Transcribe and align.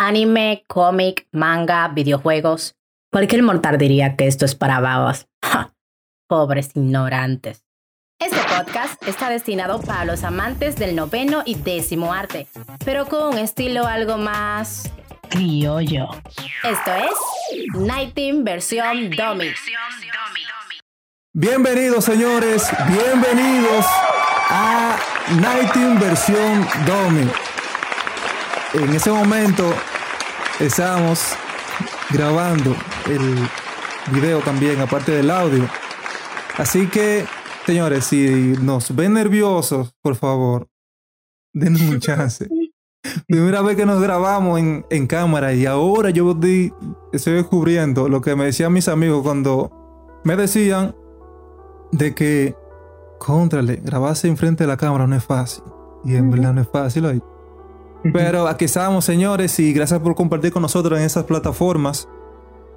anime, 0.00 0.64
cómic, 0.66 1.28
manga, 1.30 1.86
videojuegos. 1.88 2.74
Cualquier 3.12 3.42
mortal 3.42 3.76
diría 3.76 4.16
que 4.16 4.26
esto 4.26 4.46
es 4.46 4.54
para 4.54 4.80
babas. 4.80 5.28
Pobres 6.26 6.70
ignorantes. 6.74 7.64
Este 8.18 8.38
podcast 8.54 9.02
está 9.06 9.28
destinado 9.28 9.80
para 9.80 10.04
los 10.06 10.24
amantes 10.24 10.76
del 10.76 10.96
noveno 10.96 11.42
y 11.44 11.54
décimo 11.54 12.12
arte, 12.12 12.46
pero 12.84 13.06
con 13.06 13.34
un 13.34 13.38
estilo 13.38 13.86
algo 13.86 14.16
más 14.16 14.90
criollo. 15.28 16.08
Esto 16.64 16.92
es 16.94 17.74
Nighting 17.74 18.44
versión 18.44 19.10
Dummy. 19.10 19.50
Bienvenidos 21.32 22.04
señores, 22.04 22.70
bienvenidos 22.88 23.86
a 24.50 24.98
Nighting 25.40 25.98
versión 25.98 26.66
Dummy. 26.86 27.30
En 28.74 28.94
ese 28.94 29.10
momento 29.10 29.72
estamos 30.58 31.34
grabando 32.10 32.74
el 33.06 33.48
video 34.12 34.40
también, 34.40 34.80
aparte 34.80 35.12
del 35.12 35.30
audio. 35.30 35.68
Así 36.56 36.86
que 36.86 37.24
Señores, 37.70 38.06
si 38.06 38.54
nos 38.60 38.94
ven 38.96 39.14
nerviosos, 39.14 39.94
por 40.02 40.16
favor, 40.16 40.66
denos 41.52 41.82
un 41.82 42.00
chance. 42.00 42.48
Primera 43.28 43.62
vez 43.62 43.76
que 43.76 43.86
nos 43.86 44.02
grabamos 44.02 44.58
en, 44.58 44.84
en 44.90 45.06
cámara 45.06 45.54
y 45.54 45.66
ahora 45.66 46.10
yo 46.10 46.32
estoy 46.32 46.72
descubriendo 47.12 48.08
lo 48.08 48.20
que 48.22 48.34
me 48.34 48.46
decían 48.46 48.72
mis 48.72 48.88
amigos 48.88 49.22
cuando 49.22 50.20
me 50.24 50.34
decían 50.34 50.96
de 51.92 52.12
que, 52.12 52.56
contrale, 53.20 53.76
grabarse 53.76 54.26
enfrente 54.26 54.64
de 54.64 54.68
la 54.68 54.76
cámara 54.76 55.06
no 55.06 55.14
es 55.14 55.24
fácil. 55.24 55.62
Y 56.04 56.16
en 56.16 56.30
verdad 56.30 56.52
no 56.52 56.62
es 56.62 56.68
fácil 56.68 57.04
hoy. 57.06 57.22
Pero 58.12 58.46
aquí 58.48 58.64
estamos, 58.64 59.04
señores, 59.04 59.58
y 59.60 59.72
gracias 59.72 60.00
por 60.00 60.14
compartir 60.14 60.52
con 60.52 60.62
nosotros 60.62 60.98
en 60.98 61.04
esas 61.04 61.24
plataformas. 61.24 62.08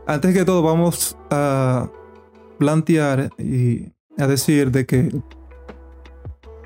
Antes 0.06 0.34
que 0.34 0.46
todo, 0.46 0.62
vamos 0.62 1.18
a 1.30 1.90
plantear 2.60 3.30
y 3.38 3.92
a 4.18 4.28
decir 4.28 4.72
de 4.72 4.86
que 4.86 5.10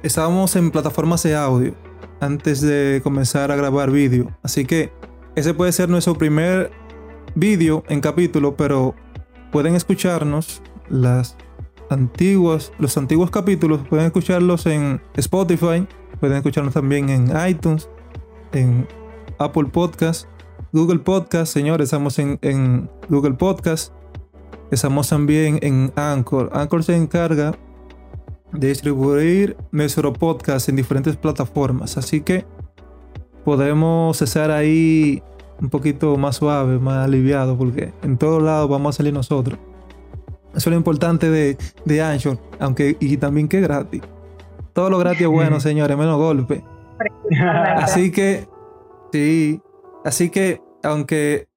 estábamos 0.04 0.56
en 0.56 0.72
plataformas 0.72 1.24
de 1.24 1.36
audio 1.36 1.76
antes 2.20 2.62
de 2.62 3.00
comenzar 3.04 3.52
a 3.52 3.56
grabar 3.56 3.92
vídeo. 3.92 4.36
Así 4.44 4.66
que 4.66 4.92
ese 5.36 5.54
puede 5.54 5.72
ser 5.72 5.90
nuestro 5.90 6.18
primer 6.18 6.72
vídeo 7.36 7.84
en 7.90 8.02
capítulo, 8.02 8.56
pero 8.56 8.96
pueden 9.52 9.76
escucharnos 9.76 10.62
las 10.90 11.38
antiguas, 11.90 12.72
los 12.80 12.98
antiguos 12.98 13.32
capítulos, 13.32 13.82
pueden 13.88 14.08
escucharlos 14.08 14.66
en 14.66 15.02
Spotify, 15.16 15.88
pueden 16.20 16.38
escucharnos 16.38 16.74
también 16.74 17.10
en 17.10 17.32
iTunes, 17.48 17.90
en 18.54 18.88
Apple 19.40 19.66
Podcast, 19.66 20.28
Google 20.74 21.00
Podcast, 21.00 21.54
señores, 21.54 21.86
estamos 21.86 22.20
en, 22.20 22.40
en 22.42 22.90
Google 23.10 23.34
Podcast, 23.34 23.94
Estamos 24.70 25.08
también 25.08 25.60
en 25.62 25.94
Anchor. 25.96 26.50
Anchor 26.52 26.84
se 26.84 26.96
encarga 26.96 27.54
de 28.52 28.68
distribuir 28.68 29.56
nuestro 29.72 30.12
podcast 30.12 30.68
en 30.68 30.76
diferentes 30.76 31.16
plataformas. 31.16 31.98
Así 31.98 32.20
que 32.20 32.46
podemos 33.46 34.22
estar 34.22 34.52
ahí 34.52 35.24
un 35.62 35.70
poquito 35.70 36.18
más 36.18 36.36
suave, 36.36 36.80
más 36.80 37.06
aliviado, 37.06 37.58
porque 37.58 37.94
en 38.04 38.18
todos 38.18 38.44
lados 38.44 38.70
vamos 38.70 38.96
a 38.96 38.98
salir 38.98 39.14
nosotros. 39.14 39.58
Eso 40.50 40.70
es 40.70 40.72
lo 40.72 40.76
importante 40.76 41.30
de, 41.30 41.58
de 41.86 42.02
Anchor, 42.02 42.38
aunque 42.60 42.98
y 43.00 43.16
también 43.16 43.48
que 43.48 43.58
es 43.58 43.64
gratis. 43.64 44.02
Todo 44.74 44.90
lo 44.90 44.98
gratis 44.98 45.22
es 45.22 45.28
bueno, 45.28 45.62
señores, 45.62 45.98
menos 45.98 46.18
golpe. 46.18 46.62
Así 47.78 48.12
que, 48.12 48.48
sí, 49.12 49.62
así 50.04 50.30
que, 50.30 50.62
aunque 50.84 51.48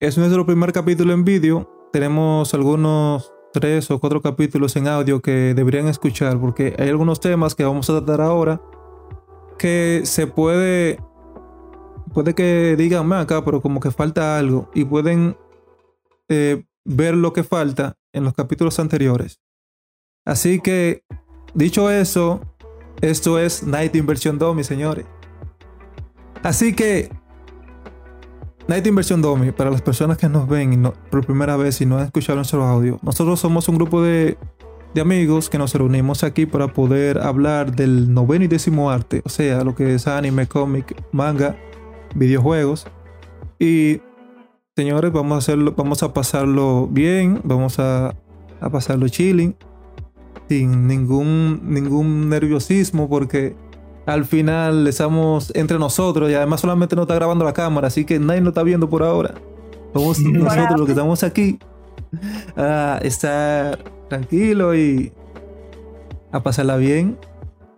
es 0.00 0.16
nuestro 0.16 0.46
primer 0.46 0.72
capítulo 0.72 1.12
en 1.12 1.24
vídeo, 1.24 1.70
tenemos 1.92 2.54
algunos 2.54 3.32
tres 3.52 3.90
o 3.90 3.98
cuatro 3.98 4.22
capítulos 4.22 4.76
en 4.76 4.88
audio 4.88 5.20
que 5.20 5.54
deberían 5.54 5.88
escuchar 5.88 6.38
porque 6.38 6.74
hay 6.78 6.88
algunos 6.88 7.20
temas 7.20 7.54
que 7.54 7.64
vamos 7.64 7.90
a 7.90 7.98
tratar 7.98 8.20
ahora 8.20 8.60
que 9.58 10.02
se 10.04 10.26
puede 10.26 11.00
puede 12.14 12.34
que 12.34 12.76
digan 12.76 13.12
acá 13.12 13.44
pero 13.44 13.60
como 13.60 13.80
que 13.80 13.90
falta 13.90 14.38
algo 14.38 14.70
y 14.72 14.84
pueden 14.84 15.36
eh, 16.28 16.64
ver 16.84 17.14
lo 17.14 17.32
que 17.32 17.42
falta 17.42 17.96
en 18.12 18.24
los 18.24 18.34
capítulos 18.34 18.78
anteriores. 18.78 19.40
Así 20.24 20.60
que 20.60 21.02
dicho 21.54 21.90
eso 21.90 22.49
esto 23.00 23.38
es 23.38 23.62
Night 23.62 23.94
Inversion 23.96 24.38
2 24.38 24.56
mis 24.56 24.66
señores 24.66 25.06
así 26.42 26.74
que 26.74 27.10
Night 28.70 28.86
Inversión 28.86 29.20
Domi, 29.20 29.50
para 29.50 29.68
las 29.68 29.82
personas 29.82 30.16
que 30.16 30.28
nos 30.28 30.48
ven 30.48 30.92
por 31.10 31.26
primera 31.26 31.56
vez 31.56 31.80
y 31.80 31.86
no 31.86 31.98
han 31.98 32.04
escuchado 32.04 32.36
nuestro 32.36 32.62
audio, 32.64 33.00
nosotros 33.02 33.40
somos 33.40 33.68
un 33.68 33.74
grupo 33.74 34.00
de, 34.00 34.38
amigos 35.00 35.50
que 35.50 35.58
nos 35.58 35.74
reunimos 35.74 36.22
aquí 36.22 36.46
para 36.46 36.68
poder 36.68 37.18
hablar 37.18 37.74
del 37.74 38.14
noveno 38.14 38.44
y 38.44 38.46
décimo 38.46 38.88
arte, 38.88 39.22
o 39.24 39.28
sea, 39.28 39.64
lo 39.64 39.74
que 39.74 39.92
es 39.96 40.06
anime, 40.06 40.46
cómic, 40.46 40.94
manga, 41.10 41.56
videojuegos. 42.14 42.86
Y 43.58 44.02
señores, 44.76 45.10
vamos 45.10 45.34
a 45.34 45.38
hacerlo, 45.38 45.74
vamos 45.76 46.04
a 46.04 46.14
pasarlo 46.14 46.86
bien, 46.86 47.40
vamos 47.42 47.80
a, 47.80 48.14
a 48.60 48.70
pasarlo 48.70 49.08
chilling, 49.08 49.56
sin 50.50 50.88
ningún, 50.88 51.60
ningún 51.62 52.28
nerviosismo, 52.28 53.08
porque 53.08 53.54
al 54.04 54.24
final 54.24 54.84
estamos 54.88 55.52
entre 55.54 55.78
nosotros 55.78 56.28
y 56.28 56.34
además 56.34 56.62
solamente 56.62 56.96
nos 56.96 57.04
está 57.04 57.14
grabando 57.14 57.44
la 57.44 57.52
cámara, 57.52 57.86
así 57.86 58.04
que 58.04 58.18
nadie 58.18 58.40
nos 58.40 58.48
está 58.48 58.64
viendo 58.64 58.90
por 58.90 59.04
ahora. 59.04 59.34
Somos 59.92 60.18
nosotros 60.18 60.76
los 60.76 60.86
que 60.86 60.92
estamos 60.92 61.22
aquí 61.22 61.60
a 62.56 62.98
estar 63.04 63.78
tranquilo 64.08 64.74
y 64.74 65.12
a 66.32 66.42
pasarla 66.42 66.76
bien. 66.78 67.16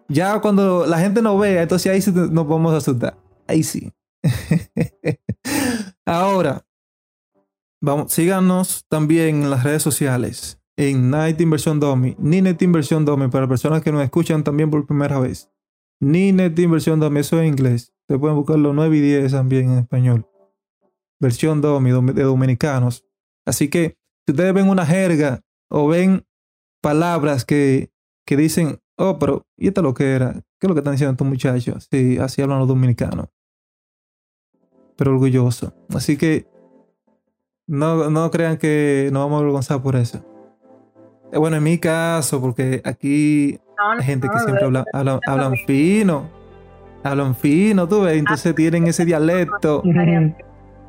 Ya 0.09 0.41
cuando 0.41 0.87
la 0.87 0.99
gente 0.99 1.21
nos 1.21 1.39
vea, 1.39 1.61
entonces 1.61 1.93
ahí 1.93 2.01
sí 2.01 2.11
nos 2.11 2.73
a 2.73 2.77
asustar. 2.79 3.19
Ahí 3.47 3.63
sí. 3.65 3.93
Ahora, 6.07 6.65
vamos, 7.83 8.15
síganos 8.15 8.87
también 8.89 9.43
en 9.43 9.51
las 9.51 9.63
redes 9.63 9.83
sociales. 9.83 10.62
En 10.77 11.11
Night 11.11 11.41
Inversión 11.41 11.81
Domi, 11.81 12.17
ni 12.19 12.41
Net 12.41 12.61
Inversión 12.63 13.05
Domi, 13.05 13.29
para 13.29 13.47
personas 13.47 13.83
que 13.83 13.93
nos 13.93 14.03
escuchan 14.03 14.43
también 14.43 14.71
por 14.71 14.87
primera 14.87 15.19
vez 15.19 15.53
ni 16.03 16.33
net 16.33 16.59
inversión 16.59 16.99
DOMI, 16.99 17.21
eso 17.21 17.41
es 17.41 17.49
inglés. 17.49 17.95
Se 18.09 18.19
pueden 18.19 18.37
buscar 18.37 18.59
los 18.59 18.75
9 18.75 18.97
y 18.97 19.01
10 19.01 19.31
también 19.31 19.71
en 19.71 19.79
español. 19.79 20.29
Versión 21.21 21.61
DOMI 21.61 22.13
de 22.13 22.25
dominicanos. 22.25 23.07
Así 23.47 23.69
que 23.69 23.97
si 24.27 24.33
ustedes 24.33 24.53
ven 24.53 24.69
una 24.69 24.85
jerga 24.85 25.43
o 25.71 25.87
ven 25.87 26.27
palabras 26.81 27.45
que, 27.45 27.93
que 28.27 28.37
dicen, 28.37 28.81
oh, 28.97 29.21
pero 29.21 29.47
¿y 29.57 29.69
esto 29.69 29.81
lo 29.81 29.95
que 29.95 30.11
era? 30.11 30.33
¿Qué 30.33 30.67
es 30.67 30.69
lo 30.69 30.75
que 30.75 30.81
están 30.81 30.95
diciendo 30.95 31.13
estos 31.13 31.27
muchachos? 31.29 31.87
Sí, 31.89 32.19
así 32.19 32.43
hablan 32.43 32.59
los 32.59 32.69
dominicanos. 32.69 33.29
Pero 34.97 35.13
orgulloso. 35.13 35.73
Así 35.91 36.17
que 36.17 36.49
no, 37.69 38.11
no 38.11 38.29
crean 38.33 38.59
que 38.59 39.09
nos 39.13 39.23
vamos 39.23 39.37
a 39.37 39.43
avergonzar 39.43 39.83
por 39.83 39.95
eso. 39.95 40.32
Eh, 41.33 41.39
bueno, 41.39 41.57
en 41.57 41.63
mi 41.63 41.79
caso, 41.79 42.41
porque 42.41 42.83
aquí 42.85 43.59
hay 43.99 44.05
gente 44.05 44.29
que 44.29 44.39
siempre 44.39 44.65
habla, 44.65 44.85
hablan 45.27 45.55
fino. 45.67 46.29
Hablan 47.03 47.35
fino, 47.35 47.89
tú 47.89 48.03
ves. 48.03 48.19
Entonces 48.19 48.55
tienen 48.55 48.87
ese 48.87 49.05
dialecto 49.05 49.83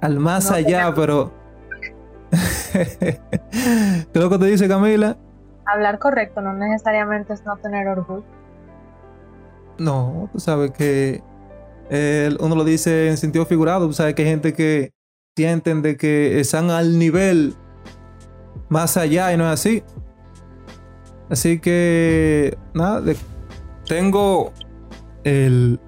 al 0.01 0.19
más 0.19 0.51
allá, 0.51 0.93
pero. 0.93 1.31
¿Qué 2.73 3.19
es 4.13 4.21
lo 4.21 4.29
que 4.29 4.37
te 4.37 4.45
dice 4.45 4.67
Camila? 4.67 5.17
Hablar 5.65 5.97
correcto 5.97 6.41
no 6.41 6.53
necesariamente 6.53 7.33
es 7.33 7.45
no 7.45 7.55
tener 7.57 7.87
orgullo. 7.87 8.25
No, 9.77 10.29
tú 10.33 10.39
sabes 10.39 10.71
que 10.71 11.23
uno 12.39 12.55
lo 12.55 12.65
dice 12.65 13.09
en 13.09 13.17
sentido 13.17 13.45
figurado. 13.45 13.87
Tú 13.87 13.93
sabes 13.93 14.13
que 14.13 14.23
hay 14.23 14.29
gente 14.29 14.53
que 14.53 14.91
sienten 15.37 15.81
de 15.81 15.95
que 15.95 16.39
están 16.39 16.69
al 16.69 16.99
nivel 16.99 17.55
más 18.69 18.97
allá 18.97 19.31
y 19.31 19.37
no 19.37 19.45
es 19.45 19.51
así. 19.51 19.83
Así 21.29 21.59
que, 21.59 22.57
nada, 22.73 23.13
tengo 23.87 24.51
el 25.23 25.79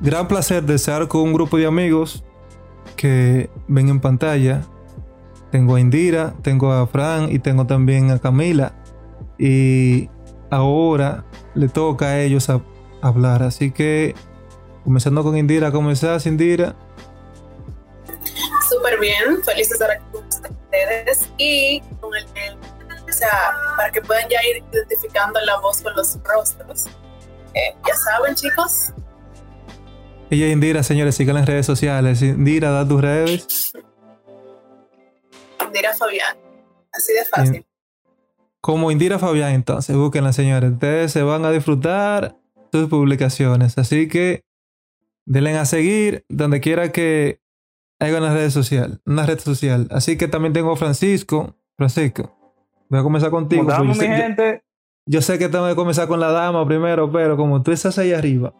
gran 0.00 0.28
placer 0.28 0.62
de 0.64 0.74
estar 0.74 1.08
con 1.08 1.22
un 1.22 1.32
grupo 1.32 1.56
de 1.56 1.66
amigos 1.66 2.24
que 2.96 3.50
ven 3.68 3.88
en 3.88 4.00
pantalla. 4.00 4.62
Tengo 5.50 5.76
a 5.76 5.80
Indira, 5.80 6.34
tengo 6.42 6.72
a 6.72 6.86
Fran 6.86 7.30
y 7.30 7.38
tengo 7.38 7.66
también 7.66 8.10
a 8.10 8.18
Camila. 8.18 8.74
Y 9.38 10.08
ahora 10.50 11.24
le 11.54 11.68
toca 11.68 12.06
a 12.06 12.20
ellos 12.20 12.48
hablar. 13.02 13.42
Así 13.42 13.70
que, 13.70 14.14
comenzando 14.84 15.22
con 15.22 15.36
Indira, 15.36 15.70
¿cómo 15.70 15.90
estás, 15.90 16.26
Indira? 16.26 16.74
Súper 18.68 18.98
bien, 18.98 19.42
feliz 19.44 19.68
de 19.68 19.74
estar 19.74 19.90
aquí 19.90 20.04
con 20.12 20.24
ustedes 20.26 21.28
y 21.38 21.80
con 22.00 22.14
el 22.14 22.24
sea, 23.14 23.54
para 23.76 23.90
que 23.90 24.00
puedan 24.02 24.28
ya 24.28 24.38
ir 24.44 24.62
identificando 24.72 25.40
la 25.40 25.58
voz 25.60 25.80
con 25.82 25.94
los 25.94 26.18
rostros. 26.22 26.86
Eh, 27.54 27.74
ya 27.86 27.94
saben, 27.94 28.34
chicos. 28.34 28.92
Ella 30.30 30.48
Indira, 30.48 30.82
señores, 30.82 31.14
síganla 31.14 31.40
en 31.40 31.46
redes 31.46 31.66
sociales. 31.66 32.20
Indira, 32.22 32.70
da 32.70 32.86
tus 32.86 33.00
redes. 33.00 33.72
Indira 35.64 35.94
Fabián. 35.94 36.36
Así 36.92 37.12
de 37.12 37.24
fácil. 37.24 37.66
Como 38.60 38.90
Indira 38.90 39.18
Fabián, 39.18 39.52
entonces, 39.52 39.94
búsquenla, 39.94 40.32
señores. 40.32 40.72
Ustedes 40.72 41.12
se 41.12 41.22
van 41.22 41.44
a 41.44 41.50
disfrutar 41.50 42.36
sus 42.72 42.88
publicaciones. 42.88 43.78
Así 43.78 44.08
que 44.08 44.44
denle 45.26 45.56
a 45.56 45.64
seguir 45.64 46.24
donde 46.28 46.60
quiera 46.60 46.90
que 46.90 47.40
haya 48.00 48.18
una 48.18 48.34
red 48.34 48.50
social. 48.50 49.00
Una 49.04 49.26
red 49.26 49.38
social. 49.38 49.88
Así 49.90 50.16
que 50.16 50.28
también 50.28 50.52
tengo 50.52 50.72
a 50.72 50.76
Francisco. 50.76 51.56
Francisco, 51.76 52.36
voy 52.88 53.00
a 53.00 53.02
comenzar 53.02 53.30
contigo. 53.30 53.62
Estamos, 53.68 53.96
yo, 53.96 54.02
mi 54.02 54.08
sé, 54.08 54.16
gente. 54.16 54.62
yo 55.06 55.20
sé 55.20 55.38
que 55.38 55.48
tengo 55.48 55.66
que 55.68 55.74
comenzar 55.74 56.08
con 56.08 56.20
la 56.20 56.30
dama 56.30 56.66
primero, 56.66 57.10
pero 57.10 57.36
como 57.36 57.62
tú 57.62 57.72
estás 57.72 57.98
ahí 57.98 58.12
arriba, 58.12 58.52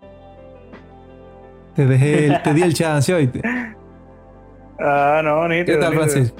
te 1.74 1.86
dejé, 1.86 2.26
el- 2.26 2.42
te 2.42 2.54
di 2.54 2.62
el 2.62 2.74
chance, 2.74 3.12
oíste. 3.12 3.42
Ah, 4.78 5.20
no, 5.24 5.48
¿Qué 5.48 5.58
nítido, 5.60 5.78
tal. 5.80 5.94
Francisco? 5.94 6.36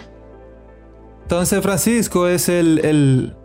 Entonces, 1.23 1.63
Francisco 1.63 2.29
es 2.29 2.49
el, 2.49 2.81
el, 2.85 3.37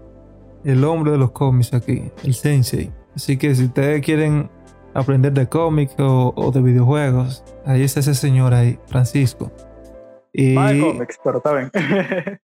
el 0.65 0.83
hombre 0.83 1.11
de 1.13 1.17
los 1.17 1.31
cómics 1.31 1.73
aquí, 1.73 2.11
el 2.23 2.33
sensei. 2.33 2.91
Así 3.15 3.37
que 3.37 3.55
si 3.55 3.65
ustedes 3.65 4.01
quieren 4.03 4.49
aprender 4.93 5.31
de 5.33 5.47
cómics 5.47 5.95
o, 5.99 6.33
o 6.35 6.51
de 6.51 6.61
videojuegos, 6.61 7.43
ahí 7.65 7.83
está 7.83 8.01
ese 8.01 8.15
señor 8.15 8.53
ahí, 8.53 8.77
Francisco. 8.87 9.51
Y 10.39 10.53
Más 10.53 10.71
de 10.71 10.79
cómics, 10.79 11.19
pero 11.23 11.37
está 11.37 11.53
bien. 11.53 11.71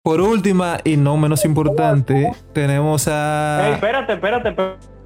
por 0.02 0.22
última 0.22 0.78
y 0.84 0.96
no 0.96 1.18
menos 1.18 1.44
importante, 1.44 2.32
tenemos 2.54 3.08
Ey, 3.08 3.14
a... 3.14 3.70
espérate, 3.74 4.14
espérate, 4.14 4.56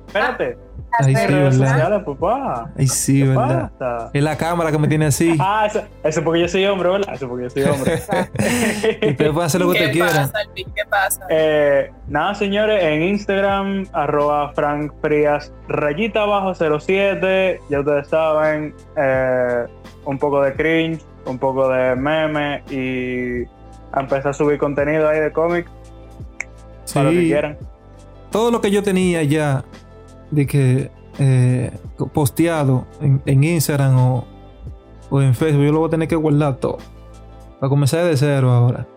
espérate. 0.06 0.58
Ahí 1.00 1.16
sí, 1.16 1.34
¿verdad? 1.34 2.04
papá. 2.06 2.72
Sí, 2.88 3.22
¿Qué 3.22 3.28
¿verdad? 3.28 3.72
pasa? 3.78 4.10
Es 4.14 4.24
la 4.24 4.38
cámara 4.38 4.72
que 4.72 4.78
me 4.78 4.88
tiene 4.88 5.08
así. 5.08 5.36
Ah, 5.40 5.66
eso, 5.68 5.84
eso 6.04 6.24
porque 6.24 6.42
yo 6.42 6.48
soy 6.48 6.66
hombre, 6.66 6.90
¿verdad? 6.90 7.14
Eso 7.14 7.28
porque 7.28 7.44
yo 7.46 7.50
soy 7.50 7.64
hombre. 7.64 7.96
Ustedes 9.10 9.16
pueden 9.32 9.42
hacer 9.42 9.62
lo 9.62 9.72
que 9.72 9.78
¿Qué 9.80 9.86
ustedes 9.86 10.10
quieran. 10.10 10.32
¿Qué 10.56 10.86
pasa? 10.90 11.22
Eh, 11.30 11.92
nada, 12.08 12.36
señores, 12.36 12.84
en 12.84 13.04
Instagram, 13.04 13.88
arroba 13.94 14.54
Frank 14.54 14.94
Frías, 15.02 15.52
rayita 15.68 16.24
abajo 16.24 16.54
07, 16.80 17.60
ya 17.70 17.80
ustedes 17.80 18.08
saben, 18.08 18.74
eh, 18.96 19.66
un 20.06 20.18
poco 20.18 20.42
de 20.42 20.54
cringe, 20.54 21.02
un 21.28 21.38
poco 21.38 21.70
de 21.70 21.96
meme 21.96 22.64
y 22.70 23.44
a 23.92 24.02
empezar 24.02 24.30
a 24.30 24.34
subir 24.34 24.58
contenido 24.58 25.08
ahí 25.08 25.20
de 25.20 25.32
cómics 25.32 25.70
para 26.94 27.12
lo 27.12 27.12
que 27.12 27.26
quieran. 27.26 27.58
todo 28.32 28.52
lo 28.52 28.62
que 28.62 28.72
yo 28.72 28.82
tenía 28.84 29.24
ya 29.24 29.64
de 30.32 30.48
que 30.48 30.92
eh, 31.20 31.72
posteado 32.14 32.86
en, 33.02 33.22
en 33.26 33.44
Instagram 33.44 33.98
o, 33.98 34.26
o 35.10 35.22
en 35.22 35.34
Facebook, 35.34 35.64
yo 35.66 35.72
lo 35.72 35.80
voy 35.80 35.88
a 35.88 35.92
tener 35.92 36.08
que 36.08 36.16
guardar 36.16 36.58
todo. 36.58 36.78
Para 37.60 37.70
comenzar 37.70 38.06
de 38.06 38.16
cero 38.16 38.52
ahora. 38.52 38.88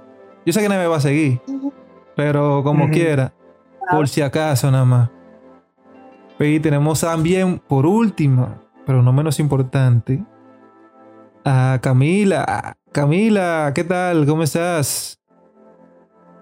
Yo 0.45 0.53
sé 0.53 0.61
que 0.61 0.69
nadie 0.69 0.83
me 0.83 0.89
va 0.89 0.97
a 0.97 1.01
seguir, 1.01 1.41
pero 2.17 2.63
como 2.63 2.91
quiera, 2.91 3.33
por 3.91 4.09
si 4.09 4.21
acaso 4.21 4.71
nada 4.71 4.85
más. 4.85 5.11
Y 6.39 6.61
tenemos 6.61 7.01
también, 7.01 7.59
por 7.59 7.87
último, 7.87 8.49
pero 8.87 9.03
no 9.03 9.13
menos 9.13 9.39
importante, 9.41 10.23
a 11.45 11.79
Camila. 11.83 12.77
Camila, 12.93 13.73
¿qué 13.75 13.85
tal? 13.85 14.27
¿Cómo 14.27 14.43
estás? 14.43 15.21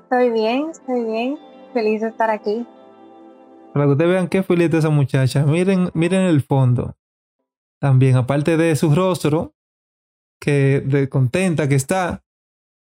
Estoy 0.05 0.31
bien, 0.31 0.71
estoy 0.71 1.05
bien. 1.05 1.39
Feliz 1.75 2.01
de 2.01 2.09
estar 2.09 2.31
aquí. 2.31 2.67
Para 3.73 3.85
que 3.85 3.93
ustedes 3.93 4.11
vean 4.11 4.29
qué 4.29 4.43
feliz 4.43 4.73
esa 4.73 4.91
muchacha. 4.91 5.45
Miren, 5.45 5.91
miren 5.95 6.23
el 6.23 6.43
fondo. 6.43 6.97
También, 7.79 8.17
aparte 8.17 8.57
de 8.57 8.75
su 8.75 8.95
rostro, 8.95 9.55
que 10.41 10.83
de 10.85 11.09
contenta 11.09 11.69
que 11.69 11.75
está, 11.75 12.23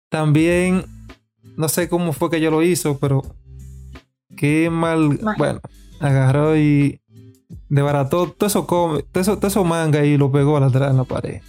también, 0.08 0.84
no 1.56 1.68
sé 1.68 1.88
cómo 1.88 2.12
fue 2.12 2.30
que 2.30 2.38
ella 2.38 2.50
lo 2.50 2.62
hizo, 2.62 2.98
pero 2.98 3.22
qué 4.36 4.70
mal, 4.70 5.20
bueno, 5.36 5.60
agarró 6.00 6.56
y 6.56 7.00
desbarató 7.68 8.30
todo 8.30 8.46
eso, 8.46 8.64
todo 8.64 8.98
eso, 9.14 9.36
todo 9.36 9.46
eso 9.46 9.64
manga 9.64 10.04
y 10.04 10.16
lo 10.16 10.32
pegó 10.32 10.56
atrás 10.56 10.90
en 10.90 10.96
la 10.96 11.04
pared. 11.04 11.42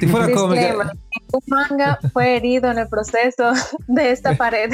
Si 0.00 0.06
fuera 0.06 0.30
cómica, 0.32 0.92
Un 1.32 1.40
manga 1.46 1.98
fue 2.12 2.36
herido 2.36 2.70
en 2.70 2.78
el 2.78 2.88
proceso 2.88 3.52
de 3.86 4.10
esta 4.10 4.34
pared. 4.36 4.72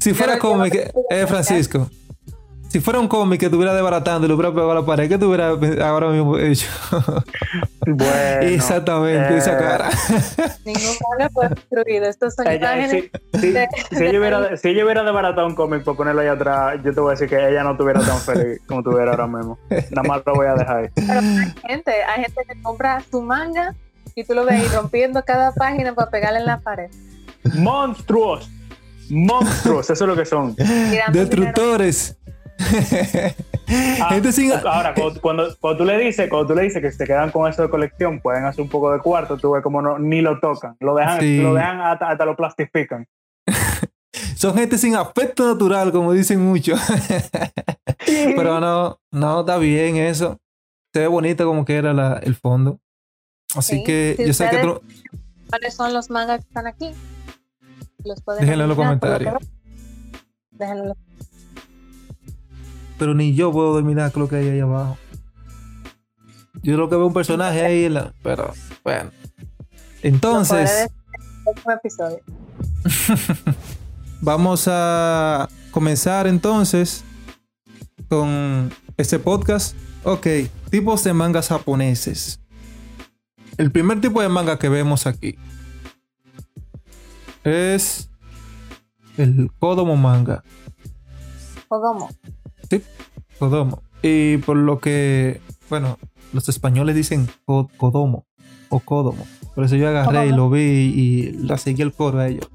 si 0.00 0.12
fuera 0.14 0.38
cómica, 0.38 0.78
eh, 1.10 1.26
Francisco, 1.26 1.88
si 2.68 2.80
fuera 2.80 2.98
un 3.00 3.08
cómic 3.08 3.38
que 3.40 3.46
estuviera 3.46 3.74
desbaratando 3.74 4.24
y 4.26 4.28
lo 4.30 4.34
hubiera 4.34 4.50
pegado 4.50 4.72
a 4.72 4.74
la 4.76 4.86
pared, 4.86 5.06
¿qué 5.08 5.18
tuviera 5.18 5.48
ahora 5.86 6.08
mismo 6.08 6.38
hecho? 6.38 6.66
Bueno, 7.84 8.42
Exactamente, 8.42 9.36
esa 9.38 9.54
eh, 9.54 9.58
cara. 9.58 9.90
Ningún 10.64 10.82
manga 11.10 11.28
fue 11.30 11.48
destruido. 11.48 12.04
Estos 12.08 12.34
son 12.36 12.46
Ella, 12.46 12.76
imágenes. 12.78 13.10
si, 13.34 13.40
si- 13.40 13.50
de- 13.50 13.68
si 13.90 14.04
ella 14.04 14.18
hubiera, 14.20 14.56
si 14.56 14.68
ella 14.68 14.84
hubiera 14.84 15.02
desbaratado 15.02 15.48
un 15.48 15.56
cómic 15.56 15.82
para 15.82 15.96
ponerlo 15.96 16.20
ahí 16.20 16.28
atrás, 16.28 16.76
yo 16.84 16.94
te 16.94 17.00
voy 17.00 17.08
a 17.08 17.10
decir 17.14 17.28
que 17.28 17.48
ella 17.48 17.64
no 17.64 17.72
estuviera 17.72 18.00
tan 18.00 18.18
feliz 18.18 18.60
como 18.68 18.80
estuviera 18.80 19.10
ahora 19.10 19.26
mismo. 19.26 19.58
Nada 19.90 20.08
más 20.08 20.22
lo 20.24 20.34
voy 20.34 20.46
a 20.46 20.54
dejar 20.54 20.76
ahí. 20.76 20.88
Pero 20.94 21.12
hay 21.20 21.54
gente, 21.68 21.92
hay 22.04 22.22
gente 22.22 22.40
que 22.48 22.62
compra 22.62 23.02
su 23.10 23.20
manga 23.20 23.74
y 24.14 24.24
tú 24.24 24.34
lo 24.34 24.44
ves 24.44 24.60
ahí 24.60 24.68
rompiendo 24.74 25.24
cada 25.24 25.52
página 25.52 25.94
para 25.94 26.10
pegarle 26.10 26.40
en 26.40 26.46
la 26.46 26.60
pared. 26.60 26.90
Monstruos. 27.54 28.48
Monstruos, 29.10 29.90
eso 29.90 30.04
es 30.04 30.08
lo 30.08 30.16
que 30.16 30.24
son. 30.24 30.54
Destructores. 31.12 32.16
Ah, 34.00 34.08
Gente 34.10 34.32
sin. 34.32 34.52
Ahora, 34.52 34.94
cuando, 34.94 35.20
cuando, 35.20 35.56
cuando 35.58 35.78
tú 35.78 35.84
le 35.84 35.98
dices, 35.98 36.28
cuando 36.28 36.48
tú 36.48 36.54
le 36.54 36.62
dices 36.62 36.80
que 36.82 36.90
se 36.92 37.04
quedan 37.04 37.30
con 37.30 37.50
eso 37.50 37.62
de 37.62 37.70
colección, 37.70 38.20
pueden 38.20 38.44
hacer 38.44 38.62
un 38.62 38.68
poco 38.68 38.92
de 38.92 38.98
cuarto, 39.00 39.36
tú 39.36 39.52
ves 39.52 39.62
como 39.62 39.80
no, 39.82 39.98
ni 39.98 40.20
lo 40.20 40.38
tocan, 40.40 40.76
lo 40.80 40.94
dejan, 40.94 41.20
Sí. 41.20 41.38
lo 41.40 41.54
dejan 41.54 41.80
hasta, 41.80 42.10
hasta 42.10 42.24
lo 42.24 42.36
plastifican. 42.36 43.06
Son 44.36 44.54
gente 44.54 44.76
sin 44.78 44.94
afecto 44.96 45.46
natural, 45.46 45.90
como 45.92 46.12
dicen 46.12 46.40
muchos. 46.40 46.78
Pero 48.06 48.60
no, 48.60 48.98
no 49.10 49.40
está 49.40 49.56
bien 49.58 49.96
eso. 49.96 50.38
Se 50.92 51.00
ve 51.00 51.06
bonito 51.06 51.46
como 51.46 51.64
que 51.64 51.76
era 51.76 51.92
la- 51.92 52.18
el 52.22 52.34
fondo. 52.34 52.78
Así 53.54 53.76
Sí, 53.78 53.84
que 53.84 54.14
si 54.16 54.26
yo 54.26 54.32
sé 54.32 54.48
que 54.50 54.80
¿Cuáles 55.50 55.74
son 55.74 55.92
los 55.92 56.08
mangas 56.10 56.40
que 56.40 56.48
están 56.48 56.66
aquí? 56.66 56.90
Los 58.04 58.22
pueden 58.22 58.40
Déjenlo 58.42 58.64
en 58.64 58.68
los 58.70 58.78
lo 58.78 58.82
comentarios. 58.84 59.34
ven. 59.34 59.48
Déjenlo 60.50 60.82
en 60.82 60.88
los 60.88 60.96
Pero 62.98 63.14
ni 63.14 63.34
yo 63.34 63.52
puedo 63.52 63.74
dominar 63.74 64.16
lo 64.16 64.28
que 64.28 64.36
hay 64.36 64.48
ahí 64.48 64.60
abajo. 64.60 64.96
Yo 66.62 66.76
lo 66.76 66.88
que 66.88 66.96
veo 66.96 67.06
un 67.06 67.12
personaje 67.12 67.64
ahí, 67.64 67.84
en 67.86 67.94
la- 67.94 68.14
pero 68.22 68.52
bueno. 68.84 69.10
Entonces, 70.02 70.88
episodio. 71.76 72.18
vamos 74.20 74.64
a 74.68 75.48
comenzar 75.70 76.26
entonces 76.26 77.04
con 78.08 78.70
este 78.96 79.18
podcast. 79.18 79.76
Ok, 80.04 80.26
tipos 80.70 81.04
de 81.04 81.12
mangas 81.12 81.48
japoneses. 81.48 82.40
El 83.58 83.70
primer 83.70 84.00
tipo 84.00 84.20
de 84.22 84.28
manga 84.28 84.58
que 84.58 84.68
vemos 84.68 85.06
aquí 85.06 85.36
es 87.44 88.10
el 89.16 89.50
Kodomo 89.58 89.96
manga. 89.96 90.42
Kodomo. 91.68 92.08
Kodomo. 93.38 93.82
Y 94.02 94.38
por 94.38 94.56
lo 94.56 94.78
que, 94.78 95.40
bueno, 95.68 95.98
los 96.32 96.48
españoles 96.48 96.94
dicen 96.96 97.28
ko- 97.44 97.70
Kodomo 97.76 98.26
o 98.68 98.80
Kodomo. 98.80 99.26
Por 99.54 99.64
eso 99.64 99.76
yo 99.76 99.88
agarré 99.88 100.26
y 100.28 100.30
lo 100.32 100.48
vi 100.50 100.60
y 100.62 101.32
la 101.32 101.58
seguí 101.58 101.82
el 101.82 101.92
coro 101.92 102.20
a 102.20 102.28
ellos. 102.28 102.48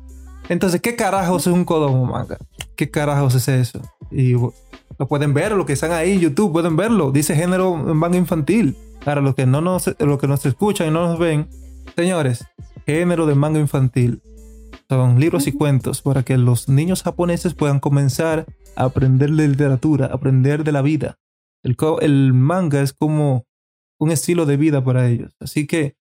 Entonces, 0.50 0.82
¿qué 0.82 0.96
carajos 0.96 1.46
es 1.48 1.54
un 1.54 1.66
Kodomo 1.66 2.06
manga? 2.06 2.38
¿Qué 2.76 2.90
carajos 2.90 3.36
es 3.36 3.48
eso? 3.50 3.82
Y 4.12 4.34
lo 5.00 5.08
pueden 5.08 5.34
ver, 5.34 5.52
los 5.52 5.66
que 5.66 5.74
están 5.74 5.92
ahí 5.92 6.14
en 6.14 6.20
YouTube 6.20 6.52
pueden 6.52 6.76
verlo. 6.76 7.12
Dice 7.12 7.36
género 7.36 7.76
manga 7.76 8.18
infantil. 8.18 8.76
Para 9.06 9.22
los 9.22 9.36
que 9.36 9.46
no 9.46 9.62
nos, 9.62 9.96
los 10.00 10.20
que 10.20 10.50
escuchan 10.50 10.88
y 10.88 10.92
no 10.92 11.08
nos 11.08 11.20
ven, 11.20 11.48
señores, 11.96 12.46
género 12.86 13.26
de 13.26 13.36
manga 13.36 13.60
infantil. 13.60 14.22
Son 14.90 15.20
libros 15.20 15.48
y 15.48 15.52
cuentos 15.52 16.02
para 16.02 16.24
que 16.24 16.38
los 16.38 16.68
niños 16.68 17.04
japoneses 17.04 17.54
puedan 17.54 17.80
comenzar 17.80 18.46
a 18.76 18.86
aprender 18.86 19.32
de 19.32 19.48
literatura, 19.48 20.08
aprender 20.08 20.64
de 20.64 20.72
la 20.72 20.82
vida. 20.82 21.18
El, 21.64 21.78
el 22.02 22.34
manga 22.34 22.82
es 22.82 22.94
como 22.94 23.46
un 24.00 24.12
estilo 24.12 24.46
de 24.46 24.58
vida 24.58 24.84
para 24.84 25.08
ellos. 25.08 25.36
Así 25.40 25.68
que 25.68 25.96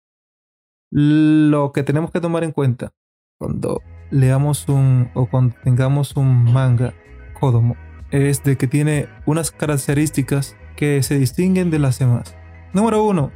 lo 0.90 1.72
que 1.72 1.82
tenemos 1.82 2.10
que 2.10 2.20
tomar 2.20 2.44
en 2.44 2.52
cuenta 2.52 2.92
cuando 3.38 3.82
leamos 4.10 4.68
un 4.68 5.10
o 5.14 5.26
cuando 5.26 5.56
tengamos 5.64 6.16
un 6.16 6.52
manga 6.52 6.94
Kodomo 7.40 7.76
es 8.14 8.44
de 8.44 8.56
que 8.56 8.68
tiene 8.68 9.08
unas 9.26 9.50
características 9.50 10.56
que 10.76 11.02
se 11.02 11.18
distinguen 11.18 11.70
de 11.70 11.80
las 11.80 11.98
demás. 11.98 12.36
Número 12.72 13.02
uno, 13.02 13.32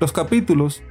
los 0.00 0.12
capítulos 0.12 0.82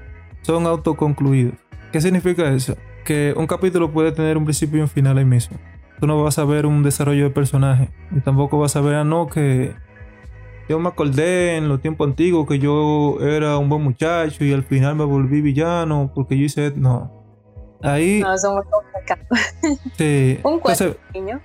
son 0.41 0.65
autoconcluidos. 0.65 1.53
¿Qué 1.91 2.01
significa 2.01 2.51
eso? 2.51 2.75
Que 3.06 3.36
un 3.38 3.46
capítulo 3.46 3.91
puede 3.91 4.12
tener 4.12 4.38
un 4.38 4.46
principio 4.46 4.79
y 4.79 4.82
un 4.82 4.88
final 4.88 5.20
ahí 5.20 5.25
mismo. 5.25 5.58
Tú 6.00 6.08
no 6.08 6.22
vas 6.24 6.39
a 6.39 6.46
ver 6.46 6.65
un 6.65 6.82
desarrollo 6.82 7.25
de 7.25 7.29
personaje. 7.29 7.89
Y 8.12 8.22
tampoco 8.22 8.58
vas 8.58 8.75
a 8.75 8.82
ver 8.82 8.96
a 8.96 9.03
no 9.03 9.27
que 9.27 9.75
yo 10.67 10.79
me 10.79 10.89
acordé 10.89 11.58
en 11.58 11.70
los 11.70 11.79
tiempos 11.79 12.08
antiguos 12.08 12.48
que 12.48 12.58
yo 12.58 13.20
era 13.22 13.60
un 13.60 13.70
buen 13.70 13.84
muchacho 13.84 14.44
y 14.46 14.51
al 14.51 14.63
final 14.63 14.96
me 14.96 15.06
volví 15.06 15.41
villano 15.41 16.12
porque 16.15 16.38
yo 16.39 16.46
hice. 16.46 16.74
No. 16.75 17.24
Ahí. 17.84 18.20
No, 18.22 18.34
eso 18.34 18.48
es 18.48 18.53
muy 18.56 18.63
complicado. 18.72 19.22
sí. 19.96 20.39
Un 20.44 20.60
cuento, 20.60 20.86
Entonces, 20.86 20.98
niño. 21.13 21.39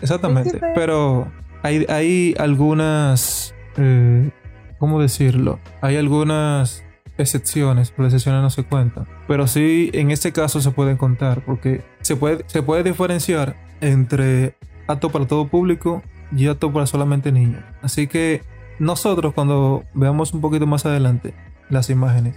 Exactamente. 0.00 0.60
Pero 0.74 1.30
hay, 1.62 1.86
hay 1.88 2.34
algunas. 2.38 3.54
eh, 3.76 4.30
¿Cómo 4.78 5.00
decirlo? 5.00 5.58
Hay 5.82 5.96
algunas 5.98 6.82
excepciones, 7.18 7.90
pero 7.90 8.04
las 8.04 8.14
excepciones 8.14 8.42
no 8.42 8.48
se 8.48 8.64
cuentan. 8.64 9.06
Pero 9.28 9.46
sí, 9.46 9.90
en 9.92 10.10
este 10.10 10.32
caso 10.32 10.60
se 10.62 10.70
pueden 10.70 10.96
contar, 10.96 11.44
porque 11.44 11.82
se 12.00 12.16
puede, 12.16 12.44
se 12.46 12.62
puede 12.62 12.82
diferenciar 12.82 13.56
entre 13.82 14.56
apto 14.86 15.10
para 15.10 15.26
todo 15.26 15.48
público 15.48 16.02
y 16.34 16.46
apto 16.46 16.72
para 16.72 16.86
solamente 16.86 17.30
niños. 17.30 17.62
Así 17.82 18.06
que 18.06 18.42
nosotros, 18.78 19.34
cuando 19.34 19.84
veamos 19.92 20.32
un 20.32 20.40
poquito 20.40 20.66
más 20.66 20.86
adelante 20.86 21.34
las 21.68 21.90
imágenes, 21.90 22.36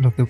lo 0.00 0.12
que 0.14 0.26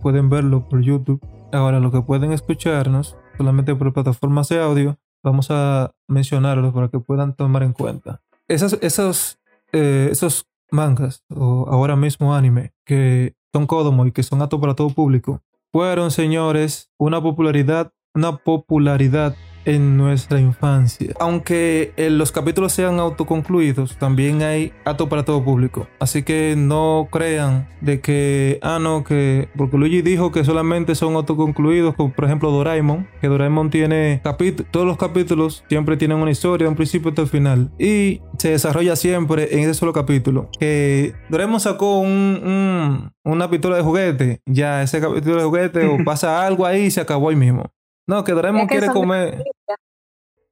pueden 0.00 0.30
verlo 0.30 0.68
por 0.68 0.82
YouTube, 0.82 1.20
ahora 1.52 1.80
lo 1.80 1.90
que 1.90 2.00
pueden 2.02 2.32
escucharnos 2.32 3.16
solamente 3.36 3.74
por 3.74 3.92
plataformas 3.92 4.48
de 4.48 4.60
audio, 4.60 4.98
vamos 5.22 5.50
a 5.50 5.92
mencionarlos 6.08 6.72
para 6.72 6.88
que 6.88 6.98
puedan 6.98 7.34
tomar 7.34 7.62
en 7.62 7.72
cuenta. 7.72 8.20
Esas, 8.48 8.78
esos, 8.80 9.38
eh, 9.72 10.08
esos 10.10 10.46
mangas, 10.70 11.24
o 11.28 11.66
ahora 11.68 11.96
mismo 11.96 12.34
anime, 12.34 12.72
que 12.84 13.34
son 13.52 13.66
Kodomo 13.66 14.06
y 14.06 14.12
que 14.12 14.22
son 14.22 14.42
aptos 14.42 14.60
para 14.60 14.74
todo 14.74 14.90
público, 14.90 15.40
fueron, 15.72 16.10
señores, 16.10 16.90
una 16.98 17.22
popularidad, 17.22 17.92
una 18.14 18.36
popularidad 18.36 19.34
en 19.64 19.96
nuestra 19.96 20.40
infancia. 20.40 21.12
Aunque 21.20 21.92
eh, 21.96 22.10
los 22.10 22.32
capítulos 22.32 22.72
sean 22.72 22.98
autoconcluidos, 23.00 23.96
también 23.96 24.42
hay 24.42 24.72
apto 24.84 25.08
para 25.08 25.24
todo 25.24 25.44
público. 25.44 25.86
Así 26.00 26.22
que 26.22 26.54
no 26.56 27.08
crean 27.10 27.68
de 27.80 28.00
que, 28.00 28.58
ah, 28.62 28.78
no, 28.80 29.04
que, 29.04 29.48
porque 29.56 29.76
Luigi 29.78 30.02
dijo 30.02 30.32
que 30.32 30.44
solamente 30.44 30.94
son 30.94 31.14
autoconcluidos, 31.14 31.94
como 31.94 32.12
por 32.12 32.24
ejemplo 32.24 32.50
Doraemon, 32.50 33.08
que 33.20 33.28
Doraemon 33.28 33.70
tiene 33.70 34.20
capítulos, 34.22 34.70
todos 34.70 34.86
los 34.86 34.96
capítulos 34.96 35.64
siempre 35.68 35.96
tienen 35.96 36.18
una 36.18 36.30
historia, 36.30 36.68
un 36.68 36.76
principio 36.76 37.10
hasta 37.10 37.22
el 37.22 37.28
final. 37.28 37.70
Y 37.78 38.20
se 38.38 38.50
desarrolla 38.50 38.96
siempre 38.96 39.48
en 39.54 39.60
ese 39.60 39.74
solo 39.74 39.92
capítulo. 39.92 40.48
Que 40.58 41.14
Doraemon 41.28 41.60
sacó 41.60 41.98
un, 42.00 42.08
un- 42.44 43.12
una 43.24 43.48
pistola 43.50 43.76
de 43.76 43.82
juguete, 43.82 44.40
ya 44.46 44.82
ese 44.82 45.00
capítulo 45.00 45.36
de 45.36 45.44
juguete, 45.44 45.86
o 45.86 45.98
pasa 46.04 46.44
algo 46.46 46.66
ahí 46.66 46.82
y 46.86 46.90
se 46.90 47.00
acabó 47.00 47.28
ahí 47.30 47.36
mismo. 47.36 47.70
No, 48.08 48.24
que 48.24 48.32
Doraemon 48.32 48.66
quiere 48.66 48.88
comer. 48.88 49.44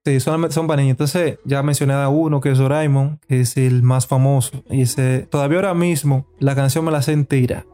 Sí, 0.05 0.19
solamente 0.21 0.55
son 0.55 0.67
niños. 0.67 0.91
Entonces, 0.93 1.39
ya 1.45 1.63
mencioné 1.63 1.93
a 1.95 2.09
uno 2.09 2.41
que 2.41 2.51
es 2.53 2.59
Doraemon, 2.59 3.21
que 3.29 3.41
es 3.41 3.57
el 3.59 3.83
más 3.83 4.07
famoso. 4.07 4.63
Y 4.71 4.83
ese, 4.83 5.27
todavía 5.31 5.59
ahora 5.59 5.75
mismo, 5.75 6.27
la 6.39 6.55
canción 6.55 6.85
me 6.87 6.91
la 6.91 7.03
sé 7.03 7.13
entera. 7.13 7.67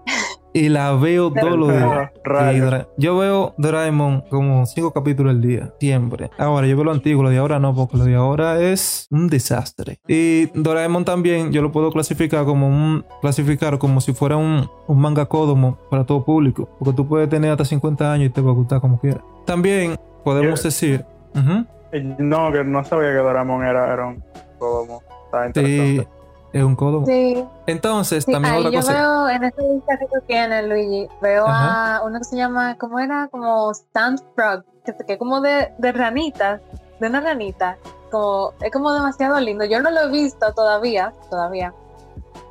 Y 0.52 0.70
la 0.70 0.92
veo 0.94 1.30
todos 1.30 1.56
los 1.58 1.68
días. 1.70 2.86
Yo 2.96 3.16
veo 3.18 3.54
Doraemon 3.58 4.22
como 4.30 4.64
cinco 4.66 4.92
capítulos 4.92 5.34
al 5.34 5.42
día, 5.42 5.74
siempre. 5.78 6.30
Ahora, 6.38 6.66
yo 6.66 6.76
veo 6.76 6.84
lo 6.86 6.92
antiguo, 6.92 7.22
lo 7.22 7.28
de 7.30 7.36
ahora 7.38 7.58
no, 7.60 7.74
porque 7.74 7.98
lo 7.98 8.04
de 8.04 8.14
ahora 8.14 8.60
es 8.60 9.06
un 9.10 9.28
desastre. 9.28 10.00
Y 10.08 10.46
Doraemon 10.58 11.04
también, 11.04 11.52
yo 11.52 11.60
lo 11.62 11.70
puedo 11.72 11.90
clasificar 11.92 12.44
como 12.46 12.68
un, 12.68 13.04
clasificar 13.20 13.78
como 13.78 14.00
si 14.00 14.14
fuera 14.14 14.36
un, 14.38 14.66
un 14.88 14.98
manga 14.98 15.26
Kodomo 15.26 15.78
para 15.90 16.04
todo 16.06 16.24
público, 16.24 16.70
porque 16.78 16.96
tú 16.96 17.06
puedes 17.06 17.28
tener 17.28 17.50
hasta 17.50 17.64
50 17.66 18.10
años 18.10 18.30
y 18.30 18.32
te 18.32 18.40
va 18.40 18.50
a 18.50 18.54
gustar 18.54 18.80
como 18.80 18.98
quieras. 18.98 19.22
También 19.44 19.96
podemos 20.24 20.60
Yo- 20.62 20.68
decir, 20.68 21.04
ujú, 21.34 21.52
Eh, 21.52 21.64
No, 22.00 22.52
que 22.52 22.64
no 22.64 22.84
sabía 22.84 23.10
que 23.10 23.18
Doraemon 23.18 23.64
era, 23.64 23.92
era 23.92 24.06
un 24.06 24.22
Kodomo. 24.58 25.02
Está 25.26 25.42
sí, 25.42 25.46
interesante. 25.48 26.08
es 26.52 26.62
un 26.64 26.76
Kodomo. 26.76 27.06
Sí, 27.06 27.44
Entonces, 27.66 28.24
sí, 28.24 28.32
también 28.32 28.54
ahí 28.54 28.60
otra 28.60 28.70
yo 28.72 28.80
cosa. 28.80 28.92
veo 28.92 29.28
en 29.28 29.44
ese 29.44 29.62
lista 29.62 29.98
que 29.98 30.06
tú 30.06 30.20
tienes, 30.26 30.66
Luigi, 30.68 31.08
veo 31.20 31.46
Ajá. 31.46 31.96
a 31.96 32.04
uno 32.04 32.18
que 32.18 32.24
se 32.24 32.36
llama, 32.36 32.76
¿cómo 32.78 32.98
era? 32.98 33.28
Como 33.28 33.70
Stand 33.72 34.20
Frog, 34.34 34.64
que, 34.84 34.94
que 35.06 35.12
es 35.14 35.18
como 35.18 35.40
de, 35.40 35.72
de 35.78 35.92
ranitas, 35.92 36.60
de 37.00 37.08
una 37.08 37.20
ranita. 37.20 37.76
Como, 38.10 38.52
es 38.60 38.70
como 38.70 38.92
demasiado 38.92 39.38
lindo. 39.40 39.64
Yo 39.64 39.82
no 39.82 39.90
lo 39.90 40.02
he 40.02 40.10
visto 40.10 40.52
todavía, 40.54 41.12
todavía, 41.30 41.74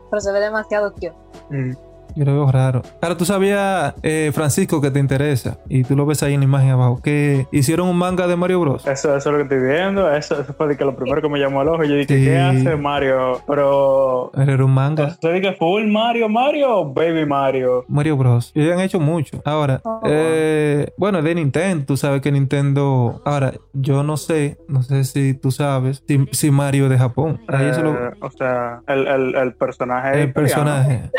pero 0.10 0.22
se 0.22 0.32
ve 0.32 0.40
demasiado 0.40 0.94
cute. 0.94 1.14
Mm. 1.50 1.72
Yo 2.16 2.24
lo 2.26 2.34
veo 2.34 2.52
raro. 2.52 2.82
Ahora, 3.02 3.18
tú 3.18 3.26
sabías, 3.26 3.94
eh, 4.02 4.32
Francisco, 4.34 4.80
que 4.82 4.90
te 4.92 5.00
interesa, 5.00 5.58
y 5.68 5.84
tú 5.84 5.96
lo 5.96 6.06
ves 6.06 6.24
ahí 6.24 6.34
en 6.34 6.40
la 6.40 6.46
imagen 6.46 6.70
abajo, 6.70 7.02
que 7.04 7.46
hicieron 7.52 7.90
un 7.90 7.98
manga 7.98 8.26
de 8.28 8.36
Mario 8.36 8.62
Bros. 8.62 8.88
Eso, 8.88 9.16
eso 9.16 9.18
es 9.18 9.26
lo 9.26 9.38
que 9.38 9.44
estoy 9.44 9.60
viendo. 9.70 10.10
Eso, 10.14 10.40
eso 10.42 10.54
fue 10.54 10.68
de 10.70 10.78
que 10.78 10.86
lo 10.86 10.96
primero 10.96 11.22
que 11.22 11.28
me 11.30 11.40
llamó 11.40 11.62
al 11.62 11.68
ojo. 11.70 11.84
Yo 11.84 11.96
dije, 11.96 12.18
Sí. 12.18 12.24
¿qué 12.26 12.38
hace 12.38 12.76
Mario? 12.78 13.42
Pero. 13.48 14.32
Era 14.36 14.64
un 14.64 14.72
manga. 14.74 15.18
¿Se 15.22 15.42
que 15.42 15.54
full 15.54 15.86
Mario, 15.88 16.30
Mario 16.30 16.78
o 16.80 16.94
Baby 16.94 17.26
Mario? 17.26 17.84
Mario 17.90 18.16
Bros. 18.18 18.52
Y 18.56 18.70
han 18.72 18.80
hecho 18.80 19.00
mucho. 19.00 19.42
Ahora, 19.44 19.82
Oh. 19.84 20.00
eh, 20.06 20.92
bueno, 20.98 21.22
de 21.22 21.36
Nintendo, 21.36 21.86
tú 21.86 21.98
sabes 21.98 22.22
que 22.22 22.32
Nintendo. 22.32 23.22
Ahora, 23.26 23.54
yo 23.74 24.04
no 24.04 24.16
sé, 24.18 24.58
no 24.70 24.82
sé 24.84 25.04
si 25.04 25.34
tú 25.34 25.52
sabes, 25.52 26.02
si, 26.08 26.26
si 26.32 26.50
Mario 26.52 26.86
es 26.86 26.92
de 26.92 26.98
Japón. 26.98 27.42
Ahí 27.48 27.68
eso 27.68 27.84
lo- 27.84 27.94
Eh, 28.08 28.12
o 28.22 28.32
sea, 28.32 28.82
el, 28.88 29.06
el, 29.08 29.36
el 29.36 29.54
personaje. 29.56 30.22
el 30.22 30.32
personaje. 30.34 31.10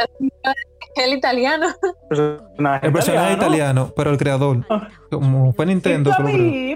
El 0.96 1.12
italiano. 1.12 1.66
personaje 2.08 2.86
El 2.86 2.92
personaje 2.92 3.34
italiano, 3.34 3.90
pero 3.94 4.10
el 4.10 4.16
creador. 4.18 4.66
Como 5.10 5.52
fue 5.52 5.66
Nintendo, 5.66 6.10
pero- 6.16 6.28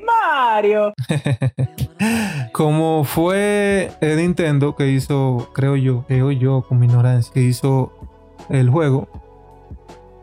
Mario. 0.05 0.93
como 2.53 3.05
fue 3.05 3.91
eh, 4.01 4.17
Nintendo 4.17 4.77
que 4.77 4.89
hizo, 4.89 5.49
creo 5.55 5.77
yo, 5.77 6.05
creo 6.07 6.31
yo 6.33 6.63
con 6.69 6.79
mi 6.79 6.87
ignorancia, 6.87 7.33
que 7.33 7.41
hizo 7.41 7.93
el 8.51 8.69
juego. 8.69 9.09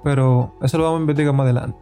Pero 0.04 0.54
eso 0.62 0.78
lo 0.78 0.84
vamos 0.86 1.00
a 1.00 1.02
investigar 1.02 1.34
más 1.34 1.46
adelante. 1.46 1.78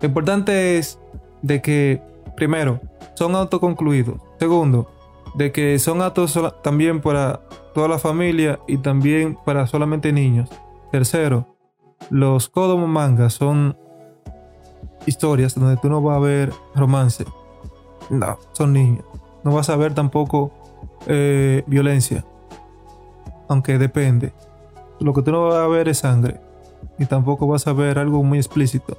Lo 0.00 0.08
importante 0.08 0.78
es 0.78 0.98
de 1.40 1.62
que, 1.62 2.02
primero, 2.36 2.80
son 3.14 3.34
autoconcluidos. 3.34 4.20
Segundo, 4.38 4.90
de 5.34 5.50
que 5.52 5.78
son 5.78 6.02
actos 6.02 6.38
también 6.62 7.00
para 7.00 7.40
toda 7.74 7.88
la 7.88 7.98
familia 7.98 8.58
y 8.68 8.76
también 8.78 9.38
para 9.46 9.66
solamente 9.66 10.12
niños. 10.12 10.50
Tercero, 10.92 11.56
los 12.10 12.50
Kodomo 12.50 12.86
mangas 12.86 13.32
son 13.32 13.78
historias 15.06 15.54
donde 15.54 15.78
tú 15.78 15.88
no 15.88 16.02
vas 16.02 16.18
a 16.18 16.20
ver 16.20 16.52
romance. 16.74 17.24
No, 18.10 18.38
son 18.52 18.74
niños. 18.74 19.02
No 19.42 19.54
vas 19.54 19.70
a 19.70 19.76
ver 19.76 19.94
tampoco 19.94 20.52
eh, 21.06 21.64
violencia. 21.66 22.26
Aunque 23.48 23.78
depende. 23.78 24.34
Lo 25.00 25.14
que 25.14 25.22
tú 25.22 25.32
no 25.32 25.48
vas 25.48 25.56
a 25.56 25.66
ver 25.66 25.88
es 25.88 26.00
sangre. 26.00 26.38
Y 26.98 27.06
tampoco 27.06 27.46
vas 27.46 27.66
a 27.66 27.72
ver 27.72 27.98
algo 27.98 28.22
muy 28.22 28.36
explícito. 28.36 28.98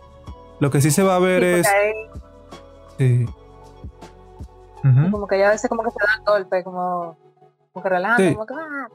Lo 0.59 0.71
que 0.71 0.81
sí 0.81 0.89
se 0.89 1.03
va 1.03 1.17
a 1.17 1.19
ver 1.19 1.43
Sí, 1.43 1.59
es... 1.59 1.67
ahí 1.67 1.93
sí. 2.97 3.25
Como 5.11 5.27
que 5.27 5.37
ya 5.37 5.49
a 5.49 5.51
veces 5.51 5.69
como 5.69 5.83
que 5.83 5.91
se 5.91 5.99
dan 5.99 6.25
golpe, 6.25 6.63
como, 6.63 7.15
como 7.73 7.83
que 7.83 7.89
relajan, 7.89 8.27
Sí. 8.29 8.33
como 8.33 8.45
que 8.45 8.53
ah. 8.53 8.87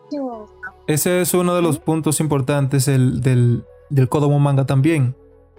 Ese 0.86 1.20
es 1.20 1.34
uno 1.34 1.54
de 1.54 1.62
los 1.62 1.78
puntos 1.78 2.20
importantes 2.20 2.88
el- 2.88 3.20
del, 3.20 3.64
del 3.90 4.08
Kodomo 4.08 4.38
manga 4.38 4.64
también. 4.66 5.14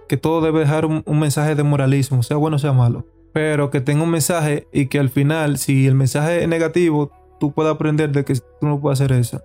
Que 0.08 0.16
todo 0.16 0.40
debe 0.40 0.60
dejar 0.60 0.86
un, 0.86 1.02
un 1.06 1.20
mensaje 1.20 1.54
de 1.54 1.62
moralismo, 1.62 2.22
sea 2.22 2.36
bueno 2.36 2.56
o 2.56 2.58
sea 2.58 2.72
malo. 2.72 3.04
Pero 3.32 3.70
que 3.70 3.80
tenga 3.80 4.02
un 4.02 4.10
mensaje 4.10 4.66
y 4.72 4.86
que 4.86 4.98
al 4.98 5.08
final, 5.08 5.56
si 5.58 5.86
el 5.86 5.94
mensaje 5.94 6.42
es 6.42 6.48
negativo, 6.48 7.12
tú 7.38 7.52
puedas 7.52 7.74
aprender 7.74 8.10
de 8.10 8.24
que 8.24 8.34
tú 8.34 8.66
no 8.66 8.80
puedes 8.80 9.00
hacer 9.00 9.12
eso. 9.16 9.40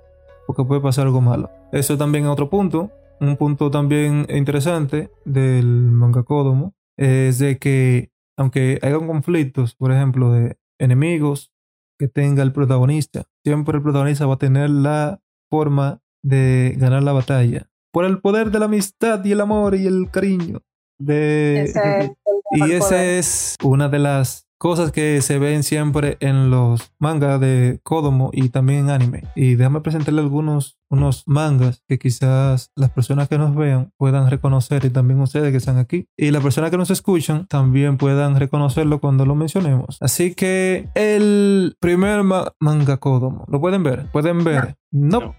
Porque 0.47 0.63
puede 0.63 0.81
pasar 0.81 1.05
algo 1.05 1.21
malo. 1.21 1.51
Eso 1.71 1.97
también 1.97 2.23
es 2.25 2.31
otro 2.31 2.49
punto. 2.49 2.89
Un 3.19 3.37
punto 3.37 3.69
también 3.69 4.25
interesante 4.29 5.11
del 5.23 5.65
manga 5.67 6.23
Kodomo 6.23 6.73
es 6.97 7.37
de 7.37 7.57
que, 7.59 8.09
aunque 8.37 8.79
haya 8.81 8.97
conflictos, 8.97 9.75
por 9.75 9.91
ejemplo, 9.91 10.31
de 10.31 10.57
enemigos 10.79 11.51
que 11.97 12.07
tenga 12.07 12.43
el 12.43 12.51
protagonista, 12.51 13.23
siempre 13.43 13.77
el 13.77 13.83
protagonista 13.83 14.25
va 14.25 14.35
a 14.35 14.39
tener 14.39 14.69
la 14.69 15.21
forma 15.49 16.01
de 16.23 16.75
ganar 16.77 17.03
la 17.03 17.13
batalla. 17.13 17.69
Por 17.91 18.05
el 18.05 18.19
poder 18.19 18.51
de 18.51 18.59
la 18.59 18.65
amistad 18.65 19.23
y 19.23 19.31
el 19.31 19.41
amor 19.41 19.75
y 19.75 19.87
el 19.87 20.09
cariño. 20.11 20.61
De... 20.99 21.63
Ese 21.63 21.79
es 21.79 22.05
el 22.05 22.15
Y 22.51 22.71
esa 22.71 23.03
es 23.03 23.55
una 23.63 23.87
de 23.89 23.99
las 23.99 24.47
cosas 24.57 24.91
que 24.91 25.21
se 25.21 25.37
ven 25.37 25.63
siempre 25.63 26.17
en 26.21 26.49
los 26.49 26.91
mangas 26.97 27.39
de 27.39 27.79
Kodomo 27.83 28.29
y 28.33 28.49
también 28.49 28.79
en 28.85 28.89
anime. 28.89 29.23
Y 29.35 29.55
déjame 29.55 29.81
presentarle 29.81 30.21
algunos 30.21 30.77
unos 30.89 31.23
mangas 31.25 31.83
que 31.87 31.99
quizás 31.99 32.71
las 32.75 32.89
personas 32.91 33.27
que 33.27 33.37
nos 33.37 33.53
vean 33.55 33.91
puedan 33.97 34.29
reconocer 34.29 34.85
y 34.85 34.89
también 34.89 35.19
ustedes 35.19 35.51
que 35.51 35.57
están 35.57 35.77
aquí. 35.77 36.07
Y 36.17 36.31
las 36.31 36.41
personas 36.41 36.71
que 36.71 36.77
nos 36.77 36.89
escuchan 36.89 37.47
también 37.47 37.97
puedan 37.97 38.37
reconocerlo 38.39 38.99
cuando 39.01 39.25
lo 39.25 39.35
mencionemos. 39.35 39.97
Así 39.99 40.33
que 40.35 40.89
el 40.95 41.75
primer 41.79 42.23
ma- 42.23 42.53
manga 42.59 42.97
Kodomo, 42.97 43.45
¿lo 43.49 43.59
pueden 43.59 43.83
ver? 43.83 44.09
¿Pueden 44.11 44.43
ver? 44.43 44.77
No. 44.91 45.19
No. 45.19 45.35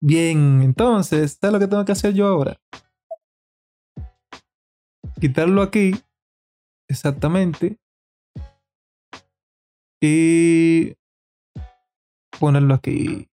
Bien, 0.00 0.62
entonces, 0.62 1.36
¿sabes 1.40 1.52
lo 1.52 1.58
que 1.58 1.66
tengo 1.66 1.84
que 1.84 1.92
hacer 1.92 2.14
yo 2.14 2.26
ahora? 2.28 2.56
Quitarlo 5.20 5.62
aquí. 5.62 5.94
Exactamente. 6.88 7.78
Y 10.00 10.94
ponerlo 12.38 12.74
aquí. 12.74 13.28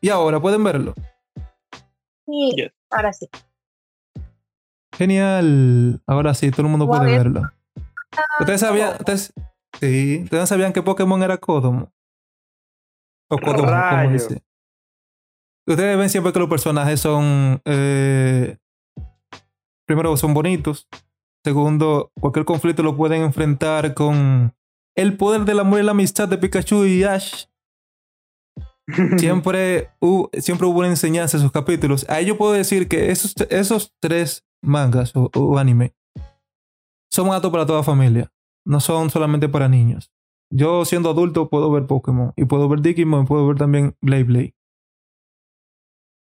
Y 0.00 0.08
ahora 0.08 0.40
pueden 0.40 0.64
verlo. 0.64 0.94
Sí, 2.26 2.52
Yes. 2.56 2.72
ahora 2.90 3.12
sí. 3.12 3.28
Genial. 4.92 6.00
Ahora 6.06 6.34
sí, 6.34 6.50
todo 6.50 6.62
el 6.62 6.68
mundo 6.68 6.86
puede 6.86 7.06
bien. 7.06 7.18
verlo. 7.18 7.42
¿Ustedes 8.40 8.60
sabían, 8.60 8.94
ustedes, 8.98 9.32
sí, 9.80 10.20
¿ustedes 10.24 10.42
no 10.42 10.46
sabían 10.46 10.72
que 10.72 10.82
Pokémon 10.82 11.22
era 11.22 11.38
Kodomo? 11.38 11.92
O 13.30 13.38
Kodomo, 13.38 13.70
como 13.90 14.10
dice. 14.12 14.42
Ustedes 15.66 15.98
ven 15.98 16.08
siempre 16.08 16.32
que 16.32 16.38
los 16.38 16.48
personajes 16.48 16.98
son. 17.00 17.60
eh, 17.64 18.56
primero, 19.86 20.16
son 20.16 20.34
bonitos. 20.34 20.88
Segundo, 21.44 22.10
cualquier 22.20 22.44
conflicto 22.44 22.82
lo 22.82 22.96
pueden 22.96 23.22
enfrentar 23.22 23.94
con 23.94 24.52
el 25.00 25.16
poder 25.16 25.44
del 25.44 25.60
amor 25.60 25.80
y 25.80 25.82
la 25.84 25.92
amistad 25.92 26.28
de 26.28 26.38
Pikachu 26.38 26.84
y 26.84 27.04
Ash. 27.04 27.44
Siempre, 29.18 29.90
hu- 30.00 30.30
siempre 30.40 30.66
hubo 30.66 30.78
una 30.78 30.88
enseñanza 30.88 31.36
en 31.36 31.42
sus 31.42 31.52
capítulos. 31.52 32.06
Ahí 32.08 32.24
yo 32.26 32.38
puedo 32.38 32.52
decir 32.52 32.88
que 32.88 33.10
esos, 33.10 33.34
esos 33.50 33.94
tres 34.00 34.46
mangas 34.62 35.14
o, 35.14 35.30
o 35.34 35.58
anime 35.58 35.94
son 37.12 37.30
aptos 37.32 37.50
para 37.52 37.66
toda 37.66 37.82
familia. 37.82 38.32
No 38.66 38.80
son 38.80 39.10
solamente 39.10 39.48
para 39.48 39.68
niños. 39.68 40.10
Yo 40.50 40.84
siendo 40.86 41.10
adulto 41.10 41.50
puedo 41.50 41.70
ver 41.70 41.86
Pokémon 41.86 42.32
y 42.36 42.46
puedo 42.46 42.68
ver 42.68 42.80
Digimon 42.80 43.24
y 43.24 43.26
puedo 43.26 43.46
ver 43.46 43.56
también 43.58 43.94
Blade 44.00 44.24
Blade. 44.24 44.54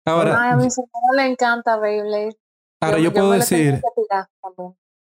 Ay, 0.07 0.13
a 0.13 0.13
Ahora, 0.13 0.57
mi 0.57 0.71
señora 0.71 0.91
le 1.17 1.27
encanta 1.27 1.79
Beyblade. 1.79 2.37
ahora 2.81 2.99
yo, 2.99 3.11
me 3.11 3.11
puedo 3.13 3.31
decir, 3.33 3.81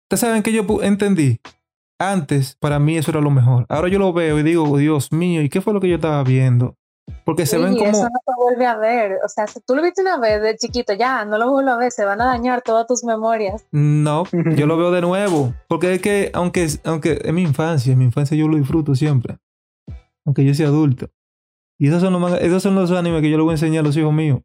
ustedes 0.05 0.21
saben 0.21 0.43
que 0.43 0.53
yo 0.53 0.65
entendí. 0.83 1.41
Antes, 2.03 2.57
para 2.59 2.79
mí 2.79 2.97
eso 2.97 3.11
era 3.11 3.21
lo 3.21 3.31
mejor. 3.31 3.67
Ahora 3.69 3.89
yo 3.89 3.99
lo 3.99 4.13
veo 4.15 4.39
y 4.39 4.43
digo, 4.43 4.65
"Oh, 4.65 4.79
Dios 4.79 5.13
mío, 5.13 5.43
¿y 5.43 5.51
qué 5.51 5.61
fue 5.61 5.75
lo 5.75 5.81
que 5.81 5.89
yo 5.91 5.97
estaba 5.97 6.23
viendo? 6.25 6.75
Porque 7.27 7.45
se 7.45 7.59
ven 7.59 7.77
como... 7.77 7.91
eso 7.91 8.05
no 8.05 8.19
se 8.25 8.33
vuelve 8.43 8.65
a 8.67 8.77
ver. 8.77 9.19
O 9.25 9.29
sea, 9.29 9.47
si 9.47 9.61
tú 9.61 9.75
lo 9.77 9.83
viste 9.83 10.01
una 10.01 10.17
vez 10.19 10.41
de 10.41 10.57
chiquito, 10.57 10.95
ya, 10.95 11.25
no 11.27 11.37
lo 11.37 11.51
vuelvo 11.51 11.71
a 11.73 11.77
ver, 11.77 11.93
se 11.93 12.05
van 12.07 12.21
a 12.23 12.27
dañar 12.27 12.63
todas 12.63 12.87
tus 12.87 13.05
memorias. 13.05 13.67
No, 13.73 14.25
yo 14.57 14.67
lo 14.67 14.77
veo 14.79 14.91
de 14.93 15.03
nuevo. 15.03 15.53
Porque 15.69 15.93
es 15.95 16.01
que, 16.01 16.31
aunque, 16.33 16.69
aunque 16.85 17.21
es 17.23 17.33
mi 17.35 17.43
infancia, 17.43 17.93
en 17.93 17.99
mi 17.99 18.05
infancia 18.07 18.37
yo 18.37 18.49
lo 18.49 18.57
disfruto 18.57 18.95
siempre. 18.95 19.37
Aunque 20.25 20.45
yo 20.45 20.55
sea 20.55 20.69
adulto. 20.69 21.11
Y 21.79 21.89
esos 21.89 22.01
son 22.01 22.13
los, 22.19 22.41
esos 22.41 22.63
son 22.63 22.75
los 22.77 22.91
animes 22.93 23.21
que 23.23 23.31
yo 23.31 23.37
le 23.37 23.43
voy 23.43 23.51
a 23.51 23.55
enseñar 23.55 23.81
a 23.85 23.87
los 23.89 23.97
hijos 23.97 24.13
míos. 24.13 24.41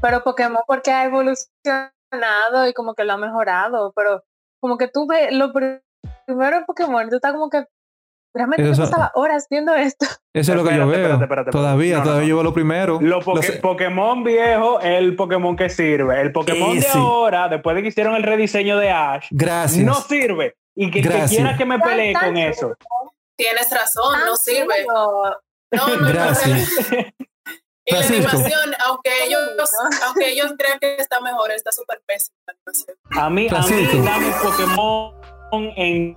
Pero 0.00 0.22
Pokémon 0.22 0.62
porque 0.66 0.90
ha 0.92 1.04
evolucionado 1.04 2.68
y 2.68 2.72
como 2.74 2.94
que 2.94 3.04
lo 3.04 3.14
ha 3.14 3.16
mejorado, 3.18 3.92
pero 3.96 4.22
como 4.60 4.76
que 4.78 4.88
tú 4.88 5.06
ves 5.06 5.32
lo 5.32 5.52
pr- 5.52 5.82
primero 6.26 6.56
en 6.58 6.64
Pokémon, 6.64 7.08
tú 7.08 7.16
estás 7.16 7.32
como 7.32 7.48
que 7.50 7.64
realmente 8.34 8.68
Eso 8.70 8.84
yo 8.84 8.90
pasaba 8.90 9.12
horas 9.14 9.46
viendo 9.50 9.74
esto. 9.74 10.06
Eso 10.34 10.52
es 10.52 10.56
lo 10.58 10.64
que 10.64 10.76
yo 10.76 10.86
veo. 10.86 10.96
espérate, 11.00 11.24
espérate, 11.24 11.50
todavía, 11.50 11.94
No, 11.98 11.98
no, 12.00 12.04
todavía 12.04 12.22
no. 12.24 12.28
yo 12.28 12.34
veo 12.36 12.42
lo 12.44 12.52
primero. 12.54 12.98
Lo 13.00 13.22
sé- 13.42 13.52
Pokémon 13.54 14.22
viejo 14.24 14.80
es 14.80 14.98
el 14.98 15.16
Pokémon 15.16 15.56
que 15.56 15.68
sirve. 15.70 16.20
El 16.20 16.32
Pokémon 16.32 16.78
de 16.78 16.86
ahora, 16.88 17.48
después 17.48 17.74
de 17.76 17.82
que 17.82 17.88
hicieron 17.88 18.14
el 18.14 18.22
rediseño 18.22 18.76
de 18.78 18.90
Ash, 18.90 19.26
Gracias. 19.30 19.84
no 19.84 19.94
sirve. 19.94 20.56
Y 20.74 20.90
que, 20.90 21.00
que 21.00 21.08
quiera 21.28 21.56
que 21.56 21.64
me 21.64 21.78
pelee 21.78 22.12
con 22.12 22.20
tan 22.22 22.36
eso. 22.36 22.76
Tienes 23.36 23.70
razón, 23.70 24.20
no 24.26 24.36
sirve. 24.36 24.84
chulo. 24.86 25.40
No, 25.72 25.88
no, 25.88 25.96
no, 25.96 26.08
Gracias. 26.08 26.68
Y 27.88 27.94
la 27.94 28.00
animación, 28.00 28.74
aunque 28.84 29.10
ellos, 29.24 29.40
aunque 30.04 30.30
ellos 30.32 30.52
crean 30.58 30.78
que 30.80 30.96
está 30.96 31.20
mejor, 31.20 31.52
está 31.52 31.70
súper 31.72 32.02
pésima. 32.04 32.36
A 33.16 33.30
mí, 33.30 33.46
a 33.48 33.60
mí 33.62 34.26
Pokémon 34.42 35.14
en 35.52 36.16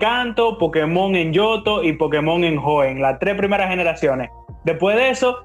Canto, 0.00 0.58
Pokémon 0.58 1.14
en 1.14 1.32
Yoto 1.32 1.82
y 1.82 1.92
Pokémon 1.92 2.42
en 2.44 2.58
Hoenn, 2.58 3.00
las 3.00 3.18
tres 3.18 3.36
primeras 3.36 3.68
generaciones. 3.68 4.30
Después 4.64 4.96
de 4.96 5.10
eso, 5.10 5.38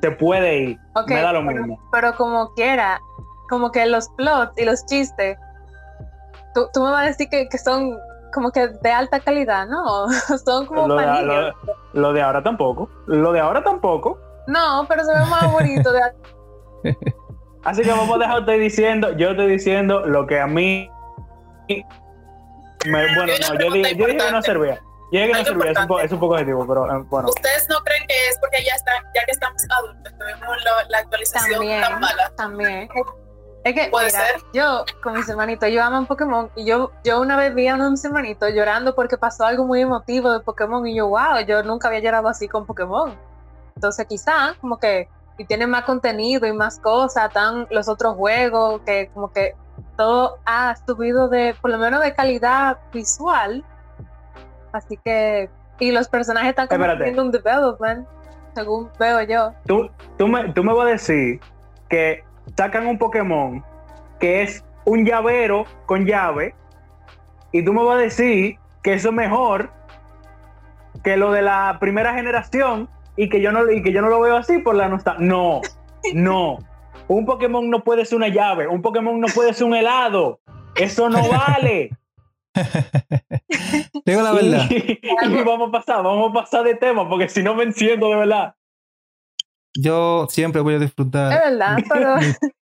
se 0.00 0.10
puede 0.12 0.58
ir. 0.58 0.78
Me 1.06 1.20
da 1.20 1.32
lo 1.32 1.46
pero, 1.46 1.62
mismo. 1.62 1.80
pero 1.90 2.14
como 2.14 2.52
quiera, 2.54 3.00
como 3.48 3.70
que 3.70 3.86
los 3.86 4.08
plots 4.10 4.52
y 4.58 4.64
los 4.64 4.84
chistes, 4.86 5.38
tú, 6.54 6.68
tú 6.72 6.82
me 6.82 6.90
vas 6.90 7.04
a 7.04 7.06
decir 7.06 7.28
que, 7.28 7.48
que 7.48 7.58
son 7.58 7.96
como 8.34 8.50
que 8.50 8.68
de 8.68 8.90
alta 8.90 9.20
calidad, 9.20 9.66
¿no? 9.66 10.08
son 10.44 10.66
como 10.66 10.88
Lo 10.88 10.96
de, 10.96 11.52
lo, 11.94 12.12
de 12.12 12.22
ahora 12.22 12.42
tampoco. 12.42 12.90
Lo 13.06 13.32
de 13.32 13.40
ahora 13.40 13.64
tampoco. 13.64 14.18
No, 14.46 14.84
pero 14.88 15.04
se 15.04 15.12
ve 15.12 15.24
más 15.30 15.50
bonito. 15.52 15.90
De... 15.90 16.96
Así 17.64 17.82
que 17.82 17.90
vamos 17.90 18.14
a 18.14 18.18
dejar 18.18 18.40
estoy 18.40 18.58
diciendo, 18.58 19.16
yo 19.16 19.30
estoy 19.30 19.46
diciendo 19.46 20.06
lo 20.06 20.26
que 20.26 20.38
a 20.38 20.46
mí 20.46 20.90
me- 22.86 23.14
bueno, 23.14 23.32
no, 23.48 23.58
yo 23.58 23.70
dije, 23.72 23.96
yo 23.96 24.06
dije 24.06 24.18
que 24.18 24.32
no 24.32 24.42
servía. 24.42 24.80
Yo 25.12 25.20
dije 25.20 25.26
que 25.26 25.32
no 25.32 25.38
Algo 25.38 25.48
servía, 25.50 25.70
es 25.72 25.78
un, 25.90 26.00
es 26.00 26.12
un 26.12 26.20
poco 26.20 26.34
objetivo, 26.34 26.66
pero 26.66 26.86
eh, 26.90 27.04
bueno. 27.08 27.28
¿Ustedes 27.28 27.68
no 27.68 27.78
creen 27.84 28.06
que 28.08 28.14
es 28.28 28.38
porque 28.40 28.64
ya 28.64 28.74
está, 28.74 28.92
ya 29.14 29.24
que 29.24 29.30
estamos 29.32 29.62
adultos, 29.78 30.12
tenemos 30.18 30.64
la, 30.64 30.88
la 30.88 30.98
actualización 30.98 31.52
También. 31.60 31.80
tan 31.82 32.00
mala? 32.00 32.32
También. 32.36 32.88
Es 33.64 33.74
que, 33.74 33.88
Puede 33.90 34.06
mira, 34.06 34.26
ser. 34.26 34.40
yo 34.52 34.84
con 35.02 35.14
mis 35.14 35.28
hermanitos, 35.28 35.68
yo 35.70 35.82
amo 35.82 36.06
Pokémon 36.06 36.50
y 36.54 36.64
yo, 36.66 36.92
yo 37.02 37.20
una 37.20 37.36
vez 37.36 37.52
vi 37.54 37.66
a 37.66 37.74
uno 37.74 37.84
de 37.86 37.90
mis 37.90 38.04
hermanitos 38.04 38.52
llorando 38.52 38.94
porque 38.94 39.16
pasó 39.18 39.44
algo 39.44 39.64
muy 39.64 39.80
emotivo 39.80 40.30
de 40.30 40.38
Pokémon 40.40 40.86
y 40.86 40.94
yo, 40.96 41.08
wow, 41.08 41.40
yo 41.46 41.62
nunca 41.64 41.88
había 41.88 41.98
llorado 42.00 42.28
así 42.28 42.46
con 42.48 42.64
Pokémon. 42.64 43.16
Entonces 43.74 44.06
quizá 44.08 44.54
como 44.60 44.78
que 44.78 45.08
y 45.38 45.44
tiene 45.44 45.66
más 45.66 45.82
contenido 45.84 46.46
y 46.46 46.52
más 46.52 46.78
cosas, 46.78 47.26
están 47.26 47.66
los 47.70 47.88
otros 47.88 48.14
juegos 48.14 48.80
que 48.86 49.10
como 49.12 49.32
que 49.32 49.54
todo 49.96 50.38
ha 50.44 50.74
subido 50.86 51.28
de, 51.28 51.54
por 51.60 51.70
lo 51.70 51.78
menos 51.78 52.02
de 52.02 52.14
calidad 52.14 52.78
visual. 52.92 53.64
Así 54.72 54.98
que, 55.04 55.48
y 55.78 55.90
los 55.90 56.08
personajes 56.08 56.50
están 56.50 56.68
como 56.68 56.84
teniendo 56.84 57.22
un 57.22 57.30
development, 57.30 58.06
según 58.54 58.90
veo 58.98 59.22
yo. 59.22 59.52
Tú, 59.66 59.90
tú, 60.18 60.28
me, 60.28 60.52
tú 60.52 60.62
me 60.62 60.72
vas 60.72 60.86
a 60.86 60.90
decir 60.90 61.40
que 61.88 62.24
sacan 62.56 62.86
un 62.86 62.98
Pokémon 62.98 63.64
que 64.18 64.42
es 64.42 64.64
un 64.84 65.04
llavero 65.04 65.64
con 65.86 66.06
llave 66.06 66.54
y 67.52 67.64
tú 67.64 67.72
me 67.72 67.82
vas 67.82 67.96
a 67.96 68.00
decir 68.00 68.58
que 68.82 68.94
eso 68.94 69.08
es 69.08 69.14
mejor 69.14 69.70
que 71.02 71.16
lo 71.16 71.32
de 71.32 71.42
la 71.42 71.78
primera 71.80 72.14
generación 72.14 72.88
y 73.16 73.28
que 73.28 73.40
yo 73.40 73.52
no, 73.52 73.70
y 73.70 73.82
que 73.82 73.92
yo 73.92 74.02
no 74.02 74.08
lo 74.08 74.20
veo 74.20 74.36
así 74.36 74.58
por 74.58 74.74
la 74.74 74.88
nostalgia. 74.88 75.26
No, 75.26 75.60
no. 76.14 76.58
Un 77.08 77.24
Pokémon 77.24 77.68
no 77.70 77.84
puede 77.84 78.04
ser 78.04 78.16
una 78.16 78.28
llave, 78.28 78.66
un 78.66 78.82
Pokémon 78.82 79.20
no 79.20 79.28
puede 79.28 79.54
ser 79.54 79.66
un 79.66 79.74
helado. 79.74 80.40
Eso 80.74 81.08
no 81.08 81.20
vale. 81.28 81.90
Digo 84.04 84.22
la 84.22 84.32
verdad. 84.32 84.66
Y, 84.70 84.98
y 85.02 85.42
vamos 85.44 85.68
a 85.68 85.72
pasar, 85.72 86.02
vamos 86.02 86.30
a 86.30 86.34
pasar 86.34 86.64
de 86.64 86.74
tema, 86.74 87.08
porque 87.08 87.28
si 87.28 87.42
no 87.42 87.54
me 87.54 87.64
enciendo 87.64 88.08
de 88.10 88.16
verdad. 88.16 88.54
Yo 89.78 90.26
siempre 90.30 90.60
voy 90.62 90.74
a 90.74 90.76
Es 90.76 90.82
disfrutar. 90.82 91.28
verdad, 91.30 91.76
pero 91.88 92.14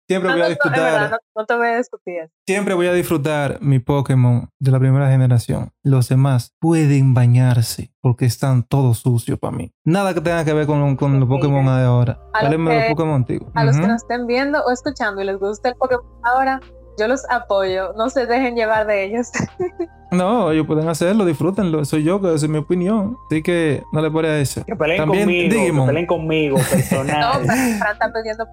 Siempre 0.08 0.30
no, 0.30 0.36
voy 0.36 0.40
no, 0.40 0.46
a 0.46 0.48
no, 0.48 0.52
es 0.54 0.58
verdad, 0.64 0.90
disfrutar. 0.90 1.10
no, 1.10 1.18
no 1.42 1.46
te 1.46 1.54
voy 1.56 1.66
a 1.68 1.76
discutir. 1.76 2.30
Siempre 2.46 2.74
voy 2.74 2.86
a 2.86 2.92
disfrutar 2.94 3.58
mi 3.60 3.78
Pokémon 3.78 4.48
de 4.58 4.70
la 4.70 4.78
primera 4.78 5.10
generación. 5.10 5.70
Los 5.84 6.08
demás 6.08 6.54
pueden 6.58 7.12
bañarse 7.14 7.92
porque 8.00 8.24
están 8.24 8.62
todos 8.62 9.00
sucios 9.00 9.38
para 9.38 9.54
mí. 9.56 9.72
Nada 9.84 10.14
que 10.14 10.20
tenga 10.22 10.44
que 10.44 10.52
ver 10.54 10.66
con, 10.66 10.96
con 10.96 11.20
los. 11.20 11.28
Pokémon 11.28 11.64
de 11.66 11.84
ahora. 11.84 12.18
A 12.32 12.42
los 12.44 12.50
de 12.52 12.58
los 12.58 12.68
que- 12.70 12.90
Pokémon 12.90 13.14
antiguos. 13.16 13.52
A 13.54 13.64
los 13.64 13.76
que 13.78 13.86
nos 13.86 14.02
estén 14.02 14.26
viendo 14.26 14.62
o 14.64 14.70
escuchando 14.72 15.20
y 15.20 15.26
les 15.26 15.38
gusta 15.38 15.68
el 15.68 15.74
Pokémon 15.76 16.04
ahora, 16.24 16.60
yo 16.98 17.08
los 17.08 17.22
apoyo. 17.30 17.92
No 17.96 18.10
se 18.10 18.26
dejen 18.26 18.54
llevar 18.56 18.86
de 18.86 19.04
ellos. 19.04 19.30
No, 20.10 20.50
ellos 20.52 20.66
pueden 20.66 20.88
hacerlo, 20.88 21.26
disfrútenlo. 21.26 21.84
Soy 21.84 22.02
yo, 22.02 22.18
que 22.18 22.28
esa 22.34 22.46
es 22.46 22.50
mi 22.50 22.56
opinión. 22.56 23.18
Así 23.30 23.42
que 23.42 23.82
no 23.92 24.00
le 24.00 24.10
pare 24.10 24.28
a 24.30 24.38
eso. 24.40 24.64
Que 24.64 24.74
peleen 24.74 24.96
También 25.02 25.24
conmigo, 25.24 25.54
Digimon. 25.54 25.84
que 25.84 25.88
peleen 25.90 26.06
conmigo, 26.06 26.56
No, 26.62 26.64
personal. 26.64 27.44
Fran 27.44 27.78
Fran 27.78 27.92
está 27.92 28.12
pidiendo 28.14 28.46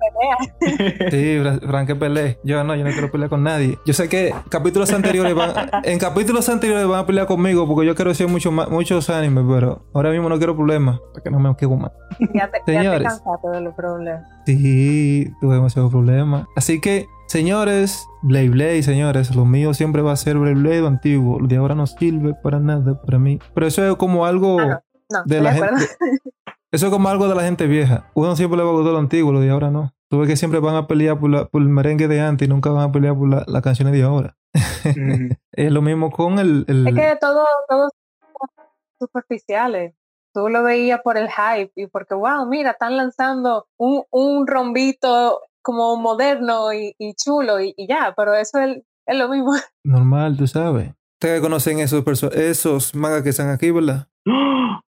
pelea. 0.60 1.10
Sí, 1.12 1.40
Fra- 1.42 1.66
Frank, 1.66 1.88
que 1.88 1.96
pelee. 1.96 2.40
Yo 2.44 2.62
no, 2.66 2.76
yo 2.76 2.84
no 2.84 2.92
quiero 2.92 3.10
pelear 3.10 3.30
con 3.30 3.42
nadie. 3.44 3.80
Yo 3.86 3.94
sé 3.94 4.10
que 4.10 4.36
capítulos 4.50 4.92
anteriores 4.92 5.34
van, 5.34 5.54
en 5.84 5.98
capítulos 5.98 6.50
anteriores 6.50 6.86
van 6.90 7.00
a 7.00 7.06
pelear 7.06 7.26
conmigo 7.26 7.66
porque 7.66 7.88
yo 7.88 7.96
quiero 7.96 8.12
hacer 8.12 8.28
mucho 8.28 8.52
más, 8.52 8.68
muchos 8.70 9.10
animes, 9.10 9.46
pero 9.48 9.86
ahora 9.94 10.10
mismo 10.10 10.28
no 10.28 10.38
quiero 10.38 10.58
problemas, 10.58 11.00
para 11.14 11.24
que 11.24 11.32
no 11.32 11.40
me 11.40 11.56
quedo 11.56 11.78
más. 11.78 11.92
Ya 12.34 12.52
te, 12.52 12.58
ya 12.60 12.66
te 12.66 12.74
Señores. 12.74 13.04
cansaste 13.08 13.48
de 13.48 13.62
los 13.62 13.74
problemas. 13.76 14.28
Sí, 14.46 15.32
tuve 15.40 15.56
demasiados 15.56 15.90
problemas. 15.90 16.48
Así 16.58 16.82
que, 16.82 17.08
señores, 17.28 18.08
Blade 18.22 18.50
Blade, 18.50 18.84
señores, 18.84 19.36
lo 19.36 19.46
mío 19.46 19.74
siempre 19.74 20.02
va 20.02 20.12
a 20.14 20.16
ser 20.16 20.38
Blade 20.38 20.56
Blade 20.56 20.88
antiguo. 20.88 21.40
Lo 21.40 21.48
de 21.48 21.58
ahora 21.58 21.76
no 21.76 21.88
sirve 21.88 22.34
para 22.42 22.60
nada 22.60 23.02
para 23.02 23.20
mí. 23.20 23.40
Pero 23.54 23.68
eso 23.68 23.86
es 23.88 23.96
como 23.96 24.26
algo 24.26 24.60
Ah, 24.60 24.82
No, 25.10 25.24
de 25.26 25.42
la 25.42 25.52
de 25.52 25.58
acuerdo. 25.58 25.78
gente. 25.78 25.96
Eso 26.72 26.88
es 26.88 26.92
como 26.92 27.08
algo 27.08 27.30
de 27.30 27.36
la 27.36 27.44
gente 27.44 27.68
vieja. 27.68 28.10
Uno 28.16 28.36
siempre 28.36 28.58
le 28.58 28.64
va 28.64 28.70
a 28.72 28.74
gustar 28.74 28.92
lo 28.92 29.00
antiguo, 29.00 29.32
lo 29.32 29.40
de 29.40 29.50
ahora 29.50 29.72
no. 29.72 29.94
Tú 30.10 30.20
ves 30.20 30.28
que 30.28 30.36
siempre 30.36 30.60
van 30.60 30.76
a 30.76 30.88
pelear 30.88 31.18
por, 31.18 31.30
la- 31.30 31.46
por 31.46 31.62
el 31.62 31.70
merengue 31.70 32.10
de 32.10 32.20
antes 32.20 32.46
y 32.48 32.50
nunca 32.50 32.70
van 32.70 32.90
a 32.90 32.92
pelear 32.92 33.16
por 33.18 33.30
la- 33.30 33.46
las 33.48 33.62
canciones 33.62 33.94
de 33.94 34.04
ahora. 34.04 34.36
Ujú. 34.54 35.30
Es 35.54 35.72
lo 35.72 35.82
mismo 35.82 36.12
con 36.12 36.38
el. 36.40 36.66
el- 36.68 36.88
Es 36.88 36.94
que 36.96 37.18
todo, 37.22 37.46
todo 37.70 37.90
son 38.50 38.66
superficiales. 39.00 39.94
Tú 40.34 40.50
lo 40.50 40.64
veías 40.64 41.00
por 41.02 41.18
el 41.18 41.30
hype 41.30 41.72
y 41.78 41.88
porque, 41.88 42.14
wow, 42.14 42.46
mira, 42.46 42.72
están 42.72 42.98
lanzando 42.98 43.68
un, 43.78 44.04
un 44.12 44.46
rombito 44.46 45.40
como 45.66 45.98
moderno 45.98 46.72
y, 46.72 46.94
y 47.00 47.16
chulo 47.16 47.60
y, 47.60 47.74
y 47.76 47.88
ya, 47.88 48.14
pero 48.16 48.36
eso 48.36 48.60
es, 48.60 48.78
es 49.08 49.18
lo 49.18 49.28
mismo. 49.28 49.52
Normal, 49.84 50.38
tú 50.38 50.46
sabes. 50.48 50.92
Ustedes 51.20 51.42
conocen 51.42 51.80
esos, 51.80 52.04
perso- 52.06 52.32
esos 52.32 52.94
mangas 52.94 53.24
que 53.24 53.30
están 53.30 53.50
aquí, 53.50 53.72
¿verdad? 53.72 54.08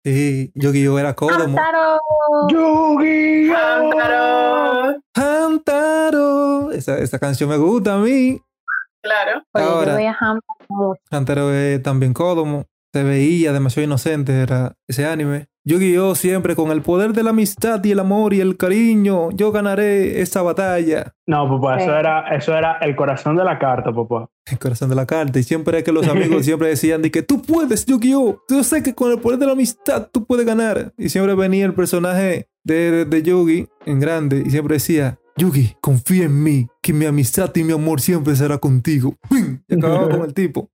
Sí, 0.04 0.52
Yu-Gi-Oh 0.54 0.98
era 0.98 1.14
Kodomo. 1.14 1.42
¡Hamtaro! 1.58 1.98
¡Yu-Gi-Oh! 2.50 3.54
Hamtaro. 3.56 5.00
Hamtaro. 5.14 6.72
Esa, 6.72 6.98
esa 6.98 7.18
canción 7.18 7.48
me 7.50 7.56
gusta 7.56 7.94
a 7.94 7.98
mí. 7.98 8.40
Claro. 9.02 9.42
Oye, 9.54 9.64
Ahora. 9.64 9.90
yo 9.92 9.96
veía 9.96 10.16
Hamtaro 10.18 10.66
mucho. 10.68 11.00
Hamtaro 11.10 11.52
es 11.52 11.82
también 11.82 12.12
Kodomo. 12.14 12.64
Se 12.92 13.02
veía 13.02 13.52
demasiado 13.52 13.84
inocente 13.86 14.32
era 14.40 14.74
ese 14.86 15.04
anime. 15.06 15.46
Yu-Gi-Oh 15.64 16.14
siempre 16.14 16.56
con 16.56 16.70
el 16.70 16.80
poder 16.80 17.12
de 17.12 17.22
la 17.22 17.30
amistad 17.30 17.84
y 17.84 17.90
el 17.90 17.98
amor 18.00 18.32
y 18.32 18.40
el 18.40 18.56
cariño. 18.56 19.30
Yo 19.32 19.52
ganaré 19.52 20.22
esta 20.22 20.40
batalla. 20.40 21.12
No, 21.26 21.46
papá, 21.48 21.76
Sí. 21.78 21.84
eso 21.84 21.94
era, 21.98 22.20
eso 22.34 22.54
era 22.56 22.78
el 22.78 22.96
corazón 22.96 23.36
de 23.36 23.44
la 23.44 23.58
carta, 23.58 23.92
papá. 23.92 24.30
El 24.50 24.58
corazón 24.58 24.88
de 24.88 24.94
la 24.94 25.04
carta. 25.04 25.38
Y 25.38 25.42
siempre 25.42 25.76
es 25.76 25.84
que 25.84 25.92
los 25.92 26.08
amigos 26.08 26.44
siempre 26.46 26.68
decían 26.68 27.02
de 27.02 27.10
que 27.10 27.22
tú 27.22 27.42
puedes, 27.42 27.84
Yu-Gi-Oh! 27.84 28.40
Yo 28.48 28.64
sé 28.64 28.82
que 28.82 28.94
con 28.94 29.12
el 29.12 29.18
poder 29.18 29.38
de 29.38 29.44
la 29.46 29.52
amistad 29.52 30.08
tú 30.10 30.24
puedes 30.24 30.46
ganar. 30.46 30.94
Y 30.96 31.10
siempre 31.10 31.34
venía 31.34 31.66
el 31.66 31.74
personaje 31.74 32.48
de, 32.64 32.90
de, 32.90 33.04
de 33.04 33.22
Yugi 33.22 33.66
en 33.84 34.00
grande 34.00 34.42
y 34.46 34.50
siempre 34.50 34.76
decía, 34.76 35.18
Yugi, 35.36 35.76
confía 35.82 36.24
en 36.24 36.42
mí, 36.42 36.66
que 36.82 36.94
mi 36.94 37.04
amistad 37.04 37.54
y 37.54 37.62
mi 37.62 37.72
amor 37.74 38.00
siempre 38.00 38.34
será 38.36 38.56
contigo. 38.56 39.14
¡Pum! 39.28 39.58
Y 39.68 39.74
acababa 39.74 40.08
con 40.16 40.22
el 40.22 40.32
tipo. 40.32 40.70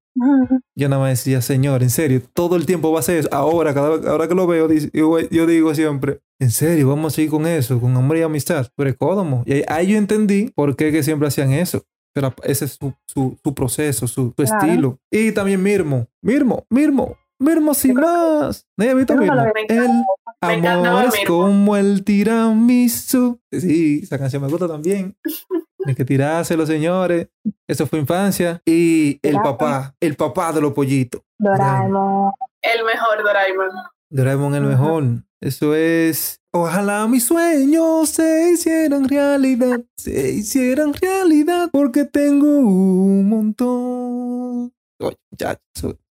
Yo 0.77 0.89
nada 0.89 1.03
más 1.03 1.11
decía, 1.11 1.41
señor, 1.43 1.83
en 1.83 1.91
serio, 1.91 2.23
todo 2.33 2.57
el 2.57 2.67
tiempo 2.67 2.93
va 2.93 3.01
a 3.01 3.03
ser 3.03 3.19
eso. 3.19 3.29
Ahora, 3.33 3.75
cada 3.75 4.11
ahora 4.11 4.29
que 4.29 4.35
lo 4.35 4.47
veo, 4.47 4.69
yo, 4.71 5.47
digo 5.47 5.75
siempre, 5.75 6.21
en 6.39 6.51
serio, 6.51 6.89
vamos 6.89 7.13
a 7.13 7.17
seguir 7.17 7.31
con 7.31 7.47
eso, 7.47 7.81
con 7.81 7.97
amor 7.97 8.17
y 8.17 8.23
amistad. 8.23 8.69
Kodomo. 8.99 9.43
Y 9.47 9.55
ahí, 9.55 9.65
ahí 9.69 9.87
yo 9.89 9.99
entendí 9.99 10.51
por 10.55 10.77
qué 10.77 10.93
que 10.93 11.03
siempre 11.03 11.29
hacían 11.29 11.53
eso. 11.53 11.83
Pero 12.15 12.33
ese 12.45 12.67
es 12.67 12.79
su, 12.81 12.95
su, 13.09 13.37
su 13.43 13.55
proceso, 13.55 14.07
su, 14.07 14.27
su 14.27 14.35
Claro. 14.35 14.57
estilo. 14.67 14.99
Y 15.11 15.33
también 15.33 15.61
Mirmo. 15.63 16.07
Mirmo, 16.23 16.65
Mirmo, 16.71 17.17
Mirmo 17.41 17.75
sin 17.75 17.95
más. 17.95 18.67
¿No 18.77 18.85
había 18.85 18.95
visto 18.95 19.17
Mirmo? 19.17 19.43
El 19.69 20.67
amor 20.67 21.07
es 21.07 21.27
como 21.27 21.77
el 21.77 22.05
tiramisú. 22.05 23.41
Sí, 23.51 24.01
esa 24.05 24.19
canción 24.19 24.43
me 24.43 24.49
gusta 24.49 24.69
también. 24.69 25.17
Hay 25.87 25.95
que 25.95 26.05
tirárselo, 26.05 26.67
señores. 26.67 27.29
Eso 27.67 27.87
fue 27.87 27.99
infancia. 27.99 28.61
Y 28.65 29.19
el 29.23 29.37
papá, 29.43 29.95
el 30.01 30.17
papá 30.17 30.53
de 30.53 30.61
los 30.61 30.73
pollitos. 30.73 31.23
Doraemon. 31.39 32.33
El 32.63 32.85
mejor 32.85 33.23
Doraemon. 33.23 33.69
Doraemon 34.11 34.55
el 34.55 34.63
mejor. 34.63 35.05
Eso 35.41 35.75
es. 35.75 36.41
Ojalá 36.53 37.07
mis 37.07 37.25
sueños 37.25 38.09
se 38.09 38.53
hicieran 38.53 39.09
realidad. 39.09 39.81
Se 39.97 40.31
hicieran 40.31 40.95
realidad. 40.95 41.69
Porque 41.73 42.05
tengo 42.05 42.47
un 42.47 43.29
montón. 43.29 44.73
Oye, 45.01 45.19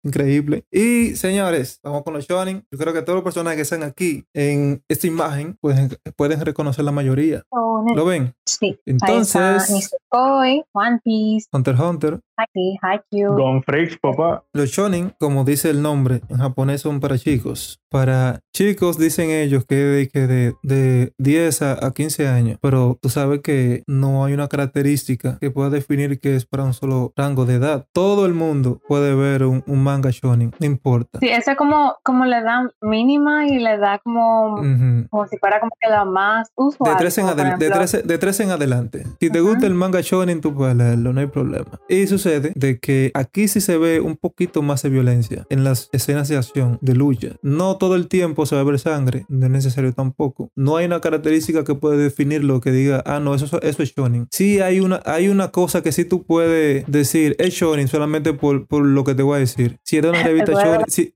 increíble. 0.03 0.65
Y 0.71 1.15
señores, 1.15 1.79
vamos 1.83 2.03
con 2.03 2.13
los 2.13 2.27
shonen. 2.27 2.65
Yo 2.71 2.77
creo 2.77 2.93
que 2.93 3.01
todas 3.01 3.15
las 3.17 3.23
personas 3.23 3.55
que 3.55 3.61
están 3.61 3.83
aquí 3.83 4.25
en 4.33 4.83
esta 4.87 5.07
imagen 5.07 5.57
pueden, 5.61 5.89
pueden 6.15 6.41
reconocer 6.41 6.83
la 6.85 6.91
mayoría. 6.91 7.43
Oh, 7.49 7.85
¿Lo 7.95 8.05
ven? 8.05 8.33
sí. 8.45 8.77
Entonces- 8.85 9.69
Nisekoi, 9.71 10.63
One 10.73 10.99
Piece, 11.03 11.47
Hunter 11.51 11.73
x 11.75 11.83
Hunter. 11.83 12.19
Haikyuu, 12.35 12.77
Haikyuu. 12.81 13.33
Gon 13.35 13.63
Freaks, 13.63 13.97
papá. 13.99 14.43
Los 14.53 14.69
shonen, 14.71 15.13
como 15.19 15.43
dice 15.43 15.69
el 15.69 15.81
nombre, 15.81 16.21
en 16.29 16.37
japonés 16.37 16.81
son 16.81 16.99
para 16.99 17.17
chicos. 17.17 17.79
Para 17.89 18.39
chicos 18.55 18.97
dicen 18.97 19.29
ellos 19.29 19.65
que 19.65 19.75
de, 19.75 20.07
que 20.09 20.27
de, 20.27 20.53
de 20.63 21.13
10 21.19 21.61
a, 21.61 21.85
a 21.85 21.91
15 21.91 22.27
años. 22.27 22.57
Pero 22.59 22.97
tú 23.01 23.09
sabes 23.09 23.41
que 23.41 23.83
no 23.87 24.25
hay 24.25 24.33
una 24.33 24.47
característica 24.47 25.37
que 25.39 25.51
pueda 25.51 25.69
definir 25.69 26.19
que 26.19 26.35
es 26.35 26.45
para 26.47 26.63
un 26.63 26.73
solo 26.73 27.13
rango 27.15 27.45
de 27.45 27.55
edad. 27.55 27.85
Todo 27.93 28.25
el 28.25 28.33
mundo 28.33 28.81
puede 28.87 29.12
ver 29.15 29.43
un, 29.43 29.63
un 29.67 29.83
manga 29.83 30.09
shonen, 30.11 30.53
no 30.59 30.65
importa. 30.65 31.19
Sí, 31.19 31.29
ese 31.29 31.55
como, 31.55 31.95
como 32.03 32.25
le 32.25 32.41
da 32.41 32.69
mínima 32.81 33.47
y 33.47 33.59
le 33.59 33.77
da 33.77 33.99
como, 34.03 34.53
Ujú. 34.55 35.07
como 35.09 35.27
si 35.27 35.37
fuera 35.37 35.59
como 35.59 35.71
que 35.79 35.89
la 35.89 36.05
más 36.05 36.49
usual. 36.55 36.91
De 36.93 36.97
13, 36.97 37.21
en 37.21 37.27
como 37.27 37.37
por 37.37 37.45
adel- 37.45 37.57
de, 37.59 37.69
13, 37.69 38.01
de 38.03 38.17
13 38.17 38.43
en 38.43 38.51
adelante. 38.51 39.03
Si 39.19 39.29
te 39.29 39.39
Ajá. 39.39 39.47
gusta 39.47 39.67
el 39.67 39.73
manga 39.73 39.99
shonen, 40.01 40.41
tú 40.41 40.53
puedes 40.53 40.75
leerlo, 40.75 41.13
no 41.13 41.19
hay 41.21 41.27
problema. 41.27 41.79
Y 41.89 42.07
sucede 42.07 42.51
de 42.55 42.79
que 42.79 43.11
aquí 43.13 43.47
sí 43.47 43.61
se 43.61 43.77
ve 43.77 43.99
un 43.99 44.17
poquito 44.17 44.61
más 44.61 44.81
de 44.83 44.89
violencia 44.89 45.45
en 45.49 45.63
las 45.63 45.89
escenas 45.91 46.27
de 46.27 46.37
acción, 46.37 46.77
de 46.81 46.93
lucha. 46.95 47.29
No 47.41 47.77
todo 47.77 47.95
el 47.95 48.07
tiempo 48.07 48.45
se 48.45 48.55
va 48.55 48.61
a 48.61 48.65
ver 48.65 48.79
sangre, 48.79 49.25
no 49.29 49.45
es 49.45 49.51
necesario 49.51 49.93
tampoco. 49.93 50.49
No 50.55 50.77
hay 50.77 50.85
una 50.85 50.99
característica 51.01 51.63
que 51.63 51.75
puede 51.75 51.97
definir 51.97 52.43
lo 52.43 52.59
que 52.61 52.71
diga, 52.71 53.03
ah, 53.05 53.19
no, 53.19 53.35
eso, 53.35 53.61
eso 53.61 53.83
es 53.83 53.93
shonen. 53.95 54.27
Sí 54.31 54.59
hay 54.61 54.79
una, 54.79 55.01
hay 55.05 55.27
una 55.29 55.49
cosa 55.51 55.81
que 55.81 55.91
sí 55.91 56.05
tú 56.05 56.23
puedes 56.23 56.85
decir, 56.87 57.35
es 57.39 57.53
shonen 57.53 57.87
solamente 57.87 58.33
por, 58.33 58.67
por 58.67 58.83
lo 58.85 59.02
que 59.03 59.15
te 59.15 59.23
voy 59.23 59.37
a 59.37 59.39
decir. 59.39 59.79
Si 59.83 59.97
es 59.97 60.03
de 60.03 60.09
una 60.09 60.23
revista 60.23 60.51
shonen, 60.53 60.85
si, 60.87 61.13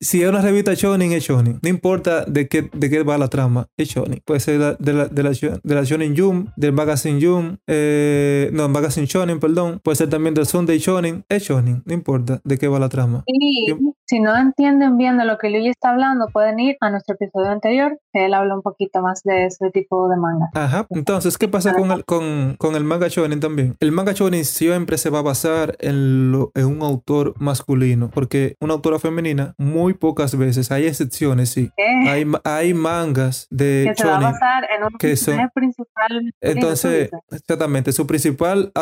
si, 0.00 0.22
es 0.22 0.28
una 0.28 0.40
revista 0.42 0.74
shonen, 0.74 1.12
es 1.12 1.24
shonen. 1.24 1.58
No 1.62 1.68
importa 1.68 2.24
de 2.24 2.48
qué, 2.48 2.68
de 2.72 2.90
qué 2.90 3.02
va 3.02 3.18
la 3.18 3.28
trama, 3.28 3.66
es 3.76 3.88
shonen. 3.88 4.20
Puede 4.24 4.40
ser 4.40 4.58
la- 4.60 4.74
de, 4.78 4.92
la, 4.92 5.06
de, 5.06 5.22
la, 5.22 5.30
de 5.30 5.74
la 5.74 5.82
shonen 5.84 6.16
Jump, 6.16 6.50
del 6.56 6.72
magazine 6.72 7.18
Jump, 7.24 7.58
eh, 7.66 8.50
no, 8.52 8.68
magazine 8.68 9.06
shonen, 9.06 9.40
perdón. 9.40 9.80
Puede 9.82 9.96
ser 9.96 10.08
también 10.08 10.34
del 10.34 10.46
Sunday 10.46 10.78
shonen, 10.78 11.24
es 11.28 11.42
shonen. 11.44 11.82
No 11.84 11.94
importa 11.94 12.40
de 12.44 12.58
qué 12.58 12.68
va 12.68 12.78
la 12.78 12.88
trama. 12.88 13.22
Y 13.26 13.68
Yo- 13.70 13.76
si 14.06 14.20
no 14.20 14.36
entienden 14.36 14.96
bien 14.96 15.18
de 15.18 15.24
lo 15.26 15.36
que 15.36 15.50
Luigi 15.50 15.68
está 15.68 15.90
hablando, 15.90 16.26
pueden 16.32 16.58
ir 16.60 16.76
a 16.80 16.90
nuestro 16.90 17.14
episodio 17.14 17.50
anterior, 17.50 17.98
él 18.24 18.34
habla 18.34 18.54
un 18.54 18.62
poquito 18.62 19.00
más 19.02 19.22
de 19.22 19.46
ese 19.46 19.70
tipo 19.70 20.08
de 20.08 20.16
manga. 20.16 20.50
Ajá. 20.54 20.86
Entonces, 20.90 21.38
¿qué 21.38 21.48
pasa 21.48 21.74
con 21.74 21.90
el, 21.92 22.04
con, 22.04 22.56
con 22.58 22.74
el 22.74 22.84
manga 22.84 23.08
shonen 23.08 23.40
también? 23.40 23.76
El 23.80 23.92
manga 23.92 24.12
shonen 24.12 24.44
siempre 24.44 24.98
se 24.98 25.10
va 25.10 25.20
a 25.20 25.22
basar 25.22 25.76
en, 25.80 26.32
lo- 26.32 26.50
en 26.54 26.66
un 26.66 26.82
autor 26.82 27.34
masculino, 27.38 28.10
porque 28.10 28.56
una 28.60 28.74
autora 28.74 28.98
femenina 28.98 29.54
muy 29.58 29.94
pocas 29.94 30.36
veces, 30.36 30.70
hay 30.70 30.86
excepciones, 30.86 31.50
sí. 31.50 31.70
¿Qué? 31.76 32.08
Hay, 32.10 32.26
hay 32.44 32.74
mangas 32.74 33.46
de 33.50 33.86
que 33.88 34.02
se 34.02 34.06
va 34.08 34.16
a 34.16 34.18
shonen 34.20 34.32
basar 34.32 34.64
en 34.76 34.84
un 34.84 34.98
que 34.98 35.16
son- 35.16 35.50
principal. 35.54 36.34
Entonces, 36.40 37.10
exactamente, 37.30 37.92
su 37.92 38.06
principal 38.06 38.72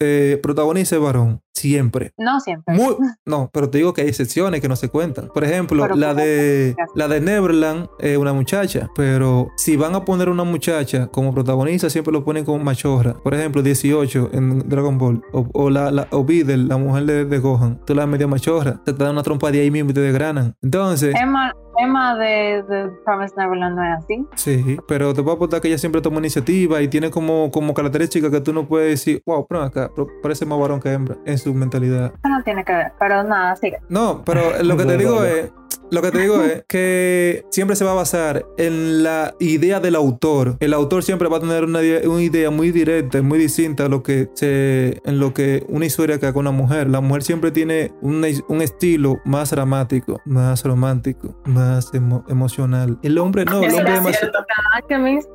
eh, 0.00 0.38
protagonista 0.42 0.96
es 0.96 1.02
varón, 1.02 1.40
siempre. 1.54 2.12
No 2.18 2.40
siempre. 2.40 2.74
Muy, 2.74 2.96
no, 3.26 3.50
pero 3.52 3.70
te 3.70 3.78
digo 3.78 3.92
que 3.92 4.02
hay 4.02 4.08
excepciones 4.08 4.60
que 4.60 4.68
no 4.68 4.76
se 4.76 4.88
cuentan. 4.88 5.28
Por 5.28 5.44
ejemplo, 5.44 5.82
Pero 5.82 5.96
la 5.96 6.08
¿cómo 6.08 6.20
de 6.20 6.76
la 6.94 7.08
de 7.08 7.20
Neverland 7.20 7.88
es 7.98 8.16
una 8.16 8.32
muchacha, 8.32 8.88
pero 8.94 9.48
si 9.56 9.76
van 9.76 9.94
a 9.94 10.04
poner 10.04 10.28
una 10.28 10.44
muchacha 10.44 11.06
como 11.08 11.32
protagonista, 11.34 11.90
siempre 11.90 12.12
lo 12.12 12.24
ponen 12.24 12.44
como 12.44 12.62
machorra. 12.62 13.14
Por 13.14 13.34
ejemplo, 13.34 13.62
18 13.62 14.30
en 14.32 14.68
Dragon 14.68 14.98
Ball 14.98 15.22
o, 15.32 15.46
o 15.52 15.70
la, 15.70 15.90
la 15.90 16.08
o 16.10 16.24
Videl, 16.24 16.68
la 16.68 16.76
mujer 16.76 17.04
de, 17.04 17.24
de 17.24 17.38
Gohan, 17.38 17.80
tú 17.84 17.94
la 17.94 18.06
media 18.06 18.26
machorra, 18.26 18.82
te 18.84 18.92
dan 18.92 19.12
una 19.12 19.22
trompa 19.22 19.50
de 19.50 19.60
ahí 19.60 19.70
mismo 19.70 19.90
y 19.90 19.94
te 19.94 20.00
desgranan. 20.00 20.54
Entonces, 20.62 21.14
Emma, 21.14 21.52
Emma 21.82 22.16
de, 22.16 22.62
de 22.68 22.88
Promise 23.04 23.34
Neverland 23.36 23.76
no 23.76 23.84
es 23.84 24.04
así. 24.04 24.26
Sí, 24.36 24.76
pero 24.88 25.12
te 25.14 25.22
puedo 25.22 25.36
aportar 25.36 25.60
que 25.60 25.68
ella 25.68 25.78
siempre 25.78 26.00
toma 26.00 26.18
iniciativa 26.18 26.80
y 26.82 26.88
tiene 26.88 27.10
como, 27.10 27.50
como 27.50 27.74
característica 27.74 28.30
que 28.30 28.40
tú 28.40 28.52
no 28.52 28.66
puedes 28.68 28.90
decir, 28.90 29.22
wow, 29.26 29.46
pero 29.48 29.62
acá, 29.62 29.90
parece 30.22 30.46
más 30.46 30.58
varón 30.58 30.80
que 30.80 30.90
hembra 30.92 31.16
en 31.24 31.38
su 31.38 31.52
mentalidad. 31.54 32.06
Eso 32.06 32.28
no 32.28 32.42
tiene 32.44 32.64
que 32.64 32.72
ver, 32.72 32.92
pero 32.98 33.22
nada, 33.24 33.56
sigue. 33.56 33.78
No, 33.88 34.22
pero 34.24 34.42
lo 34.62 34.76
que 34.76 34.84
te 34.84 34.96
digo 34.96 35.24
es, 35.24 35.50
lo 35.90 36.00
que 36.00 36.10
te 36.10 36.20
digo 36.20 36.40
es 36.42 36.64
que 36.68 37.44
siempre 37.50 37.76
se 37.76 37.84
va 37.84 37.90
a 37.92 37.94
basar 37.94 38.46
en 38.56 39.02
la 39.02 39.34
idea 39.40 39.78
del 39.78 39.94
autor. 39.94 40.56
El 40.60 40.72
autor 40.72 41.02
siempre 41.02 41.28
va 41.28 41.36
a 41.36 41.40
tener 41.40 41.64
una, 41.64 41.82
idea- 41.82 42.08
una 42.08 42.22
idea 42.22 42.50
muy 42.50 42.70
directa, 42.70 43.18
y 43.18 43.22
muy 43.22 43.38
distinta 43.38 43.84
a 43.84 43.88
lo 43.90 44.02
que 44.02 44.30
se, 44.34 45.02
en 45.04 45.18
lo 45.18 45.34
que 45.34 45.64
una 45.68 45.84
historia 45.84 46.18
que 46.18 46.24
haga 46.26 46.40
una 46.40 46.50
mujer. 46.50 46.88
La 46.88 47.00
mujer 47.02 47.22
siempre 47.22 47.50
tiene 47.50 47.92
una- 48.00 48.28
un 48.48 48.62
estilo 48.62 49.18
más 49.26 49.50
dramático, 49.50 50.18
más 50.24 50.64
romántico, 50.64 51.34
más 51.44 51.71
emo- 51.92 52.24
emocional. 52.28 52.98
El 53.02 53.18
hombre 53.18 53.44
no, 53.44 53.62
el 53.62 53.74
hombre 53.74 54.00
más... 54.00 54.18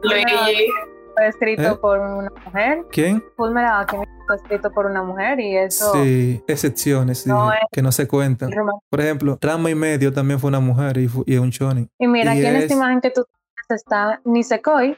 Luigi. 0.03 0.67
fue 1.15 1.27
escrito 1.27 1.61
¿Eh? 1.63 1.77
por 1.81 1.99
una 1.99 2.29
mujer. 2.45 2.85
¿Quién? 2.91 3.23
Fullmetal 3.35 3.81
Alchemist 3.81 4.11
fue 4.27 4.35
escrito 4.35 4.71
por 4.71 4.85
una 4.85 5.03
mujer 5.03 5.39
y 5.39 5.57
eso 5.57 5.93
Sí, 5.93 6.43
excepciones, 6.47 7.19
sí, 7.23 7.29
No 7.29 7.51
es- 7.51 7.59
que 7.71 7.81
no 7.81 7.91
se 7.91 8.07
cuentan. 8.07 8.51
Por 8.89 9.01
ejemplo, 9.01 9.37
Rama 9.41 9.69
y 9.69 9.75
Medio 9.75 10.11
también 10.13 10.39
fue 10.39 10.49
una 10.49 10.59
mujer 10.59 10.97
y, 10.97 11.09
y 11.25 11.33
es 11.35 11.39
un 11.39 11.49
shonen. 11.49 11.89
Y 11.97 12.07
mira, 12.07 12.35
Y 12.35 12.39
aquí 12.39 12.45
en 12.47 12.55
es- 12.57 12.63
esta 12.63 12.73
imagen 12.75 13.01
que 13.01 13.09
tú 13.11 13.23
tienes 13.25 13.81
está 13.83 14.21
Nisekoi 14.25 14.97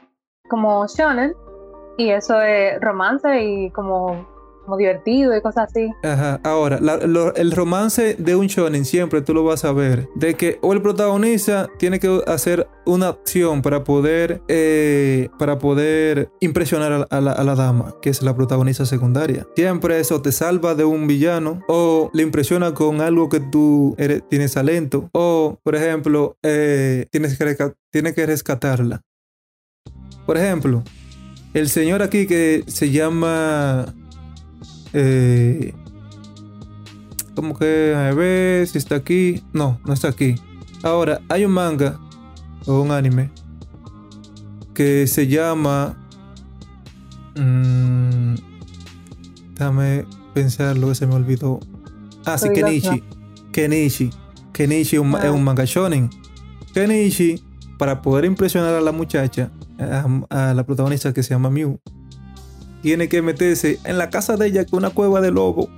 como 0.50 0.86
shonen 0.88 1.34
y 1.98 2.10
eso 2.12 2.42
es 2.42 2.80
romance 2.82 3.42
y 3.44 3.70
como, 3.72 4.28
divertido 4.78 5.36
y 5.36 5.42
cosas 5.42 5.70
así. 5.70 5.90
Ahora, 6.44 6.80
el 7.36 7.52
romance 7.52 8.16
de 8.18 8.36
un 8.36 8.48
shonen 8.48 8.86
siempre 8.86 9.22
tú 9.22 9.34
lo 9.34 9.44
vas 9.44 9.66
a 9.66 9.72
ver, 9.72 10.08
de 10.16 10.34
que 10.36 10.60
o 10.62 10.74
el 10.74 10.82
protagonista 10.82 11.68
tiene 11.78 12.00
que 12.00 12.22
hacer 12.28 12.68
una 12.86 13.10
acción 13.10 13.62
para 13.62 13.84
poder, 13.84 14.42
eh, 14.48 15.30
para 15.38 15.60
poder 15.60 16.30
impresionar 16.40 17.08
a, 17.10 17.22
la, 17.22 17.32
a 17.32 17.44
la 17.44 17.56
dama, 17.56 17.96
que 18.02 18.10
es 18.10 18.22
la 18.22 18.36
protagonista 18.36 18.86
secundaria. 18.86 19.46
Siempre 19.56 20.00
eso 20.00 20.22
te 20.22 20.32
salva 20.32 20.76
de 20.76 20.86
un 20.86 21.08
villano 21.08 21.62
o 21.68 22.10
le 22.14 22.24
impresiona 22.24 22.74
con 22.74 23.02
algo 23.02 23.30
que 23.30 23.40
tú 23.40 23.96
tienes 24.30 24.54
talento 24.54 25.10
o, 25.14 25.60
por 25.64 25.76
ejemplo, 25.76 26.38
eh, 26.44 27.06
tienes, 27.12 27.38
que 27.38 27.74
tienes 27.92 28.14
que 28.16 28.26
rescatarla. 28.26 29.02
Por 30.26 30.38
ejemplo, 30.38 30.84
el 31.54 31.70
señor 31.70 32.02
aquí 32.02 32.28
que 32.28 32.64
se 32.68 32.92
llama... 32.92 33.94
Eh, 34.94 35.74
como 37.36 37.58
que 37.58 37.94
a 37.96 38.14
ver 38.14 38.68
si 38.68 38.78
está 38.78 38.96
aquí. 38.96 39.44
No, 39.54 39.80
no 39.86 39.94
está 39.94 40.10
aquí. 40.10 40.36
Ahora, 40.84 41.22
hay 41.30 41.46
un 41.46 41.52
manga 41.52 42.00
o 42.66 42.82
un 42.82 42.92
anime 42.92 43.30
que 44.74 45.08
se 45.08 45.28
llama. 45.28 45.96
mm, 47.36 48.36
déjame 49.56 50.06
pensar 50.34 50.78
lo 50.78 50.90
que 50.90 50.96
se 50.96 51.08
me 51.08 51.16
olvidó. 51.16 51.60
Ah, 52.26 52.38
sí, 52.38 52.50
Kenichi. 52.54 53.04
Kenichi. 53.52 54.10
Kenichi 54.54 54.96
es 54.98 55.02
un, 55.02 55.16
Ah. 55.16 55.22
es 55.26 55.32
un 55.32 55.44
manga 55.44 55.64
shonen. 55.66 56.10
Kenichi, 56.74 57.42
para 57.78 58.02
poder 58.02 58.26
impresionar 58.26 58.74
a 58.76 58.82
la 58.82 58.92
muchacha, 58.92 59.52
a, 59.80 60.50
a 60.50 60.54
la 60.54 60.66
protagonista 60.66 61.14
que 61.14 61.24
se 61.24 61.30
llama 61.34 61.50
Mew, 61.50 61.80
tiene 62.82 63.10
que 63.10 63.22
meterse 63.22 63.80
en 63.84 63.98
la 63.98 64.10
casa 64.10 64.38
de 64.38 64.48
ella 64.48 64.66
con 64.66 64.80
una 64.80 64.90
cueva 64.90 65.22
de 65.22 65.32
lobo. 65.32 65.70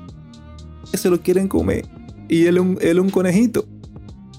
Que 0.91 0.97
se 0.97 1.09
lo 1.09 1.21
quieren 1.21 1.47
comer. 1.47 1.85
Y 2.27 2.45
él 2.45 2.57
es 2.57 2.61
un, 2.61 2.77
él 2.81 2.97
es 2.97 3.03
un 3.03 3.09
conejito. 3.09 3.65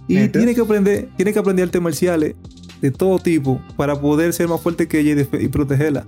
Y 0.09 0.15
¿Neta? 0.15 0.39
tiene 0.39 0.55
que 0.55 0.61
aprender, 0.61 1.09
tiene 1.17 1.33
que 1.33 1.39
aprender 1.39 1.65
artes 1.65 1.81
marciales 1.81 2.35
de 2.81 2.91
todo 2.91 3.19
tipo 3.19 3.61
para 3.77 4.01
poder 4.01 4.33
ser 4.33 4.49
más 4.49 4.61
fuerte 4.61 4.89
que 4.89 5.01
ella 5.01 5.27
y, 5.33 5.49
protegerla. 5.49 6.05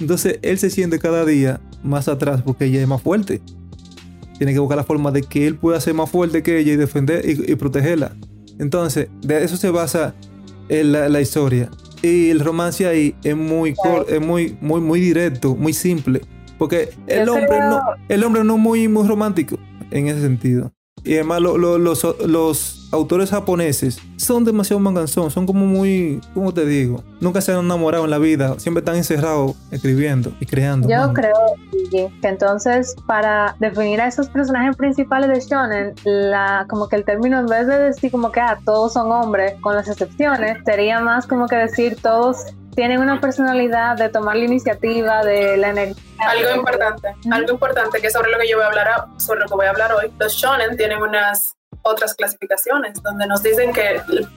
Entonces 0.00 0.38
él 0.42 0.58
se 0.58 0.70
siente 0.70 0.98
cada 0.98 1.24
día 1.24 1.60
más 1.82 2.08
atrás 2.08 2.42
porque 2.42 2.66
ella 2.66 2.80
es 2.82 2.88
más 2.88 3.00
fuerte. 3.00 3.40
Tiene 4.38 4.52
que 4.52 4.58
buscar 4.58 4.76
la 4.76 4.84
forma 4.84 5.12
de 5.12 5.22
que 5.22 5.46
él 5.46 5.56
pueda 5.56 5.80
ser 5.80 5.94
más 5.94 6.10
fuerte 6.10 6.42
que 6.42 6.58
ella 6.58 6.72
y 6.72 6.76
defender 6.76 7.24
y, 7.28 7.52
y 7.52 7.54
protegerla. 7.54 8.16
Entonces, 8.58 9.08
de 9.22 9.44
eso 9.44 9.56
se 9.56 9.70
basa 9.70 10.14
en 10.68 10.92
la, 10.92 11.08
la 11.08 11.20
historia. 11.20 11.70
Y 12.02 12.30
el 12.30 12.40
romance 12.40 12.86
ahí 12.86 13.14
es 13.22 13.36
muy, 13.36 13.74
es 14.08 14.20
muy, 14.20 14.56
muy, 14.60 14.80
muy 14.80 15.00
directo, 15.00 15.54
muy 15.54 15.72
simple. 15.72 16.20
Porque 16.58 16.90
el 17.06 17.26
Yo 17.26 17.32
hombre, 17.34 17.48
creo- 17.48 17.70
no, 17.70 17.80
el 18.08 18.24
hombre 18.24 18.44
no 18.44 18.54
es 18.54 18.60
muy, 18.60 18.88
muy 18.88 19.06
romántico 19.06 19.58
en 19.90 20.08
ese 20.08 20.20
sentido. 20.22 20.72
Y 21.04 21.14
además 21.14 21.40
lo- 21.40 21.56
lo- 21.58 21.78
los, 21.78 22.04
los 22.26 22.88
autores 22.92 23.30
japoneses 23.30 23.98
son 24.16 24.44
demasiado 24.44 24.80
manganzón, 24.80 25.30
son 25.30 25.46
como 25.46 25.64
muy, 25.64 26.20
¿cómo 26.34 26.52
te 26.52 26.66
digo? 26.66 27.02
Nunca 27.20 27.40
se 27.40 27.52
han 27.52 27.64
enamorado 27.64 28.04
en 28.04 28.10
la 28.10 28.18
vida, 28.18 28.58
siempre 28.58 28.80
están 28.80 28.96
encerrados 28.96 29.54
escribiendo 29.70 30.32
y 30.40 30.46
creando. 30.46 30.88
Yo 30.88 30.96
manga. 30.98 31.12
creo 31.14 32.10
que 32.20 32.28
entonces 32.28 32.96
para 33.06 33.54
definir 33.60 34.00
a 34.00 34.08
esos 34.08 34.28
personajes 34.28 34.76
principales 34.76 35.28
de 35.30 35.40
shonen, 35.40 35.94
la, 36.04 36.66
como 36.68 36.88
que 36.88 36.96
el 36.96 37.04
término 37.04 37.38
en 37.38 37.46
vez 37.46 37.66
de 37.66 37.78
decir 37.78 38.10
como 38.10 38.30
que 38.32 38.40
ah, 38.40 38.58
todos 38.64 38.92
son 38.92 39.10
hombres, 39.12 39.54
con 39.60 39.74
las 39.76 39.88
excepciones, 39.88 40.58
sería 40.64 41.00
más 41.00 41.26
como 41.26 41.46
que 41.46 41.56
decir 41.56 41.96
todos 42.02 42.38
tienen 42.74 43.00
una 43.00 43.20
personalidad 43.20 43.96
de 43.96 44.08
tomar 44.08 44.36
la 44.36 44.44
iniciativa, 44.44 45.22
de 45.24 45.56
la 45.56 45.70
energía. 45.70 46.02
Algo 46.28 46.56
importante, 46.56 47.14
algo 47.30 47.52
importante 47.52 48.00
que 48.00 48.06
es 48.08 48.12
sobre 48.12 48.30
lo 48.30 48.38
que 48.38 48.48
yo 48.48 48.56
voy 48.56 48.64
a 48.64 48.68
hablar, 48.68 49.04
sobre 49.18 49.40
lo 49.40 49.46
que 49.46 49.54
voy 49.54 49.66
a 49.66 49.70
hablar 49.70 49.92
hoy. 49.92 50.12
Los 50.18 50.34
shonen 50.34 50.76
tienen 50.76 51.02
unas 51.02 51.56
otras 51.82 52.14
clasificaciones 52.14 53.02
donde 53.02 53.26
nos 53.26 53.42
dicen 53.42 53.72
que 53.72 53.82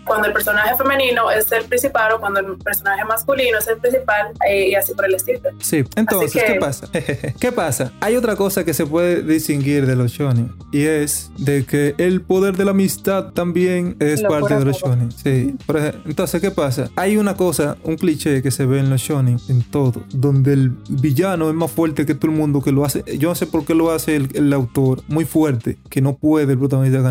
cuando 0.05 0.27
el 0.27 0.33
personaje 0.33 0.75
femenino 0.77 1.29
es 1.31 1.51
el 1.51 1.65
principal 1.65 2.13
o 2.13 2.19
cuando 2.19 2.39
el 2.39 2.57
personaje 2.57 3.03
masculino 3.05 3.57
es 3.59 3.67
el 3.67 3.77
principal 3.77 4.31
eh, 4.47 4.69
y 4.69 4.75
así 4.75 4.93
por 4.93 5.05
el 5.05 5.15
estilo. 5.15 5.39
Sí, 5.59 5.83
entonces, 5.95 6.33
que- 6.41 6.53
¿qué 6.53 6.59
pasa? 6.59 6.87
¿Qué 7.39 7.51
pasa? 7.51 7.91
Hay 8.01 8.15
otra 8.15 8.35
cosa 8.35 8.63
que 8.63 8.73
se 8.73 8.85
puede 8.85 9.21
distinguir 9.23 9.85
de 9.85 9.95
los 9.95 10.11
shonen 10.11 10.51
y 10.71 10.83
es 10.83 11.31
de 11.37 11.65
que 11.65 11.95
el 11.97 12.21
poder 12.21 12.55
de 12.57 12.65
la 12.65 12.71
amistad 12.71 13.31
también 13.33 13.95
es 13.99 14.21
parte 14.23 14.55
de 14.57 14.65
los 14.65 14.77
shonen. 14.77 15.11
Sí, 15.11 15.55
por 15.65 15.77
ejemplo, 15.77 16.01
entonces, 16.05 16.41
¿qué 16.41 16.51
pasa? 16.51 16.89
Hay 16.95 17.17
una 17.17 17.35
cosa, 17.35 17.77
un 17.83 17.97
cliché 17.97 18.41
que 18.41 18.51
se 18.51 18.65
ve 18.65 18.79
en 18.79 18.89
los 18.89 19.01
shonen, 19.01 19.37
en 19.49 19.63
todo, 19.63 20.03
donde 20.13 20.53
el 20.53 20.69
villano 20.89 21.49
es 21.49 21.55
más 21.55 21.71
fuerte 21.71 22.05
que 22.05 22.15
todo 22.15 22.31
el 22.31 22.37
mundo, 22.37 22.61
que 22.61 22.71
lo 22.71 22.85
hace, 22.85 23.03
yo 23.17 23.29
no 23.29 23.35
sé 23.35 23.47
por 23.47 23.65
qué 23.65 23.73
lo 23.75 23.91
hace 23.91 24.15
el, 24.15 24.29
el 24.33 24.53
autor, 24.53 25.01
muy 25.07 25.25
fuerte, 25.25 25.77
que 25.89 26.01
no 26.01 26.15
puede 26.15 26.53
el 26.53 26.59
protagonista 26.59 27.01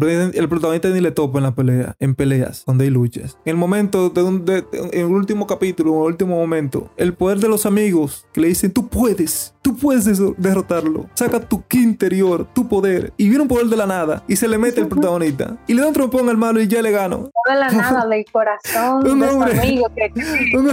El 0.00 0.48
protagonista 0.48 0.88
ni 0.88 1.00
le 1.00 1.10
topa 1.10 1.38
en 1.38 1.44
la 1.44 1.54
pelea, 1.54 1.96
en 2.00 2.14
peleas, 2.14 2.64
donde 2.66 2.84
hay 2.84 2.90
luchas. 2.90 3.38
En 3.44 3.50
el 3.52 3.56
momento 3.56 4.10
de 4.10 4.22
un, 4.22 4.44
de- 4.44 4.64
en 4.92 5.00
el 5.00 5.12
último 5.12 5.46
capítulo, 5.46 5.90
en 5.94 6.00
el 6.00 6.06
último 6.06 6.36
momento, 6.36 6.90
el 6.96 7.14
poder 7.14 7.38
de 7.38 7.48
los 7.48 7.66
amigos 7.66 8.26
que 8.32 8.40
le 8.40 8.48
dicen, 8.48 8.72
tú 8.72 8.88
puedes, 8.88 9.54
tú 9.62 9.76
puedes 9.76 10.04
des- 10.04 10.20
derrotarlo. 10.36 11.06
Saca 11.14 11.40
tu 11.40 11.62
ki 11.66 11.82
interior, 11.82 12.46
tu 12.54 12.68
poder. 12.68 13.12
Y 13.16 13.28
viene 13.28 13.42
un 13.42 13.48
poder 13.48 13.66
de 13.66 13.76
la 13.76 13.86
nada 13.86 14.22
y 14.28 14.36
se 14.36 14.48
le 14.48 14.58
mete 14.58 14.80
el 14.80 14.88
protagonista. 14.88 15.56
Y 15.66 15.74
le 15.74 15.82
da 15.82 15.88
un 15.88 15.94
trompón 15.94 16.28
al 16.28 16.36
malo 16.36 16.60
y 16.60 16.68
ya 16.68 16.82
le 16.82 16.90
gano. 16.90 17.30
No 17.46 17.52
de 17.54 17.60
la 17.60 17.70
nada, 17.70 18.06
del 18.06 18.24
corazón 18.32 19.06
Un 19.06 19.20
de 19.20 19.28
su 19.28 19.34
hombre. 19.34 19.58
amigo 19.60 19.86
que 19.94 20.12
Un, 20.56 20.68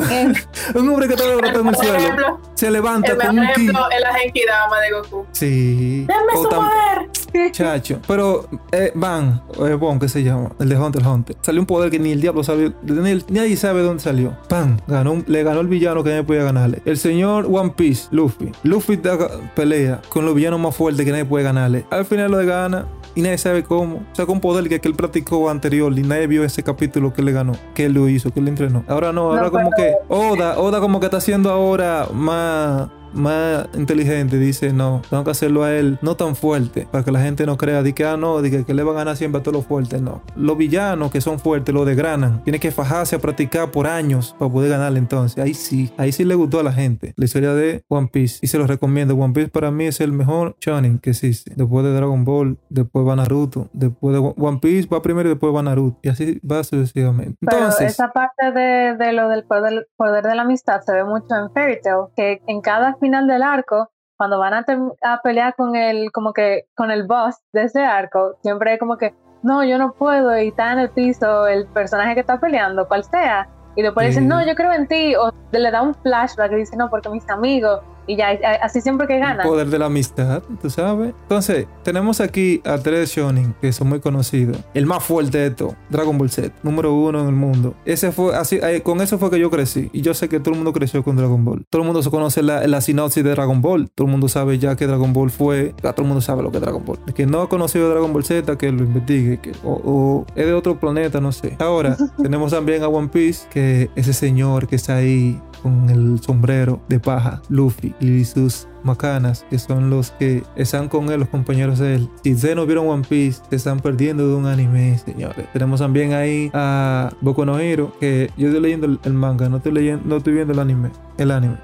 un 0.76 0.90
hombre 0.90 1.08
que 1.08 1.14
estaba 1.16 1.36
derrotando 1.36 1.70
el 1.72 1.76
cielo 1.76 1.98
ejemplo, 1.98 2.40
se 2.56 2.72
levanta 2.72 3.12
el 3.12 3.18
con 3.18 3.40
un 3.40 3.46
ki. 3.46 3.52
ejemplo 3.52 3.80
es 3.96 4.02
la 4.02 4.14
Genkidama 4.14 4.80
de 4.80 4.92
Goku. 4.92 5.26
Sí. 5.32 6.06
¡Denme 6.08 6.34
O 6.36 6.44
su 6.44 6.50
poder! 6.50 7.52
Chacho. 7.52 8.00
Pero 8.08 8.48
eh, 8.72 8.91
Van, 8.96 9.42
eh, 9.66 9.74
Bon, 9.76 10.00
¿qué 10.00 10.08
se 10.10 10.24
llama? 10.24 10.50
El 10.60 10.70
de 10.70 10.78
Hunter 10.78 11.06
Hunter. 11.06 11.36
Salió 11.42 11.62
un 11.62 11.66
poder 11.68 11.90
que 11.92 12.00
ni 12.00 12.12
el 12.12 12.22
diablo 12.22 12.44
sabe, 12.44 12.74
ni 12.84 13.10
el- 13.10 13.26
nadie 13.30 13.56
sabe 13.58 13.82
dónde 13.82 14.02
salió. 14.04 14.34
Pan, 14.48 14.82
ganó, 14.88 15.22
le 15.28 15.44
ganó 15.44 15.60
el 15.62 15.68
villano 15.68 16.04
que 16.04 16.10
nadie 16.12 16.24
podía 16.24 16.44
ganarle. 16.44 16.82
El 16.86 16.98
señor 16.98 17.48
One 17.52 17.74
Piece, 17.76 18.08
Luffy. 18.12 18.52
Luffy 18.64 18.98
da- 18.98 19.18
pelea 19.56 20.02
con 20.10 20.26
los 20.26 20.36
villanos 20.36 20.60
más 20.60 20.76
fuertes 20.76 21.06
que 21.06 21.12
nadie 21.12 21.26
puede 21.26 21.44
ganarle. 21.44 21.86
Al 21.90 22.06
final 22.06 22.32
lo 22.32 22.38
de 22.38 22.46
gana 22.46 22.86
y 23.16 23.22
nadie 23.22 23.38
sabe 23.38 23.64
cómo. 23.64 24.04
Sacó 24.14 24.32
un 24.34 24.40
poder 24.42 24.68
que, 24.70 24.80
que 24.80 24.88
él 24.88 24.96
practicó 24.96 25.50
anterior 25.50 25.92
y 25.98 26.04
nadie 26.04 26.28
vio 26.28 26.44
ese 26.44 26.64
capítulo 26.64 27.14
que 27.14 27.22
le 27.22 27.32
ganó, 27.32 27.54
que 27.74 27.86
él 27.86 27.94
lo 27.94 28.08
hizo, 28.10 28.32
que 28.32 28.40
él 28.40 28.48
entrenó. 28.48 28.84
Ahora 28.88 29.12
no, 29.12 29.30
ahora 29.32 29.44
No, 29.44 29.52
como 29.52 29.70
que 29.76 29.94
Oda, 30.08 30.60
Oda 30.60 30.80
como 30.80 31.00
que 31.00 31.06
está 31.08 31.18
haciendo 31.18 31.50
ahora 31.52 32.08
más 32.14 32.90
más 33.14 33.68
inteligente 33.76 34.38
dice 34.38 34.74
no 34.74 35.02
tengo 35.10 35.24
que 35.24 35.32
hacerlo 35.32 35.64
a 35.64 35.74
él 35.74 36.00
no 36.02 36.16
tan 36.16 36.36
fuerte 36.36 36.88
para 36.92 37.04
que 37.04 37.12
la 37.12 37.22
gente 37.22 37.46
no 37.46 37.58
crea 37.58 37.84
de 37.84 37.94
que 37.94 38.06
ah 38.06 38.18
no 38.18 38.42
de 38.42 38.52
que, 38.52 38.66
que 38.66 38.74
le 38.74 38.84
van 38.84 38.96
a 38.96 39.00
ganar 39.00 39.18
siempre 39.18 39.40
a 39.40 39.44
todos 39.44 39.56
los 39.58 39.66
fuertes 39.66 40.02
no. 40.02 40.22
Los 40.36 40.58
villanos 40.58 41.12
que 41.12 41.22
son 41.22 41.40
fuertes 41.40 41.74
lo 41.74 41.86
desgranan. 41.86 42.44
Tiene 42.44 42.60
que 42.60 42.72
fajarse 42.72 43.16
a 43.16 43.20
practicar 43.20 43.72
por 43.72 43.88
años 43.88 44.36
para 44.38 44.52
poder 44.52 44.70
ganarle 44.70 45.00
entonces. 45.00 45.44
Ahí 45.44 45.54
sí 45.54 45.92
ahí 45.98 46.12
sí 46.12 46.24
le 46.24 46.36
gustó 46.36 46.60
a 46.60 46.64
la 46.64 46.74
gente. 46.74 47.14
La 47.16 47.26
historia 47.26 47.54
de 47.54 47.84
One 47.88 48.10
Piece 48.12 48.40
y 48.42 48.48
se 48.48 48.58
lo 48.58 48.68
recomiendo. 48.68 49.16
One 49.16 49.34
Piece 49.34 49.50
para 49.50 49.72
mí 49.72 49.86
es 49.86 50.02
el 50.02 50.12
mejor 50.12 50.56
shonen 50.60 51.00
que 51.00 51.12
existe. 51.12 51.54
Después 51.56 51.86
de 51.86 51.94
Dragon 51.94 52.24
Ball 52.26 52.58
después 52.70 53.08
va 53.08 53.16
Naruto 53.16 53.70
después 53.74 54.14
de 54.14 54.20
One 54.20 54.60
Piece 54.62 54.88
va 54.88 55.02
primero 55.02 55.30
y 55.30 55.34
después 55.34 55.54
va 55.54 55.64
Naruto 55.64 56.00
y 56.02 56.10
así 56.10 56.40
va 56.40 56.64
sucesivamente. 56.64 57.38
Pero 57.40 57.58
entonces 57.58 57.92
esa 57.92 58.12
parte 58.12 58.52
de, 58.52 58.96
de 58.98 59.14
lo 59.14 59.30
del 59.30 59.44
poder, 59.44 59.88
poder 59.98 60.24
de 60.24 60.36
la 60.36 60.44
amistad 60.44 60.82
se 60.82 60.94
ve 60.94 61.04
mucho 61.04 61.36
en 61.36 61.52
Fairy 61.52 61.82
Tail, 61.82 62.06
que 62.16 62.42
en 62.48 62.62
cada 62.62 62.96
final 63.02 63.28
del 63.28 63.44
arco, 63.44 63.92
cuando 64.16 64.40
van 64.40 64.54
a, 64.54 64.66
a 65.02 65.22
pelear 65.22 65.56
con 65.56 65.76
el, 65.76 66.12
como 66.14 66.32
que, 66.32 66.68
con 66.76 66.92
el 66.92 67.06
boss 67.06 67.36
de 67.52 67.64
ese 67.64 67.84
arco, 67.84 68.38
siempre 68.42 68.76
es 68.76 68.80
como 68.80 68.96
que, 68.98 69.14
no, 69.44 69.64
yo 69.64 69.78
no 69.78 69.94
puedo, 69.94 70.40
y 70.40 70.50
está 70.50 70.72
en 70.72 70.80
el 70.80 70.90
piso 70.92 71.48
el 71.48 71.68
personaje 71.68 72.14
que 72.14 72.20
está 72.22 72.40
peleando, 72.40 72.88
cual 72.88 73.04
sea, 73.04 73.50
y 73.76 73.82
después 73.82 74.08
dicen, 74.08 74.28
no, 74.28 74.46
yo 74.46 74.54
creo 74.56 74.74
en 74.74 74.88
ti, 74.88 75.16
o 75.16 75.32
le 75.52 75.72
da 75.72 75.82
un 75.82 75.96
flashback 75.96 76.52
y 76.52 76.56
dice, 76.56 76.78
no, 76.78 76.90
porque 76.90 77.10
mis 77.10 77.28
amigos, 77.30 77.82
y 78.12 78.18
ya, 78.18 78.34
y 78.34 78.40
así 78.62 78.82
siempre 78.82 79.08
que 79.08 79.18
gana. 79.20 79.44
El 79.44 79.50
poder 79.50 79.68
de 79.70 79.80
la 79.80 79.86
amistad, 79.86 80.44
tú 80.62 80.70
sabes. 80.70 81.14
Entonces, 81.24 81.66
tenemos 81.84 82.20
aquí 82.20 82.62
a 82.66 82.78
tres 82.78 83.10
shonen 83.12 83.56
que 83.62 83.72
son 83.72 83.88
muy 83.88 84.02
conocidos. 84.02 84.58
El 84.74 84.86
más 84.86 85.02
fuerte 85.04 85.38
de 85.38 85.52
todo, 85.52 85.76
Dragon 85.90 86.18
Ball 86.18 86.30
Z, 86.30 86.54
número 86.62 86.94
uno 86.94 87.22
en 87.22 87.28
el 87.28 87.36
mundo. 87.36 87.74
Ese 87.86 88.12
fue 88.12 88.36
así, 88.36 88.60
eh, 88.62 88.82
con 88.82 89.00
eso 89.02 89.18
fue 89.18 89.30
que 89.30 89.40
yo 89.40 89.50
crecí. 89.50 89.90
Y 89.94 90.02
yo 90.02 90.14
sé 90.14 90.28
que 90.28 90.40
todo 90.40 90.52
el 90.52 90.58
mundo 90.58 90.74
creció 90.74 91.04
con 91.04 91.16
Dragon 91.16 91.44
Ball. 91.46 91.66
Todo 91.70 91.84
el 91.84 91.86
mundo 91.86 92.04
se 92.04 92.10
conoce 92.10 92.44
la, 92.44 92.68
la 92.68 92.82
sinopsis 92.82 93.24
de 93.24 93.32
Dragon 93.32 93.62
Ball. 93.62 93.90
Todo 93.90 94.08
el 94.08 94.12
mundo 94.12 94.28
sabe 94.28 94.60
ya 94.60 94.76
que 94.76 94.88
Dragon 94.88 95.14
Ball 95.14 95.32
fue. 95.32 95.74
Ya 95.82 95.94
todo 95.94 96.02
el 96.02 96.08
mundo 96.10 96.22
sabe 96.22 96.44
lo 96.44 96.52
que 96.52 96.58
es 96.58 96.64
Dragon 96.64 96.84
Ball. 96.84 97.00
El 97.08 97.14
que 97.14 97.26
no 97.26 97.42
ha 97.42 97.48
conocido 97.50 97.90
Dragon 97.90 98.12
Ball 98.12 98.26
Z, 98.26 98.58
que 98.58 98.72
lo 98.72 98.84
investigue. 98.84 99.40
Que, 99.40 99.54
o, 99.64 99.72
o 99.72 100.26
es 100.36 100.46
de 100.46 100.54
otro 100.54 100.78
planeta, 100.78 101.22
no 101.22 101.32
sé. 101.32 101.56
Ahora, 101.60 101.96
tenemos 102.22 102.52
también 102.52 102.84
a 102.84 102.90
One 102.90 103.08
Piece, 103.08 103.48
que 103.50 103.90
ese 103.96 104.12
señor 104.12 104.68
que 104.68 104.76
está 104.76 104.98
ahí 104.98 105.40
con 105.62 105.90
el 105.90 106.22
sombrero 106.22 106.82
de 106.88 107.00
paja, 107.00 107.42
Luffy, 107.50 107.94
y 108.00 108.26
sus 108.26 108.68
macanas, 108.84 109.46
que 109.50 109.60
son 109.60 109.90
los 109.90 110.12
que 110.12 110.44
están 110.56 110.90
con 110.90 111.12
él, 111.12 111.20
los 111.20 111.30
compañeros 111.30 111.80
de 111.80 111.96
él. 111.96 112.10
Si 112.24 112.34
ustedes 112.34 112.56
no 112.56 112.66
vieron 112.66 112.88
One 112.88 113.06
Piece, 113.08 113.42
se 113.50 113.56
están 113.56 113.80
perdiendo 113.80 114.28
de 114.28 114.36
un 114.36 114.46
anime, 114.46 114.98
señores. 114.98 115.48
Tenemos 115.54 115.80
también 115.80 116.14
ahí 116.14 116.50
a 116.54 117.12
Boku 117.22 117.46
no 117.46 117.60
Hero, 117.60 117.94
que 118.00 118.30
yo 118.38 118.48
estoy 118.48 118.62
leyendo 118.62 119.00
el, 119.04 119.14
manga, 119.14 119.50
no 119.50 119.58
estoy 119.58 119.72
leyendo, 119.72 120.04
no 120.06 120.18
estoy 120.18 120.34
viendo 120.34 120.54
el 120.54 120.60
anime, 120.60 120.90
el 121.18 121.32
anime. 121.32 121.58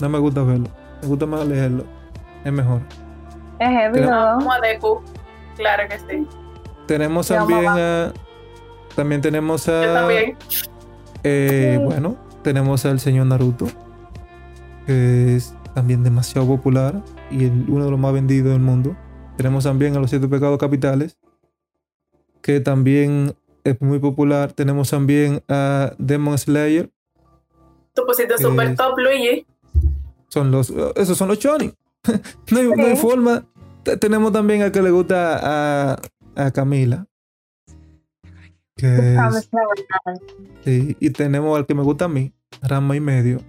No 0.00 0.08
me 0.08 0.18
gusta 0.18 0.42
verlo, 0.42 0.68
me 1.02 1.08
gusta 1.08 1.26
más 1.26 1.46
leerlo, 1.46 1.84
es 2.44 2.52
mejor. 2.52 2.82
Es 3.58 3.68
heavy, 3.68 4.00
¿no? 4.02 4.36
Como 4.38 4.52
a 4.52 4.60
Deku. 4.60 5.00
Claro 5.56 5.88
que 5.88 5.98
sí. 5.98 6.26
Tenemos 6.86 7.28
Yo 7.28 7.34
también 7.34 7.66
a... 7.66 8.12
También 8.94 9.20
tenemos 9.20 9.68
a... 9.68 9.84
Yo 9.84 9.92
también. 9.94 10.36
Eh, 11.24 11.76
Sí. 11.76 11.84
Bueno, 11.84 12.16
tenemos 12.42 12.84
al 12.86 13.00
señor 13.00 13.26
Naruto, 13.26 13.66
que 14.86 15.36
es 15.36 15.54
también 15.74 16.02
demasiado 16.02 16.46
popular 16.46 17.02
y 17.30 17.44
el- 17.44 17.66
uno 17.68 17.84
de 17.84 17.90
los 17.90 18.00
más 18.00 18.12
vendidos 18.12 18.50
del 18.52 18.60
mundo. 18.60 18.96
Tenemos 19.36 19.64
también 19.64 19.96
a 19.96 20.00
los 20.00 20.10
siete 20.10 20.26
pecados 20.28 20.58
capitales, 20.58 21.18
que 22.42 22.60
también 22.60 23.34
es 23.64 23.80
muy 23.80 23.98
popular. 23.98 24.52
Tenemos 24.52 24.90
también 24.90 25.42
a 25.48 25.92
Demon 25.98 26.38
Slayer, 26.38 26.90
Tú 27.94 28.02
pusiste 28.06 28.38
super 28.38 28.76
top, 28.76 28.96
Luigi. 28.98 29.44
son 30.28 30.52
los, 30.52 30.72
esos 30.94 31.18
son 31.18 31.26
los 31.28 31.38
shonen. 31.38 31.74
no, 32.52 32.58
hay, 32.58 32.68
no 32.68 32.84
hay 32.84 32.94
Sí. 32.96 33.02
forma. 33.02 33.44
Te- 33.82 33.96
Tenemos 33.96 34.32
también 34.32 34.62
a 34.62 34.70
que 34.70 34.80
le 34.82 34.90
gusta 34.92 35.40
a, 35.92 35.98
a 36.36 36.50
Camila. 36.52 37.07
Que 38.78 38.86
es- 39.14 39.50
sí, 40.64 40.96
y 41.00 41.10
tenemos 41.10 41.58
al 41.58 41.66
que 41.66 41.74
me 41.74 41.82
gusta 41.82 42.06
a 42.06 42.08
mí, 42.08 42.32
Rama 42.62 42.96
y 42.96 43.00
medio. 43.00 43.40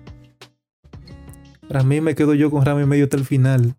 Para 1.67 1.83
mí 1.83 2.01
me 2.01 2.15
quedo 2.15 2.33
yo 2.33 2.49
con 2.51 2.65
Rama 2.65 2.81
y 2.81 2.85
medio 2.85 3.03
hasta 3.05 3.15
el 3.17 3.25
final. 3.25 3.75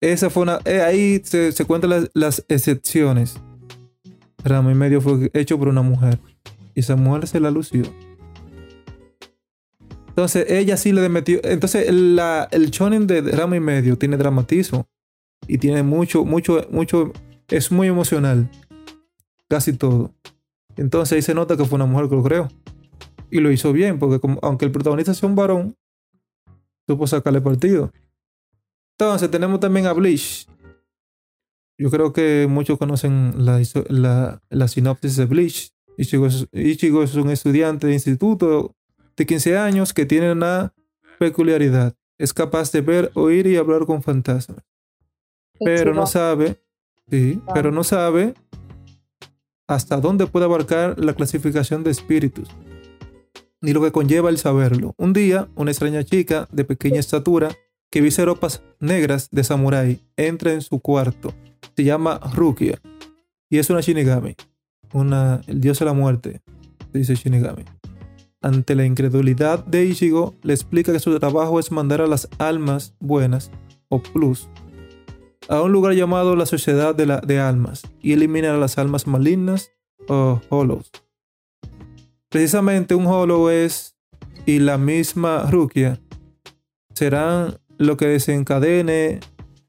Esa 0.00 0.30
fue 0.30 0.44
una. 0.44 0.60
eh, 0.64 0.80
ahí 0.80 1.20
se, 1.24 1.52
se 1.52 1.64
cuentan 1.66 1.90
las, 1.90 2.10
las 2.14 2.44
excepciones. 2.48 3.38
Rama 4.44 4.70
y 4.72 4.74
medio 4.74 5.00
fue 5.02 5.30
hecho 5.34 5.58
por 5.58 5.68
una 5.68 5.82
mujer. 5.82 6.18
Y 6.74 6.80
esa 6.80 6.96
mujer 6.96 7.26
se 7.26 7.40
la 7.40 7.50
lució. 7.50 7.82
Entonces 10.08 10.46
ella 10.48 10.76
sí 10.76 10.92
le 10.92 11.08
metió. 11.08 11.40
Entonces 11.42 11.88
el, 11.88 12.16
la- 12.16 12.48
el 12.50 12.70
shonen 12.70 13.06
de 13.06 13.20
Rama 13.22 13.56
y 13.56 13.60
medio 13.60 13.98
tiene 13.98 14.16
dramatismo. 14.16 14.86
Y 15.46 15.58
tiene 15.58 15.82
mucho, 15.82 16.24
mucho, 16.24 16.66
mucho. 16.70 17.12
Es 17.48 17.72
muy 17.72 17.88
emocional. 17.88 18.48
Casi 19.50 19.72
todo. 19.74 20.14
Entonces 20.76 21.12
ahí 21.16 21.22
se 21.22 21.34
nota 21.34 21.56
que 21.56 21.64
fue 21.66 21.76
una 21.76 21.84
mujer 21.86 22.08
que 22.08 22.14
lo 22.16 22.22
creó. 22.22 22.48
Y 23.30 23.40
lo 23.40 23.50
hizo 23.50 23.72
bien, 23.72 23.98
porque 23.98 24.18
como- 24.20 24.38
aunque 24.42 24.64
el 24.64 24.70
protagonista 24.72 25.12
sea 25.12 25.28
un 25.28 25.34
varón, 25.36 25.76
supo 26.88 27.06
sacarle 27.06 27.40
partido. 27.40 27.92
Entonces 28.98 29.30
tenemos 29.30 29.60
también 29.60 29.86
a 29.86 29.92
Bleach. 29.92 30.46
Yo 31.78 31.90
creo 31.90 32.12
que 32.12 32.46
muchos 32.48 32.78
conocen 32.78 33.44
la, 33.44 33.60
la, 33.88 34.40
la 34.50 34.68
sinopsis 34.68 35.16
de 35.16 35.24
Bleach. 35.26 35.72
Ichigo 35.96 36.26
es, 36.26 36.46
Ichigo 36.52 37.02
es 37.02 37.14
un 37.16 37.30
estudiante 37.30 37.86
de 37.88 37.94
instituto 37.94 38.74
de 39.16 39.26
15 39.26 39.58
años 39.58 39.92
que 39.92 40.06
tiene 40.06 40.30
una 40.32 40.72
peculiaridad. 41.18 41.94
Es 42.18 42.32
capaz 42.32 42.70
de 42.72 42.82
ver, 42.82 43.10
oír 43.14 43.46
y 43.48 43.56
hablar 43.56 43.84
con 43.86 44.02
fantasmas. 44.02 44.62
Pero 45.58 45.92
no 45.94 46.06
sabe, 46.06 46.62
sí, 47.10 47.40
Ah. 47.46 47.52
pero 47.54 47.70
no 47.70 47.82
sabe 47.84 48.34
hasta 49.70 50.00
dónde 50.00 50.26
puede 50.26 50.46
abarcar 50.46 50.98
la 50.98 51.14
clasificación 51.14 51.84
de 51.84 51.92
espíritus, 51.92 52.48
ni 53.60 53.72
lo 53.72 53.80
que 53.80 53.92
conlleva 53.92 54.28
el 54.28 54.36
saberlo. 54.36 54.94
Un 54.98 55.12
día, 55.12 55.48
una 55.54 55.70
extraña 55.70 56.02
chica 56.02 56.48
de 56.50 56.64
pequeña 56.64 56.98
estatura 56.98 57.50
que 57.88 58.00
viste 58.00 58.24
ropas 58.24 58.64
negras 58.80 59.28
de 59.30 59.44
samurái 59.44 60.00
entra 60.16 60.52
en 60.52 60.62
su 60.62 60.80
cuarto. 60.80 61.32
Se 61.76 61.84
llama 61.84 62.18
Rukia 62.34 62.80
y 63.48 63.58
es 63.58 63.70
una 63.70 63.80
Shinigami, 63.80 64.34
una, 64.92 65.40
el 65.46 65.60
dios 65.60 65.78
de 65.78 65.84
la 65.84 65.92
muerte, 65.92 66.40
dice 66.92 67.14
Shinigami. 67.14 67.62
Ante 68.42 68.74
la 68.74 68.84
incredulidad 68.84 69.64
de 69.64 69.84
Ichigo, 69.84 70.34
le 70.42 70.52
explica 70.52 70.92
que 70.92 70.98
su 70.98 71.16
trabajo 71.20 71.60
es 71.60 71.70
mandar 71.70 72.00
a 72.00 72.08
las 72.08 72.28
almas 72.38 72.96
buenas, 72.98 73.52
o 73.88 74.02
plus, 74.02 74.48
a 75.50 75.60
un 75.62 75.72
lugar 75.72 75.92
llamado 75.94 76.36
la 76.36 76.46
Sociedad 76.46 76.94
de, 76.94 77.06
la, 77.06 77.18
de 77.20 77.40
Almas 77.40 77.82
y 78.00 78.12
eliminar 78.12 78.54
a 78.54 78.58
las 78.58 78.78
almas 78.78 79.06
malignas 79.06 79.70
o 80.08 80.40
hollows. 80.48 80.90
Precisamente 82.28 82.94
un 82.94 83.06
hollow 83.06 83.48
es 83.48 83.96
y 84.46 84.60
la 84.60 84.78
misma 84.78 85.48
Rukia 85.50 85.98
serán 86.94 87.58
lo 87.78 87.96
que 87.96 88.06
desencadene 88.06 89.20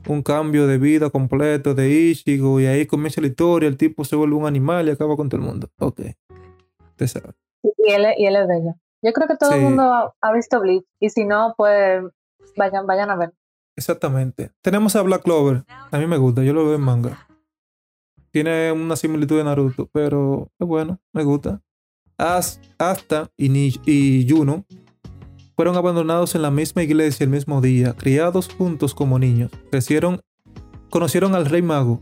un 0.08 0.22
cambio 0.22 0.68
de 0.68 0.78
vida 0.78 1.10
completo 1.10 1.74
de 1.74 1.90
Ichigo 1.90 2.60
y 2.60 2.66
ahí 2.68 2.86
comienza 2.86 3.22
la 3.22 3.28
historia, 3.28 3.68
el 3.68 3.78
tipo 3.78 4.04
se 4.04 4.16
vuelve 4.16 4.36
un 4.36 4.46
animal 4.46 4.88
y 4.88 4.92
acaba 4.92 5.16
con 5.16 5.30
todo 5.30 5.42
el 5.42 5.48
mundo. 5.48 5.68
Ok. 5.80 6.02
Usted 6.92 7.08
sabe. 7.08 7.34
Y 7.64 7.92
él, 7.92 8.06
y 8.18 8.26
él 8.26 8.36
es 8.36 8.48
bello. 8.48 8.76
Yo 9.04 9.14
creo 9.14 9.28
que 9.28 9.36
todo 9.38 9.52
Sí. 9.52 9.58
el 9.58 9.64
mundo 9.64 10.14
ha 10.22 10.34
visto 10.34 10.60
Bleach. 10.60 10.86
Y 11.00 11.10
si 11.10 11.26
no, 11.26 11.54
pues 11.58 12.04
vayan, 12.56 12.86
vayan 12.86 13.10
a 13.10 13.16
ver. 13.16 13.34
Exactamente. 13.76 14.52
Tenemos 14.62 14.96
a 14.96 15.02
Black 15.02 15.24
Clover. 15.24 15.64
A 15.92 15.98
mí 15.98 16.06
me 16.08 16.18
gusta, 16.18 16.44
yo 16.44 16.54
lo 16.54 16.66
veo 16.66 16.76
en 16.76 16.82
manga. 16.82 17.28
Tiene 18.32 18.72
una 18.72 18.96
similitud 18.96 19.38
de 19.38 19.44
Naruto, 19.44 19.90
pero 19.92 20.50
es 20.60 20.68
bueno, 20.68 21.00
me 21.14 21.24
gusta. 21.24 21.62
As- 22.18 22.60
Asta 22.78 23.30
y, 23.38 23.80
y 23.86 24.30
Juno 24.30 24.66
fueron 25.56 25.76
abandonados 25.76 26.36
en 26.36 26.42
la 26.42 26.52
misma 26.52 26.84
iglesia 26.84 27.24
el 27.24 27.30
mismo 27.30 27.62
día, 27.62 27.94
criados 27.94 28.50
juntos 28.54 28.94
como 28.94 29.20
niños. 29.20 29.52
Crecieron, 29.70 30.22
conocieron 30.90 31.36
al 31.36 31.46
rey 31.46 31.62
mago, 31.62 32.02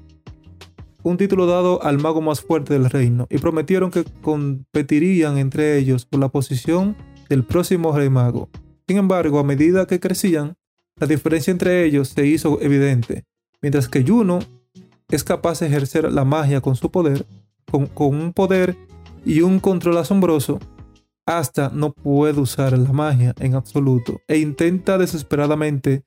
un 1.04 1.18
título 1.18 1.46
dado 1.46 1.82
al 1.84 1.98
mago 2.00 2.22
más 2.22 2.42
fuerte 2.42 2.74
del 2.74 2.90
reino, 2.90 3.26
y 3.30 3.38
prometieron 3.40 3.90
que 3.90 4.04
competirían 4.22 5.38
entre 5.38 5.78
ellos 5.78 6.06
por 6.06 6.20
la 6.20 6.30
posición 6.30 6.96
del 7.28 7.44
próximo 7.44 7.92
rey 7.96 8.10
mago. 8.10 8.50
Sin 8.88 8.98
embargo, 8.98 9.40
a 9.40 9.44
medida 9.44 9.88
que 9.88 10.00
crecían, 10.00 10.56
la 11.00 11.08
diferencia 11.08 11.52
entre 11.52 11.86
ellos 11.86 12.10
se 12.10 12.26
hizo 12.26 12.60
evidente. 12.62 13.24
Mientras 13.62 13.88
que 13.88 14.06
Juno 14.06 14.40
es 15.10 15.24
capaz 15.24 15.60
de 15.60 15.68
ejercer 15.68 16.12
la 16.12 16.26
magia 16.26 16.62
con 16.62 16.76
su 16.76 16.92
poder, 16.92 17.26
con, 17.72 17.90
un 17.96 18.34
poder 18.34 18.76
y 19.26 19.42
un 19.42 19.60
control 19.60 19.98
asombroso, 19.98 20.60
Asta 21.26 21.72
no 21.72 21.94
puede 21.94 22.40
usar 22.40 22.76
la 22.76 22.92
magia 22.92 23.36
en 23.40 23.54
absoluto 23.54 24.20
e 24.28 24.40
intenta 24.40 24.98
desesperadamente 24.98 26.04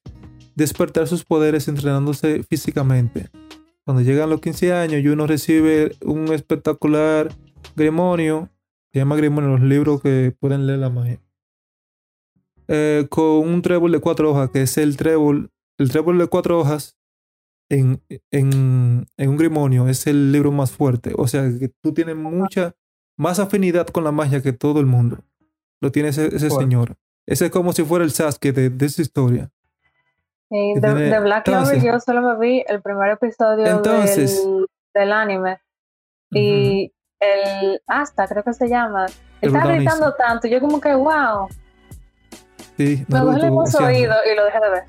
despertar 0.56 1.06
sus 1.06 1.24
poderes 1.24 1.68
entrenándose 1.68 2.42
físicamente. 2.42 3.30
Cuando 3.84 4.02
llegan 4.02 4.30
los 4.30 4.40
15 4.40 4.72
años, 4.72 5.02
Juno 5.04 5.28
recibe 5.28 5.94
un 6.04 6.32
espectacular 6.32 7.32
grimorio, 7.76 8.48
se 8.92 8.98
llama 8.98 9.14
grimorio 9.16 9.50
en 9.50 9.60
los 9.60 9.68
libros 9.68 10.02
que 10.02 10.34
pueden 10.40 10.66
leer 10.66 10.80
la 10.80 10.90
magia 10.90 11.20
eh, 12.68 13.06
con 13.10 13.24
un 13.48 13.62
trébol 13.62 13.92
de 13.92 14.00
cuatro 14.00 14.30
hojas, 14.30 14.50
que 14.50 14.62
es 14.62 14.78
el 14.78 14.96
trébol, 14.96 15.50
el 15.78 15.90
trébol 15.90 16.18
de 16.18 16.26
cuatro 16.26 16.58
hojas 16.58 16.96
en, 17.68 18.02
en, 18.30 19.06
en 19.16 19.28
un 19.28 19.36
grimonio, 19.36 19.88
es 19.88 20.06
el 20.06 20.32
libro 20.32 20.52
más 20.52 20.70
fuerte. 20.70 21.12
O 21.16 21.26
sea, 21.26 21.42
que 21.58 21.70
tú 21.82 21.92
tienes 21.94 22.16
mucha 22.16 22.74
más 23.16 23.38
afinidad 23.38 23.86
con 23.86 24.04
la 24.04 24.12
magia 24.12 24.42
que 24.42 24.52
todo 24.52 24.80
el 24.80 24.86
mundo. 24.86 25.18
Lo 25.80 25.90
tiene 25.90 26.10
ese, 26.10 26.38
señor. 26.50 26.96
Ese 27.26 27.46
es 27.46 27.50
como 27.50 27.72
si 27.72 27.82
fuera 27.84 28.04
el 28.04 28.10
Sasuke 28.12 28.52
de, 28.52 28.70
de 28.70 28.86
esa 28.86 29.02
historia. 29.02 29.50
De, 30.50 31.20
Black 31.20 31.44
Clover 31.44 31.82
yo 31.82 31.98
solo 31.98 32.20
me 32.20 32.38
vi 32.38 32.64
el 32.68 32.82
primer 32.82 33.10
episodio 33.10 33.66
Entonces- 33.66 34.44
del, 34.44 34.66
del 34.94 35.12
anime. 35.12 35.58
Y 36.30 36.92
el 37.20 37.80
Asta, 37.86 38.26
creo 38.26 38.42
que 38.42 38.52
se 38.52 38.68
llama. 38.68 39.06
Está 39.40 39.66
gritando 39.66 40.14
tanto. 40.14 40.48
Yo 40.48 40.60
como 40.60 40.80
que, 40.80 40.94
wow. 40.94 41.48
Sí, 42.76 43.04
Naruto 43.08 43.34
mucho 43.46 43.50
voceando. 43.52 43.86
oído 43.88 44.14
y 44.32 44.36
lo 44.36 44.44
dejé 44.44 44.58
de 44.60 44.70
ver. 44.70 44.82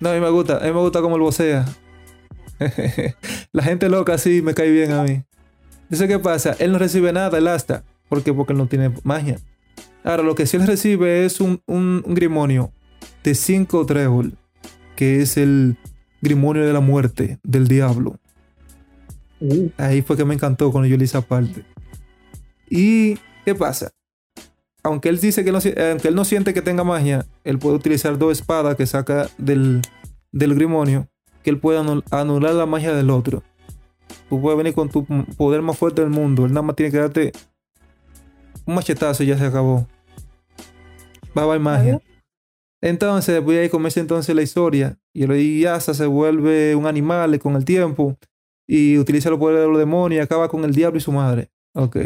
No, 0.00 0.08
a 0.10 0.14
mí 0.14 0.20
me 0.20 0.30
gusta, 0.30 0.56
a 0.56 0.60
mí 0.60 0.72
me 0.72 0.80
gusta 0.80 1.00
como 1.02 1.16
el 1.16 1.22
vocea. 1.22 1.64
la 3.52 3.62
gente 3.62 3.88
loca 3.88 4.14
así 4.14 4.42
me 4.42 4.54
cae 4.54 4.70
bien 4.70 4.92
a 4.92 5.02
mí. 5.02 5.22
Dice 5.88 6.06
qué 6.08 6.18
pasa, 6.18 6.54
él 6.58 6.72
no 6.72 6.78
recibe 6.78 7.12
nada, 7.12 7.36
el 7.38 7.48
asta. 7.48 7.84
¿Por 8.08 8.22
qué? 8.22 8.32
Porque 8.32 8.52
él 8.52 8.58
no 8.58 8.66
tiene 8.66 8.92
magia. 9.02 9.38
Ahora, 10.04 10.22
lo 10.22 10.34
que 10.34 10.46
sí 10.46 10.56
él 10.56 10.66
recibe 10.66 11.24
es 11.24 11.40
un, 11.40 11.62
un- 11.66 12.02
un 12.06 12.14
grimonio 12.14 12.72
de 13.22 13.34
5 13.34 13.84
trébol, 13.86 14.34
que 14.96 15.20
es 15.20 15.36
el 15.36 15.76
grimonio 16.22 16.64
de 16.66 16.72
la 16.72 16.80
muerte 16.80 17.38
del 17.42 17.68
diablo. 17.68 18.16
Ahí 19.78 20.02
fue 20.02 20.16
que 20.16 20.24
me 20.24 20.34
encantó 20.34 20.70
cuando 20.70 20.86
yo 20.88 20.96
le 20.96 21.04
hice 21.04 21.16
aparte. 21.18 21.64
¿Y 22.68 23.16
qué 23.44 23.54
pasa? 23.54 23.90
Aunque 24.82 25.08
él 25.08 25.20
dice 25.20 25.44
que 25.44 25.52
no, 25.52 25.58
aunque 25.58 26.08
él 26.08 26.14
no 26.14 26.24
siente 26.24 26.54
que 26.54 26.62
tenga 26.62 26.84
magia, 26.84 27.26
él 27.44 27.58
puede 27.58 27.76
utilizar 27.76 28.18
dos 28.18 28.32
espadas 28.32 28.76
que 28.76 28.86
saca 28.86 29.28
del, 29.36 29.82
del 30.32 30.54
grimonio, 30.54 31.08
que 31.42 31.50
él 31.50 31.58
puede 31.58 31.78
anul- 31.80 32.04
anular 32.10 32.54
la 32.54 32.66
magia 32.66 32.94
del 32.94 33.10
otro. 33.10 33.42
Tú 34.28 34.40
puedes 34.40 34.56
venir 34.56 34.74
con 34.74 34.88
tu 34.88 35.04
poder 35.36 35.62
más 35.62 35.76
fuerte 35.76 36.00
del 36.00 36.10
mundo. 36.10 36.46
Él 36.46 36.52
nada 36.52 36.62
más 36.62 36.76
tiene 36.76 36.90
que 36.90 36.98
darte 36.98 37.32
un 38.64 38.74
machetazo 38.74 39.22
y 39.22 39.26
ya 39.26 39.38
se 39.38 39.44
acabó. 39.44 39.86
Va 41.36 41.42
a 41.42 41.44
haber 41.44 41.60
magia. 41.60 42.00
Entonces, 42.80 43.40
pues 43.42 43.58
ahí 43.58 43.68
comienza 43.68 44.00
entonces 44.00 44.34
la 44.34 44.42
historia. 44.42 44.98
Y 45.12 45.24
el 45.24 45.60
Yasa 45.60 45.94
se 45.94 46.06
vuelve 46.06 46.74
un 46.74 46.86
animal 46.86 47.38
con 47.38 47.56
el 47.56 47.64
tiempo. 47.64 48.16
Y 48.66 48.98
utiliza 48.98 49.30
los 49.30 49.38
poderes 49.38 49.62
de 49.62 49.68
los 49.68 49.78
demonios 49.78 50.20
y 50.20 50.22
acaba 50.22 50.48
con 50.48 50.64
el 50.64 50.72
diablo 50.72 50.98
y 50.98 51.00
su 51.00 51.12
madre. 51.12 51.50
Ok. 51.74 51.96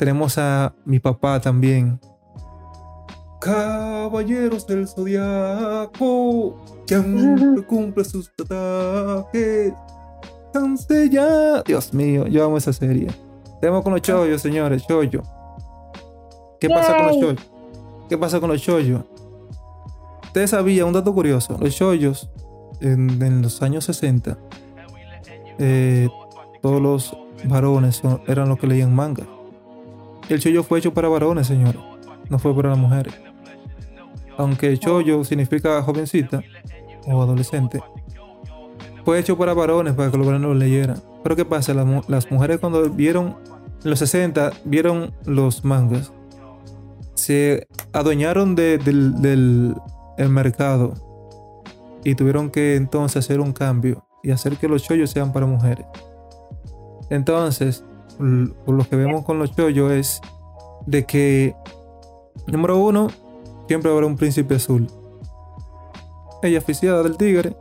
Tenemos 0.00 0.38
a 0.38 0.72
mi 0.86 0.98
papá 0.98 1.38
también. 1.42 2.00
Caballeros 3.38 4.66
del 4.66 4.88
Zodiaco. 4.88 6.56
Siempre 6.86 7.62
cumple 7.68 8.04
sus 8.06 8.32
ataques. 8.40 9.74
Canse 10.54 11.10
ya. 11.10 11.62
Dios 11.64 11.92
mío, 11.92 12.26
yo 12.26 12.46
amo 12.46 12.56
esa 12.56 12.72
serie. 12.72 13.08
Tenemos 13.60 13.82
con 13.82 13.92
los 13.92 14.00
chollos, 14.00 14.40
señores. 14.40 14.86
Chollo. 14.86 15.20
¿Qué 16.58 16.70
pasa 16.70 16.96
con 16.96 17.06
los 17.08 17.16
chollos? 17.20 17.50
¿Qué 18.08 18.16
pasa 18.16 18.40
con 18.40 18.48
los 18.50 18.62
chollos? 18.62 19.02
Usted 20.24 20.46
sabía 20.46 20.86
un 20.86 20.94
dato 20.94 21.12
curioso. 21.12 21.58
Los 21.60 21.76
chollos 21.76 22.30
en, 22.80 23.20
en 23.22 23.42
los 23.42 23.60
años 23.60 23.84
60, 23.84 24.38
eh, 25.58 26.08
todos 26.62 26.80
los 26.80 27.14
varones 27.44 27.96
son- 27.96 28.22
eran 28.26 28.48
los 28.48 28.58
que 28.58 28.66
leían 28.66 28.94
manga. 28.94 29.26
El 30.34 30.40
chollo 30.40 30.62
fue 30.62 30.78
hecho 30.78 30.94
para 30.94 31.08
varones, 31.08 31.46
señores. 31.46 31.80
No 32.28 32.38
fue 32.38 32.54
para 32.54 32.70
las 32.70 32.78
mujeres. 32.78 33.14
Aunque 34.38 34.78
chollo 34.78 35.24
significa 35.24 35.82
jovencita 35.82 36.42
o 37.06 37.20
adolescente, 37.22 37.82
fue 39.04 39.18
hecho 39.18 39.36
para 39.36 39.54
varones, 39.54 39.94
para 39.94 40.10
que 40.10 40.16
los 40.16 40.26
varones 40.26 40.48
lo 40.48 40.54
leyeran. 40.54 40.96
Pero 41.22 41.36
¿qué 41.36 41.44
pasa? 41.44 41.74
Las, 41.74 41.84
mu- 41.86 42.02
las 42.08 42.30
mujeres 42.30 42.58
cuando 42.60 42.88
vieron 42.88 43.36
en 43.84 43.90
los 43.90 43.98
60 43.98 44.52
vieron 44.64 45.12
los 45.24 45.64
mangas. 45.64 46.12
Se 47.14 47.66
adueñaron 47.92 48.54
de- 48.54 48.78
del, 48.78 49.20
del- 49.20 49.74
el 50.16 50.28
mercado 50.28 50.94
y 52.04 52.14
tuvieron 52.14 52.50
que 52.50 52.76
entonces 52.76 53.24
hacer 53.24 53.40
un 53.40 53.52
cambio 53.52 54.06
y 54.22 54.30
hacer 54.30 54.56
que 54.56 54.68
los 54.68 54.82
chollos 54.84 55.10
sean 55.10 55.32
para 55.32 55.44
mujeres. 55.46 55.86
Entonces, 57.10 57.84
por 58.64 58.74
lo 58.74 58.88
que 58.88 58.96
vemos 58.96 59.24
con 59.24 59.38
los 59.38 59.54
chollos 59.54 59.92
es 59.92 60.20
de 60.86 61.04
que, 61.04 61.54
número 62.46 62.78
uno, 62.78 63.08
siempre 63.66 63.90
habrá 63.90 64.06
un 64.06 64.16
príncipe 64.16 64.54
azul. 64.56 64.86
Ella 66.42 66.58
aficiada 66.58 67.02
del 67.02 67.16
tigre 67.16 67.56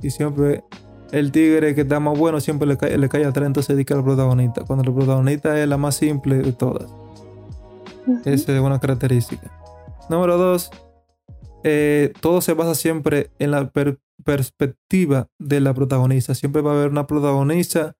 y 0.00 0.10
siempre 0.10 0.64
el 1.12 1.30
tigre 1.32 1.74
que 1.74 1.82
está 1.82 2.00
más 2.00 2.18
bueno 2.18 2.40
siempre 2.40 2.66
le 2.66 2.78
cae, 2.78 2.96
le 2.96 3.08
cae 3.08 3.24
atrás, 3.26 3.46
entonces 3.46 3.76
dedica 3.76 3.94
al 3.94 4.02
protagonista. 4.04 4.64
Cuando 4.64 4.84
el 4.88 4.94
protagonista 4.94 5.60
es 5.60 5.68
la 5.68 5.76
más 5.76 5.96
simple 5.96 6.36
de 6.38 6.52
todas. 6.52 6.90
Esa 8.24 8.52
es 8.52 8.60
una 8.60 8.80
característica. 8.80 9.50
Número 10.08 10.38
dos, 10.38 10.70
eh, 11.64 12.12
todo 12.20 12.40
se 12.40 12.54
basa 12.54 12.74
siempre 12.74 13.30
en 13.38 13.50
la 13.50 13.70
per- 13.70 14.00
perspectiva 14.24 15.28
de 15.38 15.60
la 15.60 15.74
protagonista. 15.74 16.34
Siempre 16.34 16.62
va 16.62 16.72
a 16.72 16.74
haber 16.74 16.90
una 16.90 17.06
protagonista 17.06 17.94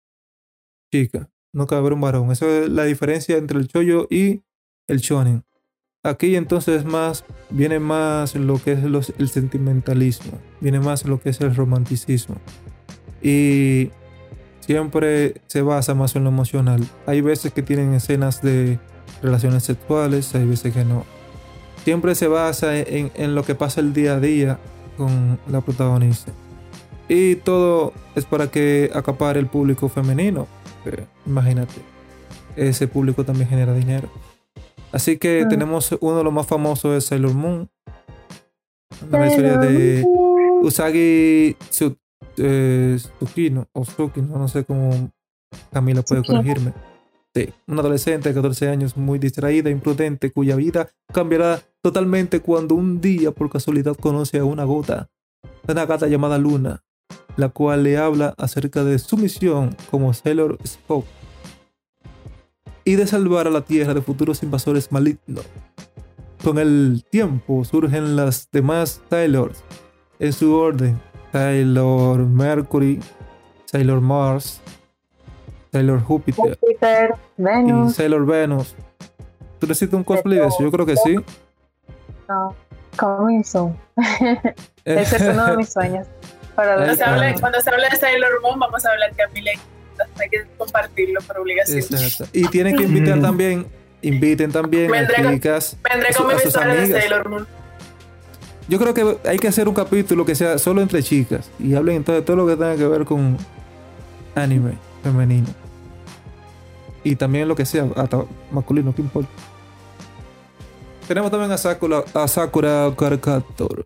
chica, 0.91 1.29
va 1.55 1.67
a 1.77 1.79
haber 1.79 1.93
un 1.93 2.01
varón. 2.01 2.33
Esa 2.33 2.47
es 2.47 2.69
la 2.69 2.85
diferencia 2.85 3.37
entre 3.37 3.59
el 3.59 3.69
chollo 3.69 4.07
y 4.11 4.43
el 4.87 4.99
shonen. 4.99 5.45
Aquí 6.05 6.35
entonces 6.35 6.85
más 6.85 7.25
viene 7.51 7.79
más 7.79 8.35
lo 8.35 8.61
que 8.61 8.73
es 8.73 8.81
el 9.19 9.29
sentimentalismo, 9.29 10.33
viene 10.61 10.81
más 10.81 11.05
lo 11.05 11.21
que 11.21 11.31
es 11.31 11.41
el 11.41 11.55
romanticismo. 11.55 12.37
Y 13.23 13.91
siempre 14.59 15.41
se 15.47 15.63
basa 15.63 15.95
más 15.95 16.17
en 16.17 16.25
lo 16.25 16.31
emocional. 16.31 16.85
Hay 17.07 17.21
veces 17.21 17.53
que 17.53 17.63
tienen 17.63 17.95
escenas 17.95 18.43
de 18.43 18.81
relaciones 19.23 19.63
sexuales, 19.63 20.35
hay 20.35 20.45
veces 20.45 20.75
que 20.75 20.85
no. 20.85 21.05
Siempre 21.85 22.17
se 22.17 22.27
basa 22.27 22.77
en, 22.79 23.13
en 23.15 23.35
lo 23.37 23.45
que 23.45 23.55
pasa 23.55 23.81
el 23.81 23.93
día 23.93 24.15
a 24.15 24.21
día 24.21 24.59
con 24.97 25.39
la 25.49 25.61
protagonista. 25.61 26.33
Y 27.09 27.37
todo 27.37 27.93
es 28.17 28.25
para 28.25 28.49
que 28.49 28.91
acapare 28.93 29.39
el 29.39 29.47
público 29.47 29.89
femenino. 29.89 30.49
Que, 30.85 31.05
imagínate, 31.27 31.81
ese 32.57 32.89
público 32.89 33.25
también 33.25 33.49
genera 33.49 33.73
dinero. 33.75 34.09
Así 34.93 35.17
que 35.19 35.45
Mm. 35.45 35.49
tenemos 35.49 35.97
uno 36.01 36.19
de 36.19 36.25
los 36.25 36.33
más 36.33 36.47
famosos 36.47 36.93
de 36.95 37.01
Sailor 37.01 37.35
Moon. 37.35 37.69
Una 39.11 39.27
historia 39.27 39.57
de 39.59 40.05
Usagi 40.63 41.57
Tsu- 41.71 41.97
eh, 42.37 42.99
Tsukino 43.19 43.67
o 43.73 43.83
Tsukino, 43.83 44.39
no 44.39 44.49
sé 44.49 44.65
cómo 44.65 45.11
Camila 45.73 46.03
puede 46.03 46.23
Tsukino. 46.23 46.39
corregirme. 46.43 46.73
Sí, 47.35 47.49
una 47.67 47.81
adolescente 47.81 48.29
de 48.29 48.35
14 48.35 48.69
años 48.69 48.97
muy 48.97 49.19
distraída, 49.19 49.71
imprudente, 49.71 50.31
cuya 50.31 50.55
vida 50.57 50.91
cambiará 51.13 51.61
totalmente 51.83 52.41
cuando 52.41 52.75
un 52.75 53.01
día 53.01 53.31
por 53.33 53.49
casualidad 53.51 53.97
conoce 53.97 54.39
a 54.39 54.45
una 54.45 54.65
gota, 54.65 55.09
una 55.67 55.87
gata 55.87 56.07
llamada 56.09 56.37
Luna, 56.37 56.85
la 57.37 57.49
cual 57.49 57.85
le 57.85 57.97
habla 57.97 58.35
acerca 58.39 58.85
de 58.85 58.99
su 58.99 59.17
misión 59.17 59.77
como 59.91 60.13
Sailor 60.13 60.59
Spock 60.65 61.07
y 62.85 62.97
de 62.97 63.07
salvar 63.07 63.47
a 63.47 63.51
la 63.51 63.63
Tierra 63.63 63.95
de 63.95 64.03
futuros 64.03 64.43
invasores 64.43 64.91
malignos. 64.91 65.47
Con 66.43 66.59
el 66.59 67.05
tiempo 67.09 67.65
surgen 67.65 68.17
las 68.17 68.49
demás 68.51 69.01
Sailors 69.09 69.63
en 70.19 70.33
su 70.33 70.55
orden. 70.55 71.01
Sailor 71.33 72.27
Mercury, 72.27 73.01
Sailor 73.65 74.03
Mars, 74.03 74.61
Sailor 75.73 76.03
Júpiter 76.03 76.59
Júpiter, 76.61 77.15
y 77.39 77.43
Venus, 77.43 77.95
Sailor 77.95 78.27
Venus. 78.27 78.75
¿Tú 79.59 79.67
necesitas 79.67 79.95
un 79.95 80.05
cosplay 80.05 80.39
de 80.39 80.47
eso? 80.47 80.59
Yo 80.61 80.71
creo 80.71 80.85
que 80.85 80.97
sí. 80.97 81.17
no, 82.29 82.55
coming 82.97 83.43
soon. 83.45 83.75
Ese 84.85 85.17
es 85.17 85.23
uno 85.23 85.47
de 85.47 85.57
mis 85.57 85.73
sueños. 85.73 86.07
Para 86.55 86.75
Cuando 86.77 86.95
se, 86.95 87.03
habla, 87.05 87.35
cuando 87.41 87.61
se 87.61 87.71
habla 87.71 87.89
de 87.89 87.97
Sailor 87.97 88.41
Moon, 88.43 88.59
vamos 88.61 88.85
a 88.85 88.91
hablar 88.91 89.13
que 89.15 89.23
a 89.23 89.29
mí 89.29 89.41
le 89.41 89.53
hay 89.53 90.29
que 90.31 90.45
compartirlo 90.59 91.21
por 91.23 91.39
obligación. 91.39 91.79
Exacto. 91.79 92.27
Y 92.33 92.47
tienen 92.49 92.77
que 92.77 92.83
invitar 92.85 93.21
también, 93.21 93.67
inviten 94.03 94.51
también 94.53 94.91
Vendré 94.91 95.17
a 95.17 95.23
con- 95.23 95.33
chicas. 95.35 95.77
Vendré 95.89 96.09
a 96.09 96.13
su- 96.13 96.19
con 96.19 96.27
mi 96.29 96.33
a 96.35 96.39
sus 96.39 96.47
historia 96.49 96.75
de 96.75 96.81
amigas. 96.83 97.01
Sailor 97.03 97.29
Moon. 97.29 97.47
Yo 98.69 98.79
creo 98.79 98.95
que 98.95 99.29
hay 99.29 99.39
que 99.39 99.49
hacer 99.49 99.69
un 99.69 99.75
capítulo 99.75 100.25
que 100.25 100.35
sea 100.35 100.57
solo 100.59 100.81
entre 100.83 101.03
chicas 101.03 101.51
y 101.59 101.75
hablen 101.75 101.97
entonces 101.97 102.23
de 102.23 102.27
todo 102.27 102.37
lo 102.37 102.47
que 102.47 102.55
tenga 102.57 102.77
que 102.77 102.87
ver 102.87 103.05
con 103.05 103.37
anime 104.35 104.73
femenino. 105.03 105.49
Y 107.05 107.17
también 107.17 107.49
lo 107.49 107.57
que 107.57 107.67
sea, 107.67 107.87
hasta 107.97 108.25
masculino, 108.51 108.95
¿qué 108.95 109.03
importa? 109.03 109.31
Tenemos 111.09 111.31
también 111.31 111.51
a 111.51 111.59
Sakura, 111.59 112.05
a 112.15 112.29
Sakura 112.29 112.91
Card 112.97 113.19
Captor. 113.21 113.85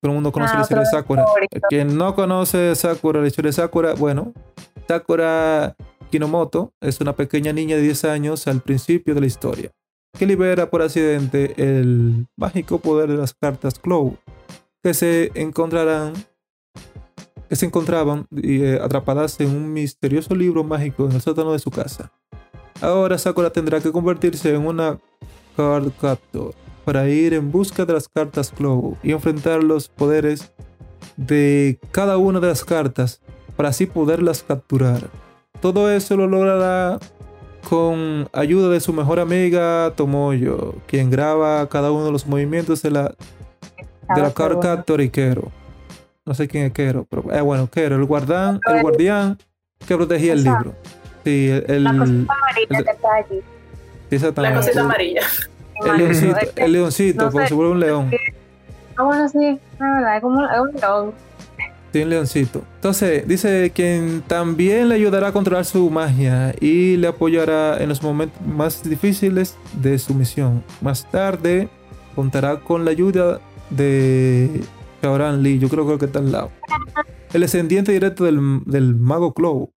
Todo 0.00 0.12
el 0.12 0.14
mundo 0.14 0.32
conoce 0.32 0.52
Ah, 0.54 0.56
la 0.58 0.62
historia 0.62 0.84
de 0.84 0.90
Sakura. 0.90 1.24
favorito. 1.26 1.58
Quien 1.68 1.96
no 1.98 2.14
conoce 2.14 2.74
Sakura, 2.74 3.20
la 3.20 3.26
historia 3.26 3.50
de 3.50 3.52
Sakura, 3.52 3.94
bueno, 3.94 4.32
Sakura 4.88 5.76
Kinomoto 6.10 6.72
es 6.80 7.00
una 7.00 7.14
pequeña 7.14 7.52
niña 7.52 7.76
de 7.76 7.82
10 7.82 8.04
años 8.06 8.46
al 8.46 8.60
principio 8.62 9.14
de 9.14 9.20
la 9.20 9.26
historia, 9.26 9.70
que 10.18 10.26
libera 10.26 10.70
por 10.70 10.82
accidente 10.82 11.54
el 11.58 12.26
mágico 12.36 12.78
poder 12.78 13.10
de 13.10 13.16
las 13.18 13.34
cartas 13.34 13.78
Clow, 13.78 14.16
que 14.82 14.94
se 14.94 15.30
encontrarán 15.34 16.14
que 17.48 17.56
se 17.56 17.66
encontraban 17.66 18.26
eh, 18.44 18.78
atrapadas 18.80 19.40
en 19.40 19.48
un 19.48 19.72
misterioso 19.72 20.36
libro 20.36 20.62
mágico 20.62 21.06
en 21.06 21.12
el 21.16 21.20
sótano 21.20 21.52
de 21.52 21.58
su 21.58 21.70
casa. 21.72 22.12
Ahora 22.80 23.18
Sakura 23.18 23.50
tendrá 23.50 23.80
que 23.80 23.90
convertirse 23.90 24.54
en 24.54 24.64
una 24.64 24.98
Card 25.56 25.90
Captor 26.00 26.54
para 26.90 27.08
ir 27.08 27.34
en 27.34 27.52
busca 27.52 27.84
de 27.84 27.92
las 27.92 28.08
cartas 28.08 28.50
Clow 28.50 28.96
y 29.00 29.12
enfrentar 29.12 29.62
los 29.62 29.88
poderes 29.88 30.50
de 31.16 31.78
cada 31.92 32.18
una 32.18 32.40
de 32.40 32.48
las 32.48 32.64
cartas 32.64 33.20
para 33.54 33.68
así 33.68 33.86
poderlas 33.86 34.42
capturar. 34.42 35.02
Todo 35.60 35.88
eso 35.88 36.16
lo 36.16 36.26
logrará 36.26 36.98
con 37.68 38.28
ayuda 38.32 38.70
de 38.70 38.80
su 38.80 38.92
mejor 38.92 39.20
amiga 39.20 39.92
Tomoyo, 39.94 40.74
quien 40.88 41.10
graba 41.10 41.68
cada 41.68 41.92
uno 41.92 42.06
de 42.06 42.10
los 42.10 42.26
movimientos 42.26 42.82
de 42.82 42.90
la, 42.90 43.02
de 43.04 43.12
la 44.08 44.14
Cada 44.16 44.34
Card 44.34 44.48
segundo. 44.48 44.60
Captor 44.60 45.00
y 45.00 45.10
Kero. 45.10 45.52
No 46.26 46.34
sé 46.34 46.48
quién 46.48 46.64
es 46.64 46.72
Kero, 46.72 47.06
pero 47.08 47.32
eh, 47.32 47.40
bueno, 47.40 47.68
Kero, 47.70 47.94
el 47.94 48.04
guardián, 48.04 48.58
el 48.66 48.82
guardián 48.82 49.38
que 49.86 49.96
protegía 49.96 50.32
el 50.32 50.42
libro. 50.42 50.74
Sí, 51.24 51.50
el, 51.50 51.64
el- 51.68 51.84
La 51.84 51.96
cosita 51.96 52.32
amarilla 52.34 52.78
el- 52.78 52.84
que 52.84 52.90
está 52.90 53.14
allí. 53.14 53.40
exactamente, 54.10 54.54
La 54.56 54.60
cosita 54.60 54.80
el- 54.80 54.86
amarilla. 54.86 55.20
El 55.86 55.96
leoncito, 55.98 56.36
Es 56.38 56.48
que- 56.50 56.62
el 56.64 56.72
leoncito, 56.72 57.24
no 57.24 57.30
porque 57.30 57.44
sé. 57.46 57.48
se 57.48 57.54
vuelve 57.54 57.72
un 57.72 57.80
león. 57.80 58.10
Ah, 58.96 59.02
bueno, 59.04 59.28
sí, 59.28 59.58
la 59.78 59.92
verdad, 59.94 60.16
es 60.16 60.22
como 60.22 60.44
es 60.44 60.60
un 60.60 60.80
león. 60.80 61.12
Sí, 61.92 62.02
un 62.02 62.10
leoncito. 62.10 62.62
Entonces, 62.76 63.26
dice 63.26 63.72
quien 63.74 64.22
también 64.26 64.88
le 64.88 64.94
ayudará 64.94 65.28
a 65.28 65.32
controlar 65.32 65.64
su 65.64 65.90
magia 65.90 66.54
y 66.60 66.96
le 66.96 67.08
apoyará 67.08 67.82
en 67.82 67.88
los 67.88 68.02
momentos 68.02 68.40
más 68.46 68.88
difíciles 68.88 69.56
de 69.80 69.98
su 69.98 70.14
misión. 70.14 70.62
Más 70.80 71.10
tarde, 71.10 71.68
contará 72.14 72.60
con 72.60 72.84
la 72.84 72.92
ayuda 72.92 73.40
de 73.70 74.60
Shaoran 75.02 75.42
Lee. 75.42 75.58
Yo 75.58 75.68
creo 75.68 75.98
que 75.98 76.04
está 76.04 76.20
al 76.20 76.30
lado. 76.30 76.50
El 77.32 77.40
descendiente 77.40 77.90
directo 77.92 78.24
del, 78.24 78.60
del 78.66 78.94
mago 78.94 79.32
Clow. 79.34 79.72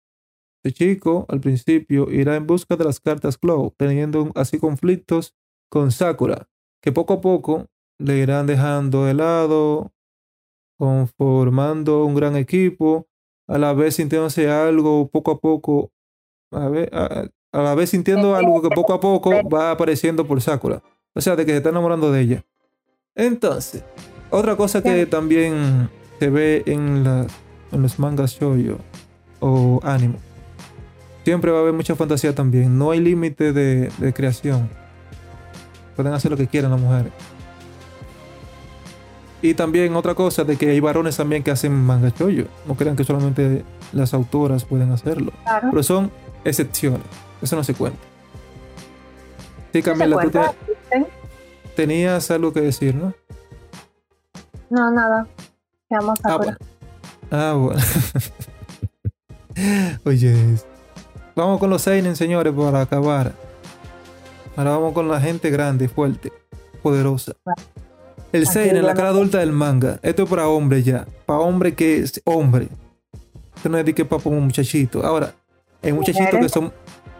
Este 0.63 0.85
chico, 0.85 1.25
al 1.29 1.39
principio, 1.39 2.09
irá 2.11 2.35
en 2.35 2.45
busca 2.47 2.75
de 2.75 2.83
las 2.85 2.99
cartas 2.99 3.37
Clow, 3.37 3.73
teniendo 3.77 4.31
así 4.35 4.59
conflictos 4.59 5.33
con 5.73 5.91
Sakura, 5.91 6.47
que 6.83 6.91
poco 6.91 7.13
a 7.15 7.21
poco 7.21 7.65
le 7.97 8.19
irán 8.19 8.45
dejando 8.45 9.05
de 9.05 9.15
lado, 9.15 9.91
conformando 10.77 12.05
un 12.05 12.13
gran 12.13 12.35
equipo, 12.35 13.07
a 13.47 13.57
la 13.57 13.73
vez 13.73 13.95
sintiéndose 13.95 14.49
algo 14.51 15.07
poco 15.09 15.31
a 15.31 15.39
poco, 15.39 15.91
a, 16.51 16.67
ver, 16.69 16.89
a, 16.93 17.25
a 17.51 17.61
la 17.63 17.73
vez 17.75 17.89
sintiendo 17.89 18.35
algo 18.35 18.61
que 18.61 18.69
poco 18.69 18.93
a 18.93 18.99
poco 18.99 19.31
va 19.49 19.71
apareciendo 19.71 20.27
por 20.27 20.41
Sakura. 20.41 20.83
O 21.15 21.21
sea, 21.21 21.35
de 21.35 21.45
que 21.45 21.51
se 21.51 21.57
está 21.57 21.69
enamorando 21.69 22.11
de 22.11 22.21
ella. 22.21 22.45
Entonces, 23.15 23.83
otra 24.29 24.55
cosa 24.55 24.81
que 24.83 25.05
también 25.05 25.89
se 26.19 26.29
ve 26.29 26.63
en, 26.65 27.03
la- 27.03 27.27
en 27.71 27.81
los 27.81 27.97
mangas 27.99 28.31
shoujo 28.39 28.77
o 29.39 29.79
anime. 29.83 30.17
Siempre 31.23 31.51
va 31.51 31.59
a 31.59 31.61
haber 31.61 31.73
mucha 31.73 31.95
fantasía 31.95 32.35
también. 32.35 32.77
No 32.77 32.91
hay 32.91 32.99
límite 32.99 33.53
de, 33.53 33.89
de 33.97 34.13
creación. 34.13 34.69
Pueden 35.95 36.13
hacer 36.13 36.31
lo 36.31 36.37
que 36.37 36.47
quieran 36.47 36.71
las 36.71 36.79
mujeres. 36.79 37.11
Y 39.41 39.53
también 39.55 39.93
otra 39.95 40.15
cosa 40.15 40.43
de 40.45 40.55
que 40.55 40.69
hay 40.69 40.79
varones 40.79 41.17
también 41.17 41.43
que 41.43 41.51
hacen 41.51 41.73
manga 41.73 42.09
shoujo. 42.17 42.47
No 42.65 42.75
crean 42.75 42.95
que 42.95 43.03
solamente 43.03 43.65
las 43.91 44.13
autoras 44.13 44.63
pueden 44.63 44.91
hacerlo. 44.91 45.33
Claro. 45.43 45.67
Pero 45.71 45.83
son 45.83 46.11
excepciones. 46.45 47.01
Eso 47.41 47.55
no 47.57 47.63
se 47.63 47.73
cuenta. 47.73 47.99
Sí, 49.73 49.81
Camila, 49.81 50.17
tú 50.21 50.29
te- 50.29 51.05
tenías 51.75 52.29
algo 52.31 52.53
que 52.53 52.61
decir, 52.61 52.95
¿no? 52.95 53.13
No, 54.69 54.91
nada. 54.91 55.27
Veamos 55.89 56.19
Ah, 56.23 56.31
a 56.33 56.37
bueno. 56.37 56.57
Ah, 57.31 57.53
bueno. 57.57 57.81
Oye, 60.05 60.35
vamos 61.35 61.59
con 61.59 61.69
los 61.69 61.81
seinen, 61.81 62.15
señores, 62.15 62.53
para 62.53 62.81
acabar. 62.81 63.33
Ahora 64.55 64.71
vamos 64.71 64.93
con 64.93 65.07
la 65.07 65.19
gente 65.19 65.49
grande, 65.49 65.87
fuerte, 65.87 66.31
poderosa. 66.81 67.33
El 68.31 68.47
seinen, 68.47 68.85
la 68.85 68.93
cara 68.93 69.09
adulta 69.09 69.39
del 69.39 69.51
manga. 69.51 69.99
Esto 70.01 70.23
es 70.23 70.29
para 70.29 70.47
hombre 70.47 70.83
ya. 70.83 71.07
Para 71.25 71.39
hombre 71.39 71.73
que 71.73 71.97
es 71.97 72.21
hombre. 72.25 72.67
Esto 73.55 73.69
no 73.69 73.77
es 73.77 73.85
de 73.85 73.93
que 73.93 74.05
para 74.05 74.21
un 74.25 74.45
muchachito. 74.45 75.05
Ahora, 75.05 75.33
hay 75.81 75.91
muchachitos 75.91 76.39
que 76.39 76.49
son 76.49 76.71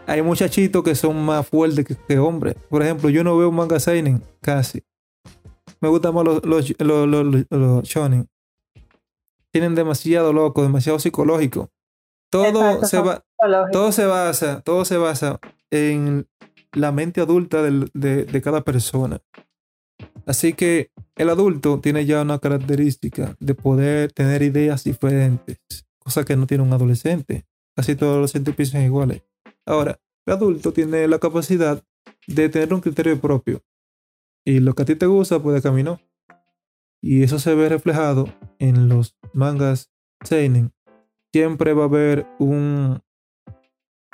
hay 0.06 0.22
muchachitos 0.22 0.82
que 0.84 0.94
son 0.94 1.24
más 1.24 1.46
fuertes 1.48 1.86
que, 2.06 2.18
hombres. 2.18 2.54
Por 2.68 2.82
ejemplo, 2.82 3.08
yo 3.08 3.24
no 3.24 3.36
veo 3.36 3.48
un 3.48 3.56
manga 3.56 3.80
seinen 3.80 4.22
casi. 4.40 4.82
Me 5.80 5.88
gustan 5.88 6.14
más 6.14 6.24
los, 6.24 6.44
los, 6.44 6.74
los, 6.78 7.46
los, 7.50 7.84
shonen. 7.84 8.28
Tienen 9.50 9.74
demasiado 9.74 10.32
loco, 10.32 10.62
demasiado 10.62 10.98
psicológico. 10.98 11.70
Todo 12.30 12.84
se 12.84 12.98
va, 12.98 13.24
todo 13.72 13.92
se 13.92 14.04
basa, 14.04 14.60
todo 14.62 14.84
se 14.84 14.96
basa 14.96 15.38
en 15.70 16.26
la 16.74 16.92
mente 16.92 17.20
adulta 17.20 17.62
de, 17.62 18.24
de 18.24 18.42
cada 18.42 18.62
persona. 18.62 19.20
Así 20.26 20.54
que 20.54 20.90
el 21.16 21.30
adulto 21.30 21.80
tiene 21.80 22.06
ya 22.06 22.22
una 22.22 22.38
característica 22.38 23.36
de 23.40 23.54
poder 23.54 24.12
tener 24.12 24.42
ideas 24.42 24.84
diferentes, 24.84 25.58
cosa 25.98 26.24
que 26.24 26.36
no 26.36 26.46
tiene 26.46 26.64
un 26.64 26.72
adolescente. 26.72 27.44
Casi 27.76 27.94
todos 27.94 28.20
los 28.20 28.30
científicos 28.30 28.70
son 28.70 28.82
iguales. 28.82 29.22
Ahora, 29.66 30.00
el 30.26 30.34
adulto 30.34 30.72
tiene 30.72 31.06
la 31.08 31.18
capacidad 31.18 31.82
de 32.26 32.48
tener 32.48 32.72
un 32.72 32.80
criterio 32.80 33.20
propio. 33.20 33.62
Y 34.44 34.60
lo 34.60 34.74
que 34.74 34.82
a 34.82 34.86
ti 34.86 34.94
te 34.94 35.06
gusta 35.06 35.42
puede 35.42 35.60
caminar. 35.60 36.00
Y 37.02 37.22
eso 37.22 37.38
se 37.38 37.54
ve 37.54 37.68
reflejado 37.68 38.32
en 38.58 38.88
los 38.88 39.16
mangas 39.32 39.90
seinen. 40.24 40.72
Siempre 41.32 41.74
va 41.74 41.82
a 41.82 41.86
haber 41.86 42.26
un, 42.38 43.02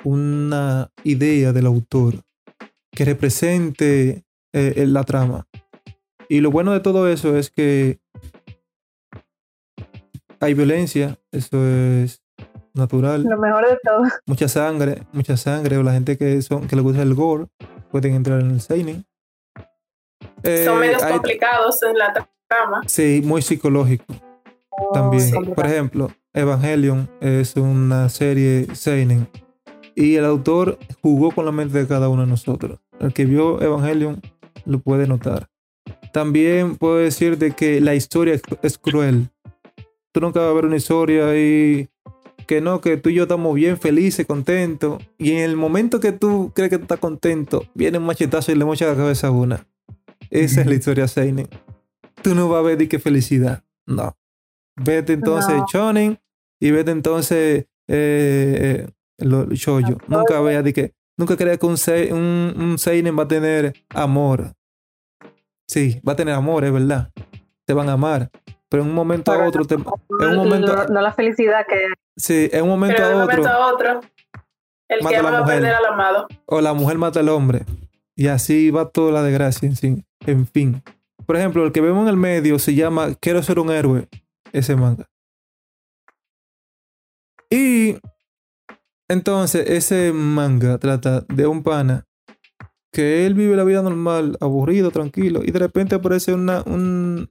una 0.03 0.91
idea 1.03 1.53
del 1.53 1.67
autor 1.67 2.21
que 2.91 3.05
represente 3.05 4.23
eh, 4.53 4.85
la 4.87 5.03
trama. 5.03 5.47
Y 6.29 6.41
lo 6.41 6.51
bueno 6.51 6.73
de 6.73 6.79
todo 6.79 7.09
eso 7.09 7.35
es 7.37 7.49
que 7.49 7.99
hay 10.39 10.53
violencia, 10.53 11.17
eso 11.31 11.65
es 11.65 12.23
natural. 12.73 13.23
Lo 13.23 13.37
mejor 13.37 13.67
de 13.67 13.77
todo. 13.83 14.03
Mucha 14.25 14.47
sangre, 14.47 15.03
mucha 15.11 15.37
sangre, 15.37 15.77
o 15.77 15.83
la 15.83 15.93
gente 15.93 16.17
que, 16.17 16.41
son, 16.41 16.67
que 16.67 16.75
le 16.75 16.81
gusta 16.81 17.01
el 17.01 17.13
gore 17.13 17.47
pueden 17.91 18.15
entrar 18.15 18.41
en 18.41 18.51
el 18.51 18.61
seinen. 18.61 19.05
Eh, 20.43 20.65
son 20.65 20.79
menos 20.79 21.03
complicados 21.03 21.83
en 21.83 21.97
la 21.97 22.27
trama. 22.47 22.81
Sí, 22.87 23.21
muy 23.23 23.41
psicológico. 23.41 24.05
Oh, 24.69 24.91
también. 24.93 25.53
Por 25.53 25.65
ejemplo, 25.65 26.11
Evangelion 26.33 27.09
es 27.19 27.55
una 27.55 28.09
serie 28.09 28.73
seinen 28.73 29.27
y 29.95 30.15
el 30.15 30.25
autor 30.25 30.79
jugó 31.01 31.31
con 31.31 31.45
la 31.45 31.51
mente 31.51 31.77
de 31.77 31.87
cada 31.87 32.09
uno 32.09 32.23
de 32.23 32.27
nosotros. 32.27 32.79
El 32.99 33.13
que 33.13 33.25
vio 33.25 33.61
Evangelion 33.61 34.21
lo 34.65 34.79
puede 34.79 35.07
notar. 35.07 35.49
También 36.13 36.75
puedo 36.75 36.97
decir 36.97 37.37
de 37.37 37.51
que 37.51 37.81
la 37.81 37.95
historia 37.95 38.39
es 38.61 38.77
cruel. 38.77 39.29
Tú 40.11 40.19
nunca 40.19 40.41
vas 40.41 40.49
a 40.49 40.53
ver 40.53 40.65
una 40.65 40.75
historia 40.75 41.29
ahí 41.29 41.89
que 42.47 42.59
no, 42.59 42.81
que 42.81 42.97
tú 42.97 43.09
y 43.09 43.13
yo 43.13 43.23
estamos 43.23 43.55
bien 43.55 43.77
felices, 43.77 44.25
contentos. 44.25 45.01
Y 45.17 45.31
en 45.31 45.39
el 45.39 45.55
momento 45.55 45.99
que 45.99 46.11
tú 46.11 46.51
crees 46.53 46.69
que 46.69 46.75
estás 46.75 46.99
contento, 46.99 47.63
viene 47.73 47.97
un 47.97 48.05
machetazo 48.05 48.51
y 48.51 48.55
le 48.55 48.65
mocha 48.65 48.87
la 48.87 48.95
cabeza 48.95 49.27
a 49.27 49.31
una. 49.31 49.65
Esa 50.29 50.61
es 50.61 50.67
la 50.67 50.73
historia 50.75 51.07
Seinen. 51.07 51.47
Tú 52.21 52.35
no 52.35 52.49
vas 52.49 52.59
a 52.59 52.63
ver 52.63 52.77
de 52.77 52.89
qué 52.89 52.99
felicidad. 52.99 53.63
No. 53.85 54.17
Vete 54.75 55.13
entonces 55.13 55.55
no. 55.55 55.65
Shonen 55.71 56.19
y 56.59 56.71
vete 56.71 56.91
entonces 56.91 57.67
eh, 57.87 58.85
eh, 58.87 58.87
lo, 59.21 59.45
Shoujo. 59.45 59.97
Nunca 60.07 60.39
veas 60.41 60.63
de 60.63 60.73
que. 60.73 60.93
Nunca 61.17 61.37
creas 61.37 61.57
que 61.59 61.65
un, 61.65 61.75
un, 62.17 62.53
un 62.61 62.77
Seinen 62.79 63.17
va 63.17 63.23
a 63.23 63.27
tener 63.27 63.73
amor. 63.89 64.53
Sí, 65.67 66.01
va 66.07 66.13
a 66.13 66.15
tener 66.15 66.33
amor, 66.33 66.65
es 66.65 66.73
verdad. 66.73 67.09
Te 67.65 67.73
van 67.73 67.89
a 67.89 67.93
amar. 67.93 68.29
Pero 68.69 68.83
en 68.83 68.89
un 68.89 68.95
momento 68.95 69.31
a 69.31 69.45
otro, 69.47 69.65
te, 69.65 69.75
en 69.75 69.81
un 69.81 70.35
momento, 70.35 70.75
no, 70.75 70.85
no, 70.87 71.01
la 71.01 71.11
felicidad 71.13 71.65
que 71.67 71.75
Sí, 72.15 72.49
en 72.51 72.63
un 72.63 72.69
momento 72.69 72.95
Pero 72.97 73.05
a 73.05 73.09
de 73.09 73.15
otro. 73.15 73.25
momento 73.37 73.49
a 73.49 73.73
otro, 73.73 73.99
el 74.87 75.01
mata 75.01 75.09
que 75.09 75.15
a 75.17 75.21
la 75.23 75.27
ama 75.29 75.31
va 75.31 75.37
a 75.37 75.41
mujer. 75.43 75.55
perder 75.59 75.75
al 75.75 75.85
amado. 75.85 76.27
O 76.45 76.61
la 76.61 76.73
mujer 76.73 76.97
mata 76.97 77.19
al 77.19 77.29
hombre. 77.29 77.65
Y 78.15 78.27
así 78.27 78.71
va 78.71 78.89
toda 78.89 79.11
la 79.11 79.23
desgracia, 79.23 79.67
en 79.67 79.75
fin. 79.75 80.05
En 80.25 80.47
fin. 80.47 80.81
Por 81.25 81.35
ejemplo, 81.37 81.63
el 81.65 81.71
que 81.71 81.81
vemos 81.81 82.03
en 82.03 82.09
el 82.09 82.17
medio 82.17 82.57
se 82.59 82.73
llama 82.73 83.13
Quiero 83.19 83.43
ser 83.43 83.59
un 83.59 83.71
héroe. 83.71 84.07
Ese 84.53 84.75
manga. 84.75 85.07
Y 87.49 87.97
entonces 89.11 89.69
ese 89.69 90.11
manga 90.13 90.77
trata 90.77 91.21
de 91.27 91.47
un 91.47 91.63
pana 91.63 92.05
que 92.93 93.25
él 93.25 93.35
vive 93.35 93.55
la 93.55 93.63
vida 93.63 93.81
normal, 93.81 94.37
aburrido, 94.41 94.91
tranquilo, 94.91 95.41
y 95.45 95.51
de 95.51 95.59
repente 95.59 95.95
aparece 95.95 96.33
un, 96.33 97.29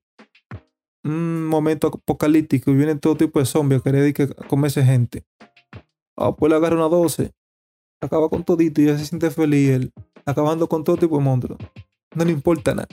un 1.04 1.46
momento 1.46 1.88
apocalíptico 1.88 2.70
y 2.70 2.74
vienen 2.76 2.98
todo 2.98 3.16
tipo 3.16 3.38
de 3.40 3.46
zombies 3.46 3.80
a 3.80 3.84
querer 3.84 4.14
que 4.14 4.28
comerse 4.48 4.84
gente. 4.84 5.24
Ah, 6.16 6.34
pues 6.34 6.50
le 6.50 6.56
agarra 6.56 6.76
una 6.76 6.88
12, 6.88 7.32
acaba 8.00 8.28
con 8.28 8.44
todito 8.44 8.80
y 8.80 8.86
ya 8.86 8.98
se 8.98 9.04
siente 9.06 9.30
feliz 9.30 9.70
él, 9.70 9.92
acabando 10.24 10.66
con 10.68 10.84
todo 10.84 10.96
tipo 10.96 11.18
de 11.18 11.24
monstruos. 11.24 11.58
No 12.14 12.24
le 12.24 12.32
importa 12.32 12.74
nada. 12.74 12.88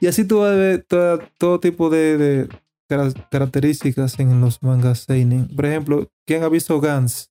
Y 0.00 0.06
así 0.06 0.24
tú 0.24 0.38
vas 0.40 0.56
ver 0.56 0.84
todo, 0.88 1.18
todo 1.38 1.60
tipo 1.60 1.90
de, 1.90 2.16
de 2.18 2.48
car- 2.88 3.28
características 3.30 4.18
en 4.18 4.40
los 4.40 4.62
mangas 4.62 5.00
Seinen. 5.00 5.48
Por 5.54 5.66
ejemplo, 5.66 6.08
¿quién 6.26 6.42
ha 6.42 6.48
visto 6.48 6.80
Gans? 6.80 7.30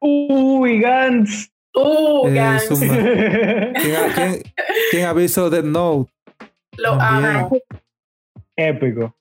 Uy, 0.00 0.80
Gans. 0.80 1.50
Uh, 1.74 2.26
Eh, 2.28 2.34
Gans. 2.34 2.64
¿Quién 2.68 3.72
quién- 4.14 4.42
quién 4.90 5.06
ha 5.06 5.12
visto 5.12 5.48
Death 5.50 5.64
Note? 5.64 6.10
Lo 6.78 6.92
amo. 7.00 7.50
Épico. 8.56 9.14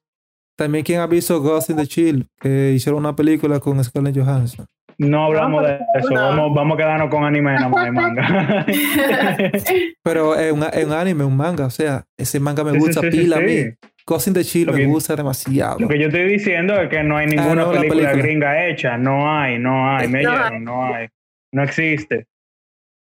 También 0.58 0.84
quién 0.84 1.00
ha 1.00 1.08
visto 1.08 1.40
Ghost 1.42 1.70
in 1.70 1.78
the 1.78 1.88
Chill, 1.88 2.28
que 2.40 2.72
hicieron 2.74 3.00
una 3.00 3.16
película 3.16 3.60
con 3.60 3.82
Scarlett 3.84 4.18
Johansson. 4.18 4.66
No 4.98 5.24
hablamos 5.26 5.66
de 5.66 5.80
eso. 5.96 6.10
No. 6.10 6.20
Vamos, 6.22 6.54
vamos 6.56 6.76
a 6.76 6.78
quedarnos 6.78 7.10
con 7.10 7.24
anime 7.24 7.54
nada 7.54 7.70
más 7.70 7.92
manga. 7.94 8.66
Pero 10.04 10.36
es 10.36 10.52
un, 10.52 10.64
es 10.64 10.86
un 10.86 10.92
anime, 10.92 11.24
un 11.24 11.38
manga, 11.38 11.66
o 11.68 11.70
sea, 11.70 12.04
ese 12.18 12.40
manga 12.42 12.64
me 12.66 12.72
Sí, 12.72 12.78
sí, 12.80 12.86
gusta 12.86 13.02
sí, 13.02 13.12
sí, 13.12 13.18
pila 13.18 13.38
a 13.38 13.40
mí. 13.40 13.64
Ghost 14.10 14.28
in 14.28 14.34
the 14.34 14.44
Lo 14.66 14.74
me 14.74 14.80
que- 14.80 14.86
gusta 14.88 15.16
demasiado. 15.16 15.78
Lo 15.80 15.88
que 15.88 16.00
yo 16.00 16.08
estoy 16.08 16.24
diciendo 16.28 16.74
es 16.82 16.90
que 16.90 17.04
no 17.04 17.16
hay 17.18 17.28
ninguna 17.28 17.52
Ah, 17.52 17.56
no, 17.56 17.74
la 17.74 17.80
película, 17.82 18.10
película. 18.12 18.24
gringa 18.24 18.68
hecha. 18.68 18.98
No 18.98 19.32
hay, 19.32 19.60
no 19.60 19.90
hay. 19.96 20.08
Me 20.08 20.24
No 20.24 20.60
no 20.60 20.84
hay. 20.86 21.08
No 21.54 21.64
existe. 21.64 22.26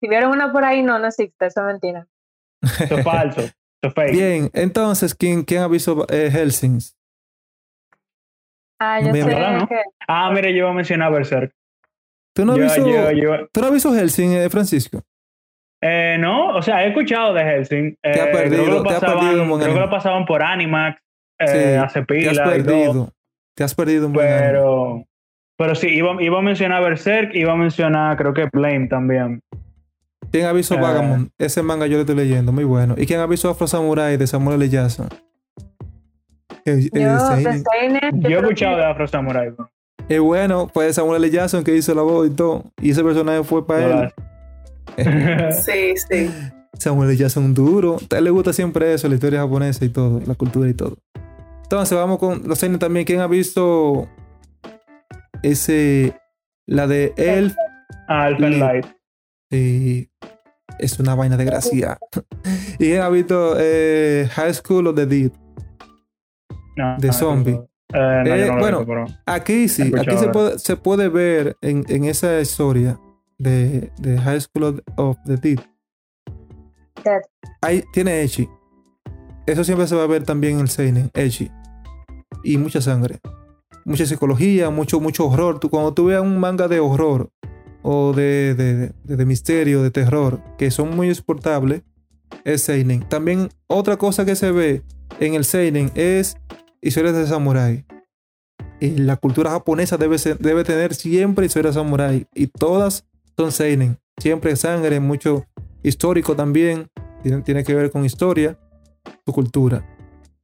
Si 0.01 0.09
vieron 0.09 0.31
una 0.31 0.51
por 0.51 0.63
ahí, 0.65 0.83
no, 0.83 0.99
no 0.99 1.07
existe, 1.07 1.45
eso 1.45 1.61
es 1.61 1.67
mentira. 1.67 2.07
Eso 2.61 2.97
es 2.97 3.03
falso. 3.03 3.41
Eso 3.41 3.53
es 3.83 3.93
fake. 3.93 4.11
Bien, 4.11 4.49
entonces, 4.53 5.15
¿quién, 5.15 5.43
quién 5.43 5.61
ha 5.61 5.67
visto 5.67 6.05
eh, 6.09 6.29
Helsings? 6.31 6.95
Ah, 8.79 8.99
yo 8.99 9.11
Mira, 9.11 9.25
sé 9.25 9.33
¿verdad, 9.33 9.57
no? 9.59 9.67
que 9.67 9.75
Ah, 10.07 10.31
mire, 10.33 10.51
yo 10.51 10.57
iba 10.59 10.69
a 10.71 10.73
mencionar 10.73 11.11
Berserk. 11.11 11.53
¿Tú 12.35 12.45
no 12.45 12.53
has 12.53 12.57
Yo- 12.57 12.63
visto, 12.63 12.87
yo- 12.89 13.11
yo- 13.11 13.47
¿tú 13.51 13.61
no 13.61 13.67
has 13.67 13.73
visto 13.73 13.93
Helsing, 13.93 14.31
eh, 14.33 14.49
Francisco? 14.49 15.01
Eh, 15.84 16.17
no, 16.19 16.55
o 16.55 16.61
sea, 16.61 16.84
he 16.86 16.89
escuchado 16.89 17.34
de 17.34 17.43
Helsing. 17.43 17.97
Te 18.01 18.21
ha 18.21 18.25
Eh, 18.25 18.32
perdido, 18.32 18.63
creo 18.63 18.65
que 18.65 18.71
lo 18.71 18.84
te 18.84 18.89
ha 18.89 18.99
pasaban, 18.99 19.19
perdido 19.25 19.43
un 19.43 19.49
buen 19.49 19.61
creo 19.61 19.73
que 19.73 19.79
lo 19.79 19.89
pasaban 19.89 20.25
por 20.25 20.43
Animax 20.43 21.01
eh, 21.39 21.47
Sí, 21.47 21.79
hace 21.84 21.99
Te 22.01 22.05
pila 22.05 22.32
has 22.32 22.38
y 22.38 22.38
todo. 22.38 22.51
perdido. 22.65 23.09
Te 23.55 23.63
has 23.63 23.75
perdido 23.75 24.07
un 24.07 24.13
buen 24.13 24.27
anime. 24.27 24.47
Pero, 24.47 25.03
pero 25.57 25.75
sí, 25.75 25.88
iba, 25.88 26.21
iba 26.21 26.38
a 26.38 26.41
mencionar 26.41 26.84
Berserk, 26.84 27.34
iba 27.34 27.53
a 27.53 27.55
mencionar, 27.55 28.15
creo 28.15 28.34
que 28.34 28.47
Blame 28.53 28.88
también. 28.88 29.41
¿Quién 30.32 30.45
ha 30.45 30.53
visto 30.53 30.75
Eh. 30.75 30.79
Vagamond? 30.79 31.29
Ese 31.39 31.61
manga 31.63 31.88
yo 31.88 31.95
lo 31.95 32.01
estoy 32.01 32.15
leyendo, 32.15 32.51
muy 32.51 32.63
bueno. 32.63 32.93
¿Y 32.97 33.05
quién 33.07 33.19
ha 33.19 33.25
visto 33.25 33.49
Afro 33.49 33.65
Samurai 33.67 34.17
de 34.17 34.27
Samuel 34.27 34.61
L. 34.61 34.69
Jackson? 34.69 35.09
Yo 36.65 36.73
he 36.73 38.39
escuchado 38.39 38.77
de 38.77 38.86
Afro 38.86 39.07
Samurai. 39.07 39.49
Es 40.07 40.19
bueno, 40.19 40.69
fue 40.73 40.91
Samuel 40.93 41.23
L. 41.23 41.32
Jackson 41.32 41.63
que 41.63 41.75
hizo 41.75 41.93
la 41.95 42.01
voz 42.01 42.27
y 42.27 42.36
todo. 42.36 42.63
Y 42.82 42.91
ese 42.91 43.03
personaje 43.03 43.43
fue 43.43 43.65
para 43.65 44.03
él. 44.03 44.13
Sí, 45.65 45.93
sí. 46.09 46.29
Samuel 46.77 47.09
L. 47.09 47.17
Jackson 47.17 47.53
duro. 47.53 47.97
A 48.11 48.17
él 48.17 48.23
le 48.23 48.29
gusta 48.31 48.53
siempre 48.53 48.93
eso, 48.93 49.07
la 49.07 49.15
historia 49.15 49.39
japonesa 49.41 49.85
y 49.85 49.89
todo, 49.89 50.21
la 50.25 50.35
cultura 50.35 50.69
y 50.69 50.73
todo. 50.73 50.97
Entonces 51.63 51.97
vamos 51.97 52.17
con 52.19 52.47
los 52.47 52.57
seinen 52.57 52.79
también. 52.79 53.05
¿Quién 53.05 53.19
ha 53.19 53.27
visto 53.27 54.09
ese, 55.43 56.15
la 56.65 56.87
de 56.87 57.13
Elf? 57.17 57.53
Ah, 58.07 58.27
Elfen 58.29 58.53
Sí. 58.53 58.59
Light. 58.59 58.85
Sí, 59.51 60.09
es 60.79 60.99
una 60.99 61.15
vaina 61.15 61.37
de 61.37 61.45
gracia. 61.45 61.97
¿Y 62.73 62.77
quién 62.77 63.01
ha 63.01 63.09
visto 63.09 63.55
eh, 63.59 64.27
High 64.31 64.53
School 64.53 64.87
of 64.87 64.95
the 64.95 65.05
Dead? 65.05 65.31
No, 66.77 66.97
De 66.97 67.07
no, 67.07 67.13
zombie. 67.13 67.53
Eh, 67.93 68.23
no, 68.25 68.35
Eh, 68.35 68.51
bueno, 68.59 68.85
visto, 68.85 69.05
Aquí 69.25 69.67
sí, 69.67 69.91
aquí 69.97 70.17
se 70.17 70.29
puede, 70.29 70.57
se 70.57 70.77
puede 70.77 71.09
ver 71.09 71.57
en, 71.61 71.83
en 71.89 72.05
esa 72.05 72.39
historia 72.39 72.97
de, 73.41 73.91
de 73.99 74.17
High 74.19 74.41
School 74.41 74.63
of, 74.63 74.79
of 74.97 75.17
the 75.25 75.37
Dead. 75.37 75.59
Dead. 77.03 77.21
Ahí 77.61 77.83
tiene 77.93 78.21
Echi. 78.21 78.47
Eso 79.45 79.63
siempre 79.63 79.87
se 79.87 79.95
va 79.95 80.03
a 80.03 80.07
ver 80.07 80.23
también 80.23 80.55
en 80.55 80.61
el 80.61 80.69
Seinen, 80.69 81.09
Echi. 81.13 81.51
Y 82.43 82.57
mucha 82.57 82.81
sangre. 82.81 83.19
Mucha 83.85 84.05
psicología, 84.05 84.69
mucho, 84.69 84.99
mucho 84.99 85.27
horror. 85.27 85.59
Tú, 85.59 85.69
cuando 85.69 85.93
tú 85.93 86.05
veas 86.05 86.21
un 86.21 86.39
manga 86.39 86.67
de 86.67 86.79
horror, 86.79 87.31
o 87.83 88.13
de, 88.13 88.53
de, 88.55 88.93
de, 89.03 89.25
misterio, 89.25 89.81
de 89.81 89.91
terror, 89.91 90.41
que 90.57 90.69
son 90.69 90.95
muy 90.95 91.09
exportables, 91.09 91.81
es 92.43 92.61
Seinen. 92.61 93.07
También 93.07 93.49
otra 93.67 93.97
cosa 93.97 94.25
que 94.25 94.35
se 94.35 94.51
ve 94.51 94.83
en 95.19 95.33
el 95.33 95.45
Seinen 95.45 95.91
es 95.95 96.37
historias 96.81 97.15
de 97.15 97.27
samurái. 97.27 97.85
La 98.79 99.17
cultura 99.17 99.51
japonesa 99.51 99.97
debe, 99.97 100.17
debe 100.39 100.63
tener 100.63 100.95
siempre 100.95 101.45
historias 101.45 101.75
de 101.75 101.81
samurái. 101.81 102.27
Y 102.33 102.47
todas 102.47 103.05
son 103.41 103.51
Seinen. 103.51 103.97
Siempre 104.17 104.55
sangre, 104.55 104.99
mucho 104.99 105.45
histórico 105.83 106.35
también. 106.35 106.87
Tiene, 107.23 107.41
tiene 107.41 107.63
que 107.63 107.73
ver 107.73 107.91
con 107.91 108.05
historia, 108.05 108.57
su 109.25 109.33
cultura. 109.33 109.83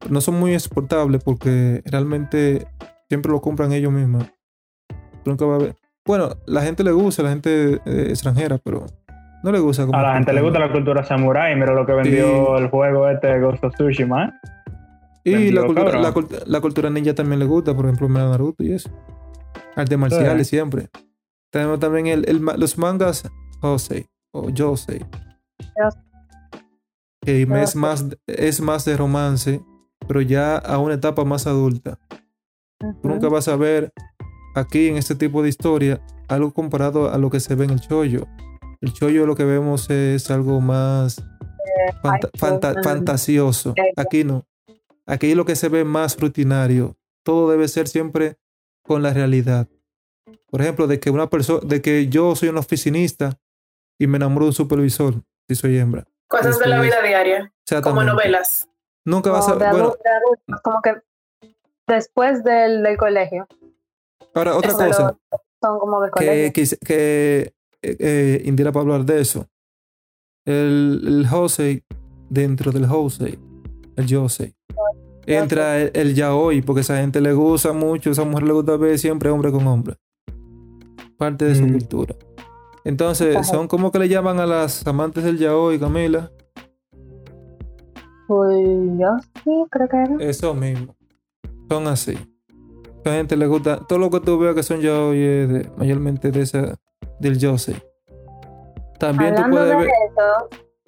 No 0.10 0.22
son 0.22 0.40
muy 0.40 0.54
exportables 0.54 1.24
porque 1.24 1.82
realmente 1.86 2.68
siempre 3.08 3.32
lo 3.32 3.42
compran 3.42 3.72
ellos 3.72 3.92
mismos. 3.92 4.26
Nunca 5.26 5.46
va 5.46 5.56
a 5.56 5.60
ver. 5.60 5.76
Bueno, 6.06 6.30
la 6.46 6.62
gente 6.62 6.84
le 6.84 6.92
gusta, 6.92 7.22
la 7.22 7.30
gente 7.30 7.82
eh, 7.86 8.08
extranjera, 8.10 8.58
pero 8.58 8.86
no 9.44 9.52
le 9.52 9.60
gusta. 9.60 9.84
a 9.84 10.02
la 10.02 10.14
gente 10.16 10.34
le 10.34 10.42
gusta 10.42 10.60
la 10.60 10.72
cultura 10.72 11.04
samurai. 11.04 11.56
Mira 11.56 11.74
lo 11.74 11.86
que 11.86 11.94
vendió 11.94 12.58
el 12.58 12.70
juego 12.70 13.10
este 13.10 13.40
Ghost 13.40 13.64
of 13.64 13.76
Tsushima. 13.76 14.34
Y 15.24 15.52
la 15.52 15.66
cultura, 15.66 16.00
la, 16.46 16.62
cultura, 16.62 16.90
ninja 16.90 17.14
también 17.14 17.40
le 17.40 17.46
gusta, 17.46 17.76
por 17.76 17.86
ejemplo, 17.86 18.08
Naruto 18.08 18.64
y 18.64 18.72
eso. 18.72 18.90
Arte 19.76 19.98
marciales 19.98 20.48
siempre. 20.48 20.88
Tenemos 21.52 21.80
también 21.80 22.08
el, 22.08 22.42
los 22.58 22.78
mangas 22.78 23.24
Josei 23.62 24.08
o 24.32 24.50
Josei. 24.56 25.06
Que 27.22 27.42
es 27.42 27.76
más, 27.76 28.06
es 28.28 28.62
más 28.62 28.86
de 28.86 28.98
romance, 28.98 29.62
pero 30.08 30.22
ya 30.22 30.58
a 30.58 30.78
una 30.80 30.96
etapa 30.96 31.26
más 31.26 31.48
adulta. 31.48 32.00
nunca 33.04 33.28
vas 33.28 33.48
a 33.48 33.56
ver 33.56 33.92
aquí 34.56 34.88
en 34.88 34.98
este 34.98 35.16
tipo 35.16 35.44
de 35.44 35.50
historia 35.50 36.02
algo 36.28 36.54
comparado 36.54 37.12
a 37.12 37.18
lo 37.18 37.30
que 37.30 37.40
se 37.40 37.56
ve 37.56 37.66
en 37.66 37.72
el 37.72 37.82
chollo. 37.82 38.28
El 38.82 38.94
chollo 38.94 39.26
lo 39.26 39.36
que 39.36 39.46
vemos 39.46 39.90
es 39.90 40.30
algo 40.30 40.62
más 40.62 41.24
fantasioso. 42.84 43.74
Aquí 43.96 44.24
no. 44.24 44.46
Aquí 45.06 45.36
lo 45.36 45.46
que 45.46 45.56
se 45.56 45.70
ve 45.70 45.84
más 45.84 46.20
rutinario. 46.20 46.98
Todo 47.24 47.50
debe 47.50 47.68
ser 47.68 47.88
siempre 47.88 48.38
con 48.84 49.04
la 49.04 49.14
realidad. 49.14 49.68
Por 50.50 50.62
ejemplo, 50.62 50.88
de 50.88 51.00
que 51.00 51.10
una 51.10 51.30
persona, 51.30 51.60
de 51.64 51.82
que 51.82 52.08
yo 52.08 52.36
soy 52.36 52.50
un 52.50 52.58
oficinista 52.58 53.38
y 54.00 54.08
me 54.08 54.18
enamoro 54.18 54.46
de 54.46 54.50
un 54.50 54.54
supervisor, 54.54 55.16
si 55.48 55.56
soy 55.56 55.78
hembra. 55.78 56.06
Cosas 56.28 56.60
de 56.60 56.68
la 56.68 56.82
vida 56.82 57.02
diaria. 57.02 57.54
Como 57.84 58.04
novelas. 58.04 58.68
Nunca 59.06 59.32
vas 59.32 59.48
a. 59.48 59.56
Bueno, 59.56 59.96
como 60.64 60.82
que 60.82 61.02
después 61.88 62.44
del, 62.44 62.84
del 62.84 62.98
colegio. 62.98 63.48
Ahora, 64.34 64.56
otra 64.56 64.74
cosa. 64.74 65.18
que, 66.18 66.52
que, 66.86 67.54
eh, 67.82 67.98
eh, 68.00 68.42
Indira 68.46 68.72
para 68.72 68.82
hablar 68.84 69.06
de 69.06 69.22
eso. 69.22 69.48
El, 70.46 71.02
el 71.06 71.28
Jose, 71.28 71.84
dentro 72.30 72.72
del 72.72 72.86
Jose, 72.86 73.40
el 73.96 74.14
Jose, 74.14 74.56
entra 75.26 75.80
el, 75.80 75.92
el, 75.94 76.16
yaoi, 76.16 76.62
porque 76.62 76.80
a 76.80 76.82
esa 76.82 76.98
gente 76.98 77.20
le 77.20 77.34
gusta 77.34 77.74
mucho, 77.74 78.10
a 78.10 78.14
esa 78.14 78.24
mujer 78.24 78.44
le 78.44 78.54
gusta 78.54 78.78
ver 78.78 78.98
siempre 79.00 79.30
hombre 79.30 79.52
con 79.52 79.68
hombre. 79.68 79.98
Parte 81.18 81.46
de 81.46 81.56
su 81.56 81.66
mm. 81.66 81.72
cultura. 81.72 82.16
Entonces, 82.84 83.48
son 83.48 83.68
como 83.68 83.92
que 83.92 84.00
le 84.00 84.08
llaman 84.08 84.40
a 84.40 84.46
las 84.46 84.86
amantes 84.88 85.24
del 85.24 85.38
yaoi, 85.38 85.80
Camila. 85.80 86.32
Pues 88.28 88.68
yo 88.98 89.18
sí, 89.44 89.66
creo 89.70 89.88
que 89.90 89.98
era. 89.98 90.16
Eso 90.20 90.54
mismo. 90.54 90.96
Son 91.70 91.88
así 91.88 92.18
gente 93.12 93.36
le 93.36 93.48
gusta. 93.48 93.80
Todo 93.88 94.00
lo 94.00 94.10
que 94.10 94.20
tú 94.20 94.38
veas 94.40 94.56
que 94.56 94.64
son 94.64 94.82
yo 94.82 95.12
de, 95.12 95.70
mayormente 95.78 96.32
de 96.32 96.42
esa, 96.42 96.76
del 97.20 97.38
Jose. 97.40 97.76
También 99.00 99.36
tú 99.36 99.44
puedes 99.50 99.78
ver. 99.78 99.90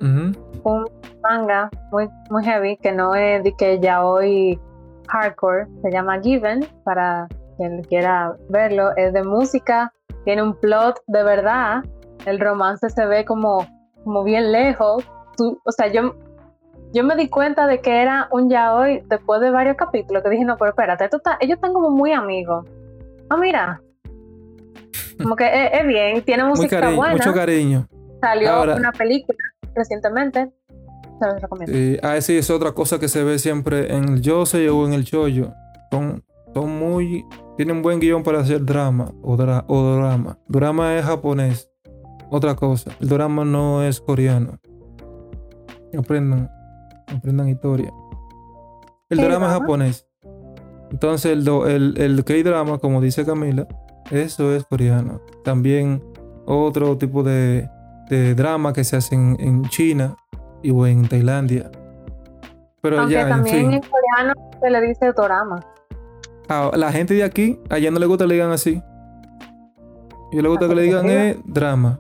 Un 0.02 0.86
manga 1.22 1.70
muy, 1.92 2.10
muy 2.30 2.44
heavy 2.44 2.78
que 2.78 2.92
no 2.92 3.16
es 3.16 3.44
de 3.44 3.56
que 3.56 3.80
ya 3.80 4.06
hoy 4.06 4.60
hardcore, 5.08 5.68
se 5.82 5.92
llama 5.92 6.20
Given, 6.22 6.66
para 6.84 7.28
quien 7.58 7.84
quiera 7.84 8.36
verlo. 8.50 8.96
Es 8.96 9.14
de 9.14 9.24
música, 9.24 9.94
tiene 10.30 10.44
un 10.44 10.54
plot 10.54 11.02
de 11.08 11.24
verdad. 11.24 11.84
El 12.28 12.40
romance 12.40 12.88
se 12.92 13.04
ve 13.08 13.26
como, 13.26 13.66
como 14.04 14.24
bien 14.24 14.52
lejos. 14.52 15.04
Tú, 15.36 15.60
o 15.66 15.72
sea, 15.72 15.92
yo 15.92 16.16
yo 16.94 17.04
me 17.04 17.16
di 17.16 17.30
cuenta 17.30 17.66
de 17.66 17.82
que 17.82 18.00
era 18.00 18.28
un 18.32 18.48
yaoi 18.48 19.02
después 19.08 19.42
de 19.42 19.50
varios 19.50 19.76
capítulos, 19.76 20.22
que 20.22 20.30
dije, 20.30 20.46
no, 20.46 20.56
pero 20.58 20.70
espérate, 20.70 21.10
ellos 21.40 21.56
están 21.56 21.74
como 21.74 21.90
muy 21.90 22.12
amigos. 22.12 22.64
Ah, 23.28 23.38
mira. 23.38 23.82
Como 25.20 25.36
que 25.36 25.72
es, 25.74 25.88
bien, 25.88 26.22
tiene 26.22 26.44
música 26.44 26.92
buena. 26.92 27.16
Mucho 27.16 27.34
cariño. 27.34 27.88
Salió 28.22 28.76
una 28.76 28.92
película 28.92 29.40
recientemente. 29.74 30.48
Se 31.20 31.26
los 31.26 31.42
recomiendo. 31.42 31.74
Sí, 31.74 31.98
ah, 32.04 32.22
sí, 32.22 32.38
es 32.38 32.52
otra 32.52 32.74
cosa 32.74 33.00
que 33.00 33.08
se 33.08 33.24
ve 33.24 33.40
siempre 33.40 33.96
en 33.96 34.04
el 34.10 34.22
Yosei 34.22 34.68
o 34.68 34.86
en 34.86 34.94
el 34.94 35.06
Choyo. 35.06 35.54
Son, 35.90 36.24
son 36.54 36.80
muy. 36.80 37.26
Tienen 37.58 37.82
buen 37.82 38.00
guion 38.00 38.24
para 38.24 38.40
hacer 38.40 38.64
drama 38.64 39.12
o, 39.22 39.34
o 39.34 39.96
drama. 39.96 40.38
Drama 40.48 40.96
es 40.98 41.06
japonés. 41.06 41.70
Otra 42.30 42.56
cosa. 42.56 42.92
El 43.00 43.10
drama 43.10 43.44
no 43.44 43.84
es 43.84 44.00
coreano. 44.00 44.60
Aprendan 45.98 46.50
aprendan 47.16 47.50
historia. 47.50 47.92
El 49.10 49.18
drama 49.18 49.48
es 49.48 49.54
japonés. 49.54 50.08
Entonces 50.92 51.32
el, 51.32 51.48
el, 51.48 51.98
el 51.98 52.24
K-drama, 52.24 52.78
como 52.80 53.02
dice 53.02 53.26
Camila, 53.26 53.68
eso 54.12 54.54
es 54.54 54.64
coreano. 54.66 55.22
También 55.44 56.04
otro 56.46 56.98
tipo 56.98 57.24
de, 57.24 57.70
de 58.10 58.34
drama 58.36 58.74
que 58.74 58.84
se 58.84 58.98
hace 58.98 59.16
en, 59.16 59.64
China 59.70 60.16
y 60.64 60.72
o 60.72 60.86
en 60.88 61.08
Tailandia. 61.08 61.70
Pero 62.82 63.00
Aunque 63.00 63.16
también 63.16 63.74
en, 63.74 63.82
coreano 63.82 64.34
se 64.60 64.70
le 64.70 64.82
dice 64.82 65.12
drama. 65.12 65.60
A 66.50 66.76
la 66.76 66.92
gente 66.92 67.14
de 67.14 67.24
aquí, 67.24 67.60
allá 67.70 67.92
no 67.92 68.00
le 68.00 68.08
gusta 68.08 68.24
que 68.24 68.30
le 68.30 68.34
digan 68.34 68.52
así. 68.52 68.82
Y 70.32 70.42
le 70.42 70.50
gusta 70.50 70.68
que 70.68 70.74
le 70.74 70.82
digan 70.82 71.08
es 71.08 71.38
drama. 71.46 72.00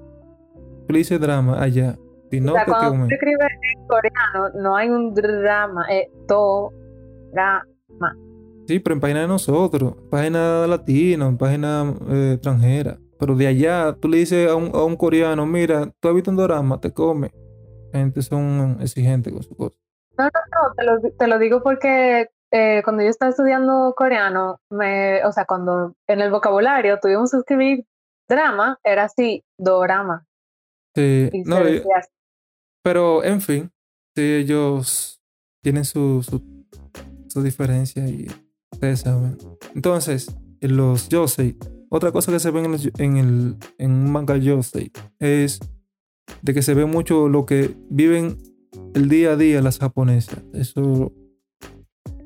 Le 0.87 0.97
dice 0.97 1.19
drama 1.19 1.61
allá. 1.61 1.97
Si 2.31 2.41
no, 2.41 2.53
cuando 2.65 3.07
se 3.07 3.13
escribe 3.13 3.43
en 3.43 3.87
coreano, 3.87 4.61
no 4.61 4.75
hay 4.75 4.89
un 4.89 5.13
drama, 5.13 5.85
es 5.89 6.07
to, 6.27 6.71
drama. 7.31 8.15
Sí, 8.67 8.79
pero 8.79 8.95
en 8.95 8.99
página 8.99 9.21
de 9.21 9.27
nosotros, 9.27 9.95
página 10.09 10.65
latina, 10.65 11.27
en 11.27 11.37
página 11.37 11.93
eh, 12.09 12.33
extranjera. 12.33 12.97
Pero 13.19 13.35
de 13.35 13.47
allá, 13.47 13.95
tú 13.99 14.07
le 14.07 14.17
dices 14.17 14.49
a 14.49 14.55
un, 14.55 14.71
a 14.73 14.83
un 14.83 14.95
coreano, 14.95 15.45
mira, 15.45 15.91
tú 15.99 16.07
habitas 16.07 16.29
un 16.29 16.37
drama, 16.37 16.79
te 16.79 16.91
come. 16.91 17.31
La 17.91 17.99
gente 17.99 18.21
son 18.23 18.77
exigentes 18.79 19.31
con 19.31 19.43
su 19.43 19.55
cosa. 19.55 19.77
No, 20.17 20.25
no, 20.25 20.29
no, 20.29 20.73
te 20.75 20.83
lo, 20.85 21.15
te 21.17 21.27
lo 21.27 21.39
digo 21.39 21.61
porque 21.63 22.29
eh, 22.51 22.81
cuando 22.83 23.03
yo 23.03 23.09
estaba 23.09 23.29
estudiando 23.29 23.93
coreano, 23.95 24.59
me, 24.69 25.23
o 25.23 25.31
sea, 25.31 25.45
cuando 25.45 25.95
en 26.07 26.21
el 26.21 26.31
vocabulario 26.31 26.99
tuvimos 26.99 27.31
que 27.31 27.37
escribir 27.37 27.85
drama, 28.27 28.79
era 28.83 29.05
así, 29.05 29.43
dorama. 29.57 30.25
Sí, 30.95 31.29
no, 31.45 31.57
pero, 32.83 33.23
en 33.23 33.41
fin, 33.41 33.71
sí, 34.15 34.21
ellos 34.35 35.21
tienen 35.61 35.85
su, 35.85 36.23
su, 36.23 37.43
diferencia 37.43 38.07
y 38.07 38.27
ustedes 38.71 39.01
saben. 39.01 39.37
Entonces, 39.75 40.35
en 40.61 40.77
los 40.77 41.09
Yosei, 41.09 41.57
otra 41.89 42.11
cosa 42.11 42.31
que 42.31 42.39
se 42.39 42.51
ve 42.51 42.63
en, 42.63 42.75
en, 42.97 43.17
el, 43.17 43.57
en 43.77 43.91
un 43.91 44.11
manga 44.11 44.37
Yosei 44.37 44.91
es 45.19 45.59
de 46.41 46.53
que 46.53 46.61
se 46.61 46.73
ve 46.73 46.85
mucho 46.85 47.27
lo 47.27 47.45
que 47.45 47.75
viven 47.89 48.37
el 48.95 49.09
día 49.09 49.31
a 49.31 49.35
día 49.35 49.61
las 49.61 49.79
japonesas. 49.79 50.41
Eso 50.53 51.11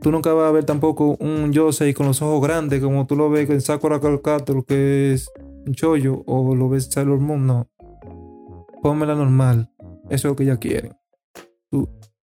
tú 0.03 0.11
nunca 0.11 0.33
vas 0.33 0.49
a 0.49 0.51
ver 0.51 0.65
tampoco 0.65 1.15
un 1.19 1.51
Yosei 1.51 1.93
con 1.93 2.05
los 2.05 2.21
ojos 2.21 2.45
grandes 2.45 2.81
como 2.81 3.07
tú 3.07 3.15
lo 3.15 3.29
ves 3.29 3.49
en 3.49 3.61
Sakura 3.61 3.97
lo 3.97 4.21
que 4.65 5.13
es 5.13 5.31
un 5.65 5.73
chollo 5.73 6.23
o 6.27 6.53
lo 6.53 6.69
ves 6.69 6.89
Sailor 6.91 7.19
Moon, 7.19 7.47
no. 7.47 7.69
Pónmela 8.81 9.15
normal. 9.15 9.71
Eso 10.09 10.27
es 10.27 10.31
lo 10.31 10.35
que 10.35 10.43
ella 10.43 10.57
quiere. 10.57 10.91
Tu, 11.71 11.89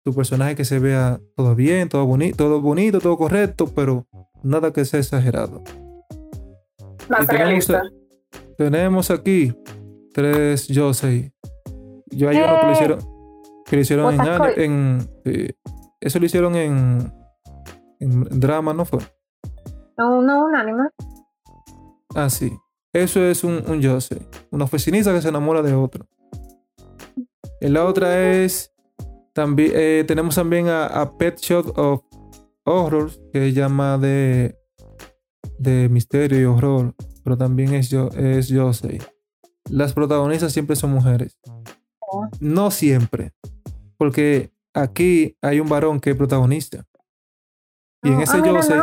tu 0.03 0.13
personaje 0.13 0.55
que 0.55 0.63
se 0.63 0.79
vea 0.79 1.19
todo 1.35 1.53
bien, 1.53 1.89
todo, 1.89 2.05
bonito, 2.05 2.37
todo 2.37 2.61
bonito, 2.61 2.99
todo 2.99 3.17
correcto, 3.17 3.67
pero 3.75 4.07
nada 4.41 4.71
que 4.71 4.85
sea 4.85 5.01
exagerado. 5.01 5.61
Más 7.09 7.27
tenemos, 7.27 7.71
tenemos, 8.57 9.11
aquí 9.11 9.53
tres 10.13 10.67
Josei. 10.73 11.31
Yo 12.11 12.29
hay 12.29 12.37
uno 12.37 12.59
que 12.61 12.65
lo 12.65 12.71
hicieron, 12.71 12.99
que 13.65 13.75
lo 13.75 13.81
hicieron 13.81 14.13
en, 14.13 14.63
en 14.63 15.09
eso 15.99 16.19
lo 16.19 16.25
hicieron 16.25 16.55
en, 16.55 17.11
en 17.99 18.23
drama, 18.39 18.73
¿no 18.73 18.85
fue? 18.85 18.99
No, 19.97 20.21
no, 20.21 20.45
un 20.45 20.55
anime. 20.55 20.89
Ah, 22.15 22.29
sí. 22.29 22.51
Eso 22.93 23.23
es 23.23 23.43
un, 23.43 23.63
un. 23.67 23.81
Una 24.51 24.63
oficinista 24.63 25.13
que 25.13 25.21
se 25.21 25.29
enamora 25.29 25.61
de 25.61 25.73
otro. 25.73 26.07
La 27.61 27.85
otra 27.85 28.31
es. 28.31 28.73
También, 29.33 29.71
eh, 29.75 30.03
tenemos 30.07 30.35
también 30.35 30.67
a, 30.67 31.13
Pet 31.17 31.39
Shot 31.39 31.77
of 31.77 32.01
Horror, 32.63 33.11
que 33.31 33.53
llama 33.53 33.99
de, 33.99 34.57
de 35.59 35.89
misterio 35.89 36.41
y 36.41 36.45
horror, 36.45 36.95
pero 37.23 37.37
también 37.37 37.75
es, 37.75 37.89
yo, 37.89 38.09
es 38.17 38.49
las 39.69 39.93
protagonistas 39.93 40.53
siempre 40.53 40.75
son 40.75 40.91
mujeres. 40.91 41.37
Oh. 41.99 42.27
No 42.39 42.71
siempre. 42.71 43.33
Porque 43.97 44.51
aquí 44.73 45.37
hay 45.41 45.59
un 45.59 45.69
varón 45.69 45.99
que 45.99 46.11
es 46.11 46.15
protagonista. 46.15 46.85
Y 48.07 48.13
en 48.13 48.21
ese 48.21 48.37
ah, 48.37 48.45
Yosei. 48.45 48.81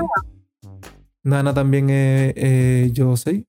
Nana 1.23 1.55
también 1.55 1.89
es 1.89 2.35
eh, 2.37 2.91
Yosei. 2.93 3.47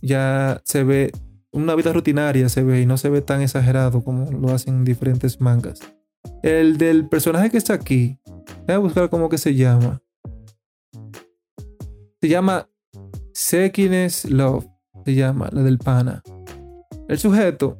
Ya 0.00 0.62
se 0.64 0.82
ve 0.82 1.12
una 1.52 1.74
vida 1.74 1.92
rutinaria, 1.92 2.48
se 2.48 2.62
ve 2.62 2.80
y 2.80 2.86
no 2.86 2.96
se 2.96 3.10
ve 3.10 3.20
tan 3.20 3.42
exagerado 3.42 4.02
como 4.02 4.30
lo 4.30 4.50
hacen 4.54 4.76
en 4.76 4.84
diferentes 4.84 5.40
mangas. 5.40 5.80
El 6.42 6.78
del 6.78 7.06
personaje 7.08 7.50
que 7.50 7.58
está 7.58 7.74
aquí, 7.74 8.18
voy 8.66 8.74
a 8.74 8.78
buscar 8.78 9.10
cómo 9.10 9.28
que 9.28 9.36
se 9.36 9.54
llama. 9.54 10.00
Se 12.20 12.28
llama 12.28 12.68
Sekines 13.34 14.24
Love, 14.24 14.66
se 15.04 15.14
llama, 15.14 15.50
la 15.52 15.62
del 15.62 15.78
pana. 15.78 16.22
El 17.08 17.18
sujeto, 17.18 17.76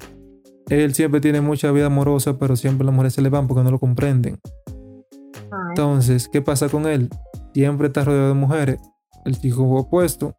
él 0.68 0.94
siempre 0.94 1.20
tiene 1.20 1.40
mucha 1.40 1.70
vida 1.72 1.86
amorosa, 1.86 2.38
pero 2.38 2.54
siempre 2.54 2.84
las 2.84 2.94
mujeres 2.94 3.14
se 3.14 3.22
le 3.22 3.30
van 3.30 3.48
porque 3.48 3.62
no 3.64 3.70
lo 3.70 3.78
comprenden. 3.78 4.38
Entonces, 5.68 6.28
¿qué 6.28 6.42
pasa 6.42 6.68
con 6.68 6.86
él? 6.86 7.08
Siempre 7.54 7.88
está 7.88 8.04
rodeado 8.04 8.28
de 8.28 8.34
mujeres. 8.34 8.80
El 9.24 9.38
chico 9.38 9.64
opuesto, 9.64 10.36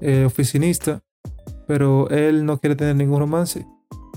eh, 0.00 0.24
oficinista, 0.24 1.02
pero 1.66 2.08
él 2.10 2.44
no 2.44 2.58
quiere 2.58 2.76
tener 2.76 2.96
ningún 2.96 3.20
romance. 3.20 3.66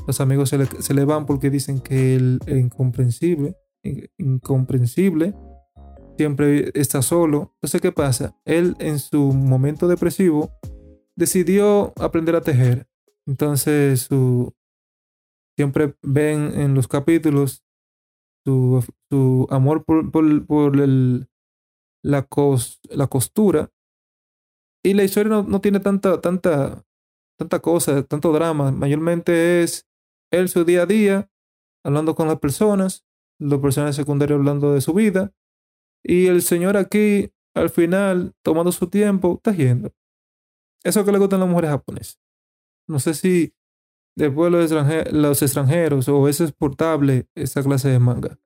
Los 0.07 0.21
amigos 0.21 0.49
se 0.49 0.93
le, 0.93 1.05
van 1.05 1.25
porque 1.25 1.49
dicen 1.49 1.79
que 1.79 2.15
él 2.15 2.39
es 2.45 2.57
incomprensible, 2.59 3.55
in- 3.83 4.09
incomprensible, 4.17 5.35
siempre 6.17 6.71
está 6.73 7.01
solo. 7.01 7.51
Entonces, 7.55 7.81
¿qué 7.81 7.91
pasa? 7.91 8.35
Él 8.45 8.75
en 8.79 8.99
su 8.99 9.33
momento 9.33 9.87
depresivo 9.87 10.51
decidió 11.15 11.93
aprender 11.99 12.35
a 12.35 12.41
tejer. 12.41 12.87
Entonces, 13.25 14.01
su, 14.01 14.53
siempre 15.55 15.95
ven 16.01 16.51
en 16.59 16.73
los 16.73 16.87
capítulos 16.87 17.63
su, 18.45 18.83
su 19.09 19.47
amor 19.49 19.83
por, 19.85 20.11
por- 20.11 20.79
el- 20.79 21.27
la, 22.03 22.27
cos- 22.27 22.79
la 22.89 23.07
costura. 23.07 23.71
Y 24.83 24.93
la 24.93 25.03
historia 25.03 25.29
no, 25.29 25.43
no 25.43 25.61
tiene 25.61 25.79
tanta, 25.79 26.19
tanta, 26.21 26.83
tanta 27.37 27.59
cosa, 27.59 28.03
tanto 28.03 28.31
drama. 28.33 28.71
Mayormente 28.71 29.61
es 29.63 29.87
él 30.31 30.49
su 30.49 30.63
día 30.65 30.83
a 30.83 30.85
día, 30.87 31.29
hablando 31.85 32.15
con 32.15 32.27
las 32.27 32.39
personas, 32.39 33.05
los 33.39 33.59
personajes 33.61 33.95
secundarios 33.95 34.39
hablando 34.39 34.73
de 34.73 34.81
su 34.81 34.93
vida. 34.93 35.33
Y 36.03 36.27
el 36.27 36.41
señor 36.41 36.77
aquí, 36.77 37.31
al 37.55 37.69
final, 37.69 38.33
tomando 38.43 38.71
su 38.71 38.87
tiempo, 38.87 39.39
tejiendo. 39.43 39.93
Eso 40.83 41.05
que 41.05 41.11
le 41.11 41.19
gustan 41.19 41.41
las 41.41 41.49
mujeres 41.49 41.69
japonesas. 41.71 42.19
No 42.87 42.99
sé 42.99 43.13
si 43.13 43.53
después 44.15 44.51
los, 44.51 44.71
extranje- 44.71 45.09
los 45.11 45.41
extranjeros 45.41 46.07
o 46.09 46.27
es 46.27 46.41
exportable 46.41 47.25
esta 47.35 47.61
clase 47.63 47.89
de 47.89 47.99
manga. 47.99 48.37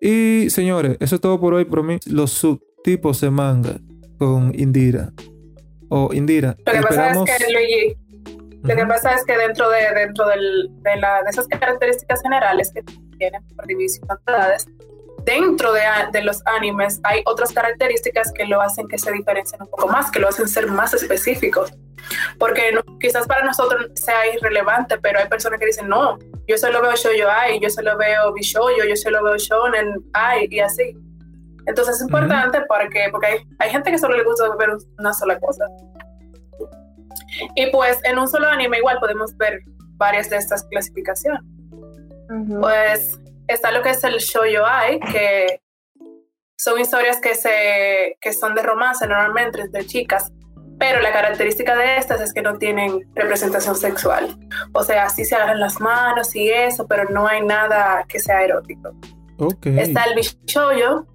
Y 0.00 0.50
señores, 0.50 0.96
eso 1.00 1.14
es 1.16 1.20
todo 1.20 1.40
por 1.40 1.54
hoy 1.54 1.64
por 1.64 1.82
mí. 1.82 1.98
Los 2.06 2.32
subtipos 2.32 3.20
de 3.20 3.30
manga 3.30 3.78
con 4.18 4.52
Indira. 4.58 5.12
O 5.88 6.12
Indira. 6.12 6.56
Lo 6.66 6.72
que 6.72 6.80
pasa 6.80 7.10
es 7.10 7.16
esperamos- 7.16 7.28
que, 7.30 7.52
Luigi, 7.52 7.96
lo 8.62 8.74
que 8.74 8.82
Ujú. 8.82 8.88
pasa 8.88 9.14
es 9.14 9.24
que 9.24 9.36
dentro 9.38 9.70
de 9.70 9.78
dentro 9.94 10.26
del- 10.28 10.68
de, 10.82 10.96
la, 10.96 11.22
de 11.22 11.30
esas 11.30 11.46
características 11.48 12.20
generales 12.22 12.72
que 12.74 12.82
tienen 13.18 13.42
por 13.56 13.66
división 13.66 14.06
de 14.08 14.32
edades, 14.32 14.66
dentro 15.24 15.72
de, 15.72 15.80
de 16.12 16.22
los 16.22 16.42
animes 16.46 17.00
hay 17.04 17.22
otras 17.24 17.52
características 17.52 18.32
que 18.32 18.44
lo 18.46 18.60
hacen 18.60 18.86
que 18.88 18.98
se 18.98 19.10
diferencien 19.12 19.62
un 19.62 19.68
poco 19.68 19.88
más, 19.88 20.10
que 20.10 20.18
lo 20.20 20.28
hacen 20.28 20.46
ser 20.48 20.66
más 20.70 20.92
específicos. 20.94 21.72
Porque 22.38 22.72
no- 22.72 22.98
quizás 22.98 23.26
para 23.26 23.44
nosotros 23.44 23.90
sea 23.94 24.26
irrelevante, 24.34 24.98
pero 24.98 25.18
hay 25.18 25.28
personas 25.28 25.58
que 25.58 25.66
dicen, 25.66 25.88
no, 25.88 26.18
yo 26.46 26.56
solo 26.58 26.80
veo 26.82 26.94
shoujo 26.94 27.28
ai, 27.28 27.58
yo 27.60 27.68
solo 27.70 27.96
veo 27.96 28.32
bishoujo, 28.32 28.84
yo 28.88 28.96
solo 28.96 29.22
veo 29.24 29.36
shonen 29.36 29.94
ai 30.12 30.46
y 30.50 30.60
así. 30.60 30.96
Entonces 31.66 31.96
es 31.96 32.02
importante 32.02 32.62
porque, 32.68 33.08
porque 33.10 33.26
hay, 33.26 33.38
hay 33.58 33.70
gente 33.70 33.90
que 33.90 33.98
solo 33.98 34.16
le 34.16 34.22
gusta 34.24 34.54
ver 34.56 34.70
una 34.98 35.12
sola 35.12 35.38
cosa. 35.40 35.64
Y 37.56 37.70
pues 37.70 37.98
en 38.04 38.18
un 38.18 38.28
solo 38.28 38.46
anime 38.48 38.78
igual 38.78 38.98
podemos 39.00 39.36
ver 39.36 39.60
varias 39.96 40.30
de 40.30 40.36
estas 40.36 40.64
clasificaciones. 40.64 41.42
ujú. 42.30 42.60
Pues 42.60 43.18
está 43.48 43.70
lo 43.72 43.82
que 43.82 43.90
es 43.90 44.04
el 44.04 44.18
shoujo 44.18 44.64
ai, 44.64 45.00
que 45.00 45.60
son 46.58 46.80
historias 46.80 47.20
que, 47.20 47.34
se, 47.34 48.16
que 48.20 48.32
son 48.32 48.54
de 48.54 48.62
romance 48.62 49.06
normalmente 49.06 49.60
entre 49.60 49.84
chicas, 49.86 50.32
pero 50.78 51.00
la 51.00 51.12
característica 51.12 51.74
de 51.76 51.96
estas 51.96 52.20
es 52.20 52.32
que 52.32 52.42
no 52.42 52.58
tienen 52.58 53.08
representación 53.14 53.76
sexual. 53.76 54.36
O 54.72 54.82
sea, 54.82 55.08
sí 55.08 55.24
se 55.24 55.34
agarran 55.34 55.60
las 55.60 55.80
manos 55.80 56.34
y 56.36 56.50
eso, 56.50 56.86
pero 56.86 57.04
no 57.10 57.26
hay 57.26 57.42
nada 57.42 58.04
que 58.08 58.20
sea 58.20 58.42
erótico. 58.42 58.94
Ok. 59.38 59.66
Está 59.66 60.04
el 60.04 60.14
Bishoyo, 60.14 61.06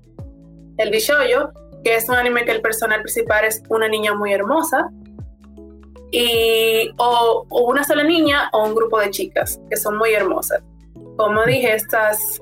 el 0.77 0.89
Bishoyo, 0.89 1.51
que 1.83 1.95
es 1.95 2.09
un 2.09 2.15
anime 2.15 2.43
que 2.45 2.51
el 2.51 2.61
personal 2.61 3.01
principal 3.01 3.45
es 3.45 3.61
una 3.69 3.87
niña 3.87 4.13
muy 4.15 4.33
hermosa. 4.33 4.89
Y 6.11 6.91
o, 6.97 7.45
o 7.47 7.69
una 7.69 7.83
sola 7.83 8.03
niña 8.03 8.49
o 8.51 8.65
un 8.65 8.75
grupo 8.75 8.99
de 8.99 9.11
chicas 9.11 9.61
que 9.69 9.77
son 9.77 9.97
muy 9.97 10.13
hermosas. 10.13 10.61
Como 11.17 11.45
dije, 11.45 11.73
estas 11.73 12.41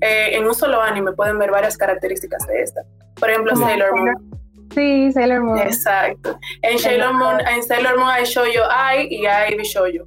eh, 0.00 0.36
en 0.36 0.46
un 0.46 0.54
solo 0.54 0.80
anime 0.82 1.12
pueden 1.12 1.38
ver 1.38 1.50
varias 1.50 1.76
características 1.76 2.46
de 2.46 2.62
esta. 2.62 2.82
Por 3.18 3.30
ejemplo, 3.30 3.56
Sailor 3.56 3.96
Moon. 3.96 4.43
Sí, 4.74 5.12
Sailor 5.12 5.42
Moon. 5.42 5.58
Exacto. 5.58 6.38
En 6.62 6.78
Sailor 6.78 7.14
Moon, 7.14 7.40
en 7.40 7.62
Sailor 7.62 7.96
Moon 7.96 8.10
hay 8.10 8.24
shoujo 8.24 8.64
ai 8.70 9.08
y 9.10 9.26
hay 9.26 9.56
bishoyo. 9.56 10.04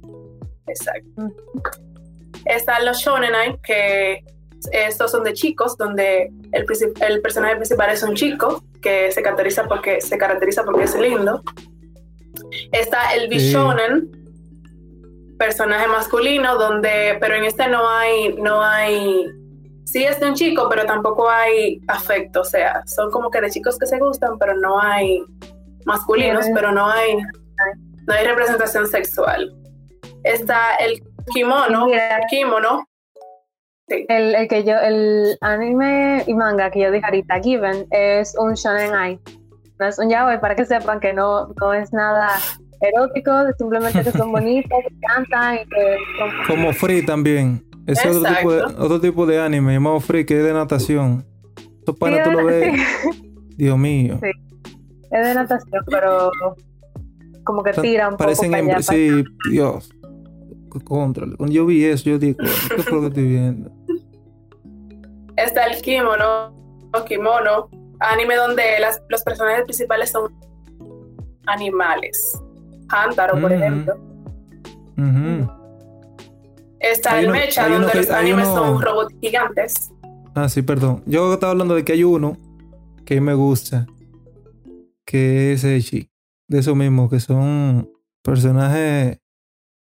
Exacto. 0.66 1.08
Mm. 1.16 1.32
Están 2.44 2.84
los 2.84 2.98
shonen 2.98 3.34
ai, 3.34 3.58
que 3.62 4.24
estos 4.72 5.10
son 5.10 5.24
de 5.24 5.32
chicos, 5.32 5.76
donde 5.76 6.30
el 6.52 6.64
personaje 7.22 7.56
principal 7.56 7.90
es 7.90 8.02
un 8.02 8.14
chico 8.14 8.62
que 8.82 9.10
se 9.12 9.22
caracteriza 9.22 9.64
porque 9.64 10.00
se 10.00 10.18
caracteriza 10.18 10.64
porque 10.64 10.84
es 10.84 10.94
lindo. 10.98 11.42
Está 12.72 13.14
el 13.14 13.28
bishonen, 13.28 14.10
personaje 15.38 15.86
masculino, 15.86 16.56
donde, 16.56 17.16
pero 17.20 17.36
en 17.36 17.44
este 17.44 17.68
no 17.68 17.88
hay, 17.88 18.34
no 18.34 18.62
hay, 18.62 19.26
sí 19.90 20.04
es 20.04 20.20
de 20.20 20.28
un 20.28 20.34
chico, 20.34 20.68
pero 20.68 20.84
tampoco 20.84 21.28
hay 21.30 21.80
afecto, 21.88 22.42
o 22.42 22.44
sea, 22.44 22.82
son 22.86 23.10
como 23.10 23.30
que 23.30 23.40
de 23.40 23.50
chicos 23.50 23.78
que 23.78 23.86
se 23.86 23.98
gustan, 23.98 24.38
pero 24.38 24.54
no 24.56 24.80
hay 24.80 25.22
masculinos, 25.86 26.46
pero 26.54 26.72
no 26.72 26.86
hay, 26.86 27.16
no 27.16 28.14
hay 28.14 28.26
representación 28.26 28.86
sexual. 28.86 29.54
Está 30.24 30.74
el 30.76 31.02
kimono, 31.32 31.86
Mira. 31.86 32.20
kimono, 32.28 32.84
El, 33.86 34.34
el 34.34 34.48
que 34.48 34.64
yo, 34.64 34.74
el 34.74 35.38
anime 35.40 36.22
y 36.26 36.34
manga 36.34 36.70
que 36.70 36.80
yo 36.80 36.90
dije 36.90 37.06
ahorita, 37.06 37.40
Given, 37.40 37.86
es 37.90 38.34
un 38.38 38.54
shonen 38.54 38.94
ai. 38.94 39.18
No 39.80 39.86
es 39.86 39.98
un 39.98 40.10
yaoi, 40.10 40.40
para 40.40 40.54
que 40.56 40.66
sepan 40.66 41.00
que 41.00 41.12
no, 41.14 41.54
no 41.60 41.72
es 41.72 41.92
nada 41.92 42.28
erótico, 42.80 43.32
simplemente 43.56 44.02
que 44.02 44.10
son 44.10 44.32
bonitos, 44.32 44.78
que 44.86 44.94
cantan 45.06 45.54
y 45.54 45.58
que 45.68 45.96
son... 46.18 46.30
Como 46.46 46.72
Free 46.72 47.06
también. 47.06 47.67
Es 47.88 48.04
otro 48.04 48.22
tipo, 48.34 48.52
de, 48.52 48.62
otro 48.62 49.00
tipo 49.00 49.26
de 49.26 49.40
anime 49.40 49.72
llamado 49.72 49.98
Free 50.00 50.24
que 50.26 50.38
es 50.38 50.44
de 50.44 50.52
natación. 50.52 51.24
Eso 51.82 51.94
para 51.94 52.22
tú 52.22 52.30
lo 52.32 52.44
ves. 52.44 52.78
Dios 53.56 53.78
mío. 53.78 54.18
Sí. 54.22 54.30
Es 55.10 55.26
de 55.26 55.34
natación, 55.34 55.82
pero 55.90 56.30
como 57.44 57.62
que 57.62 57.72
tira 57.72 58.08
un 58.08 58.12
poco 58.12 58.24
Parecen 58.24 58.52
hembras. 58.54 58.86
para 58.86 58.98
Sí, 58.98 59.24
Dios. 59.50 59.90
Contra. 60.84 61.26
Cuando 61.36 61.52
yo 61.54 61.64
vi 61.64 61.84
eso, 61.84 62.10
yo 62.10 62.18
digo, 62.18 62.38
¿qué 62.76 62.82
fue 62.82 62.92
lo 62.92 63.00
que 63.00 63.06
estoy 63.08 63.26
viendo? 63.26 63.72
está 65.36 65.64
el 65.64 65.80
kimono, 65.80 66.54
o 66.94 67.04
kimono, 67.04 67.70
anime 68.00 68.36
donde 68.36 68.62
las, 68.80 69.02
los 69.08 69.22
personajes 69.22 69.64
principales 69.64 70.10
son 70.10 70.30
animales. 71.46 72.38
Hantaro, 72.90 73.40
por 73.40 73.50
Ujú. 73.50 73.54
ejemplo. 73.54 73.94
Ujú. 74.98 75.57
Está 76.80 77.14
Hay 77.14 77.24
el 77.24 77.30
uno- 77.30 77.38
mecha, 77.40 77.68
donde 77.68 77.90
que- 77.92 77.98
los 77.98 78.10
animes 78.10 78.46
uno- 78.48 78.56
son 78.56 78.82
robots 78.82 79.14
gigantes. 79.20 79.90
Ah, 80.34 80.48
sí, 80.48 80.62
perdón. 80.62 81.02
Yo 81.06 81.34
estaba 81.34 81.52
hablando 81.52 81.74
de 81.74 81.84
que 81.84 81.92
hay 81.92 82.04
uno 82.04 82.36
que 83.04 83.20
me 83.20 83.34
gusta, 83.34 83.86
que 85.04 85.52
es 85.52 85.64
Echi. 85.64 86.10
De 86.48 86.60
eso 86.60 86.74
mismo, 86.74 87.10
que 87.10 87.20
son 87.20 87.90
personajes, 88.22 89.18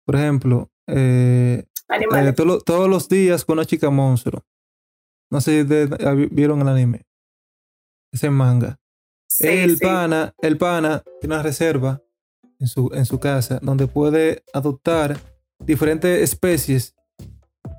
por 0.06 0.16
ejemplo, 0.16 0.72
eh, 0.88 1.66
eh, 1.90 2.34
todos 2.34 2.48
los- 2.48 2.64
todos 2.64 2.90
los 2.90 3.08
días 3.10 3.44
con 3.46 3.54
una 3.58 3.66
chica 3.66 3.90
monstruo. 3.90 4.44
No 5.30 5.42
sé 5.42 5.66
si 5.68 6.28
vieron 6.32 6.62
el 6.62 6.68
anime. 6.70 7.06
Ese 8.14 8.30
manga. 8.30 8.80
Sí, 9.30 9.48
el 9.48 9.78
sí. 9.78 9.84
pana, 9.86 10.34
el 10.42 10.58
pana 10.58 11.04
tiene 11.20 11.36
una 11.36 11.44
reserva 11.44 12.02
en 12.60 12.68
su, 12.68 12.90
en 12.94 13.06
su 13.06 13.20
casa 13.20 13.60
donde 13.62 13.86
puede 13.88 14.44
adoptar 14.54 15.18
diferentes 15.60 16.22
especies, 16.22 16.96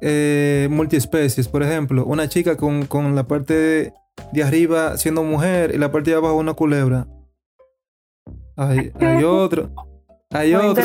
eh, 0.01 0.69
multiespecies. 0.71 1.49
Por 1.49 1.63
ejemplo, 1.63 2.05
una 2.05 2.29
chica 2.29 2.57
con, 2.57 2.87
con 2.87 3.15
la 3.15 3.27
parte 3.27 3.55
de, 3.55 3.93
de 4.33 4.43
arriba 4.43 4.97
siendo 4.97 5.23
mujer 5.23 5.73
y 5.75 5.79
la 5.79 5.91
parte 5.91 6.11
de 6.11 6.17
abajo 6.17 6.37
una 6.37 6.55
culebra. 6.55 7.07
Hay, 8.57 8.93
hay 9.01 9.25
otro. 9.25 9.71
Hay 10.31 10.53
Muy 10.55 10.67
otro 10.67 10.85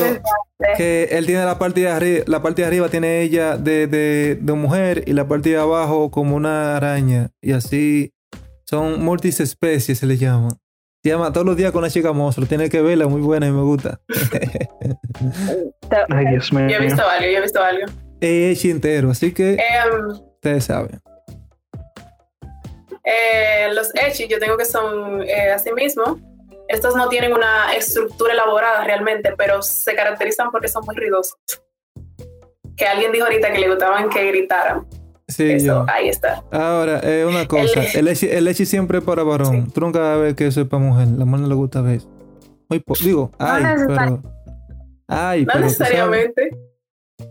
que 0.77 1.09
él 1.11 1.25
tiene 1.25 1.43
la 1.43 1.59
parte 1.59 1.81
de 1.81 1.89
arriba, 1.89 2.23
la 2.27 2.41
parte 2.41 2.61
de 2.61 2.67
arriba 2.67 2.87
tiene 2.87 3.21
ella 3.21 3.57
de, 3.57 3.87
de, 3.87 4.39
de 4.41 4.53
mujer 4.53 5.03
y 5.05 5.13
la 5.13 5.27
parte 5.27 5.49
de 5.49 5.57
abajo 5.57 6.09
como 6.11 6.35
una 6.35 6.77
araña. 6.77 7.31
Y 7.41 7.51
así 7.51 8.13
son 8.65 9.03
multisespecies, 9.03 9.99
se 9.99 10.05
le 10.05 10.17
llama. 10.17 10.57
Se 11.03 11.09
llama 11.09 11.33
todos 11.33 11.45
los 11.45 11.57
días 11.57 11.71
con 11.73 11.81
la 11.81 11.89
chica 11.89 12.13
monstruo. 12.13 12.47
Tiene 12.47 12.69
que 12.69 12.81
verla, 12.81 13.07
muy 13.07 13.19
buena 13.21 13.47
y 13.47 13.51
me 13.51 13.61
gusta. 13.61 13.99
Ay, 16.09 16.25
Dios 16.31 16.51
mío. 16.53 16.67
Yo 16.69 16.77
he 16.77 16.79
visto 16.79 17.01
algo, 17.07 17.25
yo 17.29 17.37
he 17.37 17.41
visto 17.41 17.61
algo. 17.61 17.85
es 18.21 18.63
entero, 18.65 19.11
así 19.11 19.33
que 19.33 19.53
Em, 19.55 20.07
ustedes 20.35 20.63
saben. 20.65 21.01
eh, 23.03 23.67
los 23.73 23.91
Echi, 23.95 24.27
yo 24.29 24.39
tengo 24.39 24.55
que 24.57 24.63
son 24.65 25.21
eh, 25.23 25.51
así 25.51 25.71
mismo. 25.73 26.19
Estos 26.69 26.95
no 26.95 27.09
tienen 27.09 27.33
una 27.33 27.75
estructura 27.75 28.31
elaborada 28.31 28.85
realmente, 28.85 29.33
pero 29.37 29.61
se 29.61 29.93
caracterizan 29.95 30.49
porque 30.51 30.69
son 30.69 30.85
muy 30.85 30.95
ruidosos. 30.95 31.35
Que 32.77 32.85
alguien 32.85 33.11
dijo 33.11 33.25
ahorita 33.25 33.51
que 33.51 33.59
le 33.59 33.67
gustaban 33.69 34.09
que 34.09 34.25
gritaran. 34.27 34.87
Sí, 35.36 35.51
Eso, 35.51 35.65
yo. 35.65 35.86
ahí 35.88 36.09
está. 36.09 36.43
Ahora, 36.51 36.99
eh, 37.03 37.25
una 37.25 37.47
cosa. 37.47 37.84
El 37.93 38.05
leche, 38.05 38.38
el 38.38 38.43
leche 38.45 38.65
siempre 38.65 38.99
es 38.99 39.03
para 39.03 39.23
varón. 39.23 39.71
Tú 39.71 39.81
nunca 39.81 39.99
vas 39.99 40.09
a 40.09 40.17
ver 40.17 40.36
que 40.36 40.47
eso 40.47 40.61
es 40.61 40.67
para 40.67 40.84
mujer. 40.84 41.07
La 41.09 41.25
mujer 41.25 41.41
no 41.41 41.47
le 41.47 41.55
gusta 41.55 41.81
ver 41.81 41.95
eso. 41.97 42.09
Muy 42.69 42.79
po- 42.79 42.93
Digo, 43.01 43.31
No 43.39 43.45
ay, 43.45 43.63
pero. 43.88 44.21
Ay, 45.07 45.45
No 45.45 45.51
pero. 45.53 45.65
necesariamente. 45.65 46.51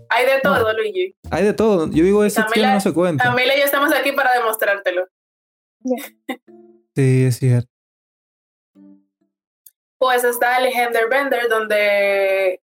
Hay 0.08 0.26
de 0.26 0.40
todo, 0.42 0.72
Luigi. 0.74 1.16
hay 1.30 1.44
de 1.44 1.52
todo. 1.54 1.86
Yo 1.90 2.04
digo, 2.04 2.24
ese 2.24 2.42
chino 2.52 2.72
no 2.72 2.80
se 2.80 2.92
cuenta. 2.92 3.24
Camila 3.24 3.54
y 3.56 3.58
yo 3.60 3.64
estamos 3.64 3.92
aquí 3.92 4.12
para 4.12 4.32
demostrártelo. 4.34 5.06
Sí, 6.94 7.24
es 7.24 7.38
cierto. 7.38 7.68
Pues 9.98 10.24
está 10.24 10.58
el 10.58 10.72
Gender 10.72 11.08
Bender, 11.08 11.48
donde 11.48 12.60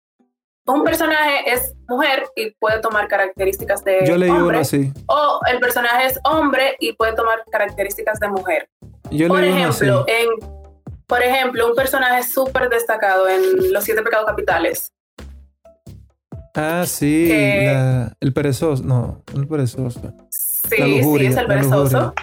un 0.66 0.84
personaje 0.84 1.54
es 1.54 1.76
mujer 1.88 2.26
y 2.36 2.52
puede 2.60 2.80
tomar 2.80 3.08
características 3.08 3.84
de 3.84 4.06
Yo 4.06 4.18
leí 4.18 4.30
hombre, 4.30 4.48
uno 4.48 4.60
así. 4.60 4.92
o 5.08 5.40
el 5.52 5.60
personaje 5.60 6.06
es 6.08 6.20
hombre 6.24 6.76
y 6.80 6.94
puede 6.94 7.14
tomar 7.14 7.44
características 7.52 8.20
de 8.20 8.28
mujer. 8.30 8.70
Yo 9.12 9.28
Por 9.28 9.40
leí 9.40 9.52
uno 9.52 9.70
así. 9.70 9.86
ejemplo, 9.86 10.06
en, 10.08 10.28
por 11.08 11.22
ejemplo, 11.24 11.68
un 11.68 11.76
personaje 11.76 12.24
súper 12.24 12.70
destacado 12.70 13.28
en 13.30 13.72
Los 13.72 13.84
Siete 13.86 14.02
Pecados 14.02 14.26
Capitales. 14.26 14.92
Ah, 16.56 16.84
sí. 16.88 17.28
que- 17.30 17.72
la- 17.74 18.14
el 18.20 18.34
perezoso. 18.34 18.84
No, 18.84 19.24
el 19.36 19.48
perezoso. 19.48 20.02
Sí, 20.30 21.00
lujuria, 21.00 21.30
sí, 21.30 21.34
es 21.34 21.38
el 21.42 21.48
la 21.48 21.54
perezoso. 21.54 22.00
lujuria. 22.00 22.14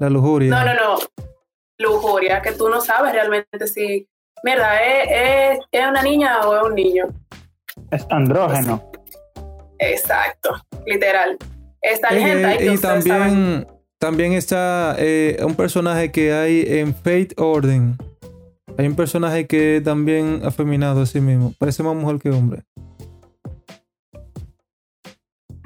La 0.00 0.10
lujuria. 0.10 0.50
No, 0.50 0.64
no, 0.64 0.74
no. 0.74 0.98
Lujuria, 1.78 2.42
que 2.42 2.52
tú 2.52 2.68
no 2.68 2.80
sabes 2.80 3.12
realmente 3.12 3.66
si, 3.66 4.06
mierda, 4.42 4.82
¿es, 4.82 5.08
es, 5.10 5.58
es 5.72 5.86
una 5.88 6.02
niña 6.02 6.40
o 6.46 6.56
es 6.56 6.62
un 6.64 6.74
niño. 6.74 7.04
Es 7.90 8.06
andrógeno. 8.10 8.90
Exacto, 9.78 10.50
literal. 10.86 11.36
Está 11.82 12.08
el 12.08 12.18
hentai, 12.18 12.68
y 12.68 12.76
saben. 12.76 13.02
también, 13.04 13.66
también 13.98 14.32
está 14.34 14.94
eh, 14.98 15.38
un 15.42 15.54
personaje 15.54 16.12
que 16.12 16.32
hay 16.32 16.64
en 16.66 16.94
Fate 16.94 17.34
Orden. 17.36 17.96
Hay 18.76 18.86
un 18.86 18.94
personaje 18.94 19.46
que 19.46 19.78
es 19.78 19.84
también 19.84 20.42
afeminado 20.44 21.02
a 21.02 21.06
sí 21.06 21.20
mismo. 21.20 21.54
Parece 21.58 21.82
más 21.82 21.94
mujer 21.96 22.18
que 22.18 22.30
hombre. 22.30 22.62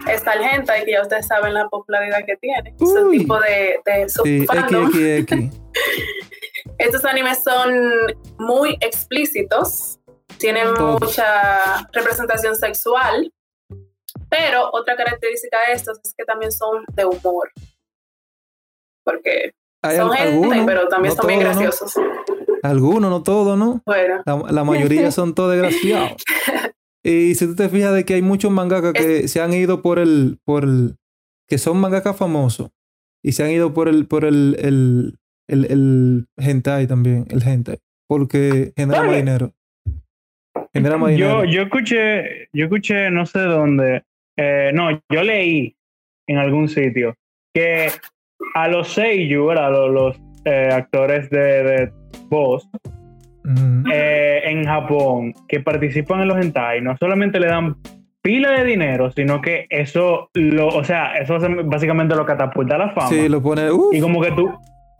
Está 0.08 0.34
el 0.34 0.42
hentai, 0.42 0.84
que 0.84 0.92
ya 0.92 1.02
ustedes 1.02 1.26
saben 1.26 1.54
la 1.54 1.68
popularidad 1.68 2.18
que 2.26 2.36
tiene. 2.36 2.74
Uy. 2.78 3.18
tipo 3.18 3.38
de, 3.40 3.80
de 3.84 4.08
Sí. 4.08 4.46
XXX. 4.46 5.58
Estos 6.78 7.04
animes 7.04 7.42
son 7.42 7.72
muy 8.38 8.76
explícitos, 8.80 9.98
tienen 10.38 10.74
Todos. 10.74 11.00
mucha 11.00 11.86
representación 11.92 12.56
sexual, 12.56 13.32
pero 14.28 14.70
otra 14.72 14.96
característica 14.96 15.58
de 15.68 15.74
estos 15.74 16.00
es 16.04 16.14
que 16.16 16.24
también 16.24 16.52
son 16.52 16.84
de 16.92 17.04
humor. 17.04 17.50
Porque 19.04 19.54
son 19.82 20.12
algunos, 20.14 20.64
pero 20.66 20.88
también 20.88 21.14
no 21.14 21.22
son 21.22 21.28
bien 21.28 21.40
todos, 21.40 21.54
¿no? 21.56 21.62
graciosos. 21.62 21.94
Algunos, 22.62 23.10
no 23.10 23.22
todos, 23.22 23.58
¿no? 23.58 23.82
Bueno, 23.84 24.22
La, 24.24 24.36
la 24.50 24.64
mayoría 24.64 25.10
son 25.10 25.34
todos 25.34 25.52
desgraciados. 25.52 26.22
Y 27.06 27.34
si 27.34 27.46
tú 27.46 27.54
te 27.54 27.68
fijas 27.68 27.94
de 27.94 28.06
que 28.06 28.14
hay 28.14 28.22
muchos 28.22 28.50
mangakas 28.50 28.94
que 28.94 29.28
se 29.28 29.42
han 29.42 29.52
ido 29.52 29.82
por 29.82 29.98
el, 29.98 30.40
por 30.42 30.64
el, 30.64 30.96
que 31.46 31.58
son 31.58 31.76
mangakas 31.76 32.16
famosos 32.16 32.70
y 33.22 33.32
se 33.32 33.44
han 33.44 33.50
ido 33.50 33.74
por 33.74 33.88
el, 33.88 34.06
por 34.06 34.24
el, 34.24 34.56
el, 34.58 35.18
el, 35.46 35.64
el 35.66 36.26
hentai 36.38 36.86
también, 36.86 37.26
el 37.28 37.42
hentai, 37.46 37.78
porque 38.08 38.72
genera 38.74 39.02
más 39.02 39.16
dinero. 39.16 39.52
Dinero. 40.74 41.08
Yo, 41.10 41.44
yo 41.44 41.62
escuché, 41.62 42.48
yo 42.52 42.64
escuché, 42.64 43.10
no 43.10 43.24
sé 43.26 43.40
dónde, 43.40 44.02
eh, 44.36 44.70
no, 44.74 44.90
yo 45.08 45.22
leí 45.22 45.74
en 46.26 46.38
algún 46.38 46.68
sitio 46.68 47.14
que 47.54 47.88
a 48.54 48.68
los 48.68 48.88
seiyuu, 48.88 49.46
¿verdad? 49.46 49.70
Los, 49.70 49.90
los, 49.92 50.20
eh, 50.44 50.68
actores 50.72 51.30
de, 51.30 51.62
de 51.62 51.92
voz 52.28 52.68
Ujú. 53.44 53.90
eh, 53.90 54.42
en 54.44 54.64
Japón 54.64 55.32
que 55.48 55.60
participan 55.60 56.20
en 56.20 56.28
los 56.28 56.38
hentai 56.38 56.82
no 56.82 56.96
solamente 56.98 57.40
le 57.40 57.46
dan 57.46 57.76
pila 58.20 58.50
de 58.52 58.64
dinero, 58.64 59.10
sino 59.10 59.40
que 59.40 59.66
eso 59.68 60.30
lo, 60.34 60.68
o 60.68 60.82
sea, 60.82 61.16
eso 61.16 61.38
básicamente 61.64 62.16
lo 62.16 62.24
catapulta 62.24 62.76
a 62.76 62.78
la 62.78 62.90
fama. 62.90 63.08
Sí, 63.08 63.28
lo 63.28 63.42
pone. 63.42 63.70
uf, 63.70 63.94
Y 63.94 64.00
como 64.00 64.20
que 64.22 64.32
tú, 64.32 64.50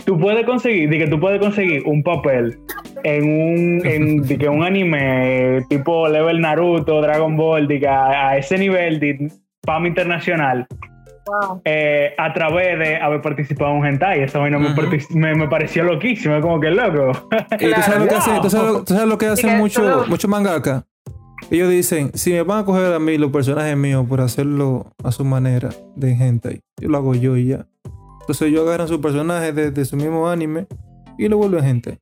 tú 0.04 0.18
puedes 0.18 0.44
conseguir, 0.46 0.88
de 0.90 0.98
que 0.98 1.06
tú 1.06 1.18
puedes 1.20 1.40
conseguir 1.40 1.82
un 1.86 2.02
papel 2.02 2.58
en 3.02 3.24
un, 3.24 3.86
en, 3.86 4.22
de 4.22 4.38
que 4.38 4.48
un 4.48 4.62
anime 4.64 5.56
eh, 5.58 5.62
tipo 5.68 6.08
level 6.08 6.40
Naruto, 6.40 7.00
Dragon 7.00 7.36
Ball, 7.36 7.66
de 7.68 7.80
que 7.80 7.88
a, 7.88 8.28
a 8.30 8.36
ese 8.38 8.58
nivel 8.58 9.00
de 9.00 9.30
fama 9.64 9.88
internacional, 9.88 10.66
Wow. 11.26 11.62
eh, 11.64 12.12
a 12.18 12.34
través 12.34 12.78
de 12.78 12.96
haber 12.96 13.22
participado 13.22 13.70
en 13.70 13.78
un 13.78 13.86
hentai. 13.86 14.20
Esa 14.22 14.40
vaina 14.40 14.58
me 14.58 14.72
Ujú. 14.72 14.82
partic- 14.82 15.08
me, 15.14 15.34
me 15.34 15.48
pareció 15.48 15.82
loquísimo, 15.82 16.38
como 16.42 16.60
que 16.60 16.70
loco. 16.70 17.12
y 17.60 17.72
tú 17.72 17.80
sabes 17.80 17.98
lo 18.00 18.06
que 18.08 18.14
hacen, 18.14 18.40
tú 18.42 18.50
sabes 18.50 18.72
lo, 18.72 18.84
tú 18.84 18.92
sabes 18.92 19.08
lo 19.08 19.16
que 19.16 19.26
hacen 19.28 19.50
que 19.52 19.56
mucho, 19.56 19.80
solo- 19.82 20.06
muchos 20.06 20.28
mangaka. 20.28 20.84
Ellos 21.50 21.70
dicen, 21.70 22.10
si 22.12 22.32
me 22.32 22.42
van 22.42 22.58
a 22.58 22.64
coger 22.66 22.92
a 22.92 22.98
mí 22.98 23.16
los 23.16 23.30
personajes 23.32 23.74
míos 23.74 24.04
por 24.06 24.20
hacerlo 24.20 24.92
a 25.02 25.12
su 25.12 25.24
manera 25.24 25.70
de 25.96 26.12
hentai, 26.12 26.60
yo 26.78 26.90
lo 26.90 26.98
hago 26.98 27.14
yo 27.14 27.38
y 27.38 27.46
ya. 27.46 27.64
Entonces 28.24 28.48
ellos 28.48 28.66
agarran 28.66 28.88
su 28.88 29.00
personaje 29.00 29.52
de, 29.52 29.70
de 29.70 29.84
su 29.84 29.96
mismo 29.96 30.28
anime 30.28 30.66
y 31.18 31.28
lo 31.28 31.36
vuelven 31.36 31.64
hentai. 31.64 31.98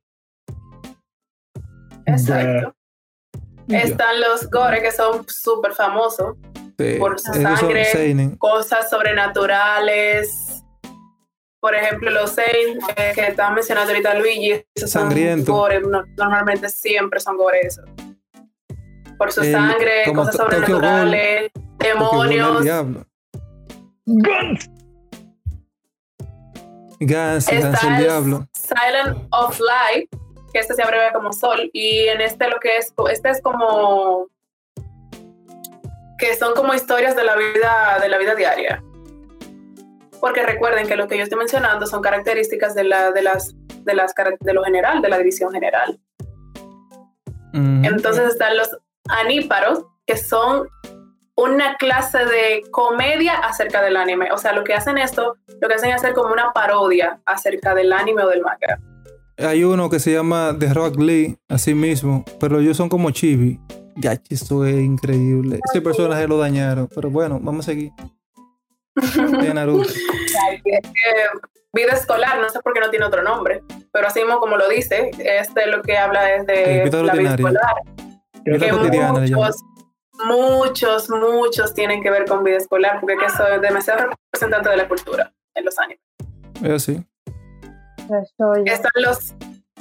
exacto. 2.05 2.75
Ya. 3.67 3.79
Están 3.79 4.19
los 4.19 4.49
gore 4.49 4.81
que 4.81 4.91
son 4.91 5.25
súper 5.27 5.73
famosos, 5.73 6.35
Sí, 6.77 6.95
por 6.99 7.17
su 7.19 7.31
son 7.33 7.41
sangre. 7.43 8.35
cosas 8.37 8.89
sobrenaturales. 8.89 10.63
Por 11.61 11.75
ejemplo, 11.75 12.11
los 12.11 12.31
Sein 12.31 12.77
eh, 12.97 13.13
que 13.15 13.27
estaban 13.27 13.53
mencionando 13.55 13.91
ahorita 13.93 14.15
Luigi, 14.15 14.51
esos 14.75 14.91
son 14.91 15.03
Sangriento. 15.03 15.53
gore, 15.53 15.79
no- 15.79 16.03
normalmente 16.17 16.67
siempre 16.67 17.21
son 17.21 17.37
gore 17.37 17.61
esos. 17.61 17.85
Por 19.17 19.31
su 19.31 19.41
El- 19.41 19.53
sangre, 19.53 20.03
cosas 20.13 20.35
sobrenaturales, 20.35 21.51
demonios. 21.79 22.63
diablo. 22.63 23.05
Guns. 24.05 24.69
Gans 27.05 27.47
Está 27.51 27.87
el 27.87 27.93
el 27.93 28.03
diablo. 28.03 28.47
Silent 28.53 29.27
of 29.31 29.59
Light, 29.59 30.09
que 30.51 30.59
este 30.59 30.73
se 30.73 30.83
abrevia 30.83 31.11
como 31.13 31.33
Sol, 31.33 31.69
y 31.73 32.07
en 32.07 32.21
este 32.21 32.47
lo 32.47 32.59
que 32.59 32.77
es, 32.77 32.93
este 33.11 33.29
es 33.29 33.41
como 33.41 34.27
que 36.17 36.35
son 36.35 36.53
como 36.53 36.73
historias 36.73 37.15
de 37.15 37.23
la 37.23 37.35
vida, 37.35 37.99
de 38.01 38.09
la 38.09 38.17
vida 38.17 38.35
diaria. 38.35 38.83
Porque 40.21 40.43
recuerden 40.43 40.87
que 40.87 40.95
lo 40.95 41.07
que 41.07 41.17
yo 41.17 41.23
estoy 41.23 41.37
mencionando 41.37 41.85
son 41.85 42.01
características 42.01 42.75
de 42.75 42.85
la, 42.85 43.11
de 43.11 43.21
las, 43.23 43.53
de 43.83 43.93
las 43.93 44.13
de 44.39 44.53
lo 44.53 44.63
general, 44.63 45.01
de 45.01 45.09
la 45.09 45.17
división 45.17 45.51
general. 45.51 45.99
Entonces 47.53 48.29
están 48.29 48.57
los 48.57 48.69
aníparos, 49.09 49.85
que 50.07 50.17
son 50.17 50.67
una 51.35 51.75
clase 51.77 52.25
de 52.25 52.63
comedia 52.71 53.33
acerca 53.39 53.81
del 53.81 53.97
anime. 53.97 54.31
O 54.31 54.37
sea, 54.37 54.53
lo 54.53 54.63
que 54.63 54.73
hacen 54.73 54.97
esto, 54.97 55.37
lo 55.61 55.67
que 55.67 55.75
hacen 55.75 55.89
es 55.89 55.95
hacer 55.95 56.13
como 56.13 56.31
una 56.31 56.53
parodia 56.53 57.19
acerca 57.25 57.73
del 57.73 57.91
anime 57.91 58.23
o 58.23 58.29
del 58.29 58.41
manga. 58.41 58.79
Hay 59.37 59.63
uno 59.63 59.89
que 59.89 59.99
se 59.99 60.13
llama 60.13 60.55
The 60.57 60.73
Rock 60.73 60.99
Lee, 60.99 61.37
así 61.49 61.73
mismo, 61.73 62.23
pero 62.39 62.59
ellos 62.59 62.77
son 62.77 62.87
como 62.87 63.09
chibi. 63.11 63.59
Ya, 63.95 64.19
esto 64.29 64.65
es 64.65 64.75
increíble. 64.75 65.59
Ese 65.69 65.81
personaje 65.81 66.27
lo 66.27 66.37
dañaron, 66.37 66.87
pero 66.93 67.09
bueno, 67.09 67.39
vamos 67.41 67.67
a 67.67 67.71
seguir. 67.71 67.91
De 68.95 69.53
Naruto. 69.53 69.89
Vida 71.73 71.93
escolar, 71.93 72.39
no 72.39 72.49
sé 72.49 72.59
por 72.59 72.73
qué 72.73 72.79
no 72.79 72.91
tiene 72.91 73.05
otro 73.05 73.23
nombre, 73.23 73.63
pero 73.91 74.07
así 74.07 74.19
mismo 74.19 74.39
como 74.39 74.57
lo 74.57 74.69
dice, 74.69 75.09
este 75.17 75.65
lo 75.65 75.81
que 75.81 75.97
habla 75.97 76.35
es 76.35 76.45
de 76.45 76.83
vida 76.83 77.01
la 77.01 77.13
vida 77.13 77.33
escolar, 77.33 77.75
que 78.45 78.71
muchos, 78.71 79.63
muchos, 80.25 81.09
muchos 81.09 81.73
tienen 81.73 82.01
que 82.03 82.09
ver 82.09 82.25
con 82.25 82.43
vida 82.43 82.57
escolar, 82.57 82.99
porque 82.99 83.17
que 83.17 83.25
eso 83.25 83.47
es 83.47 83.61
demasiado 83.61 84.09
representante 84.31 84.69
de 84.69 84.77
la 84.77 84.87
cultura 84.87 85.33
en 85.55 85.65
los 85.65 85.77
animes. 85.79 86.01
Es 86.63 86.69
así. 86.71 87.03
Eso 87.97 88.53
ya. 88.65 88.73
Están 88.73 88.91
los, 89.01 89.33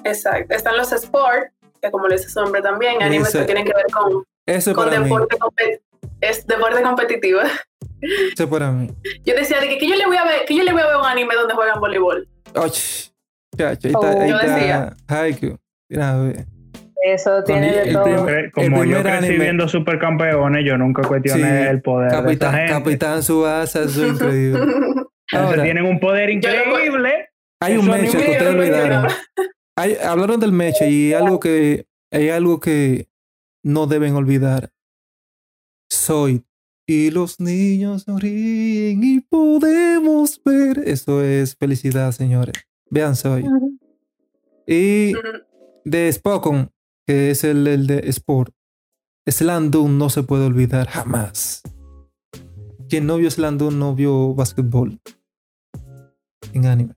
exacto, 0.04 0.54
están 0.54 0.76
los 0.76 0.92
sport, 0.92 1.48
que 1.80 1.90
como 1.90 2.08
le 2.08 2.16
dice 2.16 2.28
su 2.30 2.40
nombre 2.40 2.62
también, 2.62 3.02
animes 3.02 3.28
Ese- 3.28 3.40
que 3.40 3.44
tienen 3.46 3.64
que 3.64 3.72
ver 3.74 3.86
con, 3.92 4.24
Eso 4.46 4.74
con 4.74 4.90
deporte, 4.90 5.82
es 6.20 6.46
deporte 6.46 6.82
competitivo. 6.82 7.40
Eso 8.32 8.48
para 8.48 8.70
mí. 8.72 8.88
Yo 9.24 9.34
decía 9.34 9.60
de 9.60 9.68
que, 9.68 9.78
que 9.78 9.88
yo 9.88 9.94
le 9.96 10.06
voy 10.06 10.16
a 10.16 10.24
ver, 10.24 10.44
que 10.44 10.56
yo 10.56 10.62
le 10.64 10.72
voy 10.72 10.82
a 10.82 10.86
ver 10.86 10.96
un 10.96 11.06
anime 11.06 11.34
donde 11.34 11.54
juegan 11.54 11.78
voleibol. 11.80 12.28
Oh, 12.54 12.64
ch- 12.66 13.12
chacho, 13.56 13.88
ahí 13.88 13.94
Oh. 13.94 14.04
está, 14.06 14.22
ahí 14.22 14.30
Yo 14.30 14.36
está 14.40 14.54
decía. 14.56 14.96
Haikyuu. 15.08 15.56
Mira, 15.88 16.10
a 16.12 16.16
ver. 16.18 16.46
Eso 17.04 17.42
tiene 17.44 17.80
el 17.80 17.86
de 17.86 17.92
todo. 17.92 18.04
primer- 18.04 18.24
Cre- 18.26 18.44
El 18.44 18.52
Como 18.52 18.76
yo 18.76 18.82
primer 18.82 19.02
crecí 19.02 19.16
anime- 19.26 19.38
viendo 19.44 19.68
supercampeones, 19.68 20.64
yo 20.64 20.78
nunca 20.78 21.02
cuestioné 21.02 21.62
Sí, 21.62 21.68
el 21.68 21.82
poder 21.82 22.10
de 22.10 22.16
Capitán, 22.16 22.32
esta 22.32 22.52
gente. 22.52 22.72
Capitán 22.72 23.22
Subasa, 23.22 23.82
es 23.82 23.96
increíble. 23.98 24.60
Entonces 25.32 25.62
tienen 25.62 25.84
un 25.86 25.98
poder 25.98 26.30
increíble. 26.30 27.28
hay 27.60 27.76
un 27.76 27.90
anime 27.90 28.10
que 28.10 28.16
ustedes 28.18 28.54
olvidaron. 28.54 29.06
Hay- 29.76 29.96
hablaron 30.04 30.38
del 30.38 30.52
mecha 30.52 30.86
y 30.86 31.12
algo 31.12 31.40
que 31.40 31.86
hay 32.12 32.28
algo 32.28 32.60
que 32.60 33.08
no 33.64 33.86
deben 33.86 34.14
olvidar. 34.14 34.70
Soy 35.88 36.44
y 36.86 37.10
los 37.10 37.40
niños 37.40 38.04
ríen 38.06 39.02
y 39.02 39.20
podemos 39.20 40.40
ver. 40.44 40.80
Eso 40.86 41.22
es 41.22 41.56
felicidad, 41.56 42.12
señores. 42.12 42.54
Vean 42.90 43.16
Soy. 43.16 43.44
Y 44.66 45.12
de 45.84 46.12
Spokon, 46.12 46.70
que 47.06 47.30
es 47.30 47.44
el, 47.44 47.66
el 47.66 47.86
de 47.86 48.00
Sport. 48.08 48.52
Slandun 49.26 49.98
no 49.98 50.10
se 50.10 50.22
puede 50.22 50.46
olvidar 50.46 50.88
jamás. 50.88 51.62
Quien 52.88 53.06
no 53.06 53.16
vio 53.16 53.30
Slandun 53.30 53.78
no 53.78 53.94
vio 53.94 54.34
básquetbol 54.34 55.00
en 56.52 56.66
anime. 56.66 56.94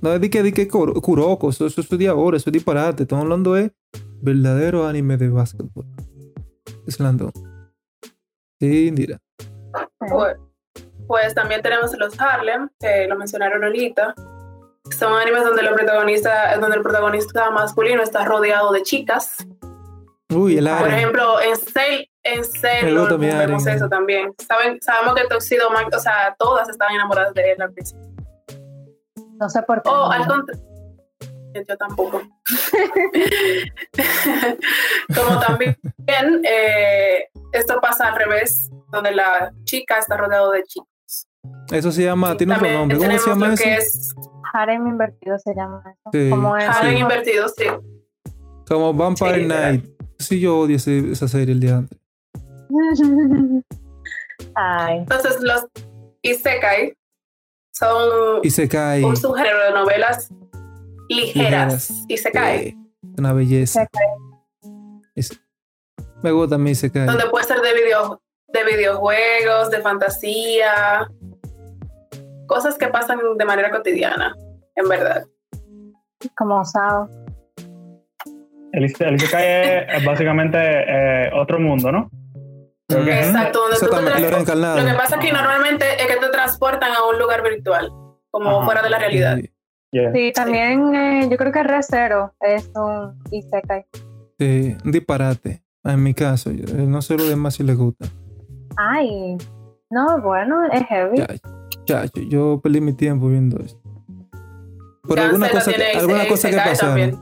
No 0.00 0.12
es 0.12 0.20
de 0.20 0.30
que, 0.30 0.42
de 0.42 0.52
que 0.52 0.68
Kuro- 0.68 0.94
Kuroko, 1.00 1.50
eso, 1.50 1.66
eso 1.66 1.80
es 1.80 1.88
de 1.88 2.08
ahora, 2.08 2.36
eso 2.36 2.50
es 2.50 2.54
disparate. 2.54 3.02
Estamos 3.04 3.24
hablando 3.24 3.54
de 3.54 3.72
verdadero 4.22 4.86
anime 4.86 5.16
de 5.16 5.28
básquetbol. 5.28 5.86
Slandun. 6.86 7.32
Sí, 8.60 8.88
Indira. 8.88 9.18
Pues, 9.98 10.36
pues 11.06 11.34
también 11.34 11.62
tenemos 11.62 11.96
los 11.98 12.18
Harlem, 12.20 12.68
que 12.80 13.06
lo 13.06 13.16
mencionaron 13.16 13.62
ahorita. 13.64 14.14
Son 14.96 15.12
animes 15.12 15.44
donde, 15.44 15.62
los 15.62 15.74
protagonistas, 15.74 16.60
donde 16.60 16.76
el 16.76 16.82
protagonista 16.82 17.50
masculino 17.50 18.02
está 18.02 18.24
rodeado 18.24 18.72
de 18.72 18.82
chicas. 18.82 19.36
Uy, 20.30 20.58
el 20.58 20.68
Por 20.68 20.88
ejemplo, 20.88 21.40
en 21.40 21.56
Sail, 21.56 22.10
en 22.22 22.94
Moon 22.94 23.18
vemos 23.18 23.62
Aren. 23.66 23.76
eso 23.76 23.88
también. 23.88 24.34
Saben, 24.46 24.78
sabemos 24.82 25.14
que 25.14 25.26
Tuxedo 25.26 25.70
Mask, 25.70 25.94
o 25.94 25.98
sea, 25.98 26.34
todas 26.38 26.68
estaban 26.68 26.94
enamoradas 26.94 27.32
de 27.34 27.52
él 27.52 27.62
al 27.62 27.72
principio. 27.72 28.06
No 29.40 29.48
sé 29.48 29.62
por 29.62 29.82
qué. 29.82 29.88
O 29.88 30.10
al 30.10 30.26
contrario. 30.26 30.64
Yo 31.54 31.76
tampoco. 31.76 32.20
Como 35.14 35.40
también 35.40 35.76
eh, 36.44 37.28
esto 37.52 37.80
pasa 37.80 38.08
al 38.08 38.16
revés, 38.16 38.70
donde 38.92 39.12
la 39.12 39.52
chica 39.64 39.98
está 39.98 40.16
rodeada 40.16 40.50
de 40.52 40.62
chicos. 40.64 40.88
Eso 41.70 41.90
se 41.90 42.04
llama, 42.04 42.36
tiene 42.36 42.54
otro 42.54 42.70
nombre. 42.70 42.98
¿Cómo 42.98 43.18
se 43.18 43.30
llama 43.30 43.54
eso? 43.54 43.64
que 43.64 43.74
es 43.76 44.14
Harem 44.52 44.86
invertido 44.86 45.38
se 45.38 45.54
llama 45.54 45.82
eso. 45.86 46.10
Sí. 46.12 46.30
Como 46.30 46.56
es. 46.56 46.68
Harem 46.68 46.94
Sí. 46.94 47.00
invertido, 47.00 47.48
sí. 47.48 47.64
Como 48.66 48.92
Vampire 48.94 49.34
Sí, 49.34 49.40
¿verdad? 49.46 49.70
Night. 49.72 49.84
Sí, 50.18 50.40
yo 50.40 50.58
odio 50.60 50.76
ese- 50.76 51.10
esa 51.12 51.28
serie 51.28 51.52
el 51.54 51.60
día 51.60 51.76
antes. 51.78 51.98
Ay. 54.54 54.98
Entonces, 54.98 55.38
los 55.40 55.66
Isekai 56.22 56.94
son 57.72 58.40
Y 58.42 58.50
se 58.50 58.68
cae. 58.68 59.04
un 59.04 59.16
subgénero 59.16 59.62
de 59.64 59.70
novelas 59.72 60.30
ligeras. 61.08 61.90
Ligeras. 61.90 62.04
Isekai. 62.08 62.76
Una 63.16 63.32
belleza. 63.32 63.86
Es- 65.14 65.40
me 66.22 66.32
gusta 66.32 66.58
se 66.74 66.90
cae. 66.90 67.06
donde 67.06 67.26
puede 67.30 67.44
ser 67.44 67.60
de, 67.60 67.72
video, 67.74 68.20
de 68.48 68.64
videojuegos, 68.64 69.70
de 69.70 69.80
fantasía, 69.80 71.08
cosas 72.48 72.76
que 72.76 72.88
pasan 72.88 73.20
de 73.36 73.44
manera 73.44 73.70
cotidiana, 73.70 74.34
en 74.74 74.88
verdad. 74.88 75.24
Como 76.36 76.64
Sao. 76.64 77.08
El, 78.72 78.84
el 78.98 79.14
Isekai 79.14 79.44
es, 79.46 79.98
es 79.98 80.04
básicamente 80.04 80.58
eh, 80.58 81.30
otro 81.32 81.60
mundo, 81.60 81.92
¿no? 81.92 82.10
Exacto, 82.88 83.60
donde 83.60 83.76
tú 83.78 83.86
te 83.86 83.90
también, 83.90 84.60
lo. 84.60 84.76
Lo 84.80 84.86
que 84.86 84.94
pasa 84.96 85.16
es 85.16 85.26
que 85.26 85.32
normalmente 85.32 85.84
es 86.00 86.06
que 86.06 86.16
te 86.16 86.28
transportan 86.30 86.92
a 86.92 87.06
un 87.06 87.18
lugar 87.18 87.42
virtual, 87.42 87.90
como 88.30 88.56
Ajá. 88.56 88.64
fuera 88.64 88.82
de 88.82 88.90
la 88.90 88.98
realidad. 88.98 89.36
Sí, 89.36 89.52
Yeah. 89.90 90.12
Sí, 90.12 90.32
también 90.34 90.94
eh, 90.94 91.28
yo 91.30 91.38
creo 91.38 91.50
que 91.50 91.62
Recero 91.62 92.34
es 92.40 92.70
un 92.74 93.18
Isekai. 93.30 93.86
sí, 94.38 94.76
un 94.84 94.92
disparate. 94.92 95.62
En 95.82 96.02
mi 96.02 96.12
caso, 96.12 96.50
yo 96.50 96.66
no 96.74 97.00
sé 97.00 97.16
lo 97.16 97.24
demás 97.24 97.54
si 97.54 97.62
les 97.62 97.74
gusta. 97.74 98.04
Ay. 98.76 99.38
No, 99.88 100.20
bueno, 100.20 100.66
es 100.70 100.84
heavy. 100.88 101.24
Chacho, 101.88 102.20
yo 102.20 102.60
perdí 102.62 102.80
mi 102.80 102.92
tiempo 102.92 103.28
viendo 103.28 103.58
esto. 103.62 103.80
Por 105.02 105.16
Cancel 105.16 105.24
alguna 105.24 105.50
cosa, 105.50 105.70
que, 105.70 105.76
tiene 105.78 105.92
alguna 105.92 106.18
ese- 106.20 106.28
cosa 106.28 106.50
que 106.50 106.56
pasaron. 106.56 106.78
también. 106.78 107.18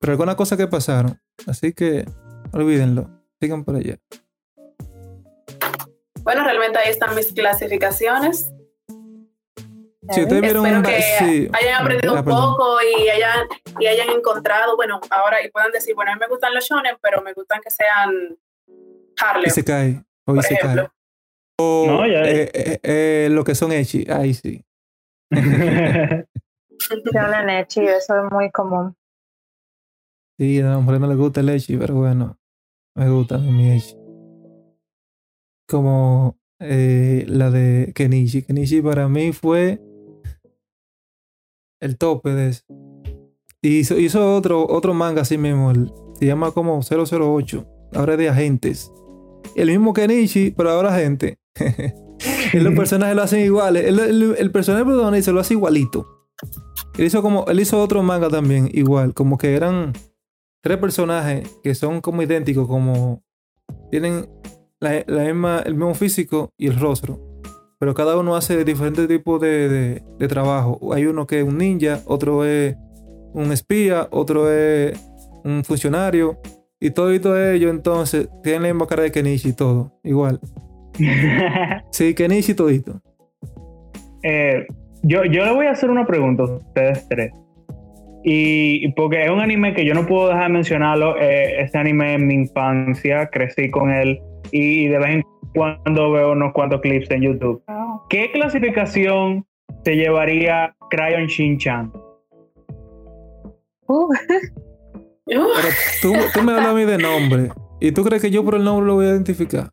Pero 0.00 0.12
alguna 0.12 0.36
cosa 0.36 0.56
que 0.56 0.66
pasaron. 0.66 1.20
Así 1.46 1.72
que 1.72 2.04
olvídenlo. 2.52 3.08
Sigan 3.40 3.64
por 3.64 3.76
allá. 3.76 3.96
Bueno, 6.22 6.44
realmente 6.44 6.78
ahí 6.78 6.90
están 6.90 7.14
mis 7.14 7.32
clasificaciones. 7.32 8.52
Si 10.10 10.22
ustedes 10.22 10.42
vieron 10.42 10.66
Espero 10.66 10.78
un 10.78 10.82
que 10.84 11.02
sí. 11.18 11.48
hayan 11.52 11.82
aprendido 11.82 12.16
Ah, 12.16 12.18
un 12.18 12.24
poco 12.24 12.78
y 12.82 13.08
hayan, 13.08 13.46
y 13.78 13.86
hayan 13.86 14.10
encontrado, 14.10 14.74
bueno, 14.76 15.00
ahora 15.10 15.42
y 15.44 15.50
puedan 15.50 15.70
decir, 15.70 15.94
bueno, 15.94 16.10
a 16.10 16.14
mí 16.14 16.20
me 16.20 16.26
gustan 16.26 16.52
los 16.52 16.64
shonen, 16.64 16.96
pero 17.00 17.22
me 17.22 17.32
gustan 17.32 17.60
que 17.62 17.70
sean 17.70 18.36
Harlem, 19.18 19.46
Y 19.46 19.50
se 19.50 19.62
cae. 19.64 20.02
O 20.26 20.34
por 20.34 20.42
se 20.42 20.56
cae. 20.56 20.58
ejemplo. 20.58 20.84
O 20.86 20.99
No, 21.86 22.06
ya- 22.06 22.22
eh, 22.24 22.50
eh, 22.54 22.78
eh, 22.82 23.28
lo 23.30 23.44
que 23.44 23.54
son 23.54 23.72
Echi. 23.72 24.06
Ahí 24.10 24.34
sí. 24.34 24.64
Shonen 27.12 27.50
Echi, 27.50 27.80
eso 27.86 28.24
es 28.24 28.32
muy 28.32 28.50
común. 28.50 28.94
Sí, 30.38 30.60
a 30.60 30.70
la 30.70 30.78
mujer 30.78 31.00
no 31.00 31.06
le 31.06 31.14
gusta 31.14 31.40
el 31.40 31.48
Echi, 31.50 31.76
pero 31.76 31.94
bueno. 31.94 32.38
Me 32.96 33.08
gusta 33.10 33.38
mi 33.38 33.70
Echi. 33.72 33.94
Como 35.68 36.38
eh, 36.60 37.24
la 37.28 37.50
de 37.50 37.92
Kenichi. 37.94 38.42
Kenichi 38.42 38.80
para 38.82 39.08
mí 39.08 39.32
fue 39.32 39.80
el 41.80 41.96
tope 41.98 42.30
de 42.30 42.48
eso. 42.48 42.62
Y 43.62 43.78
hizo, 43.80 43.98
hizo 43.98 44.34
otro, 44.34 44.66
otro 44.66 44.94
manga 44.94 45.22
así 45.22 45.36
mismo. 45.38 45.70
el- 45.70 45.92
se 46.18 46.26
llama 46.26 46.50
como 46.52 46.80
008. 46.82 47.66
Ahora 47.94 48.12
es 48.12 48.18
de 48.18 48.28
agentes. 48.28 48.92
El 49.56 49.68
mismo 49.68 49.92
Kenichi, 49.92 50.50
pero 50.50 50.70
ahora 50.70 50.94
agente. 50.94 51.38
Y 52.52 52.58
los 52.60 52.74
personajes 52.74 53.16
lo 53.16 53.22
hacen 53.22 53.40
iguales. 53.44 53.84
El, 53.86 53.98
el, 53.98 54.34
el 54.38 54.50
personaje 54.50 54.84
protagonista 54.84 55.32
lo 55.32 55.40
hace 55.40 55.54
igualito. 55.54 56.06
Él 56.96 57.06
hizo 57.06 57.22
como, 57.22 57.44
él 57.48 57.60
hizo 57.60 57.80
otro 57.80 58.02
manga 58.02 58.28
también, 58.28 58.68
igual, 58.72 59.14
como 59.14 59.38
que 59.38 59.54
eran 59.54 59.92
tres 60.62 60.78
personajes 60.78 61.48
que 61.62 61.74
son 61.74 62.00
como 62.00 62.22
idénticos, 62.22 62.66
como 62.66 63.22
tienen 63.90 64.28
la, 64.80 65.04
misma, 65.24 65.60
el 65.64 65.74
mismo 65.74 65.94
físico 65.94 66.52
y 66.56 66.66
el 66.68 66.78
rostro. 66.78 67.20
Pero 67.78 67.94
cada 67.94 68.18
uno 68.18 68.36
hace 68.36 68.62
diferentes 68.64 69.08
tipos 69.08 69.40
de, 69.40 70.02
de- 70.18 70.28
trabajo. 70.28 70.92
Hay 70.92 71.06
uno 71.06 71.26
que 71.26 71.40
es 71.40 71.46
un 71.46 71.56
ninja, 71.56 72.00
otro 72.04 72.44
es 72.44 72.76
un 73.32 73.52
espía, 73.52 74.08
otro 74.10 74.50
es 74.52 74.98
un 75.44 75.64
funcionario. 75.64 76.38
Y 76.78 76.90
todo 76.90 77.10
ellos 77.10 77.70
entonces 77.70 78.28
tienen 78.42 78.62
la 78.62 78.68
misma 78.68 78.86
cara 78.86 79.02
de 79.02 79.12
Kenichi 79.12 79.50
y 79.50 79.52
todo, 79.54 79.98
igual. 80.04 80.40
Sí, 81.90 82.14
Kenichi 82.14 82.54
todito. 82.54 83.00
Eh, 84.22 84.66
yo, 85.02 85.24
yo 85.24 85.44
le 85.44 85.52
voy 85.52 85.66
a 85.66 85.72
hacer 85.72 85.90
una 85.90 86.06
pregunta 86.06 86.42
a 86.42 86.46
ustedes 86.46 87.08
tres. 87.08 87.32
Y 88.22 88.92
porque 88.92 89.24
es 89.24 89.30
un 89.30 89.40
anime 89.40 89.72
que 89.72 89.84
yo 89.84 89.94
no 89.94 90.06
puedo 90.06 90.28
dejar 90.28 90.48
de 90.48 90.52
mencionarlo. 90.52 91.16
eh, 91.18 91.62
este 91.62 91.78
anime 91.78 92.14
en 92.14 92.26
mi 92.26 92.34
infancia, 92.34 93.28
crecí 93.30 93.70
con 93.70 93.90
él. 93.90 94.20
Y 94.52 94.88
de 94.88 94.98
vez 94.98 95.08
en 95.08 95.22
cuando 95.54 96.10
veo 96.12 96.32
unos 96.32 96.52
cuantos 96.52 96.80
clips 96.80 97.10
en 97.10 97.22
YouTube. 97.22 97.62
¿Qué 98.08 98.30
clasificación 98.32 99.46
se 99.84 99.96
llevaría 99.96 100.74
Crayon 100.90 101.26
Shin-chan? 101.26 101.92
Uh, 103.86 104.08
Pero 105.26 105.68
tú, 106.02 106.12
tú 106.34 106.42
me 106.42 106.52
hablas 106.52 106.66
a 106.66 106.74
mí 106.74 106.84
de 106.84 106.98
nombre. 106.98 107.48
¿Y 107.80 107.92
tú 107.92 108.04
crees 108.04 108.20
que 108.20 108.30
yo 108.30 108.44
por 108.44 108.56
el 108.56 108.64
nombre 108.64 108.86
lo 108.86 108.94
voy 108.94 109.06
a 109.06 109.10
identificar? 109.10 109.70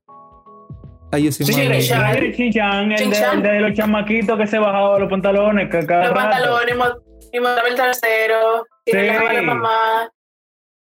Ay, 1.12 1.24
yo 1.24 1.32
soy 1.32 1.45
Sí, 1.45 1.53
Shin-chan, 1.53 2.91
el, 2.91 3.10
de- 3.10 3.18
el 3.34 3.41
de 3.41 3.60
los 3.62 3.74
chamaquitos 3.74 4.38
que 4.38 4.47
se 4.47 4.60
bajaban 4.60 4.99
los 5.01 5.10
pantalones 5.10 5.70
ca- 5.70 5.86
cada 5.86 6.05
Los 6.08 6.14
rato. 6.14 6.30
pantalones, 6.30 6.76
y 7.32 7.39
mostraba 7.39 7.68
el 7.70 7.76
trasero, 7.76 8.66
y 8.86 8.91
Sí. 8.91 8.97
a 8.97 9.34
la 9.34 9.41
mamá, 9.41 10.12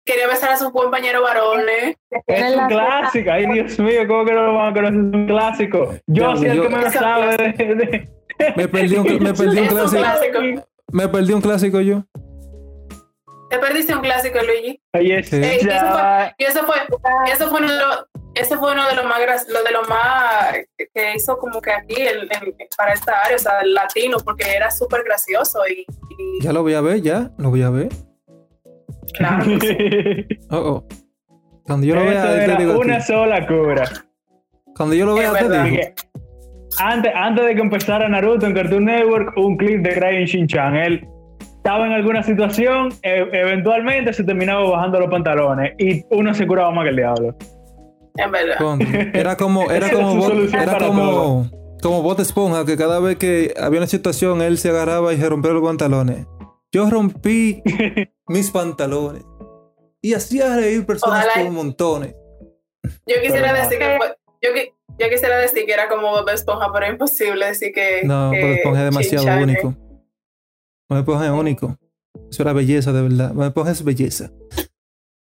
quería 0.05 0.27
besar 0.29 0.51
a 0.53 0.57
sus 0.57 0.70
compañeros 0.72 1.22
varones. 1.22 1.97
Es 2.27 2.57
un 2.57 2.66
clásico. 2.66 3.31
Ay, 3.31 3.47
Dios 3.53 3.79
mío, 3.79 4.01
¿cómo 4.09 4.24
que 4.24 4.33
no 4.33 4.47
lo 4.47 4.55
van 4.55 4.70
a 4.70 4.74
conocer? 4.74 4.95
Es 4.99 5.14
un 5.14 5.27
clásico. 5.27 5.93
Yo 5.93 6.01
Diablo, 6.07 6.37
soy 6.39 6.47
el 6.49 6.57
yo- 6.57 6.62
que 6.64 6.68
me 6.70 6.81
lo 6.81 6.87
Esa 6.89 6.99
sabe. 6.99 7.37
De, 7.37 7.74
de- 7.74 8.09
Me 8.57 8.68
perdí 8.68 8.97
un, 8.97 9.22
me 9.22 9.33
perdí 9.35 9.61
un 9.61 9.66
clásico. 9.68 10.03
clásico. 10.03 10.39
Me 10.93 11.09
perdí 11.09 11.33
un 11.33 11.41
clásico 11.41 11.81
yo. 11.81 12.03
Te 13.51 13.59
perdiste 13.59 13.95
un 13.95 14.01
clásico, 14.03 14.39
Luigi. 14.43 14.81
Oye, 14.93 15.22
Sí. 15.22 15.37
Eh, 15.37 15.59
y 15.62 15.68
eso 15.68 15.87
fue, 15.93 16.35
y 16.39 16.45
eso 16.45 16.64
fue, 16.66 16.77
eso 17.33 17.49
fue 17.49 17.61
uno 17.61 17.72
de 17.72 17.79
los, 17.79 18.05
ese 18.41 18.57
fue 18.57 18.72
uno 18.72 18.87
de 18.89 18.95
los 18.97 19.05
más, 19.05 19.18
lo 19.49 19.62
de 19.62 19.70
los 19.72 19.89
más 19.89 20.55
que- 20.76 21.14
hizo 21.14 21.37
como 21.39 21.61
que 21.61 21.72
aquí 21.72 21.95
el- 22.01 22.22
el- 22.30 22.55
para 22.76 22.93
esta 22.93 23.12
área, 23.24 23.37
o 23.37 23.39
sea, 23.39 23.61
el 23.61 23.74
latino, 23.74 24.18
porque 24.24 24.45
era 24.55 24.70
súper 24.70 25.03
gracioso 25.05 25.61
y, 25.68 25.80
y 25.80 26.45
Ya 26.45 26.53
lo 26.53 26.62
voy 26.62 26.74
a 26.74 26.80
ver, 26.80 27.01
ya. 27.03 27.30
Lo 27.39 27.51
voy 27.51 27.62
a 27.62 27.70
ver. 27.70 27.89
claro. 29.14 29.45
sí. 29.61 30.26
Oh, 30.51 30.57
oh. 30.59 30.87
Cuando 31.64 31.84
yo 31.87 31.97
lo 31.97 32.03
Eso 32.03 32.11
vea, 32.32 32.47
te 32.47 32.57
digo 32.62 32.78
una 32.78 33.01
sola 33.01 33.45
cura. 33.47 33.84
Cuando 34.76 34.95
yo 34.95 35.05
lo 35.07 35.14
vea, 35.14 35.32
te 35.32 35.62
digo. 35.64 35.82
Antes, 36.78 37.12
antes 37.14 37.45
de 37.47 37.55
que 37.55 37.61
empezara 37.61 38.09
Naruto 38.09 38.47
en 38.47 38.55
Cartoon 38.55 38.84
Network, 38.84 39.37
un 39.37 39.57
clip 39.57 39.80
de 39.82 39.95
Crayon 39.95 40.24
Shin-Chan. 40.24 40.76
Él 40.76 41.09
estaba 41.57 41.87
en 41.87 41.93
alguna 41.95 42.22
situación, 42.22 42.91
e- 43.03 43.28
eventualmente 43.32 44.12
se 44.12 44.22
terminaba 44.22 44.68
bajando 44.70 45.01
los 45.01 45.11
pantalones 45.11 45.72
y 45.78 46.05
uno 46.11 46.32
se 46.34 46.47
curaba 46.47 46.70
más 46.70 46.84
que 46.84 46.91
el 46.91 46.97
diablo. 46.97 47.34
En 48.17 48.31
verdad. 48.31 48.57
Era 49.14 49.37
como, 49.37 49.62
era 49.71 49.91
como, 49.91 50.31
era 50.31 50.79
como, 50.79 51.51
como 51.83 52.03
Bob 52.03 52.21
Esponja, 52.21 52.64
que 52.64 52.77
cada 52.77 53.01
vez 53.01 53.17
que 53.17 53.55
había 53.61 53.81
una 53.81 53.87
situación, 53.87 54.43
él 54.43 54.59
se 54.59 54.71
agarraba 54.71 55.12
y 55.12 55.19
se 55.19 55.29
rompía 55.29 55.53
los 55.53 55.62
pantalones. 55.62 56.27
Yo 56.73 56.89
rompí 56.91 57.62
mis 58.29 58.51
pantalones 58.51 59.25
y 60.03 60.14
hacía 60.14 60.57
reír 60.57 60.85
personas 60.87 61.25
Ojalá- 61.27 61.45
por 61.45 61.53
montones. 61.53 62.14
Yo 63.07 63.17
quisiera 63.23 63.53
Pero- 63.53 63.64
decir 63.64 63.79
que 63.79 63.99
yo, 64.43 64.51
yo 64.99 65.09
quisiera 65.11 65.37
decir 65.39 65.64
que 65.64 65.73
era 65.73 65.89
como 65.89 66.11
Bob 66.11 66.29
Esponja, 66.29 66.71
pero 66.73 66.87
es 66.87 66.93
imposible 66.93 67.47
decir 67.47 67.73
que. 67.73 68.03
No, 68.05 68.31
que 68.31 68.41
Bob 68.41 68.51
Esponja 68.53 68.79
es 68.81 68.85
demasiado 68.85 69.43
único. 69.43 69.75
Bob 70.89 70.99
Esponja 70.99 71.25
es 71.27 71.33
único. 71.33 71.77
Eso 72.31 72.43
era 72.43 72.53
belleza, 72.53 72.93
de 72.93 73.03
verdad. 73.03 73.33
Bob 73.35 73.45
Esponja 73.47 73.71
es 73.73 73.83
belleza. 73.85 74.31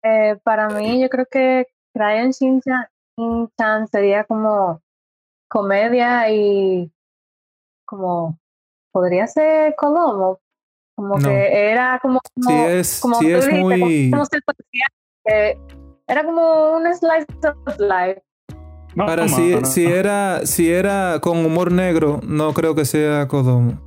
Eh, 0.03 0.37
para 0.43 0.69
mí, 0.71 1.01
yo 1.03 1.09
creo 1.11 1.27
que 1.31 1.67
Crayon 1.95 2.31
Shin-chan 2.31 2.87
Shin-chan 3.17 3.89
sería 3.89 4.25
como 4.25 4.81
comedia 5.49 6.31
y 6.31 6.91
como 7.85 8.39
podría 8.93 9.27
ser 9.27 9.75
Kodomo. 9.77 10.39
Como 10.97 11.19
No. 11.19 11.29
que 11.29 11.71
era 11.71 11.99
como, 12.03 12.21
como, 12.35 12.51
Si 12.51 12.57
es, 12.73 13.01
como 13.01 13.15
si 13.17 13.25
tú 13.31 13.37
es 13.37 13.47
dijiste, 13.47 13.63
como- 13.63 13.77
muy... 13.87 14.11
como 14.11 14.25
era 16.07 16.25
como 16.25 16.73
un 16.73 16.95
slice 16.95 17.27
of 17.47 17.79
life. 17.79 18.23
Para 18.97 19.29
si, 19.29 19.65
si 19.65 19.87
era 19.87 20.45
si 20.45 20.73
era 20.73 21.21
con 21.23 21.45
humor 21.47 21.71
negro, 21.71 22.21
no 22.25 22.53
creo 22.53 22.75
que 22.75 22.85
sea 22.85 23.29
Kodomo. 23.29 23.79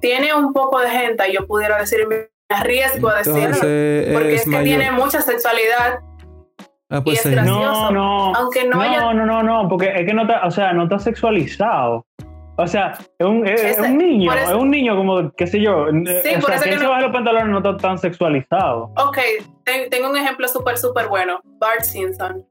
Tiene 0.00 0.34
un 0.34 0.52
poco 0.52 0.78
de 0.80 0.90
gente, 0.90 1.32
yo 1.32 1.46
pudiera 1.46 1.78
decir, 1.78 2.06
me 2.06 2.28
arriesgo 2.48 3.08
a 3.08 3.18
decirlo. 3.18 3.56
Porque 3.58 4.34
es 4.34 4.40
es 4.40 4.44
que 4.44 4.50
mayor. 4.50 4.64
tiene 4.64 4.92
mucha 4.92 5.20
sexualidad, 5.22 6.00
Ah, 6.90 7.00
pues 7.02 7.24
y 7.24 7.28
es 7.28 7.34
gracioso. 7.34 7.60
No, 7.60 7.90
no. 7.92 8.34
aunque 8.34 8.66
no, 8.66 8.80
haya. 8.80 9.00
No, 9.00 9.14
no, 9.14 9.26
no, 9.26 9.42
no, 9.42 9.68
porque 9.68 9.92
es 9.94 10.04
que 10.06 10.12
no 10.12 10.22
está, 10.22 10.44
o 10.44 10.50
sea, 10.50 10.72
no 10.72 10.84
está 10.84 10.98
sexualizado. 10.98 12.04
O 12.56 12.66
sea, 12.66 12.98
es 13.18 13.26
un, 13.26 13.46
es, 13.46 13.62
es 13.62 13.78
Ese- 13.78 13.82
un 13.90 13.96
niño, 13.98 14.32
eso- 14.34 14.50
es 14.50 14.54
un 14.56 14.70
niño 14.70 14.96
como, 14.96 15.30
qué 15.32 15.46
sé 15.46 15.60
yo. 15.62 15.86
Sí, 15.86 16.34
o 16.36 16.40
por 16.40 16.46
sea, 16.50 16.56
eso 16.56 16.64
que 16.64 16.76
se 16.76 16.82
no- 16.82 16.90
baja 16.90 17.00
los 17.02 17.12
pantalones 17.12 17.48
no 17.48 17.58
está 17.58 17.76
tan 17.76 17.96
sexualizado. 17.96 18.92
Ok, 18.98 19.18
ten- 19.64 19.88
tengo 19.88 20.10
un 20.10 20.16
ejemplo 20.16 20.46
súper, 20.48 20.76
súper 20.76 21.08
bueno. 21.08 21.40
Bart 21.58 21.82
Simpson. 21.82 22.44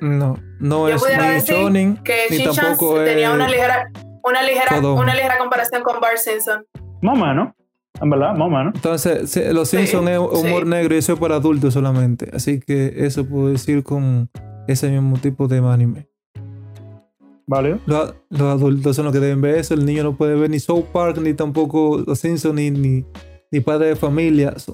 No, 0.00 0.34
no 0.60 0.88
Yo 0.90 0.96
es 0.96 1.02
decir 1.02 1.54
shonen 1.54 1.96
Que 2.04 2.26
ni 2.30 2.44
tampoco 2.44 3.02
tenía 3.02 3.28
es 3.28 3.34
una 3.34 3.48
ligera, 3.48 3.90
una 4.22 4.42
ligera, 4.42 4.78
una 4.80 5.14
ligera 5.14 5.38
comparación 5.38 5.82
con 5.82 5.98
Bart 6.00 6.18
Simpson. 6.18 6.66
Más 7.00 7.18
o 7.18 7.24
menos, 7.24 7.54
en 8.00 8.10
verdad, 8.10 8.34
más 8.34 8.46
o 8.46 8.50
menos. 8.50 8.74
Entonces, 8.74 9.36
los 9.52 9.68
Sí, 9.68 9.76
Simpsons 9.78 10.08
es 10.10 10.18
humor 10.18 10.62
sí. 10.64 10.68
negro 10.68 10.94
y 10.94 10.98
eso 10.98 11.12
es 11.14 11.18
para 11.18 11.36
adultos 11.36 11.74
solamente. 11.74 12.30
Así 12.32 12.60
que 12.60 12.92
eso 13.06 13.24
puedo 13.24 13.48
decir 13.48 13.82
con 13.82 14.28
ese 14.68 14.90
mismo 14.90 15.16
tipo 15.18 15.48
de 15.48 15.58
anime. 15.58 16.08
¿Vale? 17.48 17.78
Los, 17.86 18.14
los 18.28 18.42
adultos 18.42 18.96
son 18.96 19.04
los 19.04 19.14
que 19.14 19.20
deben 19.20 19.40
ver 19.40 19.56
eso. 19.56 19.74
El 19.74 19.86
niño 19.86 20.02
no 20.02 20.16
puede 20.16 20.34
ver 20.34 20.50
ni 20.50 20.58
South 20.58 20.86
Park, 20.92 21.18
ni 21.18 21.32
tampoco 21.32 22.02
los 22.04 22.18
Simpsons, 22.18 22.54
ni, 22.54 22.70
ni, 22.70 23.04
ni 23.52 23.60
Padre 23.60 23.88
de 23.88 23.96
Familia. 23.96 24.54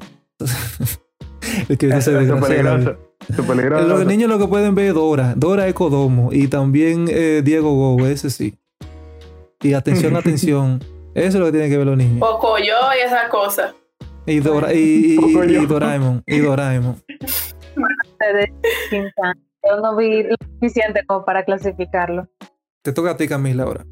Es 1.68 1.76
que 1.76 1.88
es 1.88 2.08
vida. 2.08 2.40
peligroso. 2.40 2.96
Es 3.28 3.40
peligroso. 3.40 3.86
Los 3.86 4.06
niños 4.06 4.30
lo 4.30 4.38
que 4.38 4.46
pueden 4.46 4.74
ver 4.74 4.86
es 4.86 4.94
Dora. 4.94 5.34
Dora 5.36 5.68
es 5.68 5.74
Kodomo. 5.74 6.30
Y 6.32 6.48
también 6.48 7.06
eh, 7.10 7.42
Diego 7.44 7.74
Go, 7.74 8.06
ese 8.06 8.30
sí. 8.30 8.54
Y 9.62 9.74
atención, 9.74 10.16
atención. 10.16 10.80
Eso 11.14 11.26
es 11.28 11.34
lo 11.34 11.46
que 11.46 11.52
tienen 11.52 11.70
que 11.70 11.78
ver 11.78 11.86
los 11.86 11.96
niños. 11.96 12.20
Poco 12.20 12.58
yo 12.58 12.74
y 12.98 13.04
esa 13.06 13.28
cosa. 13.28 13.74
Y, 14.26 14.40
Dora, 14.40 14.72
y, 14.72 14.78
y- 14.78 15.12
y- 15.14 15.16
Pocoyo. 15.16 15.62
y 15.62 15.66
Doraemon. 15.66 16.22
Y 16.26 16.38
Doraemon. 16.38 16.96
Yo 19.64 19.76
no 19.80 19.96
vi 19.96 20.22
lo 20.24 20.34
suficiente 20.54 21.04
como 21.06 21.24
para 21.24 21.44
clasificarlo. 21.44 22.28
Te 22.82 22.92
toca 22.92 23.10
a 23.12 23.16
ti, 23.16 23.28
Camila, 23.28 23.64
ahora. 23.64 23.84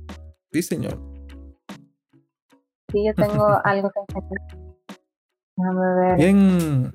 Sí, 0.53 0.62
señor. 0.62 0.99
Sí, 2.91 3.05
yo 3.07 3.14
tengo 3.14 3.47
algo 3.64 3.91
que 3.91 4.01
enseñar. 4.01 4.41
Déjame 5.57 5.95
ver. 6.01 6.16
Bien. 6.16 6.93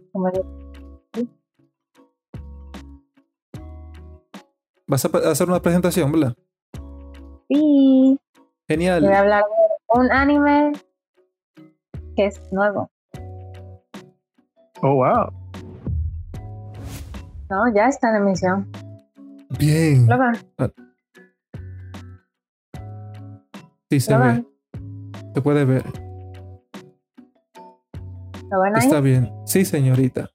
Vas 4.88 5.06
a 5.06 5.32
hacer 5.32 5.48
una 5.50 5.62
presentación, 5.62 6.12
¿verdad? 6.12 6.34
Sí, 7.50 8.20
Genial. 8.68 9.04
voy 9.04 9.14
a 9.14 9.20
hablar 9.20 9.44
de 9.44 9.55
un 9.96 10.12
anime 10.12 10.74
que 12.16 12.26
es 12.26 12.42
nuevo. 12.52 12.92
Oh, 14.82 14.96
wow. 14.96 15.32
No, 17.50 17.74
ya 17.74 17.88
está 17.88 18.10
en 18.10 18.16
emisión. 18.24 18.72
Bien. 19.58 20.06
¿Lo 20.08 20.18
ven? 20.18 20.74
Sí, 23.90 24.00
se 24.00 24.12
¿Lo 24.12 24.20
ve. 24.20 24.46
Se 25.34 25.42
puede 25.42 25.64
ver. 25.64 25.84
¿Lo 28.52 28.62
ven 28.62 28.76
ahí? 28.76 28.86
Está 28.86 29.00
bien. 29.00 29.32
Sí, 29.46 29.64
señorita. 29.64 30.30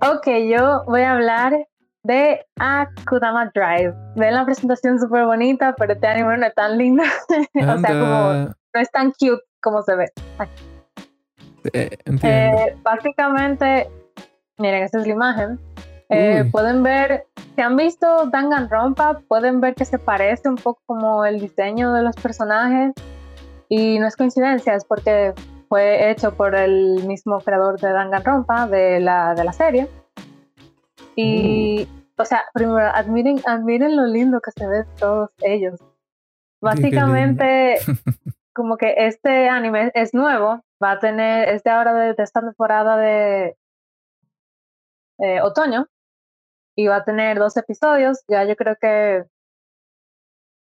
Ok, 0.00 0.26
yo 0.50 0.84
voy 0.86 1.02
a 1.02 1.12
hablar 1.12 1.68
de 2.08 2.44
Akudama 2.58 3.52
Drive. 3.54 3.94
Ven 4.16 4.34
la 4.34 4.44
presentación 4.46 4.98
súper 4.98 5.26
bonita, 5.26 5.74
pero 5.76 5.92
este 5.92 6.06
anime 6.06 6.38
no 6.38 6.46
es 6.46 6.54
tan 6.54 6.78
lindo. 6.78 7.02
o 7.28 7.78
sea, 7.78 7.90
como 7.90 8.32
no 8.74 8.80
es 8.80 8.90
tan 8.90 9.12
cute 9.12 9.42
como 9.60 9.82
se 9.82 9.94
ve. 9.94 10.10
Eh. 11.74 11.90
Eh, 12.22 12.76
básicamente, 12.82 13.90
miren, 14.56 14.84
esta 14.84 15.00
es 15.00 15.06
la 15.06 15.12
imagen. 15.12 15.60
Eh, 16.08 16.48
pueden 16.50 16.82
ver, 16.82 17.26
si 17.54 17.60
han 17.60 17.76
visto 17.76 18.24
Danganronpa, 18.26 19.20
pueden 19.28 19.60
ver 19.60 19.74
que 19.74 19.84
se 19.84 19.98
parece 19.98 20.48
un 20.48 20.56
poco 20.56 20.80
como 20.86 21.26
el 21.26 21.38
diseño 21.38 21.92
de 21.92 22.02
los 22.02 22.16
personajes. 22.16 22.94
Y 23.68 23.98
no 23.98 24.06
es 24.06 24.16
coincidencia, 24.16 24.74
es 24.74 24.86
porque 24.86 25.34
fue 25.68 26.10
hecho 26.10 26.32
por 26.32 26.54
el 26.54 27.04
mismo 27.06 27.38
creador 27.40 27.78
de 27.78 27.92
Danganronpa, 27.92 28.66
de 28.66 28.98
la, 28.98 29.34
de 29.34 29.44
la 29.44 29.52
serie. 29.52 29.88
Y, 31.14 31.86
o 32.18 32.24
sea, 32.24 32.44
primero, 32.52 32.88
admiren, 32.94 33.40
admiren 33.46 33.96
lo 33.96 34.06
lindo 34.06 34.40
que 34.40 34.50
se 34.50 34.66
ven 34.66 34.84
todos 34.98 35.30
ellos. 35.42 35.80
Básicamente, 36.60 37.76
como 38.54 38.76
que 38.76 38.94
este 38.96 39.48
anime 39.48 39.92
es 39.94 40.12
nuevo, 40.14 40.60
va 40.82 40.92
a 40.92 40.98
tener, 40.98 41.48
es 41.48 41.62
de 41.62 41.70
ahora 41.70 41.94
de, 41.94 42.14
de 42.14 42.22
esta 42.22 42.40
temporada 42.40 42.96
de 42.96 43.56
eh, 45.18 45.40
otoño, 45.42 45.86
y 46.76 46.86
va 46.86 46.96
a 46.96 47.04
tener 47.04 47.38
dos 47.38 47.56
episodios, 47.56 48.22
ya 48.28 48.44
yo 48.44 48.56
creo 48.56 48.76
que 48.80 49.24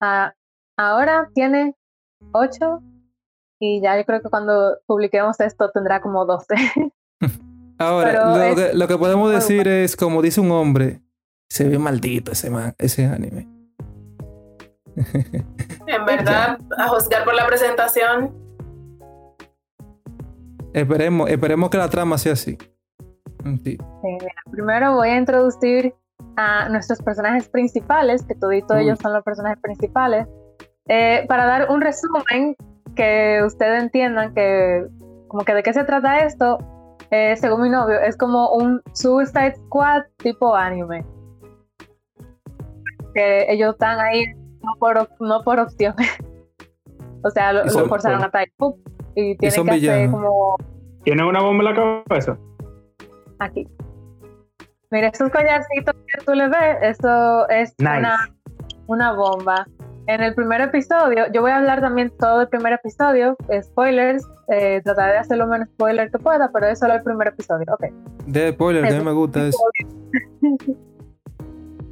ah, 0.00 0.32
ahora 0.76 1.30
tiene 1.34 1.74
ocho, 2.32 2.82
y 3.60 3.80
ya 3.82 3.96
yo 3.98 4.04
creo 4.04 4.20
que 4.22 4.30
cuando 4.30 4.78
publiquemos 4.86 5.38
esto 5.40 5.70
tendrá 5.70 6.00
como 6.00 6.24
doce. 6.26 6.54
Ahora, 7.78 8.26
lo, 8.36 8.42
es- 8.42 8.54
que, 8.54 8.76
lo 8.76 8.86
que 8.86 8.96
podemos 8.96 9.32
decir 9.32 9.66
es, 9.66 9.96
como 9.96 10.22
dice 10.22 10.40
un 10.40 10.52
hombre, 10.52 11.00
se 11.54 11.68
ve 11.68 11.78
maldito 11.78 12.32
ese, 12.32 12.50
man- 12.50 12.74
ese 12.78 13.06
anime. 13.06 13.48
En 15.86 16.04
verdad, 16.04 16.58
a 16.78 16.88
juzgar 16.88 17.24
por 17.24 17.34
la 17.34 17.46
presentación, 17.46 18.34
Esperemos, 20.72 21.30
esperemos 21.30 21.70
que 21.70 21.78
la 21.78 21.88
trama 21.88 22.18
sea 22.18 22.32
así. 22.32 22.58
Sí. 23.62 23.76
Sí, 23.76 23.78
mira, 24.02 24.34
primero 24.50 24.94
voy 24.96 25.10
a 25.10 25.16
introducir 25.18 25.94
a 26.36 26.68
nuestros 26.68 27.00
personajes 27.00 27.48
principales, 27.48 28.24
que 28.24 28.34
toditos 28.34 28.76
Uy. 28.76 28.82
ellos 28.82 28.98
son 29.00 29.12
los 29.12 29.22
personajes 29.22 29.58
principales, 29.62 30.26
eh, 30.88 31.24
para 31.28 31.46
dar 31.46 31.70
un 31.70 31.80
resumen 31.80 32.56
que 32.96 33.40
ustedes 33.46 33.84
entiendan 33.84 34.34
que 34.34 34.84
como 35.28 35.44
que 35.44 35.54
de 35.54 35.62
qué 35.62 35.72
se 35.72 35.84
trata 35.84 36.18
esto, 36.18 36.58
eh, 37.12 37.36
según 37.36 37.62
mi 37.62 37.70
novio, 37.70 38.00
es 38.00 38.16
como 38.16 38.50
un 38.54 38.82
Suicide 38.94 39.54
Squad 39.66 40.02
tipo 40.16 40.56
anime. 40.56 41.06
Que 43.14 43.52
ellos 43.52 43.74
están 43.74 44.00
ahí 44.00 44.24
no 44.62 44.72
por, 44.78 45.08
no 45.20 45.42
por 45.42 45.60
opción. 45.60 45.94
o 47.22 47.30
sea, 47.30 47.52
lo, 47.52 47.66
Y 47.66 47.70
son- 47.70 47.82
lo 47.82 47.88
forzaron 47.88 48.22
a 48.22 48.26
estar 48.26 48.46
y 49.16 49.36
tienen 49.36 49.54
son 49.54 49.66
que 49.66 49.72
hacer 49.74 50.10
como 50.10 50.56
¿Tiene 51.04 51.24
una 51.24 51.40
bomba 51.42 51.64
en 51.70 51.74
la 51.76 52.04
cabeza? 52.08 52.38
Aquí. 53.38 53.68
Mira, 54.90 55.08
esos 55.08 55.30
collarcitos 55.30 55.94
que 55.94 56.24
tú 56.24 56.32
le 56.34 56.48
ves, 56.48 56.78
eso 56.82 57.48
es 57.48 57.74
una, 57.78 58.30
una 58.86 59.12
bomba. 59.12 59.66
En 60.06 60.22
el 60.22 60.34
primer 60.34 60.60
episodio, 60.60 61.24
yo 61.32 61.40
voy 61.42 61.50
a 61.50 61.56
hablar 61.56 61.80
también 61.80 62.12
todo 62.18 62.42
el 62.42 62.48
primer 62.48 62.74
episodio, 62.74 63.36
spoilers, 63.62 64.26
eh, 64.48 64.80
trataré 64.84 65.12
de 65.12 65.18
hacer 65.18 65.38
lo 65.38 65.46
menos 65.46 65.68
spoiler 65.68 66.10
que 66.10 66.18
pueda, 66.18 66.50
pero 66.52 66.66
es 66.66 66.78
solo 66.78 66.94
el 66.94 67.02
primer 67.02 67.28
episodio, 67.28 67.66
ok. 67.72 67.86
De 68.26 68.52
spoiler, 68.52 68.86
que 68.86 69.00
me 69.00 69.12
gusta 69.12 69.46
eso. 69.48 69.58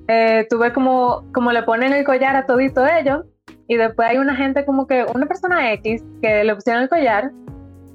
eh, 0.09 0.47
tú 0.49 0.59
ves 0.59 0.73
como, 0.73 1.25
como 1.33 1.53
le 1.53 1.63
ponen 1.63 1.93
el 1.93 2.05
collar 2.05 2.37
a 2.37 2.47
todito 2.47 2.87
ellos, 2.87 3.25
y 3.69 3.77
después 3.77 4.09
hay 4.09 4.19
una 4.19 4.37
gente 4.37 4.65
como 4.65 4.87
que, 4.87 5.05
una 5.15 5.27
persona 5.27 5.73
X, 5.73 6.03
que 6.21 6.45
le 6.45 6.55
pusieron 6.55 6.83
el 6.83 6.89
collar, 6.89 7.33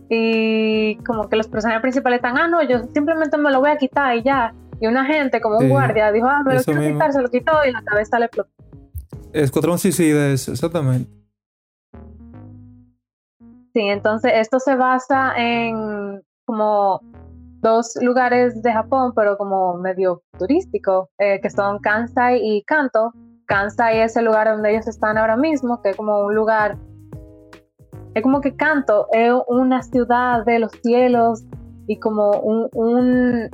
y 0.10 0.96
como 1.06 1.30
que 1.30 1.36
los 1.36 1.48
personajes 1.48 1.82
principales 1.82 2.18
están, 2.18 2.38
ah, 2.38 2.48
no, 2.48 2.64
yo 2.64 2.84
simplemente 2.94 3.38
me 3.38 3.52
lo 3.52 3.60
voy 3.60 3.72
a 3.72 3.78
quitar 3.78 4.16
y 4.16 4.24
ya. 4.24 4.54
Y 4.80 4.88
una 4.88 5.06
gente, 5.06 5.42
como 5.42 5.58
un 5.58 5.70
guardia, 5.70 6.12
dijo, 6.12 6.28
ah, 6.28 6.44
me 6.46 6.56
lo 6.56 6.64
quiero 6.64 6.82
quitar, 6.82 7.12
se 7.12 7.22
lo 7.22 7.30
quitó 7.30 7.52
y 7.68 7.72
la 7.72 7.82
cabeza 7.84 8.20
le 8.20 8.26
explotó. 8.26 8.52
Escuadrón 9.34 9.80
Suicida 9.80 10.30
es, 10.30 10.48
exactamente. 10.48 11.10
Sí, 13.74 13.82
entonces 13.82 14.32
esto 14.36 14.60
se 14.60 14.76
basa 14.76 15.34
en 15.36 16.24
como 16.46 17.02
dos 17.62 17.98
lugares 18.02 18.62
de 18.62 18.72
Japón, 18.72 19.14
pero 19.16 19.38
como 19.38 19.78
medio 19.78 20.22
turístico, 20.38 21.10
eh, 21.18 21.40
que 21.42 21.50
son 21.50 21.80
Kansai 21.80 22.40
y 22.42 22.64
Kanto. 22.64 23.14
Kansai 23.46 24.02
es 24.02 24.16
el 24.18 24.26
lugar 24.26 24.48
donde 24.48 24.72
ellos 24.72 24.88
están 24.88 25.18
ahora 25.18 25.38
mismo, 25.38 25.82
que 25.82 25.92
es 25.92 25.98
como 25.98 26.26
un 26.26 26.36
lugar, 26.36 26.78
es 28.14 28.24
como 28.24 28.42
que 28.42 28.56
Kanto 28.56 29.08
es 29.12 29.32
una 29.48 29.82
ciudad 29.84 30.44
de 30.46 30.60
los 30.60 30.72
cielos 30.84 31.44
y 31.88 32.00
como 32.00 32.32
un, 32.32 33.50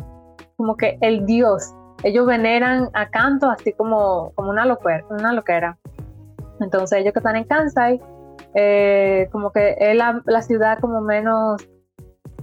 como 0.57 0.75
que 0.77 0.97
el 1.01 1.25
dios 1.25 1.73
ellos 2.03 2.25
veneran 2.25 2.89
a 2.93 3.09
Kanto 3.09 3.49
así 3.49 3.73
como, 3.73 4.33
como 4.35 4.49
una, 4.49 4.65
loquera, 4.65 5.05
una 5.09 5.33
loquera. 5.33 5.77
Entonces 6.59 6.99
ellos 6.99 7.13
que 7.13 7.19
están 7.19 7.35
en 7.35 7.45
Kansai, 7.45 8.01
eh, 8.55 9.29
como 9.31 9.51
que 9.51 9.75
es 9.79 9.95
la, 9.95 10.41
ciudad 10.41 10.79
como 10.79 11.01
menos 11.01 11.65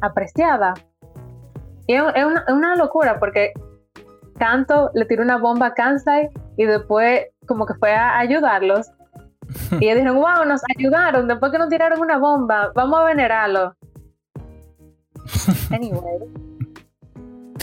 apreciada. 0.00 0.74
Y 1.90 1.94
es, 1.94 2.04
una, 2.46 2.76
locura 2.76 3.18
porque 3.18 3.52
Kanto 4.38 4.92
le 4.94 5.06
tiró 5.06 5.24
una 5.24 5.38
bomba 5.38 5.66
a 5.66 5.74
Kansai 5.74 6.30
y 6.56 6.64
después 6.64 7.22
como 7.46 7.66
que 7.66 7.74
fue 7.74 7.92
a 7.92 8.16
ayudarlos. 8.16 8.92
Y 9.80 9.86
ellos 9.86 9.96
dijeron, 9.96 10.14
wow, 10.14 10.44
nos 10.46 10.62
ayudaron, 10.76 11.26
después 11.26 11.50
que 11.50 11.58
nos 11.58 11.68
tiraron 11.68 12.00
una 12.00 12.18
bomba, 12.18 12.70
vamos 12.76 13.00
a 13.00 13.04
venerarlo. 13.06 13.74
Anyway. 15.72 16.00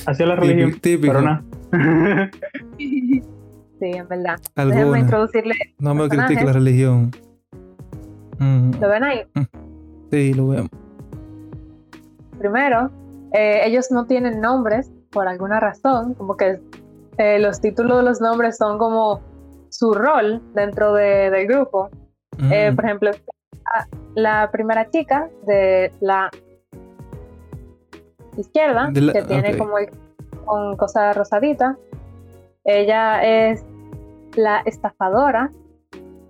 Así 0.06 0.24
es 0.24 0.28
la 0.28 0.36
religión. 0.36 0.78
Típico. 0.82 1.14
Pero 1.14 1.22
nada. 1.22 1.41
sí, 2.78 3.22
en 3.80 4.08
verdad. 4.10 4.38
Déjame 4.58 4.99
introducirle. 4.99 5.56
No 5.80 5.95
me 5.95 6.10
critique 6.10 6.44
la 6.44 6.52
religión. 6.52 7.12
¿Lo 8.40 8.90
ven 8.90 9.04
ahí? 9.06 9.22
Sí, 10.12 10.34
lo 10.34 10.49
vemos. 10.49 10.70
Primero, 12.38 12.91
eh, 13.34 13.62
ellos 13.66 13.91
no 13.91 14.06
tienen 14.06 14.41
nombres 14.41 14.91
por 15.12 15.28
alguna 15.28 15.60
razón, 15.60 16.14
como 16.14 16.38
que 16.38 16.60
eh, 17.18 17.40
los 17.40 17.60
títulos 17.62 17.98
de 17.98 18.04
los 18.04 18.22
nombres 18.22 18.58
son 18.58 18.78
como 18.78 19.22
su 19.70 19.94
rol 19.94 20.41
dentro 20.54 20.94
del 20.94 21.48
grupo. 21.48 21.90
Eh, 22.52 22.72
por 22.76 22.86
ejemplo, 22.86 23.12
la 24.16 24.49
primera 24.52 24.90
chica 24.90 25.30
de 25.45 25.91
la 25.99 26.30
izquierda, 28.38 28.91
que 28.94 29.24
tiene 29.24 29.58
como 29.58 29.80
el 29.80 29.90
con 30.48 30.76
cosa 30.78 31.14
rosadita. 31.14 31.78
Ella 32.64 33.22
es 33.22 33.64
la 34.36 34.62
estafadora. 34.66 35.52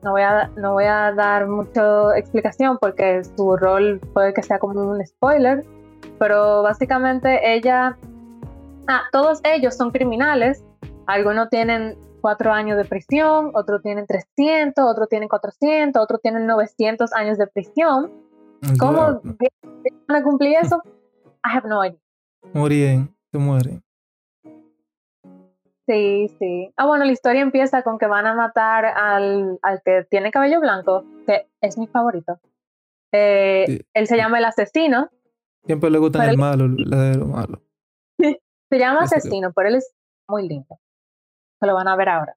No 0.03 0.11
voy, 0.11 0.21
a, 0.21 0.49
no 0.57 0.73
voy 0.73 0.85
a 0.85 1.11
dar 1.13 1.47
mucha 1.47 2.17
explicación 2.17 2.77
porque 2.79 3.23
su 3.23 3.57
rol 3.57 3.99
puede 4.13 4.33
que 4.33 4.43
sea 4.43 4.59
como 4.59 4.79
un 4.81 5.05
spoiler, 5.05 5.65
pero 6.19 6.63
básicamente 6.63 7.53
ella, 7.53 7.97
ah, 8.87 9.03
todos 9.11 9.39
ellos 9.43 9.75
son 9.75 9.91
criminales, 9.91 10.63
algunos 11.05 11.49
tienen 11.49 11.97
cuatro 12.21 12.51
años 12.51 12.77
de 12.77 12.85
prisión, 12.85 13.51
otros 13.53 13.81
tienen 13.81 14.05
300, 14.05 14.83
otros 14.83 15.07
tienen 15.09 15.29
400, 15.29 16.01
otros 16.01 16.21
tienen 16.21 16.45
900 16.45 17.13
años 17.13 17.37
de 17.37 17.47
prisión. 17.47 18.11
¿Cómo 18.79 19.21
van 19.21 20.17
a 20.21 20.23
cumplir 20.23 20.57
eso? 20.61 20.81
I 21.45 21.55
have 21.55 21.67
no 21.67 21.85
idea. 21.85 21.99
Mueren, 22.53 23.15
se 23.31 23.37
mueren. 23.37 23.83
Sí, 25.87 26.27
sí. 26.37 26.73
Ah, 26.75 26.85
bueno, 26.85 27.05
la 27.05 27.11
historia 27.11 27.41
empieza 27.41 27.81
con 27.81 27.97
que 27.97 28.07
van 28.07 28.25
a 28.25 28.33
matar 28.33 28.85
al, 28.85 29.57
al 29.61 29.81
que 29.85 30.05
tiene 30.09 30.31
cabello 30.31 30.59
blanco, 30.59 31.05
que 31.25 31.47
es 31.61 31.77
mi 31.77 31.87
favorito. 31.87 32.39
Eh, 33.13 33.83
él 33.93 34.07
se 34.07 34.17
llama 34.17 34.39
el 34.39 34.45
asesino. 34.45 35.09
Siempre 35.67 35.89
le 35.89 35.99
gusta 35.99 36.29
el 36.29 36.37
malo, 36.37 36.67
la 36.67 36.97
de 36.97 37.17
lo 37.17 37.27
malo. 37.27 37.61
se 38.17 38.79
llama 38.79 39.01
asesino, 39.01 39.51
pero 39.53 39.69
él 39.69 39.75
es 39.75 39.93
muy 40.27 40.47
lindo. 40.47 40.79
Se 41.59 41.67
lo 41.67 41.75
van 41.75 41.87
a 41.87 41.95
ver 41.95 42.09
ahora. 42.09 42.35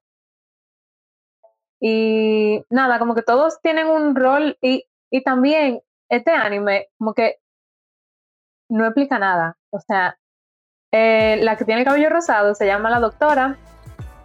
Y 1.79 2.63
nada, 2.69 2.99
como 2.99 3.15
que 3.15 3.23
todos 3.23 3.59
tienen 3.61 3.87
un 3.87 4.15
rol 4.15 4.57
y, 4.61 4.85
y 5.09 5.23
también 5.23 5.81
este 6.09 6.31
anime 6.31 6.89
como 6.97 7.13
que 7.13 7.37
no 8.69 8.85
explica 8.85 9.17
nada. 9.17 9.57
O 9.71 9.79
sea, 9.79 10.17
eh, 10.91 11.39
la 11.41 11.55
que 11.55 11.65
tiene 11.65 11.81
el 11.81 11.87
cabello 11.87 12.09
rosado 12.09 12.53
se 12.53 12.65
llama 12.65 12.89
la 12.89 12.99
doctora 12.99 13.57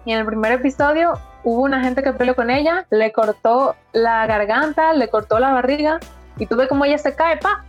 y 0.05 0.13
en 0.13 0.19
el 0.19 0.27
primer 0.27 0.53
episodio 0.53 1.15
hubo 1.45 1.63
una 1.63 1.83
gente 1.83 2.03
que 2.03 2.13
peleó 2.13 2.35
con 2.35 2.51
ella, 2.51 2.87
le 2.91 3.13
cortó 3.13 3.77
la 3.93 4.27
garganta, 4.27 4.93
le 4.93 5.09
cortó 5.09 5.39
la 5.39 5.53
barriga 5.53 6.01
y 6.39 6.47
tú 6.47 6.57
ves 6.57 6.69
como 6.69 6.85
ella 6.85 6.99
se 6.99 7.15
cae, 7.15 7.37
pa. 7.39 7.65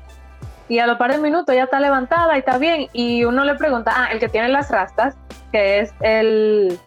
Y 0.69 0.79
a 0.79 0.87
los 0.87 0.97
par 0.97 1.11
de 1.11 1.19
minutos 1.19 1.55
ya 1.55 1.63
está 1.63 1.79
levantada 1.79 2.35
y 2.35 2.39
está 2.39 2.57
bien. 2.57 2.87
Y 2.93 3.23
uno 3.23 3.45
le 3.45 3.55
pregunta, 3.55 3.91
ah, 3.95 4.11
el 4.11 4.19
que 4.19 4.27
tiene 4.27 4.49
las 4.49 4.69
rastas, 4.69 5.15
que 5.51 5.79
es 5.79 5.93
el 6.01 6.79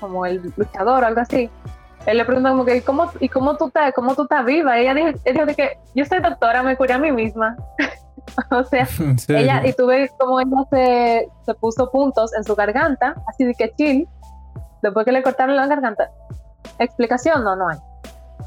como 0.00 0.26
el 0.26 0.52
luchador 0.56 1.02
o 1.02 1.06
algo 1.06 1.20
así. 1.20 1.50
Él 2.06 2.16
le 2.16 2.24
pregunta 2.24 2.50
como 2.50 2.64
que, 2.64 2.82
¿cómo, 2.82 3.10
¿y 3.20 3.28
cómo 3.28 3.56
tú 3.56 3.66
estás, 3.66 3.92
cómo 3.92 4.14
tú 4.14 4.22
estás 4.22 4.44
viva? 4.44 4.78
Y 4.78 4.82
ella 4.82 4.94
dijo, 4.94 5.08
ella 5.24 5.44
dijo 5.44 5.56
que 5.56 5.78
yo 5.94 6.04
soy 6.04 6.20
doctora, 6.20 6.62
me 6.62 6.76
curé 6.76 6.94
a 6.94 6.98
mí 6.98 7.12
misma. 7.12 7.56
o 8.50 8.64
sea, 8.64 8.88
ella, 9.28 9.66
y 9.66 9.72
tuve 9.74 10.10
como 10.18 10.40
ella 10.40 10.64
se, 10.70 11.28
se, 11.44 11.54
puso 11.54 11.90
puntos 11.90 12.34
en 12.34 12.44
su 12.44 12.54
garganta, 12.54 13.14
así 13.26 13.44
de 13.44 13.54
que 13.54 13.72
chill, 13.76 14.08
después 14.82 15.04
que 15.04 15.12
le 15.12 15.22
cortaron 15.22 15.56
la 15.56 15.66
garganta. 15.66 16.10
¿Explicación? 16.78 17.44
No, 17.44 17.56
no 17.56 17.68
hay. 17.68 17.78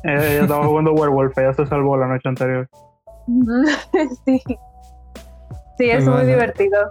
Eh, 0.03 0.33
ella 0.33 0.41
estaba 0.43 0.65
jugando 0.65 0.93
Werewolf, 0.93 1.37
ella 1.37 1.53
se 1.53 1.65
salvó 1.67 1.97
la 1.97 2.07
noche 2.07 2.29
anterior. 2.29 2.67
sí. 4.25 4.41
Sí, 5.77 5.89
es 5.89 6.05
muy 6.05 6.25
divertido. 6.25 6.89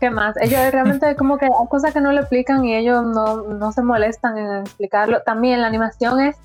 ¿Qué 0.00 0.10
más? 0.10 0.36
Ellos 0.36 0.60
realmente 0.70 1.16
como 1.16 1.38
que 1.38 1.46
hay 1.46 1.68
cosas 1.68 1.92
que 1.92 2.00
no 2.00 2.12
le 2.12 2.20
explican 2.20 2.64
y 2.64 2.76
ellos 2.76 3.04
no, 3.04 3.42
no 3.42 3.72
se 3.72 3.82
molestan 3.82 4.38
en 4.38 4.60
explicarlo. 4.60 5.22
También 5.22 5.60
la 5.60 5.66
animación 5.66 6.20
es 6.20 6.36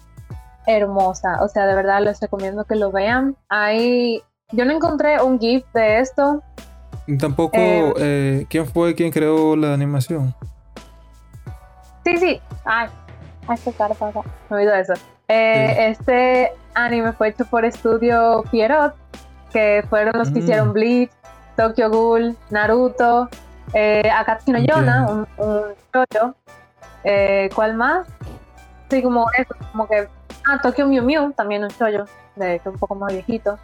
hermosa. 0.65 1.41
O 1.41 1.47
sea, 1.47 1.65
de 1.67 1.75
verdad 1.75 2.01
les 2.01 2.19
recomiendo 2.19 2.65
que 2.65 2.75
lo 2.75 2.91
vean. 2.91 3.35
Hay 3.49 4.23
yo 4.51 4.65
no 4.65 4.71
encontré 4.71 5.21
un 5.21 5.39
GIF 5.39 5.63
de 5.73 5.99
esto. 5.99 6.41
Tampoco, 7.19 7.57
eh, 7.57 7.93
eh, 7.97 8.45
¿quién 8.49 8.65
fue 8.65 8.95
quien 8.95 9.11
creó 9.11 9.55
la 9.55 9.73
animación? 9.73 10.33
Sí, 12.03 12.17
sí. 12.17 12.41
Ay, 12.65 12.89
qué 13.63 13.71
cara 13.71 13.95
Me 14.49 14.55
olvidó 14.55 14.73
eso. 14.73 14.93
Eh, 15.27 15.89
este 15.89 16.51
anime 16.85 17.13
fue 17.13 17.29
hecho 17.29 17.45
por 17.45 17.65
Estudio 17.65 18.43
Pierrot, 18.51 18.95
que 19.51 19.83
fueron 19.89 20.13
los 20.17 20.29
que 20.29 20.39
mm. 20.39 20.43
hicieron 20.43 20.73
Bleach, 20.73 21.11
Tokyo 21.55 21.89
Ghoul, 21.89 22.37
Naruto, 22.49 23.29
Akatsuki 23.73 24.51
no 24.51 24.59
Yona, 24.59 25.07
un, 25.09 25.27
un 25.37 25.63
¿Cuál 27.53 27.75
más? 27.75 28.07
Sí, 28.89 29.03
como 29.03 29.27
eso, 29.37 29.53
como 29.71 29.87
que. 29.87 30.07
Ah, 30.49 30.59
Tokyo 30.61 30.87
Mew 30.87 31.03
Mew, 31.03 31.31
también 31.33 31.63
un 31.63 31.69
shoyo, 31.69 32.05
de 32.35 32.59
que 32.59 32.69
un 32.69 32.77
poco 32.77 32.95
más 32.95 33.13
viejito. 33.13 33.59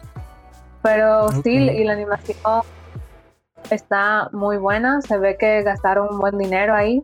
Pero 0.82 1.28
sí, 1.42 1.54
y 1.54 1.84
la 1.84 1.94
animación 1.94 2.62
está 3.70 4.28
muy 4.32 4.56
buena. 4.56 5.00
Se 5.02 5.18
ve 5.18 5.36
que 5.36 5.62
gastaron 5.62 6.08
un 6.12 6.18
buen 6.20 6.38
dinero 6.38 6.74
ahí. 6.74 7.02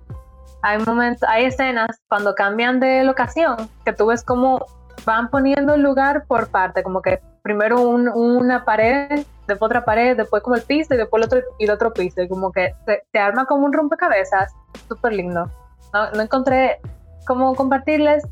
Hay 0.63 0.79
momentos, 0.79 1.29
hay 1.29 1.47
escenas 1.47 2.01
cuando 2.09 2.35
cambian 2.37 2.79
de 2.79 3.03
locación 3.03 3.69
que 3.85 3.93
tú 3.93 4.07
ves 4.07 4.23
como 4.23 4.65
van 5.05 5.31
poniendo 5.31 5.75
el 5.75 5.83
lugar 5.83 6.25
por 6.27 6.49
parte, 6.49 6.83
como 6.83 7.03
que 7.03 7.21
primero 7.43 7.81
una 7.81 8.65
pared, 8.65 9.25
después 9.47 9.69
otra 9.69 9.85
pared, 9.85 10.17
después 10.17 10.43
como 10.43 10.57
el 10.57 10.63
piso 10.63 10.95
y 10.95 10.97
después 10.97 11.21
el 11.21 11.27
otro, 11.27 11.41
y 11.59 11.65
el 11.65 11.71
otro 11.71 11.93
piso. 11.93 12.23
Y 12.23 12.29
como 12.29 12.53
que 12.53 12.75
se, 12.87 13.19
arma 13.19 13.47
como 13.47 13.67
un 13.67 13.73
rompecabezas. 13.73 14.53
Súper 14.89 15.13
lindo. 15.13 15.51
No, 15.93 16.11
no 16.13 16.23
encontré 16.23 16.81
cómo 17.27 17.55
compartirles, 17.55 18.25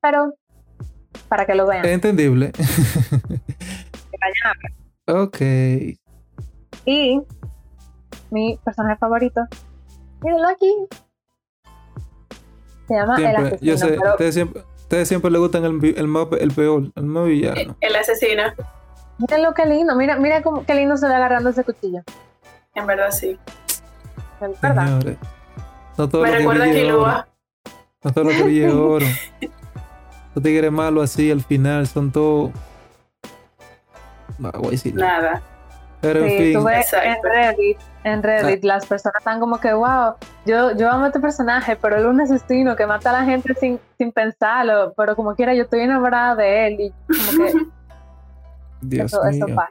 pero 0.00 0.34
para 1.28 1.46
que 1.46 1.54
lo 1.54 1.66
vean. 1.66 1.84
Entendible. 1.84 2.52
Ok. 5.06 5.40
Y 6.86 7.20
mi 8.30 8.58
personaje 8.64 8.98
favorito, 8.98 9.42
aquí. 10.50 10.74
Se 12.88 12.94
llama 12.94 13.16
el 13.16 13.36
asesino. 13.36 13.58
yo 13.60 13.78
sé, 13.78 13.98
pero 14.18 14.32
siempre, 14.32 14.62
ustedes 14.94 15.08
siempre 15.08 15.30
le 15.30 15.38
gustan 15.38 15.64
el, 15.64 15.94
el, 15.96 16.06
más, 16.06 16.28
el 16.38 16.52
peor, 16.52 16.84
el 16.94 17.04
más 17.04 17.24
villano. 17.24 17.76
El 17.80 17.96
asesino, 17.96 18.44
míralo 19.18 19.52
qué 19.52 19.66
lindo, 19.66 19.96
mira, 19.96 20.16
mira 20.16 20.40
cómo, 20.40 20.64
qué 20.64 20.74
lindo 20.74 20.96
se 20.96 21.08
ve 21.08 21.14
agarrando 21.14 21.50
ese 21.50 21.64
cuchillo. 21.64 22.02
en 22.74 22.86
verdad 22.86 23.10
sí. 23.10 23.36
Es 24.40 24.60
verdad. 24.60 24.86
Señores. 24.86 25.18
No 25.98 26.08
todo 26.08 26.22
Me 26.22 26.28
lo 26.28 26.32
que 26.32 26.38
recuerda 26.38 26.64
a 26.64 26.68
oro. 26.68 26.76
Kilua. 26.76 27.28
No 28.04 28.12
todo 28.12 28.24
lo 28.24 28.30
que 28.30 28.42
brille 28.44 28.66
es 28.68 28.74
oro. 28.74 29.06
Los 30.34 30.42
tigres 30.42 30.72
malos 30.72 31.04
así 31.04 31.30
al 31.30 31.42
final 31.42 31.86
son 31.86 32.12
todos. 32.12 32.50
No, 34.38 34.50
voy 34.52 34.68
a 34.68 34.70
decir. 34.70 34.94
Nada. 34.94 35.42
Pero 36.04 36.20
en 36.24 36.30
Sí, 36.30 36.36
fin. 36.38 36.52
tú 36.54 36.64
ves 36.64 36.92
en. 36.92 37.16
Reddit, 37.22 37.78
en 38.04 38.22
Reddit 38.22 38.64
las 38.64 38.86
personas 38.86 39.16
están 39.18 39.40
como 39.40 39.58
que, 39.58 39.72
wow, 39.72 40.14
yo, 40.46 40.76
yo 40.76 40.90
amo 40.90 41.04
a 41.04 41.06
este 41.08 41.18
personaje, 41.20 41.76
pero 41.76 41.96
él 41.96 42.02
es 42.02 42.08
un 42.08 42.20
asesino 42.20 42.76
que 42.76 42.86
mata 42.86 43.10
a 43.10 43.12
la 43.14 43.24
gente 43.24 43.54
sin, 43.54 43.80
sin 43.98 44.12
pensarlo, 44.12 44.92
pero 44.96 45.16
como 45.16 45.34
quiera 45.34 45.54
yo 45.54 45.62
estoy 45.64 45.80
enamorada 45.80 46.36
de 46.36 46.66
él 46.66 46.76
y 46.80 46.90
como 46.90 47.44
que 47.46 47.52
Dios 48.82 49.06
eso, 49.12 49.24
eso 49.24 49.46
mío. 49.46 49.56
pasa. 49.56 49.70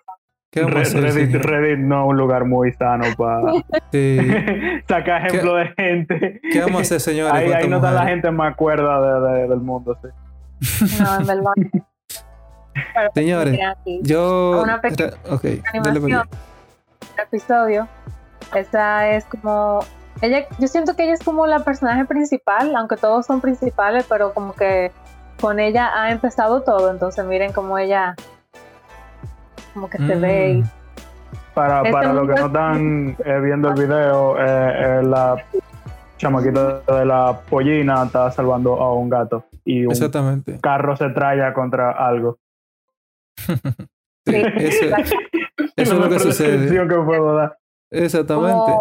¿Qué 0.52 0.60
vamos 0.62 0.76
a 0.76 0.78
Re- 0.80 0.82
hacer, 0.84 1.02
Reddit? 1.04 1.36
Reddit 1.36 1.80
no 1.80 2.04
es 2.04 2.10
un 2.10 2.18
lugar 2.18 2.46
muy 2.46 2.72
sano 2.74 3.06
para 3.18 3.54
Sí. 3.92 4.18
sacar 4.88 5.26
ejemplo 5.28 5.56
de 5.56 5.74
gente. 5.78 6.42
¿Qué 6.52 6.60
vamos 6.62 6.78
a 6.78 6.82
hacer, 6.82 7.00
señores? 7.00 7.34
Ahí, 7.34 7.52
ahí 7.52 7.68
no 7.68 7.78
está 7.78 7.92
la 7.92 8.06
gente 8.06 8.30
más 8.32 8.56
cuerda 8.56 9.20
de- 9.20 9.34
de- 9.42 9.48
del 9.48 9.60
mundo. 9.60 9.98
Sí. 10.62 10.86
No, 11.02 11.20
en 11.20 11.28
verdad. 11.28 11.52
Señores, 13.14 13.60
Yo. 14.02 14.62
Una 14.64 14.82
pequeña 14.82 15.12
Ok, 15.30 15.44
dale 15.44 15.62
para 15.62 15.90
animación 15.92 16.30
episodio. 17.22 17.88
Esa 18.56 19.10
es 19.10 19.26
como. 19.26 19.80
Ella, 20.22 20.46
yo 20.60 20.68
siento 20.68 20.96
que 20.96 21.04
ella 21.04 21.14
es 21.14 21.24
como 21.24 21.48
la 21.48 21.60
personaje 21.60 22.06
principal, 22.06 22.76
aunque 22.76 22.98
todos 22.98 23.26
son 23.26 23.42
principales, 23.42 24.06
pero 24.08 24.34
como 24.34 24.54
que 24.54 24.92
con 25.42 25.60
ella 25.60 25.90
ha 25.94 26.12
empezado 26.12 26.62
todo. 26.62 26.92
Entonces, 26.92 27.26
miren 27.26 27.52
cómo 27.52 27.78
ella. 27.78 28.16
Como 29.74 29.90
que 29.90 29.98
se 29.98 30.16
ve. 30.16 30.50
y- 30.52 30.62
Mm. 30.62 30.70
Para, 31.54 31.80
Este 31.82 31.92
para 31.92 32.14
los 32.14 32.28
que 32.28 32.34
no 32.42 32.48
están 32.48 33.16
eh, 33.26 33.40
viendo 33.40 33.70
el 33.70 33.76
video, 33.76 34.40
eh, 34.40 34.44
eh, 34.44 35.04
la 35.04 35.36
chamaquita 36.18 36.80
de 36.80 37.06
la 37.06 37.42
pollina 37.48 38.04
está 38.06 38.32
salvando 38.32 38.74
a 38.82 38.92
un 38.96 39.08
gato 39.08 39.46
y 39.64 39.86
un 39.86 39.92
Exactamente. 39.92 40.58
carro 40.62 40.96
se 40.96 41.10
traya 41.10 41.54
contra 41.54 41.92
algo. 41.92 42.40
Sí, 43.38 44.36
eso, 44.58 44.86
eso 45.76 45.94
es 45.94 45.94
lo 45.94 46.10
que 46.10 46.20
sucede. 46.20 46.70
que 46.88 46.96
puedo 46.96 47.36
dar. 47.36 47.58
Exactamente. 47.92 48.72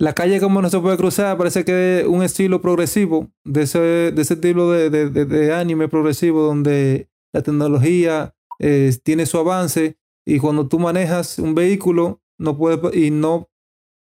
La 0.00 0.12
calle 0.12 0.40
como 0.40 0.62
no 0.62 0.70
se 0.70 0.78
puede 0.78 0.96
cruzar, 0.96 1.36
parece 1.36 1.64
que 1.64 2.00
es 2.00 2.06
un 2.06 2.22
estilo 2.22 2.60
progresivo, 2.60 3.28
de 3.44 3.62
ese, 3.62 3.78
de 3.80 4.22
ese 4.22 4.34
estilo 4.34 4.70
de, 4.70 4.90
de- 4.90 5.10
de- 5.10 5.24
de 5.24 5.52
anime 5.52 5.88
progresivo 5.88 6.42
donde 6.42 7.10
la 7.34 7.42
tecnología 7.42 8.34
eh, 8.60 8.92
tiene 9.02 9.26
su 9.26 9.38
avance 9.38 9.98
y 10.24 10.38
cuando 10.38 10.68
tú 10.68 10.78
manejas 10.78 11.38
un 11.40 11.54
vehículo 11.56 12.22
no 12.38 12.56
puede, 12.56 12.78
pa- 12.78 12.94
y 12.94 13.10
no 13.10 13.48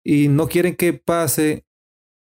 y 0.05 0.29
no 0.29 0.47
quieren 0.49 0.77
que 0.77 0.93
pase 0.93 1.65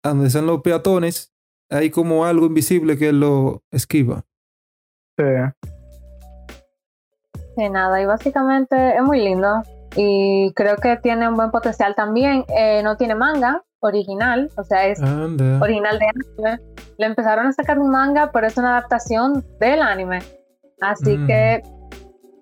a 0.05 0.09
donde 0.11 0.27
están 0.29 0.47
los 0.47 0.63
peatones, 0.63 1.33
hay 1.71 1.91
como 1.91 2.25
algo 2.25 2.47
invisible 2.47 2.97
que 2.99 3.13
lo 3.13 3.63
esquiva. 3.71 4.25
Sí. 5.19 5.25
Nada, 7.57 8.01
y 8.03 8.07
básicamente 8.07 8.97
es 8.97 9.03
muy 9.03 9.21
lindo. 9.23 9.63
Y 9.97 10.53
creo 10.55 10.77
que 10.77 10.97
tiene 10.99 11.29
un 11.29 11.37
buen 11.37 11.51
potencial 11.51 11.95
también. 11.95 12.45
Eh, 12.57 12.83
no 12.83 12.97
tiene 12.97 13.15
manga 13.15 13.63
original, 13.81 14.51
o 14.57 14.63
sea, 14.65 14.87
es 14.87 15.01
Anda. 15.03 15.59
original 15.63 15.99
de 15.99 16.07
anime. 16.07 16.61
Le 16.99 17.07
empezaron 17.07 17.47
a 17.47 17.53
sacar 17.53 17.79
un 17.79 17.91
manga, 17.91 18.31
pero 18.33 18.47
es 18.47 18.57
una 18.59 18.71
adaptación 18.77 19.45
del 19.61 19.81
anime. 19.81 20.19
Así 20.81 21.17
Mm. 21.17 21.27
que, 21.27 21.63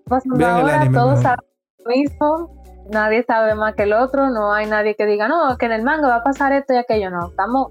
pasando 0.08 0.36
el 0.36 0.44
ahora, 0.44 0.80
anime 0.80 0.98
todos 0.98 1.20
saben 1.22 1.38
lo 1.78 1.90
mismo. 1.90 2.64
Nadie 2.90 3.22
sabe 3.22 3.54
más 3.54 3.74
que 3.74 3.84
el 3.84 3.92
otro. 3.92 4.30
No 4.30 4.52
hay 4.52 4.66
nadie 4.66 4.94
que 4.96 5.06
diga, 5.06 5.28
no, 5.28 5.56
que 5.58 5.66
en 5.66 5.72
el 5.72 5.82
manga 5.82 6.08
va 6.08 6.16
a 6.16 6.22
pasar 6.24 6.52
esto 6.52 6.74
y 6.74 6.76
aquello. 6.76 7.10
No, 7.10 7.28
estamos 7.28 7.68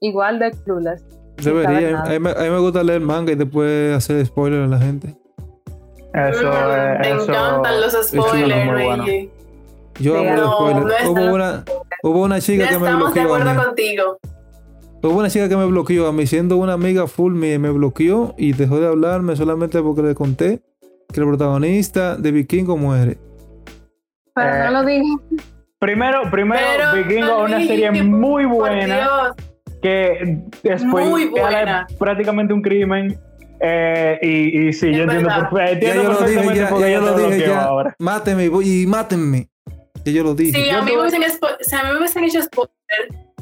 igual 0.00 0.38
de 0.38 0.50
clueless. 0.50 1.04
Debería. 1.42 1.72
saber 1.74 1.94
A 1.94 1.98
nada. 1.98 2.10
mí, 2.10 2.18
me- 2.18 2.30
a 2.30 2.42
mí 2.42 2.50
me 2.50 2.58
gusta 2.58 2.82
leer 2.82 3.00
manga 3.00 3.32
y 3.32 3.36
después 3.36 3.96
hacer 3.96 4.24
spoiler 4.26 4.62
a 4.62 4.66
la 4.66 4.78
gente. 4.78 5.16
Eso, 6.14 6.42
Mm, 6.48 6.54
eh, 6.54 6.96
me 7.00 7.10
eso- 7.10 7.22
encantan 7.32 7.80
los 7.80 7.92
spoilers, 8.06 8.66
bueno. 8.72 9.04
Yo 10.00 10.18
amo 10.18 10.36
los 10.36 10.54
spoilers. 10.54 11.04
no 11.04 11.10
hubo, 11.12 11.34
una, 11.34 11.64
hubo 12.02 12.22
una 12.22 12.38
Ya 12.38 12.44
chica 12.46 12.68
que 12.68 12.78
me 12.78 12.86
estamos 12.86 13.14
de 13.14 13.20
bloqueó 13.20 13.22
a 13.34 13.38
acuerdo 13.40 13.60
mí. 13.60 13.66
contigo. 13.66 14.18
Hubo 15.02 15.18
una 15.18 15.28
chica 15.28 15.48
que 15.48 15.56
me 15.56 15.66
bloqueó 15.66 16.06
a 16.06 16.12
mí, 16.12 16.26
siendo 16.26 16.56
una 16.56 16.72
amiga 16.74 17.06
full 17.06 17.34
me, 17.34 17.58
me 17.58 17.70
bloqueó 17.70 18.34
y 18.38 18.52
dejó 18.52 18.80
de 18.80 18.86
hablarme 18.86 19.36
solamente 19.36 19.82
porque 19.82 20.02
le 20.02 20.14
conté 20.14 20.60
que 21.12 21.20
el 21.20 21.26
protagonista 21.26 22.16
de 22.16 22.32
Vikingo 22.32 22.76
muere. 22.76 23.18
Pero 24.34 24.54
Eh, 24.54 24.64
no 24.64 24.70
lo 24.70 24.84
dije. 24.86 25.12
Primero, 25.78 26.22
primero 26.30 26.60
Pero, 26.76 26.92
Vikingo 27.04 27.44
es 27.46 27.48
una 27.52 27.66
serie 27.66 27.90
muy 28.02 28.44
por 28.46 28.54
buena 28.56 28.96
Dios. 28.96 29.34
que 29.82 30.38
después 30.62 31.06
Muy 31.08 31.26
buena. 31.26 31.86
prácticamente 31.98 32.54
un 32.54 32.62
crimen. 32.62 33.18
Eh, 33.66 34.18
y, 34.20 34.66
y 34.68 34.72
sí, 34.74 34.90
Es 34.90 34.96
yo 34.98 35.02
entiendo, 35.04 35.30
perfe- 35.30 35.56
Ya 35.64 35.70
entiendo 35.72 36.02
yo 36.02 36.08
lo 36.08 36.14
dije, 36.16 36.24
perfectamente 36.26 36.60
ya, 36.60 36.68
por 36.68 36.80
ya 36.80 36.88
yo 36.90 37.00
lo 37.00 37.14
dije, 37.30 37.46
ya. 37.48 37.64
ahora. 37.64 37.96
Mátenme 37.98 38.48
voy- 38.50 38.82
y 38.82 38.86
mátenme. 38.86 39.48
Ya 40.04 40.12
yo 40.12 40.22
lo 40.22 40.34
dije. 40.34 40.52
Si 40.58 40.70
Yo 40.70 40.78
a 40.80 40.82
mí 40.82 40.92
me 40.92 41.00
hubiesen, 41.00 41.22
a 41.22 41.82
mí 41.84 41.90
me 41.92 41.98
hubiesen 41.98 42.24
hecho 42.24 42.42
spoiler 42.42 42.74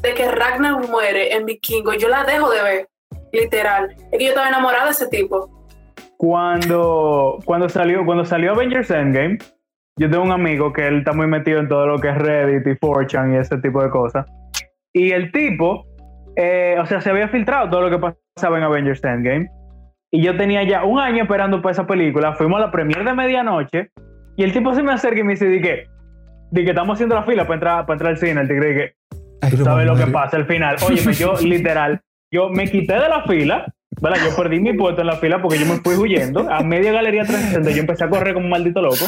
de 0.01 0.13
que 0.13 0.31
Ragnar 0.31 0.87
muere 0.87 1.33
en 1.35 1.45
Vikingo, 1.45 1.93
yo 1.93 2.07
la 2.07 2.23
dejo 2.23 2.49
de 2.51 2.63
ver. 2.63 2.89
Literal. 3.33 3.89
Es 4.11 4.17
que 4.17 4.23
yo 4.23 4.29
estaba 4.29 4.47
enamorada 4.47 4.85
de 4.85 4.91
ese 4.91 5.07
tipo. 5.07 5.49
Cuando, 6.17 7.39
cuando, 7.43 7.67
salió, 7.67 8.05
cuando 8.05 8.23
salió 8.23 8.51
Avengers 8.53 8.89
Endgame, 8.91 9.39
yo 9.99 10.09
tengo 10.09 10.23
un 10.23 10.31
amigo 10.31 10.71
que 10.71 10.87
él 10.87 10.99
está 10.99 11.11
muy 11.11 11.27
metido 11.27 11.59
en 11.59 11.67
todo 11.67 11.85
lo 11.85 11.99
que 11.99 12.09
es 12.09 12.15
Reddit 12.17 12.65
y 12.65 12.79
4chan 12.79 13.33
y 13.33 13.37
ese 13.39 13.57
tipo 13.57 13.83
de 13.83 13.89
cosas. 13.89 14.25
Y 14.93 15.11
el 15.11 15.33
tipo, 15.33 15.85
eh, 16.37 16.77
o 16.79 16.85
sea, 16.85 17.01
se 17.01 17.09
había 17.09 17.27
filtrado 17.27 17.69
todo 17.69 17.81
lo 17.81 17.89
que 17.89 18.15
pasaba 18.35 18.57
en 18.57 18.63
Avengers 18.63 19.03
Endgame. 19.03 19.49
Y 20.15 20.21
yo 20.21 20.37
tenía 20.37 20.61
ya 20.63 20.83
un 20.83 20.99
año 20.99 21.23
esperando 21.23 21.59
por 21.61 21.71
esa 21.71 21.87
película. 21.87 22.33
Fuimos 22.35 22.57
a 22.59 22.65
la 22.67 22.71
premiere 22.71 23.03
de 23.03 23.13
medianoche. 23.15 23.89
Y 24.37 24.43
el 24.43 24.53
tipo 24.53 24.73
se 24.75 24.83
me 24.83 24.93
acerca 24.93 25.19
y 25.19 25.23
me 25.23 25.33
dice, 25.33 25.47
di 25.47 25.59
que, 25.59 25.87
di 26.51 26.63
que 26.63 26.69
estamos 26.69 26.93
haciendo 26.93 27.15
la 27.15 27.23
fila 27.23 27.43
para 27.45 27.55
entrar, 27.55 27.85
para 27.87 27.95
entrar 27.95 28.11
al 28.11 28.17
cine. 28.19 28.39
El 28.41 28.47
tigre 28.47 28.67
di 28.69 28.75
que, 28.75 28.93
Iron 29.47 29.57
Man 29.59 29.65
¿Sabes 29.65 29.85
lo 29.87 29.95
que 29.95 30.07
pasa 30.11 30.37
al 30.37 30.45
final? 30.45 30.75
Óyeme, 30.87 31.13
yo 31.13 31.33
literal, 31.41 31.99
yo 32.31 32.49
me 32.49 32.69
quité 32.69 32.93
de 32.93 33.09
la 33.09 33.23
fila, 33.23 33.65
¿verdad? 34.01 34.19
Yo 34.23 34.35
perdí 34.35 34.59
mi 34.59 34.73
puesto 34.73 35.01
en 35.01 35.07
la 35.07 35.15
fila 35.17 35.41
porque 35.41 35.57
yo 35.57 35.65
me 35.65 35.79
fui 35.81 35.95
huyendo. 35.95 36.47
A 36.47 36.61
media 36.61 36.91
galería 36.91 37.23
360 37.23 37.71
yo 37.71 37.79
empecé 37.81 38.03
a 38.03 38.09
correr 38.09 38.35
como 38.35 38.45
un 38.45 38.51
maldito 38.51 38.81
loco. 38.83 39.05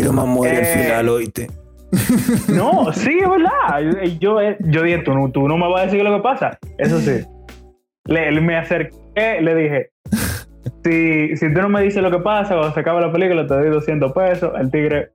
Iron 0.00 0.16
Man 0.16 0.28
muere 0.30 0.56
al 0.58 0.64
Eh, 0.64 0.82
final, 0.82 1.08
oíste. 1.10 1.46
No, 2.48 2.92
sí, 2.92 3.18
es 3.22 3.28
verdad. 3.30 3.80
Yo, 3.82 4.18
yo, 4.20 4.40
eh, 4.40 4.56
yo 4.60 4.82
dije, 4.82 4.98
tú 4.98 5.14
no, 5.14 5.30
tú 5.30 5.46
no 5.48 5.56
me 5.56 5.68
vas 5.68 5.82
a 5.82 5.84
decir 5.86 6.02
lo 6.02 6.14
que 6.16 6.22
pasa. 6.22 6.58
Eso 6.76 6.98
sí. 6.98 7.20
Le, 8.06 8.30
le- 8.32 8.40
me 8.40 8.56
acerqué, 8.56 9.40
le 9.40 9.54
dije, 9.54 9.90
si, 10.84 11.36
si 11.36 11.52
tú 11.54 11.60
no 11.62 11.68
me 11.68 11.82
dices 11.82 12.02
lo 12.02 12.10
que 12.10 12.18
pasa, 12.18 12.54
cuando 12.56 12.72
se 12.74 12.80
acabe 12.80 13.00
la 13.00 13.12
película 13.12 13.46
te 13.46 13.54
doy 13.54 13.68
200 13.70 14.12
pesos. 14.12 14.52
El 14.58 14.70
tigre, 14.70 15.12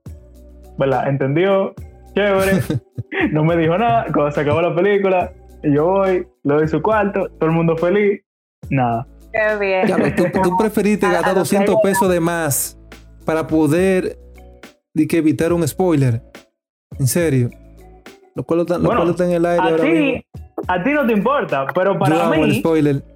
¿verdad? 0.78 1.08
Entendió, 1.08 1.74
chévere. 2.14 2.60
No 3.32 3.44
me 3.44 3.56
dijo 3.56 3.78
nada. 3.78 4.06
Cuando 4.12 4.30
se 4.32 4.40
acabó 4.40 4.60
la 4.60 4.74
película, 4.74 5.32
yo 5.62 5.86
voy, 5.86 6.26
le 6.44 6.54
doy 6.54 6.68
su 6.68 6.82
cuarto, 6.82 7.28
todo 7.38 7.48
el 7.48 7.56
mundo 7.56 7.76
feliz. 7.76 8.20
Nada. 8.68 9.06
Qué 9.32 9.56
bien. 9.58 10.14
Tú, 10.16 10.24
tú 10.42 10.56
preferiste 10.58 11.06
gastar 11.10 11.28
lo 11.28 11.34
que 11.34 11.38
200 11.40 11.74
hay- 11.76 11.82
pesos 11.82 12.10
de 12.10 12.20
más 12.20 12.78
para 13.24 13.46
poder 13.46 14.18
di 14.92 15.06
que 15.06 15.18
evitar 15.18 15.52
un 15.52 15.66
spoiler. 15.66 16.20
En 16.98 17.06
serio. 17.06 17.48
Lo 18.34 18.44
cual 18.44 18.60
está, 18.60 18.76
lo 18.76 18.84
Bueno, 18.84 19.00
cual 19.00 19.10
está 19.10 19.24
en 19.24 19.30
el 19.32 19.46
aire 19.46 19.62
ahora 19.62 19.84
mismo. 19.84 20.22
A 20.68 20.82
ti 20.82 20.92
no 20.92 21.06
te 21.06 21.12
importa, 21.12 21.66
pero 21.74 21.98
para 21.98 22.16
mí, 22.30 22.36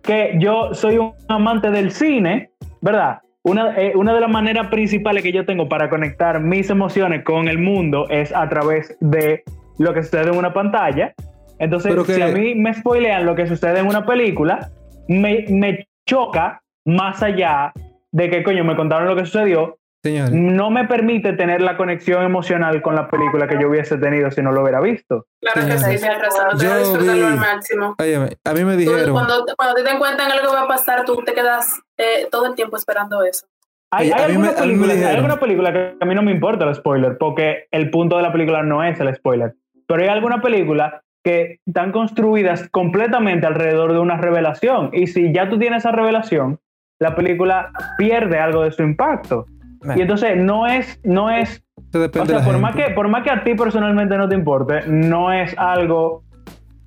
que 0.03 0.35
yo 0.39 0.75
soy 0.75 0.99
un 0.99 1.13
amante 1.29 1.71
del 1.71 1.91
cine, 1.91 2.51
¿verdad? 2.81 3.21
Una, 3.43 3.75
eh, 3.79 3.93
una 3.97 4.13
de 4.15 4.21
las 4.21 4.31
maneras 4.31 4.67
principales 4.69 5.23
que 5.23 5.33
yo 5.33 5.47
tengo 5.47 5.69
para 5.69 5.89
conectar 5.89 6.41
mis 6.41 6.69
emociones 6.69 7.25
con 7.25 7.49
el 7.49 7.59
mundo 7.59 8.07
es 8.11 8.35
a 8.35 8.49
través 8.49 8.97
de 9.01 9.43
lo 9.79 9.95
que 9.95 10.03
sucede 10.03 10.31
en 10.31 10.37
una 10.37 10.53
pantalla. 10.53 11.15
Entonces, 11.59 11.93
que- 12.05 12.15
si 12.15 12.23
a 12.23 12.27
mí 12.39 12.55
me 12.55 12.75
spoilean 12.75 13.25
lo 13.25 13.35
que 13.35 13.47
sucede 13.47 13.81
en 13.81 13.87
una 13.87 14.05
película, 14.05 14.71
me, 15.09 15.47
me 15.49 15.87
choca 16.07 16.61
más 16.85 17.23
allá 17.23 17.73
de 18.13 18.29
que, 18.29 18.43
coño, 18.43 18.65
me 18.65 18.77
contaron 18.77 19.09
lo 19.09 19.17
que 19.17 19.25
sucedió, 19.25 19.79
Señores. 20.03 20.33
no 20.33 20.71
me 20.71 20.87
permite 20.87 21.35
tener 21.35 21.61
la 21.61 21.77
conexión 21.77 22.23
emocional 22.23 22.81
con 22.81 22.95
la 22.95 23.09
película 23.09 23.47
que 23.47 23.59
yo 23.61 23.69
hubiese 23.69 23.99
tenido 23.99 24.31
si 24.31 24.41
no 24.43 24.51
lo 24.53 24.63
hubiera 24.63 24.81
visto. 24.81 25.27
Claro 25.41 25.67
que 25.67 25.79
Señora. 25.79 25.99
sí, 25.99 26.21
razón. 26.23 26.47
No 26.53 26.57
te 26.59 26.65
Yo 26.65 26.71
voy 26.71 26.77
a 26.77 26.81
disfrutarlo 26.81 27.27
vi- 27.27 27.33
al 27.33 27.37
máximo. 27.39 27.95
Óyeme, 27.99 28.29
a 28.45 28.53
mí 28.55 28.65
me 28.65 28.73
Tú, 28.73 28.79
dijeron. 28.79 29.13
cuando, 29.13 29.45
cuando 29.57 29.75
ti 29.75 29.85
te 29.85 29.99
cuentan 29.99 30.31
algo 30.33 30.49
que 30.49 30.55
va 30.57 30.63
a 30.63 30.69
pasar, 30.69 31.05
tú 31.05 31.17
te 31.25 31.35
quedas 31.35 31.67
eh, 31.99 32.27
todo 32.31 32.47
el 32.47 32.55
tiempo 32.55 32.77
esperando 32.77 33.23
eso. 33.25 33.47
Hay, 33.93 34.11
hay 34.11 34.19
me- 34.19 34.25
alguna 34.25 34.51
me 34.53 34.57
película, 34.57 34.93
hay 34.95 35.17
alguna 35.17 35.41
película 35.41 35.73
que 35.73 35.97
a 36.01 36.05
mí 36.07 36.15
no 36.15 36.23
me 36.23 36.31
importa 36.33 36.65
el 36.65 36.75
spoiler, 36.75 37.19
porque 37.19 37.67
el 37.71 37.91
punto 37.91 38.17
de 38.17 38.23
la 38.23 38.33
película 38.33 38.63
no 38.63 38.83
es 38.85 38.99
el 39.01 39.15
spoiler. 39.15 39.55
Pero 39.87 40.03
hay 40.03 40.09
alguna 40.09 40.41
película 40.41 41.03
que 41.23 41.59
están 41.67 41.93
construidas 41.93 42.69
completamente 42.71 43.47
alrededor 43.47 43.93
de 43.93 43.99
una 43.99 44.17
revelación. 44.17 44.91
Y 44.95 45.09
si 45.09 45.33
ya 45.35 45.51
tú 45.51 45.59
tienes 45.59 45.79
esa 45.85 45.93
revelación, 45.93 46.59
la 46.99 47.15
película 47.15 47.73
pierde 47.99 48.39
algo 48.39 48.63
de 48.63 48.71
su 48.73 48.83
impacto. 48.83 49.45
Nah, 49.83 49.97
Y 49.97 50.03
entonces 50.03 50.37
no 50.37 50.67
es, 50.67 51.01
no 51.05 51.31
es, 51.31 51.63
eso 51.89 52.01
depende 52.01 52.23
o 52.23 52.27
sea, 52.27 52.41
de 52.41 52.47
la 52.47 52.53
por 52.53 52.61
más, 52.61 52.77
que, 52.77 52.93
por 52.95 53.09
más 53.09 53.23
que 53.23 53.31
a 53.31 53.43
ti 53.45 53.55
personalmente 53.55 54.17
no 54.19 54.29
te 54.29 54.35
importe, 54.35 54.87
no 54.87 55.33
es 55.33 55.57
algo 55.57 56.23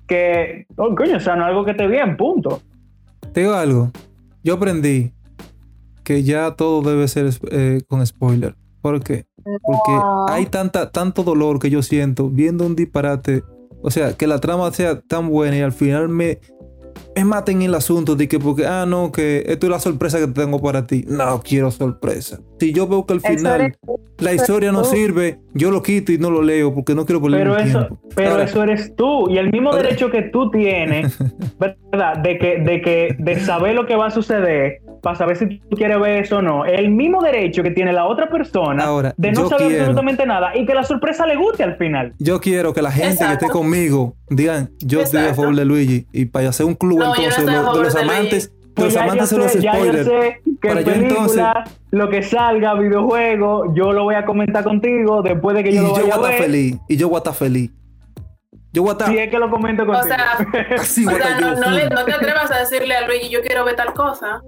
que, 0.06 0.66
oh, 0.76 0.94
coño, 0.94 1.16
o 1.16 1.20
sea, 1.20 1.34
no 1.36 1.42
es 1.42 1.48
algo 1.48 1.64
que 1.64 1.74
te 1.74 1.86
bien, 1.86 2.16
punto. 2.16 2.60
Te 3.32 3.40
digo 3.40 3.54
algo. 3.54 3.90
Yo 4.42 4.54
aprendí 4.54 5.12
que 6.04 6.22
ya 6.22 6.52
todo 6.52 6.82
debe 6.88 7.08
ser 7.08 7.30
eh, 7.50 7.80
con 7.88 8.06
spoiler. 8.06 8.54
¿Por 8.80 9.02
qué? 9.02 9.24
Porque 9.42 9.92
No. 9.92 10.26
hay 10.28 10.46
tanta, 10.46 10.90
tanto 10.90 11.22
dolor 11.22 11.58
que 11.58 11.70
yo 11.70 11.82
siento 11.82 12.28
viendo 12.28 12.66
un 12.66 12.76
disparate. 12.76 13.42
O 13.82 13.90
sea, 13.90 14.12
que 14.12 14.26
la 14.26 14.38
trama 14.38 14.70
sea 14.72 15.00
tan 15.00 15.28
buena 15.30 15.56
y 15.56 15.60
al 15.62 15.72
final 15.72 16.08
me, 16.10 16.38
me 17.16 17.24
maten 17.24 17.62
el 17.62 17.74
asunto 17.74 18.16
de 18.16 18.28
que 18.28 18.38
porque, 18.38 18.66
ah, 18.66 18.84
no, 18.86 19.12
que 19.12 19.44
esto 19.46 19.66
es 19.66 19.70
la 19.70 19.78
sorpresa 19.80 20.18
que 20.18 20.26
tengo 20.28 20.60
para 20.60 20.86
ti. 20.86 21.04
No 21.06 21.40
quiero 21.42 21.70
sorpresa. 21.70 22.40
Si 22.60 22.72
yo 22.72 22.86
veo 22.88 23.06
que 23.06 23.14
al 23.14 23.20
final 23.20 23.60
eres- 23.60 23.78
la 24.18 24.32
historia 24.32 24.72
no 24.72 24.82
tú. 24.82 24.88
sirve, 24.90 25.38
yo 25.54 25.70
lo 25.70 25.82
quito 25.82 26.12
y 26.12 26.18
no 26.18 26.30
lo 26.30 26.40
leo 26.42 26.72
porque 26.74 26.94
no 26.94 27.04
quiero 27.04 27.20
perder 27.20 27.40
Pero 27.40 27.56
eso, 27.58 27.78
tiempo. 27.86 27.98
pero 28.14 28.30
Ahora, 28.30 28.44
eso 28.44 28.62
eres 28.62 28.94
tú. 28.96 29.28
Y 29.30 29.38
el 29.38 29.50
mismo 29.50 29.70
Ahora- 29.70 29.82
derecho 29.82 30.10
que 30.10 30.22
tú 30.22 30.50
tienes, 30.50 31.16
¿verdad? 31.58 32.18
De 32.18 32.38
que, 32.38 32.58
de 32.60 32.80
que, 32.80 33.16
de 33.18 33.40
saber 33.40 33.74
lo 33.74 33.86
que 33.86 33.96
va 33.96 34.06
a 34.06 34.10
suceder, 34.10 34.80
para 35.02 35.16
saber 35.16 35.36
si 35.36 35.46
tú 35.68 35.76
quieres 35.76 36.00
ver 36.00 36.22
eso 36.24 36.38
o 36.38 36.42
no. 36.42 36.64
El 36.64 36.90
mismo 36.90 37.20
derecho 37.22 37.62
que 37.62 37.70
tiene 37.70 37.92
la 37.92 38.06
otra 38.06 38.30
persona 38.30 38.84
Ahora, 38.84 39.12
de 39.18 39.32
no 39.32 39.48
saber 39.50 39.66
quiero- 39.66 39.82
absolutamente 39.82 40.24
nada 40.24 40.56
y 40.56 40.64
que 40.64 40.74
la 40.74 40.82
sorpresa 40.84 41.26
le 41.26 41.36
guste 41.36 41.62
al 41.62 41.76
final. 41.76 42.14
Yo 42.18 42.40
quiero 42.40 42.72
que 42.72 42.80
la 42.80 42.90
gente 42.90 43.08
que 43.08 43.12
Exacto. 43.24 43.44
esté 43.46 43.52
conmigo 43.52 44.16
digan, 44.30 44.70
yo 44.78 45.02
estoy 45.02 45.18
a 45.18 45.22
Exacto. 45.24 45.42
favor 45.42 45.56
de 45.56 45.64
Luigi. 45.66 46.06
Y 46.10 46.24
para 46.24 46.48
hacer 46.48 46.64
un 46.64 46.74
club 46.74 47.02
No, 47.04 47.14
yo 47.14 47.22
no 47.22 47.28
entonces 47.28 47.48
a 47.48 47.62
lo- 47.62 47.72
de 47.78 47.84
los 47.84 47.96
amantes, 47.96 48.52
Pues 48.74 48.84
los 48.86 48.94
ya 48.94 49.00
yo 49.00 49.04
amantes 49.12 49.30
de 49.30 49.38
los 49.38 49.52
sé, 49.52 49.60
ya 49.60 49.72
yo 49.72 49.78
spoilers. 49.78 50.06
sé 50.06 50.40
que 50.60 50.68
Para 50.68 50.80
yo 50.80 50.86
película, 50.92 51.18
entonces- 51.20 51.74
lo 51.90 52.08
que 52.08 52.22
salga, 52.22 52.74
videojuego, 52.74 53.74
yo 53.74 53.92
lo 53.92 54.04
voy 54.04 54.14
a 54.16 54.24
comentar 54.24 54.64
contigo 54.64 55.22
después 55.22 55.56
de 55.56 55.64
que 55.64 55.70
Y 55.70 55.74
yo 55.74 55.82
yo 55.82 55.86
lo 55.88 55.92
voy 55.94 56.02
vaya 56.02 56.12
a 56.14 56.16
a 56.16 56.18
estar 56.20 56.32
ver. 56.32 56.42
feliz. 56.42 56.76
Y 56.88 56.96
yo 56.96 57.08
voy 57.08 57.16
a 57.16 57.18
estar 57.18 57.34
feliz. 57.34 57.70
Yo 58.72 58.82
voy 58.82 58.88
a 58.90 58.92
estar 58.92 59.08
Si 59.08 59.18
es 59.18 59.30
que 59.30 59.38
lo 59.38 59.50
comento 59.50 59.84
O 59.84 59.86
contigo. 59.86 60.14
sea, 60.16 60.36
o 60.40 60.44
voy 61.10 61.20
a 61.20 61.26
sea 61.26 61.40
no, 61.40 61.54
yo 61.54 61.60
no, 61.60 61.70
le- 61.70 61.88
no 61.90 62.04
te 62.04 62.12
atrevas 62.12 62.50
a 62.50 62.58
decirle 62.58 62.96
a 62.96 63.06
Luigi, 63.06 63.28
yo 63.30 63.40
quiero 63.42 63.64
ver 63.64 63.76
tal 63.76 63.92
cosa. 63.92 64.42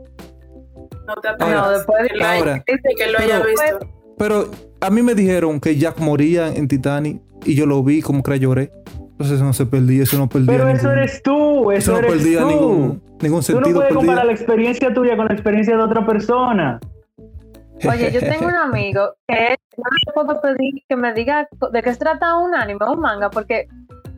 No 1.06 1.14
te 1.22 1.28
atrevas. 1.28 1.56
Ahora, 1.56 1.70
después 1.78 2.02
de 2.02 2.08
que, 2.08 2.16
lo 2.16 2.24
haya- 2.26 2.38
ahora, 2.38 2.64
que 2.64 3.06
lo 3.12 3.18
haya 3.18 3.42
pero- 3.42 3.48
visto. 3.48 3.90
Pero 4.18 4.50
a 4.80 4.90
mí 4.90 5.02
me 5.02 5.14
dijeron 5.14 5.60
que 5.60 5.76
Jack 5.76 5.98
moría 5.98 6.48
en 6.48 6.66
Titanic 6.66 7.20
y 7.44 7.54
yo 7.54 7.66
lo 7.66 7.82
vi 7.84 8.00
como 8.02 8.22
que 8.24 8.38
lloré. 8.40 8.72
Entonces 9.16 9.36
eso 9.36 9.44
no 9.46 9.52
se 9.54 9.64
perdía, 9.64 10.02
eso 10.02 10.18
no 10.18 10.28
perdía. 10.28 10.46
Pero 10.58 10.68
eso 10.68 10.92
eres 10.92 11.22
tú, 11.22 11.70
eso, 11.72 11.78
eso 11.78 11.92
no 11.92 11.98
eres 12.00 12.12
perdía 12.12 12.40
tú. 12.40 12.46
ningún, 12.48 13.02
ningún 13.22 13.22
Tú 13.22 13.30
no 13.30 13.42
sentido. 13.42 13.62
puedes 13.62 13.88
perdía. 13.88 13.94
comparar 13.96 14.26
la 14.26 14.32
experiencia 14.32 14.92
tuya 14.92 15.16
con 15.16 15.26
la 15.26 15.32
experiencia 15.32 15.74
de 15.76 15.82
otra 15.82 16.04
persona. 16.04 16.78
Oye, 17.88 18.10
yo 18.12 18.20
tengo 18.20 18.46
un 18.46 18.54
amigo 18.54 19.14
que 19.28 19.56
no 19.76 19.84
le 20.06 20.12
puedo 20.14 20.40
pedir 20.40 20.82
que 20.88 20.96
me 20.96 21.12
diga 21.12 21.46
de 21.72 21.82
qué 21.82 21.92
se 21.92 21.98
trata 21.98 22.36
un 22.38 22.54
anime 22.54 22.78
o 22.82 22.92
un 22.92 23.00
manga, 23.00 23.30
porque 23.30 23.66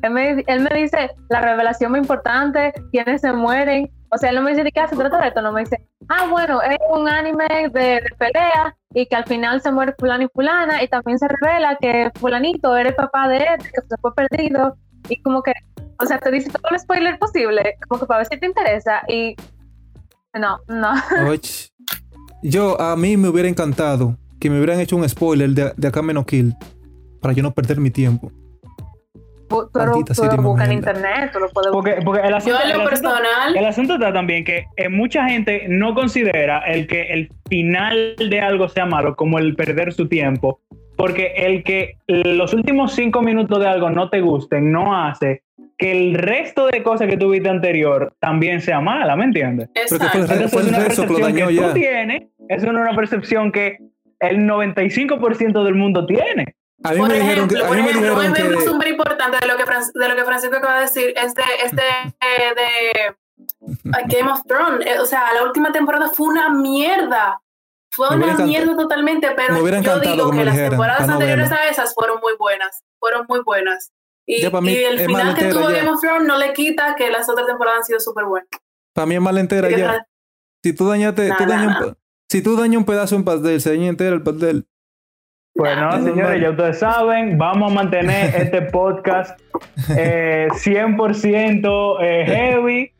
él 0.02 0.10
me, 0.12 0.44
él 0.46 0.60
me 0.60 0.80
dice 0.80 1.10
la 1.28 1.40
revelación 1.40 1.90
muy 1.90 2.00
importante, 2.00 2.72
quiénes 2.92 3.20
se 3.20 3.32
mueren. 3.32 3.90
O 4.10 4.16
sea, 4.18 4.30
él 4.30 4.36
no 4.36 4.42
me 4.42 4.50
dice 4.50 4.62
de 4.64 4.72
qué 4.72 4.86
se 4.88 4.96
trata 4.96 5.20
de 5.20 5.28
esto, 5.28 5.42
no 5.42 5.52
me 5.52 5.60
dice, 5.62 5.84
ah, 6.08 6.26
bueno, 6.30 6.62
es 6.62 6.76
un 6.90 7.08
anime 7.08 7.46
de, 7.72 7.80
de 7.80 8.02
pelea 8.18 8.74
y 8.94 9.06
que 9.06 9.16
al 9.16 9.24
final 9.26 9.60
se 9.60 9.70
muere 9.70 9.94
fulano 9.98 10.24
y 10.24 10.28
fulana 10.32 10.82
y 10.82 10.88
también 10.88 11.18
se 11.18 11.26
revela 11.28 11.76
que 11.80 12.10
fulanito 12.14 12.76
era 12.76 12.88
el 12.88 12.94
papá 12.94 13.28
de 13.28 13.36
este, 13.38 13.68
que 13.70 13.80
se 13.88 13.96
fue 14.00 14.14
perdido 14.14 14.76
y 15.08 15.20
como 15.22 15.42
que, 15.42 15.52
o 16.00 16.06
sea, 16.06 16.18
te 16.18 16.30
dice 16.30 16.50
todo 16.50 16.70
el 16.70 16.78
spoiler 16.78 17.18
posible, 17.18 17.76
como 17.88 18.00
que 18.00 18.06
para 18.06 18.18
ver 18.18 18.26
si 18.28 18.38
te 18.38 18.46
interesa 18.46 19.02
y 19.08 19.34
no, 20.38 20.58
no. 20.68 20.92
Oye, 21.30 21.40
yo 22.42 22.80
a 22.80 22.96
mí 22.96 23.16
me 23.16 23.28
hubiera 23.28 23.48
encantado 23.48 24.16
que 24.40 24.50
me 24.50 24.58
hubieran 24.58 24.78
hecho 24.80 24.96
un 24.96 25.08
spoiler 25.08 25.50
de, 25.50 25.72
de 25.76 25.88
Akame 25.88 26.12
no 26.14 26.24
Kill 26.24 26.54
para 27.20 27.34
yo 27.34 27.42
no 27.42 27.52
perder 27.52 27.80
mi 27.80 27.90
tiempo. 27.90 28.30
Tú, 29.48 29.66
lo- 29.72 29.86
Maldita 29.86 30.12
tú 30.14 30.22
lo 30.24 30.30
serie 30.30 30.44
buscas 30.44 30.66
en 30.68 30.74
internet, 30.74 31.30
tú 31.32 31.38
lo 31.40 31.48
puedes 31.48 31.72
buscar. 31.72 31.94
Porque, 31.96 32.04
porque 32.04 32.28
el 32.28 32.34
asunto, 32.34 32.58
asunto- 32.58 32.90
personal, 32.90 33.56
el 33.56 33.64
asunto 33.66 33.94
está 33.94 34.12
también 34.12 34.44
que 34.44 34.66
eh, 34.76 34.88
mucha 34.90 35.26
gente 35.26 35.64
no 35.68 35.94
considera 35.94 36.58
el 36.66 36.86
que 36.86 37.02
el 37.14 37.30
final 37.48 38.14
de 38.18 38.40
algo 38.42 38.68
sea 38.68 38.84
malo 38.84 39.16
como 39.16 39.38
el 39.38 39.56
perder 39.56 39.94
su 39.94 40.06
tiempo. 40.06 40.60
Porque 40.98 41.32
el 41.36 41.62
que 41.62 41.96
los 42.08 42.52
últimos 42.52 42.92
cinco 42.92 43.22
minutos 43.22 43.60
de 43.60 43.68
algo 43.68 43.88
no 43.88 44.10
te 44.10 44.20
gusten 44.20 44.72
no 44.72 45.00
hace 45.00 45.44
que 45.78 45.92
el 45.92 46.14
resto 46.14 46.66
de 46.66 46.82
cosas 46.82 47.08
que 47.08 47.16
tuviste 47.16 47.48
anterior 47.48 48.12
también 48.18 48.60
sea 48.60 48.80
mala, 48.80 49.14
¿me 49.14 49.24
entiendes? 49.24 49.70
Porque 49.88 50.06
fue 50.06 50.18
el, 50.18 50.24
exacto. 50.24 50.48
fue 50.48 50.62
el 50.62 50.66
es 50.66 50.74
una 50.74 50.84
percepción 50.84 51.34
que 51.36 51.54
ya. 51.54 51.68
tú 51.68 51.74
tienes, 51.74 52.22
es 52.48 52.64
una 52.64 52.96
percepción 52.96 53.52
que 53.52 53.78
el 54.18 54.38
95% 54.38 55.64
del 55.64 55.74
mundo 55.76 56.04
tiene. 56.04 56.56
A 56.82 56.92
mí 56.92 56.98
Por 56.98 57.08
me 57.08 57.14
dijeron 57.14 57.48
que, 57.48 57.54
ejemplo, 57.54 57.64
a 57.64 57.68
por 57.68 57.76
mí 57.76 57.82
me 57.82 57.90
ejemplo, 57.90 58.20
dijeron 58.20 58.34
ejemplo 58.36 58.58
que 58.58 58.64
súper 58.66 58.88
importante 58.88 59.38
de 59.40 59.46
lo 59.46 59.56
que 59.56 59.64
de 59.64 60.08
lo 60.08 60.16
que 60.16 60.24
Francisco 60.24 60.56
acaba 60.56 60.76
de 60.78 60.80
decir 60.82 61.14
es 61.16 61.34
de 61.34 61.42
este 61.64 61.82
eh, 61.82 62.54
de 62.56 63.90
a 63.92 64.02
Game 64.08 64.30
of 64.32 64.42
Thrones. 64.46 64.84
Eh, 64.84 64.98
o 64.98 65.06
sea, 65.06 65.32
la 65.32 65.44
última 65.44 65.70
temporada 65.70 66.08
fue 66.08 66.26
una 66.26 66.50
mierda. 66.50 67.40
Fue 67.98 68.08
una 68.16 68.26
encantado- 68.26 68.46
mierda 68.48 68.76
totalmente, 68.76 69.28
pero 69.36 69.56
yo 69.82 69.98
digo 70.00 70.30
que 70.30 70.44
las 70.44 70.54
dijeran, 70.54 70.70
temporadas 70.70 71.06
no 71.08 71.12
anteriores 71.14 71.50
a 71.52 71.68
esas 71.68 71.92
fueron 71.94 72.20
muy 72.22 72.32
buenas. 72.38 72.82
Fueron 73.00 73.26
muy 73.28 73.40
buenas. 73.44 73.92
Y, 74.24 74.40
Ya 74.40 74.50
para 74.50 74.60
mí 74.62 74.70
y 74.72 74.84
el 74.84 75.00
final 75.00 75.34
que 75.34 75.46
tuvo 75.46 75.68
ya. 75.70 75.78
Game 75.78 75.90
of 75.90 76.00
Thrones 76.00 76.26
no 76.28 76.38
le 76.38 76.52
quita 76.52 76.94
que 76.96 77.10
las 77.10 77.28
otras 77.28 77.46
temporadas 77.46 77.78
han 77.80 77.84
sido 77.84 77.98
súper 78.00 78.24
buenas. 78.24 78.48
es 78.94 79.20
mal 79.20 79.36
entera 79.38 79.68
ya. 79.70 80.06
Si 80.62 80.72
tú 80.72 80.88
dañaste, 80.88 81.28
tú 81.36 81.44
Nah, 81.44 81.48
dañas 81.48 81.80
nah, 81.80 81.86
un, 81.88 81.96
si 82.30 82.42
tú 82.42 82.56
dañas 82.56 82.76
un 82.78 82.84
pedazo 82.84 83.14
de 83.14 83.18
un 83.20 83.24
pastel, 83.24 83.60
se 83.60 83.70
daña 83.70 83.88
entero 83.88 84.14
el 84.16 84.22
pastel. 84.22 84.66
Bueno, 85.56 85.88
Es 85.96 86.04
señores, 86.04 86.40
ya 86.40 86.50
ustedes 86.50 86.78
saben, 86.78 87.36
vamos 87.36 87.72
a 87.72 87.74
mantener 87.74 88.32
este 88.36 88.62
podcast 88.62 89.40
eh, 89.96 90.46
100% 90.52 91.96
eh, 92.00 92.24
heavy, 92.26 92.92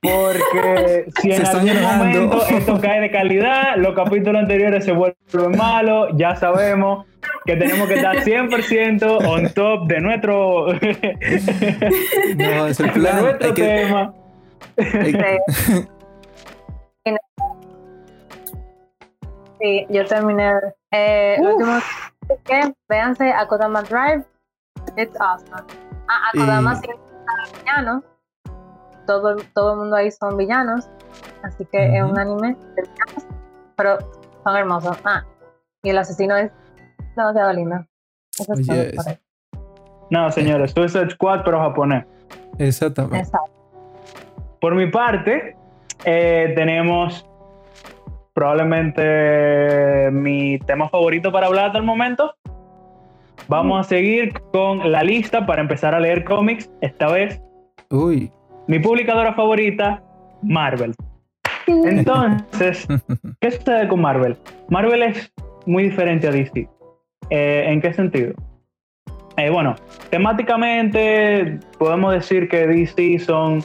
porque 0.00 1.06
si 1.20 1.32
en 1.32 1.46
algún 1.46 1.98
momento 1.98 2.46
esto 2.48 2.80
cae 2.80 3.00
de 3.00 3.10
calidad, 3.10 3.76
los 3.76 3.94
capítulos 3.94 4.42
anteriores 4.42 4.84
se 4.84 4.92
vuelven 4.92 5.56
malos, 5.56 6.10
ya 6.14 6.34
sabemos 6.36 7.06
que 7.44 7.56
tenemos 7.56 7.88
que 7.88 7.94
estar 7.94 8.16
100% 8.16 9.26
on 9.28 9.48
top 9.54 9.86
de 9.86 10.00
nuestro, 10.00 10.66
No, 12.36 12.66
es 12.66 12.80
el 12.80 12.86
de 12.86 12.92
plan. 12.92 13.20
nuestro 13.22 13.48
Hay 13.48 13.54
que- 13.54 13.62
tema. 13.62 14.14
hay- 14.76 15.12
Sí, 19.60 19.86
yo 19.90 20.04
terminé. 20.06 20.50
Eh, 20.90 21.36
lo 21.40 21.56
que 22.44 22.72
véanse 22.88 23.30
a 23.32 23.46
Kodama 23.46 23.82
Drive. 23.82 24.24
It's 24.96 25.16
awesome. 25.20 25.62
Ah, 26.08 26.28
a 26.28 26.32
Kodama 26.32 26.72
Y- 26.72 26.76
significa 26.76 27.60
villano. 27.60 28.02
Todo, 29.20 29.36
todo 29.54 29.72
el 29.72 29.78
mundo 29.80 29.96
ahí 29.96 30.10
son 30.10 30.36
villanos. 30.38 30.88
Así 31.42 31.66
que 31.66 31.96
es 31.98 32.02
un 32.02 32.18
anime 32.18 32.56
de 32.76 32.82
villanos. 32.82 33.26
Pero 33.76 33.98
son 34.42 34.56
hermosos. 34.56 34.96
Ah, 35.04 35.24
y 35.82 35.90
el 35.90 35.98
asesino 35.98 36.34
es 36.36 36.50
demasiado 37.14 37.52
lindo. 37.52 37.84
Eso 38.38 38.54
es 38.54 38.68
Oh, 38.68 39.02
todo. 39.02 39.16
No, 40.10 40.30
señores, 40.30 40.72
Suicide 40.72 41.10
Squad, 41.10 41.42
pero 41.44 41.58
japonés. 41.58 42.06
Exactamente. 42.58 43.18
Exacto. 43.18 43.50
Por 44.60 44.74
mi 44.74 44.90
parte, 44.90 45.56
eh, 46.04 46.52
tenemos 46.54 47.26
probablemente 48.34 50.10
mi 50.12 50.58
tema 50.60 50.88
favorito 50.88 51.30
para 51.32 51.48
hablar 51.48 51.66
hasta 51.66 51.78
el 51.78 51.84
momento. 51.84 52.34
Vamos 53.48 53.80
a 53.86 53.88
seguir 53.88 54.32
con 54.52 54.90
la 54.90 55.02
lista 55.02 55.44
para 55.44 55.60
empezar 55.60 55.94
a 55.94 56.00
leer 56.00 56.24
cómics. 56.24 56.70
Esta 56.80 57.08
vez, 57.08 57.42
Uy. 57.90 58.32
Mi 58.72 58.78
publicadora 58.78 59.34
favorita, 59.34 60.02
Marvel. 60.42 60.94
Entonces, 61.66 62.88
¿qué 63.42 63.50
sucede 63.50 63.86
con 63.86 64.00
Marvel? 64.00 64.34
Marvel 64.70 65.02
es 65.02 65.30
muy 65.66 65.82
diferente 65.82 66.26
a 66.26 66.30
DC. 66.30 66.66
Eh, 67.28 67.64
¿En 67.66 67.82
qué 67.82 67.92
sentido? 67.92 68.32
Eh, 69.36 69.50
bueno, 69.50 69.74
temáticamente 70.08 71.60
podemos 71.78 72.14
decir 72.14 72.48
que 72.48 72.66
DC 72.66 73.18
son 73.18 73.62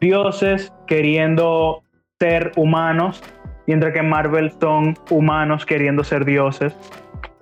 dioses 0.00 0.72
queriendo 0.86 1.82
ser 2.18 2.52
humanos, 2.56 3.22
mientras 3.66 3.92
que 3.92 3.98
en 3.98 4.08
Marvel 4.08 4.50
son 4.58 4.94
humanos 5.10 5.66
queriendo 5.66 6.02
ser 6.02 6.24
dioses. 6.24 6.74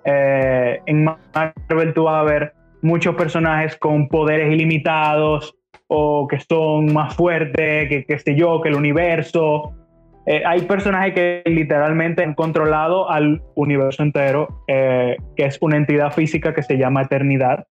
Eh, 0.05 0.81
en 0.87 1.05
Marvel 1.05 1.95
tú 1.95 2.03
vas 2.03 2.17
a 2.17 2.25
ver 2.25 2.55
muchos 2.83 3.15
personajes 3.15 3.77
con 3.77 4.09
poderes 4.09 4.53
ilimitados 4.53 5.55
o 5.97 6.27
que 6.29 6.41
son 6.41 6.93
más 6.93 7.15
fuertes 7.15 7.89
que, 7.89 8.05
qué 8.07 8.19
sé 8.19 8.35
yo, 8.35 8.61
que 8.61 8.69
el 8.69 8.75
universo. 8.75 9.73
eh, 10.27 10.43
hay 10.45 10.63
personajes 10.63 11.15
que 11.15 11.43
literalmente 11.47 12.23
han 12.25 12.35
controlado 12.35 13.11
al 13.11 13.43
universo 13.55 14.03
entero, 14.03 14.65
eh, 14.67 15.17
que 15.37 15.45
es 15.45 15.59
una 15.61 15.77
entidad 15.77 16.13
física 16.13 16.55
que 16.55 16.63
se 16.63 16.77
llama 16.77 17.03
Eternidad. 17.03 17.67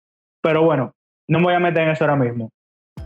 Pero 0.41 0.63
bueno, 0.63 0.93
no 1.27 1.39
me 1.39 1.45
voy 1.45 1.53
a 1.53 1.59
meter 1.59 1.83
en 1.83 1.89
eso 1.89 2.05
ahora 2.05 2.15
mismo. 2.15 2.49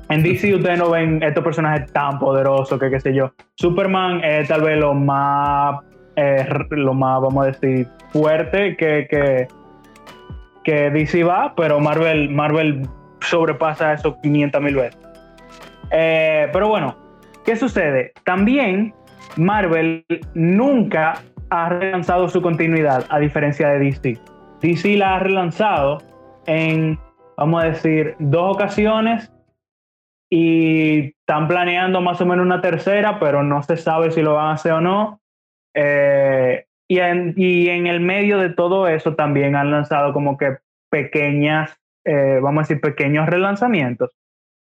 En 0.10 0.24
DC 0.24 0.56
ustedes 0.56 0.80
no 0.80 0.90
ven 0.90 1.22
estos 1.24 1.44
personajes 1.44 1.92
tan 1.92 2.20
poderosos 2.20 2.80
que 2.80 2.90
qué 2.90 3.00
sé 3.00 3.14
yo. 3.14 3.34
Superman 3.56 4.24
es 4.24 4.48
tal 4.48 4.62
vez 4.62 4.78
lo 4.78 4.94
más, 4.94 5.82
eh, 6.16 6.46
lo 6.72 6.94
más, 6.94 7.22
vamos 7.22 7.44
a 7.44 7.52
decir, 7.52 7.88
fuerte 8.10 8.76
que, 8.78 9.08
que, 9.10 9.48
que 10.64 10.90
DC 10.90 11.24
va, 11.24 11.54
pero 11.56 11.80
Marvel, 11.80 12.30
Marvel 12.30 12.88
sobrepasa 13.24 13.94
eso 13.94 14.20
500 14.22 14.62
mil 14.62 14.76
veces. 14.76 15.00
pero 15.90 16.68
bueno, 16.68 16.98
¿qué 17.46 17.56
sucede? 17.56 18.14
También 18.26 18.94
Marvel 19.38 20.06
nunca 20.34 21.22
ha 21.50 21.70
relanzado 21.70 22.28
su 22.30 22.42
continuidad, 22.42 23.06
a 23.10 23.20
diferencia 23.20 23.70
de 23.70 23.80
DC. 23.80 24.20
DC 24.62 24.98
la 24.98 25.16
ha 25.16 25.20
relanzado 25.20 26.00
en, 26.48 26.98
vamos 27.38 27.64
a 27.64 27.68
decir, 27.68 28.16
dos 28.20 28.56
ocasiones 28.56 29.32
y 30.30 31.14
están 31.20 31.48
planeando 31.48 32.02
más 32.02 32.20
o 32.22 32.26
menos 32.26 32.46
una 32.46 32.62
tercera, 32.62 33.20
pero 33.20 33.44
no 33.44 33.62
se 33.62 33.78
sabe 33.78 34.10
si 34.12 34.22
lo 34.22 34.34
van 34.34 34.48
a 34.48 34.54
hacer 34.54 34.72
o 34.72 34.82
no. 34.82 35.22
Eh, 35.76 36.66
y, 36.88 37.00
en, 37.00 37.88
el 37.88 38.00
medio 38.00 38.40
de 38.40 38.50
todo 38.50 38.88
eso 38.88 39.16
también 39.16 39.56
han 39.56 39.70
lanzado 39.70 40.12
como 40.12 40.38
que 40.38 40.58
pequeñas, 40.90 41.80
eh, 42.06 42.40
vamos 42.42 42.62
a 42.62 42.64
decir, 42.64 42.82
pequeños 42.82 43.28
relanzamientos, 43.28 44.12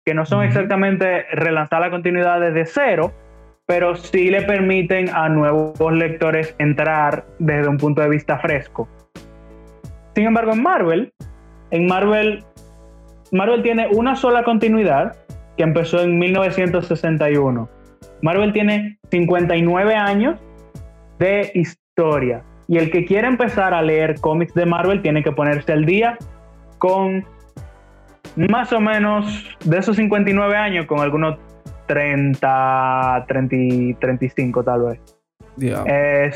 que 0.05 0.15
no 0.15 0.27
son 0.27 0.45
exactamente 0.45 1.25
relanzar 1.33 1.81
la 1.81 1.91
continuidad 1.91 2.41
desde 2.41 2.67
cero, 2.67 3.13
pero 3.67 3.95
sí 3.97 4.31
le 4.31 4.43
permiten 4.43 5.09
a 5.11 5.29
nuevos 5.29 5.93
lectores 5.93 6.55
entrar 6.59 7.25
desde 7.39 7.69
un 7.69 7.79
punto 7.79 8.03
de 8.03 8.09
vista 8.09 8.39
fresco. 8.39 8.89
Sin 10.15 10.27
embargo, 10.27 10.53
en 10.53 10.63
Marvel, 10.63 11.13
en 11.71 11.87
Marvel, 11.87 12.45
Marvel 13.31 13.63
tiene 13.63 13.89
una 13.93 14.15
sola 14.17 14.43
continuidad 14.43 15.17
que 15.57 15.63
empezó 15.63 16.03
en 16.03 16.19
1961. 16.19 17.69
Marvel 18.21 18.53
tiene 18.53 18.99
59 19.11 19.95
años 19.95 20.39
de 21.19 21.51
historia. 21.55 22.43
Y 22.69 22.79
el 22.79 22.91
que 22.91 23.05
quiera 23.05 23.29
empezar 23.29 23.75
a 23.75 23.83
leer 23.83 24.21
cómics 24.21 24.55
de 24.55 24.67
Marvel 24.67 25.03
tiene 25.03 25.23
que 25.23 25.33
ponerse 25.33 25.73
al 25.73 25.85
día 25.85 26.19
con 26.83 27.25
más 28.35 28.73
o 28.73 28.81
menos 28.81 29.57
de 29.65 29.79
esos 29.79 29.95
59 29.95 30.57
años, 30.57 30.87
con 30.87 30.99
algunos 30.99 31.39
30, 31.87 33.25
30 33.29 34.01
35 34.01 34.65
tal 34.65 34.83
vez. 34.83 35.01
Eh, 35.61 36.33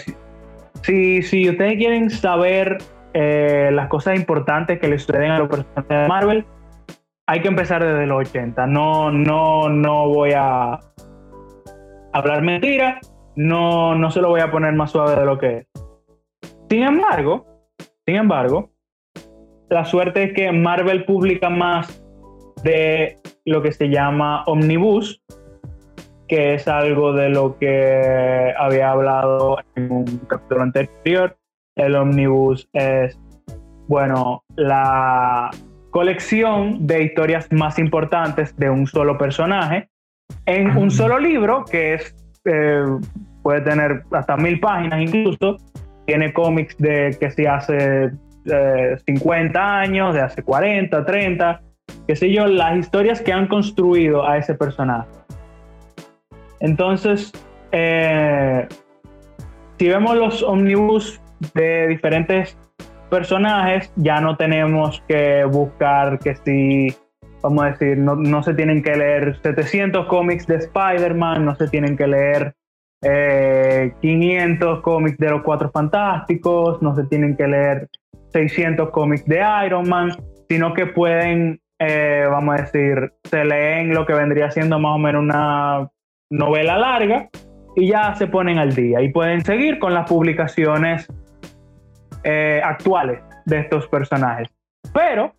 si, 0.83 1.23
si, 1.23 1.51
ustedes 1.51 1.75
quieren 1.75 2.11
saber 2.11 2.79
eh, 3.13 3.71
las 3.73 3.89
cosas 3.89 4.15
importantes 4.15 4.79
que 4.79 4.87
le 4.87 5.01
suceden 5.01 5.33
a 5.33 5.41
los 5.41 5.49
personajes 5.49 5.89
de 5.89 6.07
Marvel, 6.07 6.47
hay 7.27 7.41
que 7.41 7.49
empezar 7.49 7.83
desde 7.83 8.07
los 8.07 8.29
80. 8.29 8.69
No, 8.69 9.11
no, 9.11 9.69
no 9.69 10.09
voy 10.11 10.31
a 10.33 10.79
hablar 12.13 12.43
mentira, 12.43 13.01
no, 13.35 13.97
no 13.97 14.13
se 14.13 14.21
lo 14.21 14.29
voy 14.29 14.43
a 14.43 14.53
poner 14.53 14.75
más 14.75 14.93
suave 14.93 15.17
de 15.17 15.27
lo 15.27 15.39
que 15.39 15.57
es. 15.57 15.67
Sin 16.71 16.85
embargo, 16.85 17.47
sin 18.07 18.15
embargo, 18.15 18.71
la 19.69 19.85
suerte 19.85 20.25
es 20.25 20.33
que 20.33 20.53
Marvel 20.53 21.05
publica 21.05 21.51
más 21.51 22.03
de 22.63 23.17
lo 23.45 23.63
que 23.63 23.73
se 23.73 23.89
llama 23.89 24.45
Omnibus, 24.47 25.23
que 26.29 26.55
es 26.55 26.67
algo 26.69 27.13
de 27.13 27.29
lo 27.29 27.59
que 27.59 28.53
había 28.59 28.91
hablado 28.91 29.59
en 29.77 29.93
un 29.93 30.05
capítulo 30.29 30.63
anterior. 30.63 31.37
El 31.77 31.95
Omnibus 31.95 32.69
es, 32.73 33.19
bueno, 33.89 34.43
la 34.57 35.51
colección 35.91 36.87
de 36.87 37.05
historias 37.05 37.51
más 37.53 37.79
importantes 37.79 38.57
de 38.57 38.71
un 38.71 38.87
solo 38.87 39.17
personaje 39.17 39.89
en 40.47 40.77
un 40.77 40.91
solo 40.91 41.19
libro 41.19 41.65
que 41.65 41.95
es 41.95 42.15
eh, 42.45 42.85
puede 43.43 43.61
tener 43.63 44.03
hasta 44.13 44.37
mil 44.37 44.61
páginas 44.61 45.01
incluso 45.01 45.57
tiene 46.07 46.33
cómics 46.33 46.77
de 46.79 47.17
que 47.19 47.31
se 47.31 47.49
hace 47.49 48.11
50 49.05 49.59
eh, 49.59 49.63
años 49.63 50.15
de 50.15 50.21
hace 50.21 50.43
40 50.43 51.05
30 51.05 51.61
qué 52.07 52.17
sé 52.17 52.33
yo 52.33 52.47
las 52.47 52.77
historias 52.77 53.21
que 53.21 53.33
han 53.33 53.49
construido 53.49 54.27
a 54.27 54.39
ese 54.39 54.55
personaje. 54.55 55.09
Entonces 56.61 57.33
eh, 57.73 58.67
si 59.79 59.89
vemos 59.89 60.17
los 60.17 60.43
omnibus 60.43 61.21
de 61.55 61.89
diferentes 61.89 62.57
personajes, 63.11 63.93
ya 63.97 64.21
no 64.21 64.37
tenemos 64.37 65.03
que 65.07 65.45
buscar 65.45 66.19
que 66.19 66.35
si, 66.37 66.97
vamos 67.43 67.65
a 67.65 67.71
decir, 67.73 67.99
no, 67.99 68.43
se 68.43 68.55
tienen 68.55 68.83
que 68.83 68.97
leer 68.97 69.39
700 69.43 70.07
cómics 70.07 70.47
de 70.47 70.57
Spider-Man, 70.57 71.45
no 71.45 71.55
se 71.57 71.69
tienen 71.69 71.97
que 71.97 72.07
leer 72.07 72.55
500 74.01 74.79
eh, 74.79 74.83
cómics 74.83 75.19
de 75.19 75.31
los 75.31 75.43
Cuatro 75.43 75.71
Fantásticos, 75.71 76.81
no 76.81 76.97
se 76.97 77.05
tienen 77.05 77.37
que 77.37 77.47
leer 77.47 77.89
600 78.37 78.91
cómics 78.91 79.25
de 79.25 79.43
Iron 79.65 79.89
Man, 79.89 80.11
sino 80.51 80.75
que 80.75 80.85
pueden, 80.85 81.59
eh, 81.79 82.27
vamos 82.31 82.55
a 82.55 82.63
decir, 82.65 83.15
se 83.25 83.47
leen 83.47 83.95
lo 83.95 84.05
que 84.05 84.13
vendría 84.13 84.51
siendo 84.51 84.79
más 84.79 84.97
o 84.97 84.99
menos 84.99 85.23
una 85.23 85.89
novela 86.31 86.77
larga 86.77 87.31
y 87.77 87.89
ya 87.89 88.15
se 88.15 88.27
ponen 88.27 88.59
al 88.59 88.75
día 88.75 89.01
y 89.01 89.11
pueden 89.11 89.43
seguir 89.43 89.79
con 89.79 89.95
las 89.95 90.07
publicaciones 90.07 91.07
eh, 92.25 92.61
actuales 92.63 93.21
de 93.47 93.61
estos 93.61 93.89
personajes. 93.89 94.49
Pero, 94.93 95.35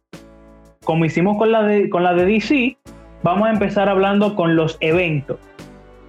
como 0.84 1.06
hicimos 1.06 1.38
con 1.38 1.52
la, 1.52 1.61
de, 1.61 1.91
con 1.91 2.03
la 2.03 2.15
de 2.15 2.26
DC, 2.26 2.78
vamos 3.22 3.48
a 3.48 3.52
empezar 3.52 3.90
hablando 3.90 4.36
con 4.36 4.56
los 4.56 4.76
eventos. 4.80 5.40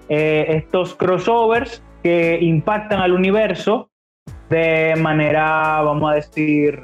Eh, 0.09 0.47
estos 0.49 0.95
crossovers 0.95 1.85
que 2.03 2.39
impactan 2.41 3.01
al 3.01 3.13
universo 3.13 3.91
de 4.51 4.95
manera, 4.97 5.81
vamos 5.83 6.11
a 6.11 6.15
decir, 6.15 6.83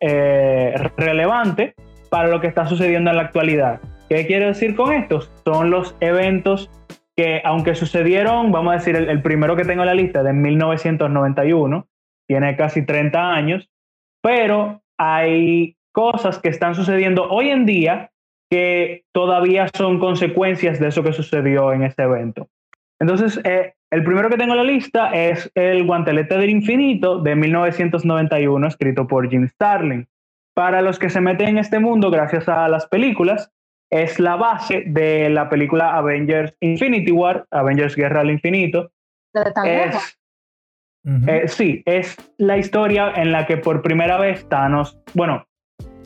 eh, 0.00 0.74
relevante 0.96 1.74
para 2.10 2.28
lo 2.28 2.40
que 2.40 2.46
está 2.46 2.66
sucediendo 2.66 3.10
en 3.10 3.16
la 3.16 3.22
actualidad. 3.22 3.80
¿Qué 4.08 4.26
quiero 4.26 4.46
decir 4.46 4.74
con 4.74 4.92
esto? 4.92 5.20
Son 5.44 5.70
los 5.70 5.94
eventos 6.00 6.70
que, 7.16 7.42
aunque 7.44 7.74
sucedieron, 7.74 8.52
vamos 8.52 8.72
a 8.72 8.76
decir, 8.76 8.96
el, 8.96 9.22
primero 9.22 9.56
que 9.56 9.64
tengo 9.64 9.82
en 9.82 9.88
la 9.88 9.94
lista 9.94 10.22
de 10.22 10.32
1991, 10.32 11.86
tiene 12.26 12.56
casi 12.56 12.86
30 12.86 13.32
años, 13.32 13.68
pero 14.22 14.82
hay 14.96 15.76
cosas 15.92 16.38
que 16.38 16.48
están 16.48 16.74
sucediendo 16.74 17.28
hoy 17.28 17.50
en 17.50 17.66
día 17.66 18.10
que 18.50 19.02
todavía 19.12 19.66
son 19.76 19.98
consecuencias 19.98 20.78
de 20.80 20.88
eso 20.88 21.02
que 21.02 21.12
sucedió 21.12 21.72
en 21.72 21.82
ese 21.82 22.02
evento. 22.02 22.48
Entonces, 23.00 23.40
eh, 23.44 23.74
el 23.90 24.04
primero 24.04 24.28
que 24.28 24.36
tengo 24.36 24.52
en 24.52 24.58
la 24.58 24.64
lista 24.64 25.10
es 25.12 25.50
El 25.54 25.84
Guantelete 25.84 26.36
del 26.36 26.50
Infinito 26.50 27.20
de 27.20 27.34
1991, 27.34 28.66
escrito 28.66 29.06
por 29.06 29.28
Jim 29.30 29.48
Starlin. 29.48 30.06
Para 30.54 30.82
los 30.82 30.98
que 30.98 31.08
se 31.08 31.20
meten 31.20 31.48
en 31.48 31.58
este 31.58 31.78
mundo 31.78 32.10
gracias 32.10 32.48
a 32.48 32.68
las 32.68 32.86
películas, 32.86 33.50
es 33.90 34.20
la 34.20 34.36
base 34.36 34.84
de 34.86 35.30
la 35.30 35.48
película 35.48 35.94
Avengers 35.94 36.54
Infinity 36.60 37.12
War, 37.12 37.46
Avengers 37.50 37.96
Guerra 37.96 38.20
al 38.20 38.30
Infinito. 38.30 38.90
Es, 39.64 40.18
eh, 41.26 41.48
sí, 41.48 41.82
es 41.86 42.16
la 42.36 42.58
historia 42.58 43.12
en 43.16 43.32
la 43.32 43.46
que 43.46 43.56
por 43.56 43.80
primera 43.80 44.18
vez 44.18 44.46
Thanos, 44.48 44.98
bueno, 45.14 45.46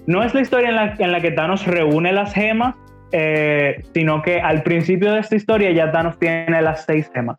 no 0.07 0.23
es 0.23 0.35
la 0.35 0.43
historia 0.43 0.69
en 0.69 0.77
la, 0.77 0.95
en 0.99 1.11
la 1.11 1.21
que 1.21 1.33
Thanos 1.33 1.67
reúne 1.67 2.13
las 2.13 2.33
gemas, 2.33 2.77
eh, 3.11 3.83
sino 3.93 4.23
que 4.23 4.41
al 4.41 4.63
principio 4.63 5.13
de 5.13 5.21
esta 5.21 5.35
historia 5.35 5.73
ya 5.73 5.91
Thanos 5.91 6.19
tiene 6.19 6.63
las 6.63 6.85
seis 6.85 7.11
gemas. 7.13 7.39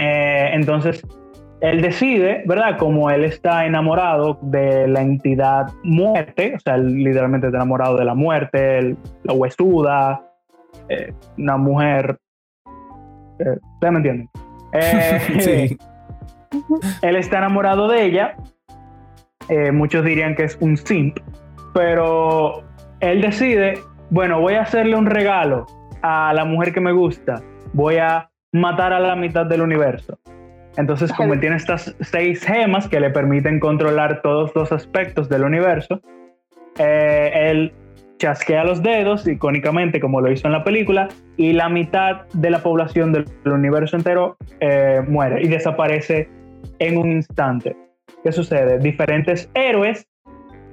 Eh, 0.00 0.50
entonces, 0.54 1.06
él 1.60 1.82
decide, 1.82 2.42
¿verdad? 2.46 2.78
Como 2.78 3.10
él 3.10 3.24
está 3.24 3.66
enamorado 3.66 4.38
de 4.42 4.88
la 4.88 5.02
entidad 5.02 5.66
muerte, 5.82 6.54
o 6.56 6.60
sea, 6.60 6.76
él 6.76 6.94
literalmente 7.04 7.48
está 7.48 7.58
enamorado 7.58 7.96
de 7.96 8.04
la 8.04 8.14
muerte, 8.14 8.96
la 9.24 9.34
huesuda, 9.34 10.26
una 11.36 11.56
mujer. 11.56 12.16
¿Ustedes 13.38 13.92
me 13.92 13.98
entienden? 13.98 14.30
sí. 15.40 15.78
Él 17.02 17.16
está 17.16 17.38
enamorado 17.38 17.88
de 17.88 18.04
ella. 18.04 18.36
Eh, 19.48 19.72
muchos 19.72 20.04
dirían 20.04 20.34
que 20.34 20.44
es 20.44 20.56
un 20.60 20.76
simp, 20.76 21.18
pero 21.74 22.62
él 23.00 23.20
decide, 23.20 23.80
bueno, 24.10 24.40
voy 24.40 24.54
a 24.54 24.62
hacerle 24.62 24.96
un 24.96 25.06
regalo 25.06 25.66
a 26.02 26.32
la 26.34 26.44
mujer 26.44 26.72
que 26.72 26.80
me 26.80 26.92
gusta. 26.92 27.42
Voy 27.72 27.96
a 27.96 28.29
matar 28.52 28.92
a 28.92 29.00
la 29.00 29.16
mitad 29.16 29.46
del 29.46 29.62
universo. 29.62 30.18
Entonces, 30.76 31.12
como 31.12 31.34
él 31.34 31.40
tiene 31.40 31.56
estas 31.56 31.94
seis 32.00 32.44
gemas 32.44 32.88
que 32.88 33.00
le 33.00 33.10
permiten 33.10 33.60
controlar 33.60 34.22
todos 34.22 34.54
los 34.54 34.70
aspectos 34.72 35.28
del 35.28 35.42
universo, 35.42 36.00
eh, 36.78 37.32
él 37.34 37.72
chasquea 38.18 38.64
los 38.64 38.82
dedos, 38.82 39.26
icónicamente 39.26 39.98
como 39.98 40.20
lo 40.20 40.30
hizo 40.30 40.46
en 40.46 40.52
la 40.52 40.62
película, 40.62 41.08
y 41.36 41.52
la 41.52 41.68
mitad 41.68 42.26
de 42.34 42.50
la 42.50 42.62
población 42.62 43.12
del, 43.12 43.24
universo 43.46 43.96
entero 43.96 44.36
eh, 44.60 45.02
muere 45.08 45.42
y 45.42 45.48
desaparece 45.48 46.28
en 46.78 46.98
un 46.98 47.10
instante. 47.10 47.76
¿Qué 48.22 48.30
sucede? 48.30 48.78
Diferentes 48.78 49.50
héroes 49.54 50.06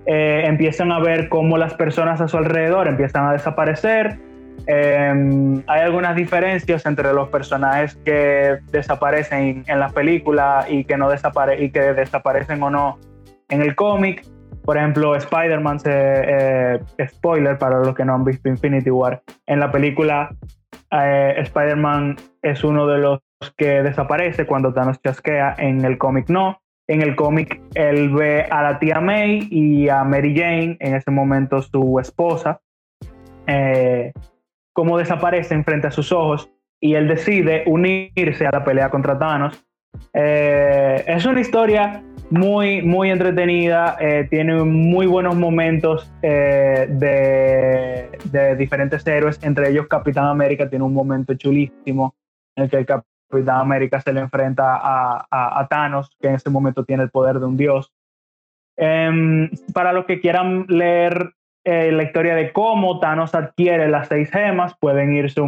eh, 0.06 0.44
empiezan 0.45 0.91
a 0.91 0.99
ver 0.99 1.30
cómo 1.30 1.58
las 1.58 1.74
personas 1.74 2.22
a 2.22 2.28
su 2.28 2.38
alrededor 2.38 2.88
empiezan 2.88 3.26
a 3.28 3.32
desaparecer. 3.32 4.20
Em, 4.66 5.64
hay 5.68 5.82
algunas 5.82 6.16
diferencias 6.16 6.86
entre 6.86 7.14
los 7.14 7.30
personajes 7.30 7.96
que 8.04 8.58
desaparecen 8.72 9.64
en 9.68 9.80
la 9.80 9.90
película 9.90 10.66
y 10.68 10.84
que, 10.84 10.98
no 10.98 11.10
desapare 11.10 11.64
y 11.64 11.70
que 11.70 11.94
desaparecen 11.94 12.62
o 12.64 12.70
no 12.70 13.00
en 13.50 13.62
el 13.62 13.76
cómic. 13.76 14.26
Por 14.64 14.78
ejemplo, 14.78 15.16
Spider-Man, 15.16 15.80
eh, 15.86 16.80
spoiler 17.08 17.58
para 17.58 17.80
los 17.80 17.96
que 17.96 18.04
no 18.04 18.16
han 18.16 18.26
visto 18.26 18.50
Infinity 18.50 18.90
War, 18.90 19.22
en 19.46 19.60
la 19.60 19.72
película 19.72 20.30
eh, 20.92 21.36
Spider-Man 21.38 22.16
es 22.42 22.64
uno 22.64 22.88
de 22.88 22.98
los 22.98 23.20
que 23.56 23.84
desaparece 23.84 24.46
cuando 24.46 24.74
Thanos 24.74 25.02
chasquea, 25.02 25.56
en 25.58 25.84
el 25.86 25.98
cómic 25.98 26.30
no. 26.30 26.62
En 26.88 27.02
el 27.02 27.16
cómic 27.16 27.62
él 27.76 28.10
ve 28.14 28.44
a 28.50 28.64
la 28.64 28.80
tía 28.80 29.02
May 29.02 29.48
y 29.52 29.90
a 29.90 30.04
Mary 30.06 30.34
Jane, 30.36 30.78
en 30.80 30.96
ese 30.96 31.12
momento 31.12 31.62
su 31.62 32.00
esposa, 32.00 32.62
eh, 33.46 34.14
cómo 34.78 34.99
desaparecen 34.99 35.64
frente 35.64 35.88
a 35.88 35.91
sus 35.91 36.12
ojos 36.12 36.52
y 36.80 36.94
él 36.94 37.08
decide 37.08 37.64
unirse 37.66 38.45
a 38.45 38.52
la 38.52 38.64
pelea 38.64 38.91
contra 38.91 39.18
Thanos. 39.18 39.66
es 40.14 41.26
una 41.26 41.41
historia 41.41 42.04
muy, 42.30 42.84
muy 42.84 43.10
entretenida, 43.10 43.98
eh, 43.99 44.28
tiene 44.30 44.64
muy 44.64 45.08
buenos 45.08 45.36
momentos 45.36 46.14
eh, 46.22 46.86
de, 46.91 48.56
diferentes 48.56 49.08
héroes, 49.08 49.40
entre 49.41 49.72
ellos 49.72 49.88
Capitán 49.88 50.26
América 50.26 50.70
tiene 50.70 50.86
un 50.86 50.94
momento 50.94 51.34
chulísimo 51.34 52.14
en 52.56 52.66
el 52.66 52.70
que 52.70 52.86
Capitán 52.86 53.60
América 53.60 53.99
se 53.99 54.14
le 54.14 54.20
enfrenta 54.20 54.80
a, 54.80 55.68
Thanos, 55.72 56.16
que 56.22 56.28
en 56.28 56.36
ese 56.36 56.52
momento 56.52 56.86
tiene 56.86 57.02
el 57.02 57.10
poder 57.10 57.40
de 57.40 57.48
un 57.48 57.58
dios. 57.58 57.91
Em, 58.78 59.49
para 59.74 59.91
los 59.91 60.06
que 60.06 60.20
quieran 60.20 60.68
leer 60.68 61.34
eh, 61.68 61.91
la 61.91 62.03
historia 62.03 62.35
de 62.35 62.53
cómo 62.53 62.99
Thanos 62.99 63.35
adquiere 63.35 63.89
las 63.89 64.07
seis 64.07 64.31
gemas, 64.31 64.76
pueden 64.80 65.14
irse 65.14 65.41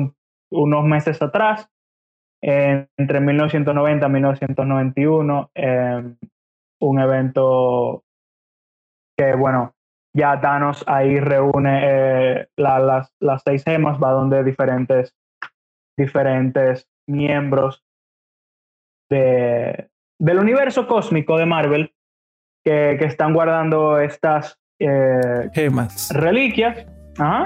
unos 0.51 0.83
meses 0.83 1.21
atrás, 1.21 1.69
entre 2.41 3.19
1990 3.19 4.05
y 4.05 4.09
1991 4.09 5.51
un 6.81 6.99
evento 6.99 8.03
que, 9.17 9.35
bueno, 9.35 9.75
ya 10.15 10.39
Thanos 10.39 10.83
ahí 10.87 11.19
reúne 11.19 11.81
eh, 11.83 12.47
las, 12.57 13.13
las, 13.19 13.41
seis 13.43 13.63
gemas, 13.63 14.01
va 14.01 14.11
donde 14.11 14.43
diferentes, 14.43 15.15
diferentes 15.97 16.87
miembros 17.07 17.83
de, 19.09 19.89
del 20.19 20.39
universo 20.39 20.87
cósmico 20.87 21.37
de 21.37 21.45
Marvel 21.45 21.93
que, 22.65 22.95
que 22.97 23.05
están 23.05 23.33
guardando 23.33 23.99
estas 23.99 24.59
eh, 24.79 25.49
gemas. 25.53 26.09
reliquias 26.13 26.85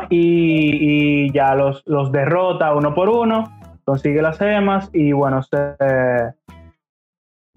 y, 0.10 1.26
y, 1.26 1.32
ya 1.32 1.56
los, 1.56 1.84
los 1.86 2.12
derrota 2.12 2.76
uno 2.76 2.94
por 2.94 3.10
uno, 3.10 3.52
consigue 3.84 4.22
las 4.22 4.38
gemas 4.38 4.90
y 4.94 5.12
bueno, 5.14 5.42
se, 5.42 5.76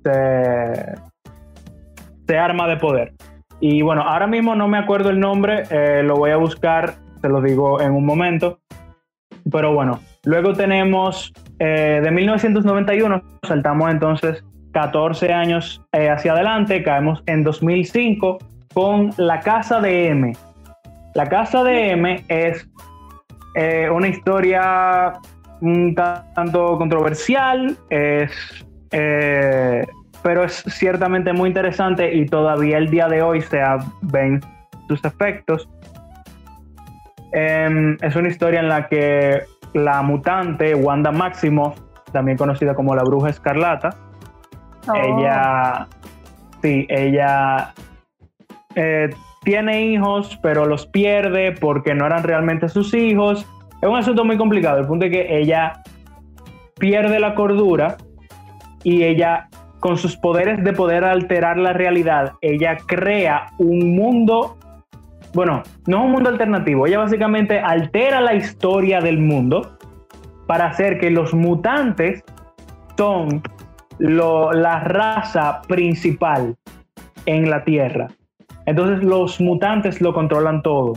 se 0.03 0.95
se 2.27 2.39
arma 2.39 2.67
de 2.67 2.77
poder. 2.77 3.13
Y 3.61 3.83
bueno, 3.83 4.03
ahora 4.03 4.27
mismo 4.27 4.55
no 4.55 4.69
me 4.69 4.79
acuerdo 4.79 5.11
el 5.11 5.21
nombre, 5.21 5.65
eh, 5.71 6.03
lo 6.03 6.17
voy 6.17 6.31
a 6.31 6.37
buscar, 6.37 6.95
se 7.21 7.29
lo 7.29 7.41
digo 7.41 7.81
en 7.81 7.93
un 7.93 8.05
momento. 8.05 8.61
Pero 9.51 9.73
bueno, 9.73 10.01
luego 10.25 10.53
tenemos 10.53 11.33
eh, 11.59 12.01
de 12.03 12.11
1991, 12.11 13.23
saltamos 13.47 13.91
entonces 13.91 14.45
14 14.73 15.33
años 15.33 15.83
eh, 15.93 16.11
hacia 16.11 16.33
adelante, 16.33 16.83
caemos 16.83 17.23
en 17.27 17.45
2005 17.45 18.39
con 18.77 19.11
La 19.17 19.41
Casa 19.41 19.81
de 19.81 20.09
M. 20.09 20.37
La 21.15 21.27
Casa 21.31 21.65
de 21.65 21.93
M 21.93 22.23
es 22.29 22.69
una 23.91 24.07
historia 24.07 25.15
un 25.63 25.95
tanto 25.95 26.77
controversial, 26.77 27.75
es 27.89 28.67
pero 30.23 30.45
es 30.45 30.63
ciertamente 30.69 31.33
muy 31.33 31.49
interesante 31.49 32.15
y 32.15 32.27
todavía 32.27 32.77
el 32.77 32.91
día 32.91 33.09
de 33.09 33.23
hoy 33.23 33.41
se 33.41 33.63
ven 34.03 34.43
sus 34.89 35.03
efectos. 35.07 35.67
Em, 37.33 37.97
es 38.03 38.15
una 38.15 38.29
historia 38.29 38.61
en 38.61 38.69
la 38.69 38.89
que 38.89 39.41
la 39.73 40.03
mutante 40.03 40.75
Wanda 40.75 41.13
Maximoff, 41.13 41.81
también 42.13 42.37
conocida 42.37 42.75
como 42.75 42.95
la 42.95 43.05
Bruja 43.05 43.31
Escarlata, 43.31 43.97
oh. 44.87 44.95
ella, 44.95 45.89
sí, 46.61 46.87
ella 46.91 47.73
eh, 48.77 49.11
tiene 49.43 49.87
hijos, 49.87 50.39
pero 50.43 50.67
los 50.67 50.87
pierde 50.87 51.53
porque 51.53 51.95
no 51.95 52.07
eran 52.07 52.23
realmente 52.23 52.69
sus 52.69 52.95
hijos. 52.95 53.47
Es 53.83 53.89
un 53.89 53.97
asunto 53.97 54.25
muy 54.25 54.37
complicado. 54.37 54.79
El 54.79 54.87
punto 54.87 55.07
es 55.07 55.13
que 55.13 55.39
ella 55.39 55.83
pierde 56.79 57.19
la 57.19 57.35
cordura 57.35 57.97
y 58.85 59.03
ella 59.03 59.49
con 59.81 59.97
sus 59.99 60.17
poderes 60.17 60.63
de 60.65 60.73
poder 60.73 61.05
alterar 61.05 61.59
la 61.59 61.73
realidad, 61.73 62.33
ella 62.41 62.77
crea 62.87 63.53
un 63.59 63.95
mundo, 63.95 64.57
bueno, 65.33 65.63
no 65.87 66.05
un 66.05 66.13
mundo 66.13 66.31
alternativo, 66.31 66.87
ella 66.87 66.99
básicamente 66.99 67.61
altera 67.61 68.21
la 68.21 68.35
historia 68.35 69.01
del 69.01 69.19
mundo 69.19 69.79
para 70.47 70.67
hacer 70.67 70.99
que 70.99 71.11
los 71.11 71.35
mutantes 71.35 72.25
son 72.97 73.43
la 73.99 74.81
raza 74.81 75.63
principal 75.69 76.57
en 77.27 77.51
la 77.51 77.65
Tierra. 77.65 78.09
Entonces 78.67 79.03
los 79.05 79.41
mutantes 79.41 80.01
lo 80.01 80.13
controlan 80.13 80.63
todo. 80.63 80.95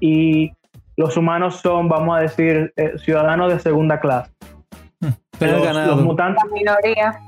Y 0.00 0.52
los 0.96 1.16
humanos 1.16 1.56
son, 1.56 1.88
vamos 1.88 2.18
a 2.18 2.20
decir, 2.20 2.72
eh, 2.76 2.92
ciudadanos 2.98 3.52
de 3.52 3.58
segunda 3.58 3.98
clase. 4.00 4.30
Pero 5.38 5.58
hmm, 5.58 5.64
los, 5.64 5.86
los 5.86 6.02
mutantes... 6.02 6.44
minoría. 6.52 7.18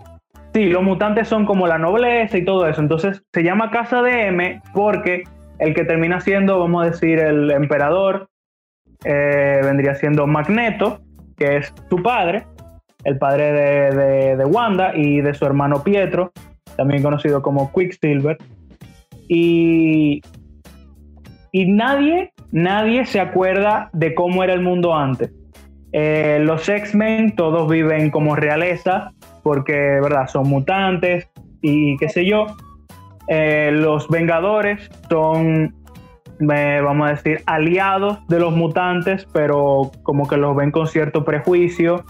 Sí, 0.52 0.66
los 0.66 0.84
mutantes 0.84 1.26
son 1.26 1.46
como 1.46 1.66
la 1.66 1.78
nobleza 1.78 2.38
y 2.38 2.44
todo 2.44 2.68
eso. 2.68 2.80
Entonces 2.80 3.24
se 3.32 3.42
llama 3.42 3.70
Casa 3.70 4.02
de 4.02 4.28
M 4.28 4.62
porque 4.72 5.24
el 5.58 5.74
que 5.74 5.84
termina 5.84 6.20
siendo, 6.20 6.58
vamos 6.58 6.86
a 6.86 6.90
decir, 6.90 7.18
el 7.18 7.50
emperador, 7.50 8.28
eh, 9.04 9.60
vendría 9.62 9.94
siendo 9.94 10.26
Magneto, 10.26 11.00
que 11.36 11.56
es 11.56 11.74
su 11.90 11.96
padre, 12.02 12.46
el 13.04 13.18
padre 13.18 13.52
de, 14.36 14.44
Wanda 14.44 14.96
y 14.96 15.20
de 15.20 15.34
su 15.34 15.44
hermano 15.44 15.82
Pietro, 15.82 16.32
también 16.76 17.02
conocido 17.02 17.42
como 17.42 17.72
Quicksilver. 17.72 18.38
Y, 19.28 20.22
y 21.52 21.66
nadie, 21.66 22.32
nadie 22.52 23.06
se 23.06 23.20
acuerda 23.20 23.90
de 23.92 24.14
cómo 24.14 24.42
era 24.42 24.52
el 24.52 24.60
mundo 24.60 24.94
antes. 24.94 25.32
Eh, 25.92 26.40
los 26.42 26.68
X-Men 26.68 27.36
todos 27.36 27.70
viven 27.70 28.10
como 28.10 28.34
realeza, 28.34 29.12
porque, 29.44 29.72
¿verdad? 29.72 30.26
Son 30.26 30.48
mutantes 30.48 31.28
y 31.62 31.96
qué 31.98 32.08
sé 32.08 32.26
yo. 32.26 32.46
Eh, 33.28 33.70
los 33.72 34.08
Vengadores 34.08 34.90
son, 35.08 35.72
vamos 36.40 37.06
a 37.06 37.10
decir, 37.12 37.42
aliados 37.46 38.26
de 38.26 38.40
los 38.40 38.56
mutantes, 38.56 39.26
pero 39.32 39.92
como 40.02 40.26
que 40.26 40.36
los 40.36 40.56
ven 40.56 40.72
con 40.72 40.88
cierto 40.88 41.24
prejuicio. 41.24 42.04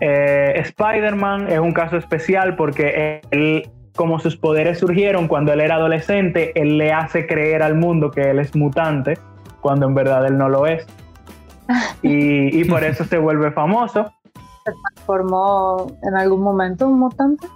Eh, 0.00 0.52
Spider-Man 0.56 1.48
es 1.48 1.58
un 1.58 1.72
caso 1.72 1.96
especial 1.96 2.54
porque 2.54 3.20
él, 3.32 3.68
como 3.96 4.18
sus 4.20 4.36
poderes 4.36 4.78
surgieron 4.78 5.28
cuando 5.28 5.52
él 5.52 5.60
era 5.60 5.76
adolescente, 5.76 6.52
él 6.60 6.78
le 6.78 6.92
hace 6.92 7.26
creer 7.26 7.62
al 7.62 7.74
mundo 7.74 8.10
que 8.10 8.22
él 8.30 8.38
es 8.38 8.54
mutante, 8.54 9.18
cuando 9.60 9.86
en 9.86 9.94
verdad 9.94 10.26
él 10.26 10.38
no 10.38 10.48
lo 10.48 10.66
es. 10.66 10.86
Y, 12.02 12.60
y 12.60 12.64
por 12.64 12.82
eso 12.82 13.04
se 13.04 13.18
vuelve 13.18 13.52
famoso 13.52 14.10
se 14.64 14.72
transformó 14.94 15.86
en 16.02 16.16
algún 16.16 16.42
momento 16.42 16.86
un 16.86 16.98
mutante? 16.98 17.46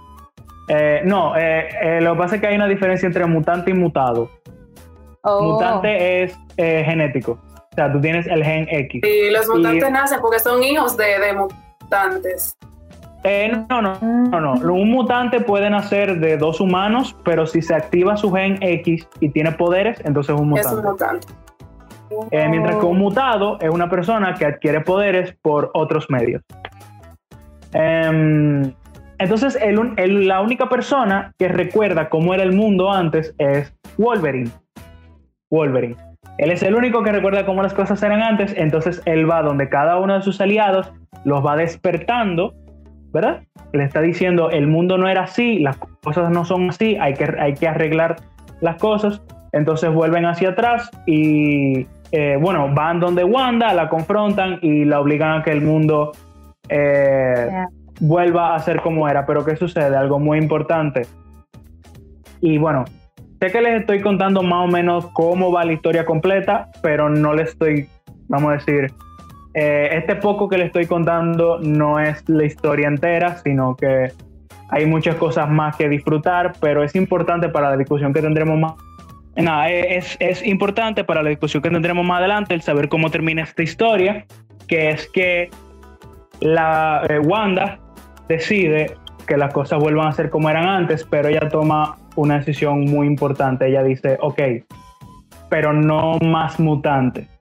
Eh, 0.67 1.01
no, 1.05 1.35
eh, 1.37 1.69
eh, 1.81 2.01
lo 2.01 2.13
que 2.13 2.19
pasa 2.19 2.35
es 2.35 2.41
que 2.41 2.47
hay 2.47 2.55
una 2.55 2.67
diferencia 2.67 3.05
entre 3.05 3.25
mutante 3.25 3.71
y 3.71 3.73
mutado. 3.73 4.29
Oh. 5.21 5.53
Mutante 5.53 6.23
es 6.23 6.37
genético. 6.57 7.39
O 7.71 7.75
sea, 7.75 7.91
tú 7.91 7.99
tienes 7.99 8.25
el 8.27 8.43
gen 8.43 8.67
X. 8.69 9.03
Y 9.03 9.31
los 9.31 9.47
mutantes 9.47 9.91
nacen 9.91 10.21
porque 10.21 10.39
son 10.39 10.63
hijos 10.63 10.95
de, 10.97 11.05
mutantes. 11.33 12.57
No, 13.69 13.81
no, 13.81 13.99
no, 14.01 14.39
no. 14.39 14.73
Un 14.73 14.91
mutante 14.91 15.39
puede 15.41 15.69
nacer 15.69 16.19
de 16.19 16.37
dos 16.37 16.59
humanos, 16.59 17.15
pero 17.23 17.47
si 17.47 17.61
se 17.61 17.73
activa 17.73 18.17
su 18.17 18.31
gen 18.31 18.57
X 18.61 19.07
y 19.19 19.29
tiene 19.29 19.51
poderes, 19.51 19.99
entonces 20.05 20.35
es 20.35 20.41
un 20.41 20.49
mutante. 20.49 20.69
Es 20.69 20.75
un 20.75 20.91
mutante. 20.91 21.27
mientras 22.49 22.75
que 22.75 22.85
un 22.85 22.97
mutado 22.99 23.57
es 23.61 23.69
una 23.69 23.89
persona 23.89 24.35
que 24.35 24.45
adquiere 24.45 24.81
poderes 24.81 25.35
por 25.41 25.71
otros 25.73 26.09
medios. 26.09 26.43
Em, 27.73 28.73
entonces, 29.17 29.57
la 29.97 30.41
única 30.41 30.69
persona 30.69 31.33
que 31.37 31.47
recuerda 31.47 32.09
cómo 32.09 32.33
era 32.33 32.43
el 32.43 32.53
mundo 32.53 32.91
antes 32.91 33.33
es 33.37 33.73
Wolverine. 33.97 34.51
Wolverine. 35.49 35.95
Él 36.37 36.51
es 36.51 36.63
el 36.63 36.75
único 36.75 37.01
que 37.01 37.11
recuerda 37.11 37.45
cómo 37.45 37.63
las 37.63 37.73
cosas 37.73 38.03
eran 38.03 38.21
antes, 38.21 38.53
entonces 38.57 39.01
él 39.05 39.29
va 39.29 39.41
donde 39.41 39.69
cada 39.69 39.97
uno 39.97 40.15
de 40.15 40.21
sus 40.21 40.41
aliados 40.41 40.91
los 41.23 41.45
va 41.45 41.55
despertando, 41.55 42.53
¿verdad? 43.15 43.43
Le 43.71 43.85
está 43.85 44.01
diciendo, 44.01 44.49
el 44.49 44.67
mundo 44.67 44.97
no 44.97 45.07
era 45.07 45.23
así, 45.23 45.59
las 45.59 45.77
cosas 46.03 46.29
no 46.31 46.43
son 46.43 46.69
así, 46.69 46.97
hay 46.99 47.13
que, 47.13 47.33
hay 47.39 47.53
que 47.53 47.65
arreglar 47.65 48.17
las 48.59 48.75
cosas. 48.75 49.21
Entonces 49.53 49.89
vuelven 49.93 50.25
hacia 50.25 50.49
atrás 50.49 50.91
y, 51.05 51.87
eh, 52.11 52.37
bueno, 52.41 52.73
van 52.73 52.99
donde 52.99 53.23
Wanda, 53.23 53.73
la 53.73 53.87
confrontan 53.87 54.59
y 54.61 54.83
la 54.83 54.99
obligan 54.99 55.39
a 55.39 55.43
que 55.43 55.51
el 55.51 55.61
mundo 55.61 56.11
eh, 56.67 57.49
vuelva 58.01 58.53
a 58.53 58.59
ser 58.59 58.81
como 58.81 59.07
era. 59.07 59.25
Pero 59.25 59.45
¿qué 59.45 59.55
sucede? 59.55 59.95
Algo 59.95 60.19
muy 60.19 60.37
importante. 60.37 61.03
Y 62.41 62.57
bueno, 62.57 62.83
sé 63.39 63.49
que 63.49 63.61
les 63.61 63.79
estoy 63.79 64.01
contando 64.01 64.43
más 64.43 64.65
o 64.65 64.67
menos 64.67 65.07
cómo 65.13 65.53
va 65.53 65.63
la 65.63 65.71
historia 65.71 66.03
completa, 66.03 66.67
pero 66.81 67.09
no 67.09 67.33
les 67.33 67.51
estoy, 67.51 67.87
vamos 68.27 68.49
a 68.49 68.53
decir, 68.55 68.91
eh, 69.55 69.89
este 69.93 70.17
poco 70.17 70.49
que 70.49 70.57
les 70.57 70.67
estoy 70.67 70.85
contando 70.85 71.59
no 71.59 71.97
es 71.97 72.27
la 72.27 72.43
historia 72.43 72.89
entera, 72.89 73.37
sino 73.37 73.75
que 73.77 74.11
hay 74.69 74.85
muchas 74.85 75.15
cosas 75.15 75.49
más 75.49 75.77
que 75.77 75.87
disfrutar, 75.87 76.51
pero 76.59 76.83
es 76.83 76.93
importante 76.93 77.47
para 77.47 77.69
la 77.69 77.77
discusión 77.77 78.13
que 78.13 78.21
tendremos 78.21 78.59
más. 78.59 78.73
Nada, 79.37 79.69
es, 79.69 80.17
es 80.19 80.45
importante 80.45 81.05
para 81.05 81.23
la 81.23 81.29
discusión 81.29 81.63
que 81.63 81.69
tendremos 81.69 82.05
más 82.05 82.19
adelante 82.19 82.53
el 82.53 82.61
saber 82.61 82.89
cómo 82.89 83.09
termina 83.09 83.43
esta 83.43 83.63
historia, 83.63 84.25
que 84.67 84.89
es 84.89 85.07
que 85.07 85.49
la 86.41 87.05
eh, 87.09 87.19
Wanda 87.19 87.79
decide 88.27 88.97
que 89.25 89.37
las 89.37 89.53
cosas 89.53 89.79
vuelvan 89.79 90.07
a 90.07 90.11
ser 90.11 90.29
como 90.29 90.49
eran 90.49 90.67
antes, 90.67 91.05
pero 91.09 91.29
ella 91.29 91.47
toma 91.47 91.95
una 92.17 92.39
decisión 92.39 92.81
muy 92.81 93.07
importante. 93.07 93.67
Ella 93.67 93.83
dice, 93.83 94.17
ok, 94.19 94.41
pero 95.49 95.71
no 95.71 96.17
más 96.19 96.59
mutante. 96.59 97.34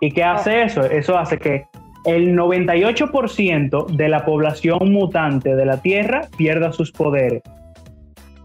¿Y 0.00 0.10
qué 0.12 0.24
hace 0.24 0.62
eso? 0.62 0.84
Eso 0.84 1.18
hace 1.18 1.38
que 1.38 1.66
el 2.04 2.36
98% 2.36 3.86
de 3.86 4.08
la 4.08 4.24
población 4.24 4.92
mutante 4.92 5.54
de 5.56 5.66
la 5.66 5.80
Tierra 5.80 6.22
pierda 6.36 6.72
sus 6.72 6.92
poderes. 6.92 7.42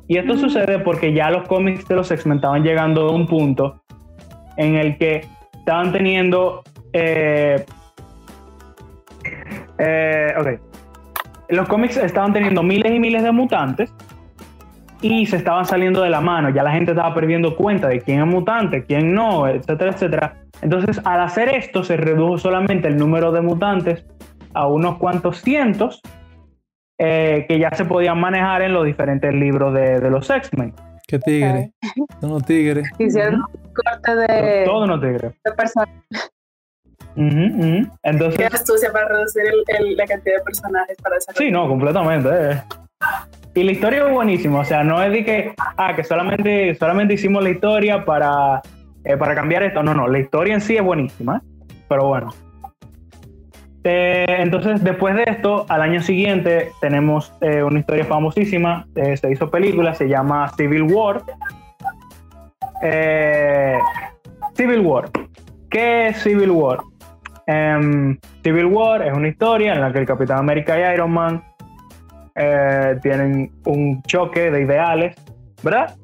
Y 0.07 0.17
esto 0.17 0.33
mm. 0.35 0.37
sucede 0.37 0.79
porque 0.79 1.13
ya 1.13 1.29
los 1.29 1.47
cómics 1.47 1.87
de 1.87 1.95
los 1.95 2.11
X-Men 2.11 2.37
estaban 2.37 2.63
llegando 2.63 3.07
a 3.07 3.11
un 3.11 3.27
punto 3.27 3.81
en 4.57 4.75
el 4.75 4.97
que 4.97 5.25
estaban 5.53 5.91
teniendo... 5.91 6.63
Eh, 6.91 7.63
eh, 9.79 10.33
ok. 10.37 10.47
Los 11.49 11.67
cómics 11.67 11.97
estaban 11.97 12.33
teniendo 12.33 12.63
miles 12.63 12.91
y 12.91 12.99
miles 12.99 13.23
de 13.23 13.31
mutantes 13.31 13.93
y 15.01 15.25
se 15.25 15.37
estaban 15.37 15.65
saliendo 15.65 16.01
de 16.01 16.09
la 16.09 16.21
mano. 16.21 16.49
Ya 16.49 16.63
la 16.63 16.71
gente 16.71 16.91
estaba 16.91 17.13
perdiendo 17.13 17.55
cuenta 17.55 17.87
de 17.87 18.01
quién 18.01 18.21
es 18.21 18.27
mutante, 18.27 18.83
quién 18.85 19.13
no, 19.13 19.47
etcétera, 19.47 19.91
etcétera. 19.91 20.42
Entonces, 20.61 21.01
al 21.03 21.21
hacer 21.21 21.49
esto, 21.49 21.83
se 21.83 21.97
redujo 21.97 22.37
solamente 22.37 22.87
el 22.87 22.97
número 22.97 23.31
de 23.31 23.41
mutantes 23.41 24.05
a 24.53 24.67
unos 24.67 24.97
cuantos 24.97 25.41
cientos 25.41 26.01
eh, 26.99 27.45
que 27.47 27.59
ya 27.59 27.71
se 27.71 27.85
podían 27.85 28.19
manejar 28.19 28.61
en 28.61 28.73
los 28.73 28.85
diferentes 28.85 29.33
libros 29.33 29.73
de, 29.73 30.09
los 30.09 30.29
X-Men. 30.29 30.73
¿Qué 31.07 31.19
tigre? 31.19 31.73
Son 32.21 32.29
los 32.29 32.45
tigres. 32.45 32.87
Hicieron 32.97 33.41
un 33.41 33.73
corte 33.73 34.15
de. 34.15 34.63
Todos 34.65 34.87
los 34.87 35.01
tigres. 35.01 35.33
De 35.43 35.51
personas. 35.51 35.89
Entonces, 37.15 38.37
Qué 38.37 38.45
astucia 38.45 38.91
para 38.91 39.07
reducir 39.07 39.43
la 39.95 40.05
cantidad 40.05 40.37
de 40.37 40.43
personajes 40.43 40.97
para 41.01 41.17
esa 41.17 41.33
Sí, 41.33 41.51
no, 41.51 41.67
completamente. 41.67 42.29
Eh. 42.31 42.63
Y 43.55 43.63
la 43.63 43.71
historia 43.71 44.05
es 44.05 44.11
buenísima, 44.11 44.59
o 44.59 44.65
sea, 44.65 44.83
no 44.83 45.03
es 45.03 45.11
de 45.11 45.23
que, 45.23 45.53
ah, 45.77 45.95
que 45.95 46.03
solamente, 46.03 46.73
solamente 46.75 47.13
hicimos 47.13 47.43
la 47.43 47.51
historia 47.51 48.03
para, 48.03 48.61
eh, 49.05 49.17
para 49.17 49.35
cambiar 49.35 49.63
esto. 49.63 49.83
No, 49.83 49.93
no, 49.93 50.07
la 50.07 50.19
historia 50.19 50.53
en 50.53 50.61
sí 50.61 50.77
es 50.77 50.83
buenísima, 50.83 51.41
pero 51.89 52.07
bueno. 52.07 52.33
Eh, 53.83 54.25
entonces, 54.27 54.81
después 54.81 55.15
de 55.15 55.23
esto, 55.27 55.65
al 55.67 55.81
año 55.81 56.01
siguiente 56.01 56.71
tenemos 56.79 57.33
eh, 57.41 57.63
una 57.63 57.79
historia 57.79 58.05
famosísima, 58.05 58.87
se 58.95 59.31
hizo 59.31 59.49
película, 59.49 59.93
se 59.93 60.07
llama 60.07 60.49
Civil 60.55 60.83
War. 60.83 61.21
Civil 64.55 64.79
War. 64.81 65.09
¿Qué 65.69 66.07
es 66.07 66.17
Civil 66.23 66.51
War? 66.51 66.79
Em, 67.47 68.17
Civil 68.41 68.65
War 68.67 69.05
es 69.05 69.13
una 69.13 69.27
historia 69.27 69.73
en 69.73 69.81
la 69.81 69.91
que 69.91 69.99
el 69.99 70.05
Capitán 70.05 70.37
América 70.37 70.79
y 70.79 70.93
Iron 70.93 71.11
Man 71.11 71.43
tienen 73.01 73.51
un 73.65 74.01
choque 74.03 74.49
de 74.49 74.61
ideales, 74.61 75.15
¿verdad? 75.61 75.95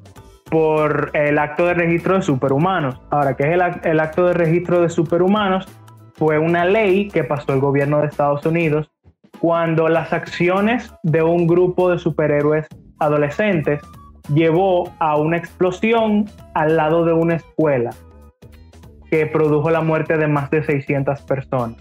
Por 0.50 1.10
el 1.14 1.38
acto 1.38 1.66
de 1.66 1.74
registro 1.74 2.16
de 2.16 2.22
superhumanos. 2.22 3.00
Ahora, 3.10 3.36
¿qué 3.36 3.44
es 3.44 3.60
el, 3.84 4.00
acto 4.00 4.26
de 4.26 4.34
registro 4.34 4.80
de 4.80 4.88
superhumanos? 4.88 5.68
Fue 6.14 6.38
una 6.38 6.64
ley 6.64 7.08
que 7.08 7.24
pasó 7.24 7.52
el 7.52 7.60
gobierno 7.60 8.00
de 8.00 8.08
Estados 8.08 8.44
Unidos 8.44 8.90
cuando 9.38 9.88
las 9.88 10.12
acciones 10.12 10.92
de 11.02 11.22
un 11.22 11.46
grupo 11.46 11.90
de 11.90 11.98
superhéroes 11.98 12.66
adolescentes 12.98 13.80
llevó 14.34 14.92
a 14.98 15.16
una 15.16 15.36
explosión 15.36 16.26
al 16.54 16.76
lado 16.76 17.04
de 17.04 17.12
una 17.12 17.36
escuela 17.36 17.90
que 19.10 19.26
produjo 19.26 19.70
la 19.70 19.80
muerte 19.80 20.16
de 20.16 20.28
más 20.28 20.50
de 20.50 20.62
600 20.62 21.22
personas. 21.22 21.78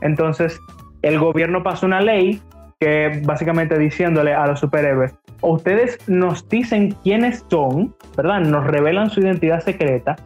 Entonces, 0.00 0.60
el 1.02 1.18
gobierno 1.18 1.62
pasó 1.62 1.86
una 1.86 2.00
ley 2.00 2.40
que 2.78 3.22
básicamente 3.24 3.78
diciéndole 3.78 4.34
a 4.34 4.46
los 4.46 4.60
superhéroes, 4.60 5.14
ustedes 5.40 5.98
nos 6.08 6.48
dicen 6.48 6.94
quiénes 7.02 7.44
son, 7.48 7.94
¿verdad? 8.16 8.40
Nos 8.40 8.64
revelan 8.66 9.10
su 9.10 9.20
identidad 9.20 9.60
secreta 9.60 10.16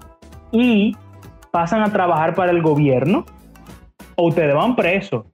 y 0.52 0.96
pasan 1.50 1.82
a 1.82 1.92
trabajar 1.92 2.34
para 2.34 2.50
el 2.50 2.62
gobierno, 2.62 3.24
o 4.16 4.28
ustedes 4.28 4.54
van 4.54 4.76
presos, 4.76 5.26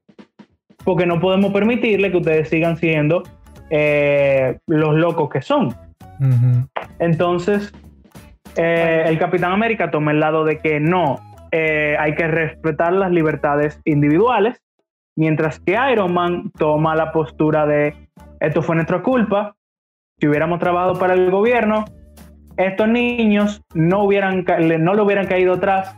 porque 0.84 1.06
no 1.06 1.20
podemos 1.20 1.52
permitirle 1.52 2.10
que 2.10 2.18
ustedes 2.18 2.48
sigan 2.48 2.76
siendo 2.76 3.22
eh, 3.70 4.58
los 4.66 4.94
locos 4.94 5.28
que 5.30 5.42
son. 5.42 5.74
Entonces, 6.98 7.72
eh, 8.56 9.04
el 9.06 9.18
Capitán 9.18 9.52
América 9.52 9.90
toma 9.90 10.12
el 10.12 10.20
lado 10.20 10.44
de 10.44 10.58
que 10.58 10.80
no, 10.80 11.20
eh, 11.50 11.96
hay 11.98 12.14
que 12.14 12.26
respetar 12.26 12.92
las 12.92 13.10
libertades 13.10 13.80
individuales 13.84 14.62
Mientras 15.16 15.58
que 15.60 15.76
Iron 15.90 16.12
Man 16.12 16.50
toma 16.58 16.94
la 16.94 17.10
postura 17.10 17.66
de 17.66 17.94
esto 18.40 18.60
fue 18.60 18.76
nuestra 18.76 19.02
culpa, 19.02 19.55
si 20.18 20.26
hubiéramos 20.26 20.58
trabajado 20.58 20.98
para 20.98 21.14
el 21.14 21.30
gobierno, 21.30 21.84
estos 22.56 22.88
niños 22.88 23.62
no, 23.74 24.04
hubieran, 24.04 24.44
no 24.80 24.94
le 24.94 25.02
hubieran 25.02 25.26
caído 25.26 25.54
atrás 25.54 25.94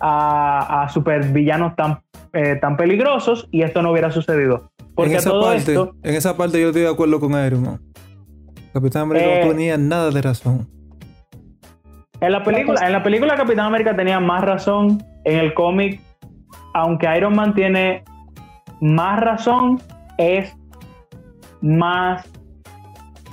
a, 0.00 0.82
a 0.82 0.88
supervillanos 0.88 1.76
tan, 1.76 2.00
eh, 2.32 2.56
tan 2.56 2.76
peligrosos 2.76 3.48
y 3.52 3.62
esto 3.62 3.82
no 3.82 3.92
hubiera 3.92 4.10
sucedido. 4.10 4.70
Porque 4.94 5.16
en 5.16 5.24
todo 5.24 5.42
parte, 5.42 5.58
esto, 5.58 5.94
en 6.02 6.14
esa 6.14 6.36
parte 6.36 6.60
yo 6.60 6.68
estoy 6.68 6.82
de 6.82 6.88
acuerdo 6.88 7.20
con 7.20 7.32
Iron 7.44 7.62
Man. 7.62 7.80
Capitán 8.72 9.02
América 9.02 9.26
no 9.26 9.32
Eh, 9.32 9.48
tenía 9.48 9.78
nada 9.78 10.10
de 10.10 10.22
razón. 10.22 10.68
En 12.20 12.32
la 12.32 12.42
película, 12.42 12.86
en 12.86 12.92
la 12.92 13.02
película 13.02 13.34
Capitán 13.34 13.66
América 13.66 13.96
tenía 13.96 14.20
más 14.20 14.42
razón. 14.42 15.02
En 15.24 15.38
el 15.38 15.54
cómic, 15.54 16.00
aunque 16.74 17.06
Iron 17.16 17.34
Man 17.34 17.54
tiene 17.54 18.04
más 18.80 19.20
razón, 19.20 19.80
es 20.18 20.54
más 21.62 22.26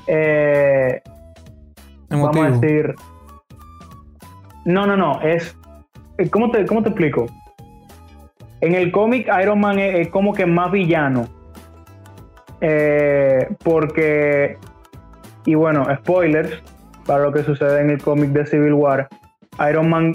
eh, 0.07 1.01
vamos 2.09 2.37
a 2.37 2.51
decir. 2.51 2.95
No, 4.65 4.85
no, 4.85 4.97
no. 4.97 5.21
Es. 5.21 5.57
eh, 6.17 6.29
¿Cómo 6.29 6.51
te, 6.51 6.65
cómo 6.65 6.83
te 6.83 6.89
explico? 6.89 7.25
En 8.61 8.73
el 8.73 8.91
cómic, 8.91 9.29
Iron 9.41 9.59
Man 9.59 9.79
es, 9.79 9.99
es 9.99 10.09
como 10.09 10.33
que 10.33 10.45
más 10.45 10.71
villano. 10.71 11.27
Eh, 12.61 13.47
porque. 13.63 14.57
Y 15.45 15.55
bueno, 15.55 15.85
spoilers 15.95 16.61
para 17.05 17.23
lo 17.23 17.31
que 17.31 17.43
sucede 17.43 17.81
en 17.81 17.89
el 17.89 18.01
cómic 18.01 18.31
de 18.31 18.45
Civil 18.45 18.73
War. 18.73 19.07
Iron 19.69 19.89
Man. 19.89 20.13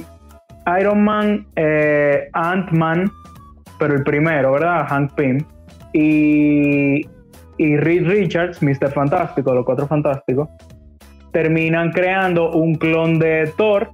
Iron 0.79 1.03
Man, 1.03 1.47
eh, 1.57 2.29
Ant-Man, 2.35 3.11
pero 3.79 3.95
el 3.95 4.05
primero, 4.05 4.53
¿verdad? 4.53 4.87
Hank 4.89 5.13
Pym. 5.15 5.45
Y, 5.93 7.05
y 7.59 7.77
Reed 7.77 8.07
Richards, 8.07 8.63
Mr. 8.63 8.91
Fantástico, 8.93 9.55
los 9.55 9.65
cuatro 9.65 9.87
fantásticos, 9.87 10.49
terminan 11.33 11.93
creando 11.93 12.51
un 12.53 12.75
clon 12.75 13.19
de 13.19 13.53
Thor 13.57 13.91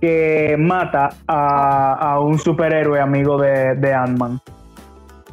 que 0.00 0.56
mata 0.58 1.10
a, 1.28 1.92
a 1.94 2.20
un 2.20 2.38
superhéroe 2.38 3.00
amigo 3.00 3.40
de, 3.40 3.76
de 3.76 3.94
Ant-Man. 3.94 4.40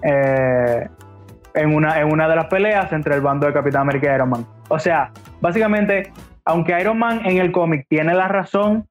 Eh, 0.04 0.88
en, 1.54 1.76
una, 1.76 2.00
en 2.00 2.12
una 2.12 2.28
de 2.28 2.36
las 2.36 2.46
peleas 2.46 2.92
entre 2.94 3.16
el 3.16 3.22
bando 3.22 3.48
de 3.48 3.54
Capitán 3.54 3.82
América 3.82 4.12
y 4.12 4.16
Iron 4.16 4.30
Man. 4.30 4.46
O 4.70 4.80
sea, 4.80 5.12
básicamente, 5.42 6.12
aunque 6.46 6.80
Iron 6.80 6.98
Man 6.98 7.22
en 7.26 7.38
el 7.38 7.52
cómic 7.52 7.86
tiene 7.90 8.14
la 8.14 8.28
razón, 8.28 8.86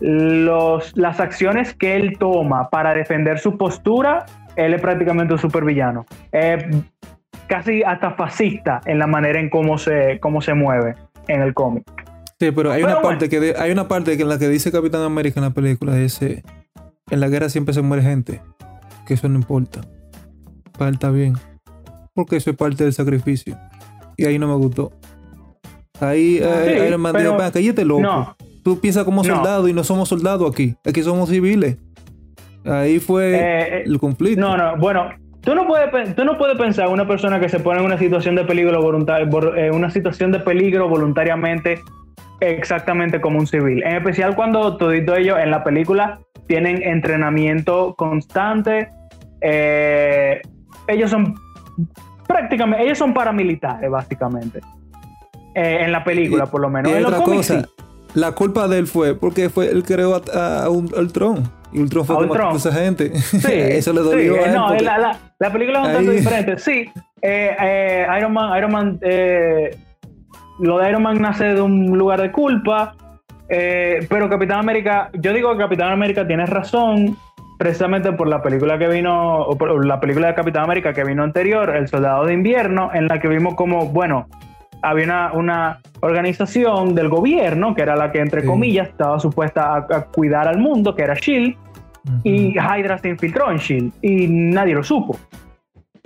los, 0.00 0.96
las 0.96 1.20
acciones 1.20 1.74
que 1.74 1.96
él 1.96 2.18
toma 2.18 2.68
para 2.70 2.92
defender 2.94 3.38
su 3.38 3.56
postura, 3.56 4.26
él 4.56 4.74
es 4.74 4.80
prácticamente 4.80 5.34
un 5.34 5.38
supervillano. 5.38 6.06
Casi 7.52 7.82
hasta 7.82 8.12
fascista 8.12 8.80
en 8.86 8.98
la 8.98 9.06
manera 9.06 9.38
en 9.38 9.50
cómo 9.50 9.76
se, 9.76 10.18
cómo 10.20 10.40
se 10.40 10.54
mueve 10.54 10.94
en 11.28 11.42
el 11.42 11.52
cómic. 11.52 11.84
Sí, 12.40 12.50
pero 12.50 12.72
hay 12.72 12.82
una 12.82 13.02
parte 13.02 13.28
que 13.28 13.54
hay 13.58 13.70
una 13.70 13.88
parte 13.88 14.16
que 14.16 14.22
en 14.22 14.30
la 14.30 14.38
que 14.38 14.48
dice 14.48 14.72
Capitán 14.72 15.02
América 15.02 15.38
en 15.38 15.44
la 15.44 15.50
película 15.50 16.00
ese 16.00 16.42
en 17.10 17.20
la 17.20 17.28
guerra 17.28 17.50
siempre 17.50 17.74
se 17.74 17.82
muere 17.82 18.02
gente, 18.02 18.40
que 19.06 19.12
eso 19.12 19.28
no 19.28 19.36
importa. 19.38 19.82
Falta 20.78 21.10
bien. 21.10 21.34
Porque 22.14 22.36
eso 22.36 22.48
es 22.48 22.56
parte 22.56 22.84
del 22.84 22.94
sacrificio. 22.94 23.58
Y 24.16 24.24
ahí 24.24 24.38
no 24.38 24.48
me 24.48 24.54
gustó. 24.54 24.90
Ahí 26.00 26.38
eh, 26.42 26.86
Iron 26.88 27.02
Man 27.02 27.14
dijo, 27.14 27.36
cállate 27.36 27.84
loco. 27.84 28.34
Tú 28.64 28.80
piensas 28.80 29.04
como 29.04 29.24
soldado 29.24 29.68
y 29.68 29.74
no 29.74 29.84
somos 29.84 30.08
soldados 30.08 30.50
aquí. 30.50 30.74
Aquí 30.86 31.02
somos 31.02 31.28
civiles. 31.28 31.76
Ahí 32.64 32.98
fue 32.98 33.34
eh, 33.34 33.40
eh, 33.40 33.82
el 33.84 33.98
conflicto. 33.98 34.40
No, 34.40 34.56
no, 34.56 34.78
bueno, 34.78 35.10
tú 35.42 35.54
no 35.54 35.66
puedes, 35.66 36.14
tú 36.14 36.24
no 36.24 36.38
puedes 36.38 36.56
pensar 36.58 36.88
una 36.88 37.06
persona 37.06 37.38
que 37.40 37.48
se 37.48 37.60
pone 37.60 37.80
en 37.80 37.86
una 37.86 37.98
situación 37.98 38.34
de 38.34 38.44
peligro 38.44 38.80
voluntario, 38.80 39.28
una 39.72 39.90
situación 39.90 40.32
de 40.32 40.40
peligro 40.40 40.88
voluntariamente 40.88 41.80
exactamente 42.40 43.20
como 43.20 43.38
un 43.38 43.46
civil. 43.46 43.82
En 43.84 43.96
especial 43.96 44.34
cuando 44.34 44.76
todito 44.76 45.14
ellos 45.14 45.38
en 45.40 45.50
la 45.50 45.62
película 45.62 46.20
tienen 46.46 46.82
entrenamiento 46.82 47.94
constante. 47.94 48.88
ellos 49.40 51.10
son 51.10 51.34
prácticamente, 52.26 52.84
ellos 52.84 52.98
son 52.98 53.14
paramilitares, 53.14 53.90
básicamente. 53.90 54.60
Eh, 55.54 55.84
en 55.84 55.92
la 55.92 56.02
película, 56.02 56.46
por 56.46 56.62
lo 56.62 56.70
menos. 56.70 56.90
Y 56.90 57.02
otra 57.02 57.22
cosa, 57.22 57.68
la 58.14 58.32
culpa 58.32 58.68
de 58.68 58.78
él 58.78 58.86
fue 58.86 59.14
porque 59.14 59.50
fue 59.50 59.70
él 59.70 59.82
creó 59.82 60.20
a, 60.34 60.68
Ultron. 60.70 61.44
Y 61.72 61.80
Ultron 61.80 62.04
fue 62.04 62.28
como 62.28 62.34
a 62.34 62.56
esa 62.56 62.72
gente. 62.72 63.14
Sí, 63.16 63.38
Eso 63.52 63.92
le 63.92 64.00
dolió 64.00 64.36
a 64.36 64.46
él. 64.46 64.54
No, 64.54 64.74
la, 64.74 65.18
la, 65.38 65.52
película 65.52 65.82
es 65.82 65.88
un 65.88 65.94
tanto 65.94 66.10
diferente. 66.10 66.58
Sí, 66.58 66.90
eh, 67.22 67.56
eh, 67.60 68.06
Iron 68.18 68.32
Man, 68.32 68.58
Iron 68.58 68.72
Man 68.72 69.00
lo 70.60 70.78
de 70.78 70.88
Iron 70.88 71.02
Man 71.02 71.20
nace 71.20 71.44
de 71.44 71.60
un 71.60 71.98
lugar 71.98 72.20
de 72.20 72.30
culpa. 72.30 72.94
pero 73.48 74.28
Capitán 74.28 74.58
América, 74.58 75.10
yo 75.14 75.32
digo 75.32 75.52
que 75.52 75.58
Capitán 75.58 75.92
América 75.92 76.26
tiene 76.26 76.46
razón 76.46 77.16
precisamente 77.62 78.10
por 78.12 78.26
la 78.26 78.42
película 78.42 78.76
que 78.76 78.88
vino, 78.88 79.42
o 79.42 79.56
por 79.56 79.86
la 79.86 80.00
película 80.00 80.26
de 80.26 80.34
Capitán 80.34 80.64
América 80.64 80.92
que 80.92 81.04
vino 81.04 81.22
anterior, 81.22 81.74
El 81.76 81.86
Soldado 81.86 82.26
de 82.26 82.34
Invierno, 82.34 82.90
en 82.92 83.06
la 83.06 83.20
que 83.20 83.28
vimos 83.28 83.54
como, 83.54 83.86
bueno, 83.86 84.26
había 84.82 85.30
una, 85.32 85.80
organización 86.00 86.94
del 86.94 87.08
gobierno, 87.08 87.74
que 87.74 87.82
era 87.82 87.94
la 87.94 88.10
que, 88.10 88.18
entre 88.18 88.44
comillas, 88.44 88.88
estaba 88.88 89.20
supuesta 89.20 89.76
a, 89.76 90.04
cuidar 90.06 90.48
al 90.48 90.58
mundo, 90.58 90.94
que 90.94 91.02
era 91.02 91.14
Shield, 91.14 91.56
y 92.24 92.58
Hydra 92.58 92.98
se 92.98 93.10
infiltró 93.10 93.50
en 93.50 93.58
Shield, 93.58 93.92
y 94.02 94.26
nadie 94.26 94.74
lo 94.74 94.82
supo. 94.82 95.16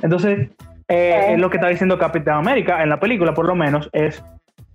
Entonces, 0.02 0.50
eh, 0.88 1.36
lo 1.38 1.48
que 1.48 1.56
está 1.56 1.68
diciendo 1.68 1.98
Capitán 1.98 2.36
América 2.36 2.82
en 2.82 2.90
la 2.90 3.00
película, 3.00 3.32
por 3.32 3.46
lo 3.46 3.54
menos, 3.54 3.88
es 3.92 4.22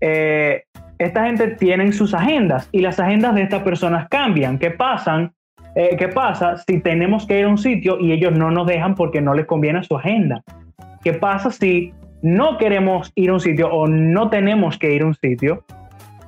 eh, 0.02 0.64
esta 0.98 1.26
gente 1.26 1.48
tiene 1.56 1.92
sus 1.94 2.14
agendas 2.14 2.70
y 2.72 2.82
las 2.82 3.00
agendas 3.00 3.36
de 3.36 3.44
estas 3.44 3.64
personas 3.64 4.08
cambian. 4.10 4.60
¿Qué 4.60 4.72
pasan? 4.72 5.34
Eh, 5.76 5.96
¿Qué 5.98 6.10
pasa 6.10 6.58
si 6.58 6.80
tenemos 6.80 7.26
que 7.26 7.40
ir 7.40 7.46
a 7.46 7.50
un 7.50 7.58
sitio 7.58 8.00
y 8.00 8.12
ellos 8.12 8.34
no 8.34 8.52
nos 8.52 8.68
dejan 8.68 8.94
porque 8.96 9.22
no 9.22 9.34
les 9.34 9.46
conviene 9.46 9.84
su 9.84 9.96
agenda? 9.96 10.44
¿Qué 11.04 11.14
pasa 11.14 11.50
si 11.50 11.94
no 12.22 12.58
queremos 12.58 13.12
ir 13.16 13.30
a 13.30 13.34
un 13.34 13.40
sitio 13.40 13.70
o 13.70 13.88
no 13.88 14.30
tenemos 14.30 14.78
que 14.78 14.94
ir 14.94 15.04
a 15.04 15.08
un 15.08 15.16
sitio 15.16 15.64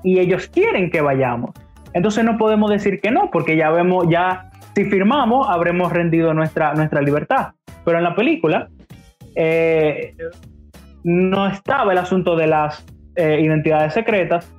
y 0.03 0.19
ellos 0.19 0.47
quieren 0.47 0.89
que 0.89 1.01
vayamos? 1.01 1.51
Entonces 1.93 2.23
no 2.23 2.37
podemos 2.37 2.71
decir 2.71 2.99
que 2.99 3.11
no, 3.11 3.29
porque 3.31 3.55
ya 3.55 3.69
vemos, 3.69 4.07
ya 4.09 4.49
si 4.75 4.85
firmamos, 4.85 5.47
habremos 5.49 5.91
rendido 5.91 6.33
nuestra, 6.33 6.73
nuestra 6.73 7.01
libertad. 7.01 7.53
Pero 7.85 7.97
en 7.97 8.03
la 8.03 8.15
película 8.15 8.69
eh, 9.35 10.15
no 11.03 11.47
estaba 11.47 11.91
el 11.91 11.99
asunto 11.99 12.35
de 12.35 12.47
las 12.47 12.85
eh, 13.15 13.39
identidades 13.41 13.93
secretas, 13.93 14.51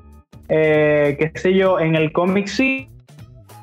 qué 0.49 1.33
sé 1.35 1.55
yo, 1.55 1.81
en 1.81 1.97
el 1.97 2.13
cómic 2.13 2.47
sí, 2.47 2.89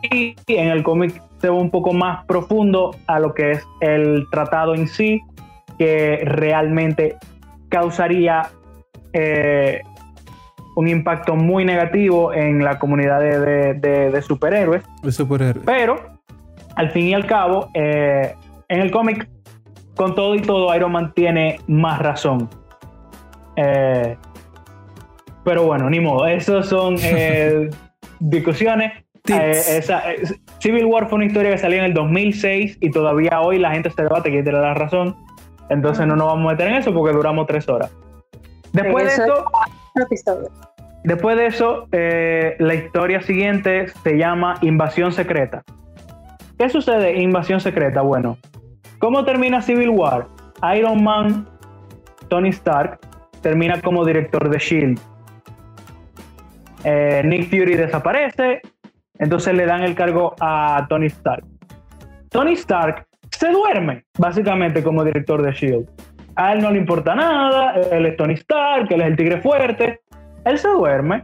en 0.10 0.68
el 0.68 0.84
cómic 0.84 1.22
se 1.39 1.49
va 1.49 1.56
un 1.56 1.69
poco 1.69 1.93
más 1.93 2.26
profundo 2.26 2.95
a 3.07 3.19
lo 3.19 3.34
que 3.34 3.52
es 3.52 3.68
el 3.81 4.26
tratado 4.31 4.76
en 4.76 4.88
sí, 4.88 5.22
que 5.77 6.22
realmente 6.23 7.18
causaría 7.72 8.49
eh, 9.14 9.81
un 10.76 10.88
impacto 10.88 11.35
muy 11.35 11.65
negativo 11.65 12.34
en 12.34 12.64
la 12.64 12.77
comunidad 12.77 13.19
de, 13.19 14.22
superhéroes. 14.22 14.84
Pero, 15.65 16.19
al 16.76 16.91
fin 16.91 17.07
y 17.07 17.14
al 17.14 17.26
cabo, 17.26 17.69
eh, 17.73 18.35
en 18.69 18.81
el 18.81 18.91
cómic, 18.91 19.27
con 19.95 20.15
todo 20.15 20.35
y 20.35 20.41
todo, 20.41 20.73
Iron 20.76 20.91
Man 20.91 21.14
tiene 21.15 21.60
más 21.68 21.99
razón. 21.99 22.49
Eh, 23.56 24.15
pero 25.43 25.64
bueno, 25.64 25.89
ni 25.89 25.99
modo, 25.99 26.27
esos 26.27 26.68
son 26.68 26.95
discusiones. 28.19 28.93
Esa, 29.27 30.03
Civil 30.60 30.85
War 30.85 31.07
fue 31.07 31.18
una 31.18 31.26
historia 31.26 31.52
que 31.52 31.57
salió 31.57 31.80
en 31.80 31.85
el 31.85 31.93
2006 31.93 32.77
y 32.81 32.91
todavía 32.91 33.39
hoy 33.41 33.60
la 33.60 33.72
gente 33.72 33.89
se 33.89 34.03
debate 34.03 34.30
quién 34.30 34.43
tiene 34.43 34.60
la 34.60 34.73
razón. 34.73 35.15
Entonces 35.72 36.06
no 36.06 36.15
nos 36.15 36.27
vamos 36.27 36.48
a 36.48 36.52
meter 36.52 36.68
en 36.68 36.76
eso 36.76 36.93
porque 36.93 37.15
duramos 37.15 37.48
tres 37.48 37.68
horas. 37.68 37.91
Después 38.73 39.06
de 39.06 39.23
eso, 39.23 39.45
después 41.03 41.38
de 41.38 41.45
eso, 41.48 41.88
eh, 41.91 42.56
la 42.60 42.76
historia 42.76 43.22
siguiente 43.22 43.88
se 43.88 44.18
llama 44.18 44.56
Invasión 44.61 45.11
Secreta. 45.11 45.64
¿Qué 46.57 46.69
sucede 46.69 47.15
en 47.15 47.22
Invasión 47.22 47.60
Secreta? 47.60 48.02
Bueno, 48.02 48.38
¿cómo 48.99 49.26
termina 49.26 49.61
Civil 49.61 49.89
War? 49.89 50.27
Iron 50.76 51.03
Man, 51.03 51.48
Tony 52.30 52.49
Stark, 52.49 52.99
termina 53.41 53.81
como 53.81 54.06
director 54.06 54.48
de 54.48 54.60
Shield. 54.60 54.99
Nick 57.26 57.49
Fury 57.49 57.76
desaparece 57.76 58.61
entonces 59.22 59.53
le 59.53 59.68
dan 59.68 59.84
el 59.84 59.93
cargo 59.93 60.35
a 60.39 60.88
Tony 60.89 61.06
Stark. 61.06 61.45
Tony 62.30 62.53
Stark 62.53 63.06
se 63.42 63.52
duerme, 63.52 64.06
básicamente, 64.20 64.84
como 64.84 65.04
director 65.04 65.42
de 65.42 65.52
Shield. 65.52 65.90
A 66.36 66.54
él 66.54 66.62
no 66.62 66.70
le 66.70 66.78
importa 66.78 67.16
nada, 67.16 67.74
él 67.92 68.06
es 68.06 68.16
Tony 68.16 68.36
Stark, 68.36 68.86
él 68.92 69.02
es 69.02 69.08
el 69.08 69.16
tigre 69.16 69.42
fuerte. 69.42 70.02
Él 70.46 70.60
se 70.60 70.70
duerme. 70.70 71.24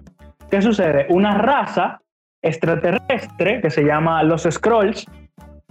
¿Qué 0.50 0.60
sucede? 0.60 1.06
Una 1.10 1.36
raza 1.38 2.02
extraterrestre 2.42 3.62
que 3.62 3.70
se 3.70 3.84
llama 3.84 4.24
los 4.24 4.48
Scrolls 4.50 5.06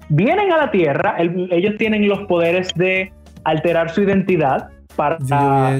vienen 0.09 0.52
a 0.52 0.59
la 0.59 0.70
Tierra. 0.70 1.16
ellos 1.18 1.74
tienen 1.78 2.09
los 2.09 2.20
poderes 2.28 2.73
de 2.77 3.12
alterar 3.43 3.90
su 3.90 4.02
identidad 4.02 4.68
para 4.94 5.18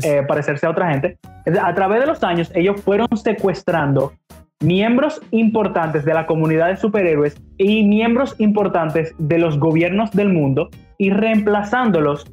eh, 0.03 0.25
parecerse 0.27 0.67
a 0.67 0.71
otra 0.71 0.91
gente. 0.91 1.17
A 1.63 1.75
través 1.75 2.01
de 2.01 2.07
los 2.07 2.25
años, 2.25 2.51
ellos 2.57 2.81
fueron 2.83 3.07
secuestrando 3.17 4.15
miembros 4.61 5.21
importantes 5.31 6.05
de 6.05 6.15
la 6.15 6.27
comunidad 6.27 6.69
de 6.69 6.77
superhéroes 6.77 7.37
y 7.59 7.85
miembros 7.85 8.35
importantes 8.39 9.15
de 9.19 9.39
los 9.39 9.59
gobiernos 9.59 10.11
del 10.13 10.33
mundo 10.33 10.71
y 10.99 11.11
reemplazándolos 11.11 12.27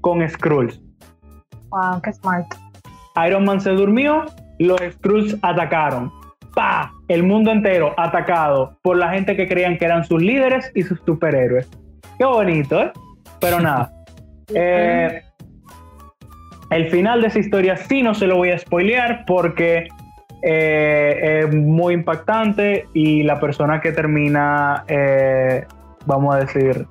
con 0.00 0.28
Skrulls. 0.28 0.80
Wow, 1.70 2.00
qué 2.02 2.12
smart. 2.12 2.46
Iron 3.26 3.44
Man 3.44 3.60
se 3.60 3.70
durmió, 3.70 4.24
los 4.58 4.80
Skrulls 4.92 5.36
atacaron. 5.42 6.12
¡Pa! 6.54 6.92
El 7.06 7.22
mundo 7.22 7.52
entero 7.52 7.94
atacado 7.96 8.76
por 8.82 8.96
la 8.96 9.10
gente 9.10 9.36
que 9.36 9.46
creían 9.46 9.78
que 9.78 9.84
eran 9.84 10.04
sus 10.04 10.20
líderes 10.20 10.72
y 10.74 10.82
sus 10.82 11.00
superhéroes. 11.06 11.68
Qué 12.18 12.24
bonito, 12.24 12.82
¿eh? 12.82 12.92
Pero 13.40 13.60
nada. 13.60 13.92
Eh, 14.54 15.20
el 16.70 16.88
final 16.88 17.20
de 17.20 17.26
esa 17.26 17.38
historia 17.38 17.76
sí 17.76 18.02
no 18.02 18.14
se 18.14 18.26
lo 18.26 18.36
voy 18.36 18.48
a 18.50 18.58
spoilear 18.58 19.24
porque 19.26 19.88
eh, 20.42 21.42
es 21.44 21.54
muy 21.54 21.94
impactante 21.94 22.86
y 22.94 23.22
la 23.22 23.40
persona 23.40 23.80
que 23.80 23.92
termina, 23.92 24.84
eh, 24.88 25.66
vamos 26.06 26.34
a 26.34 26.38
decir, 26.38 26.86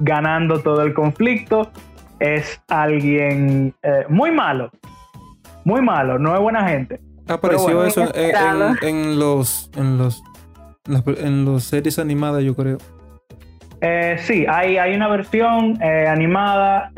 ganando 0.00 0.60
todo 0.60 0.82
el 0.82 0.94
conflicto 0.94 1.70
es 2.18 2.60
alguien 2.68 3.74
eh, 3.82 4.04
muy 4.08 4.30
malo, 4.30 4.70
muy 5.64 5.80
malo, 5.82 6.18
no 6.18 6.34
es 6.34 6.40
buena 6.40 6.68
gente. 6.68 7.00
Apareció 7.28 7.84
eso 7.84 8.08
en, 8.14 9.18
los 9.18 9.70
en 9.76 9.98
los 9.98 10.22
en 11.18 11.44
los 11.44 11.64
series 11.64 11.98
animadas, 11.98 12.42
yo 12.42 12.56
creo. 12.56 12.78
sí, 14.18 14.46
hay, 14.48 14.78
hay 14.78 14.94
una 14.94 15.08
versión 15.08 15.78
animada 15.82 16.90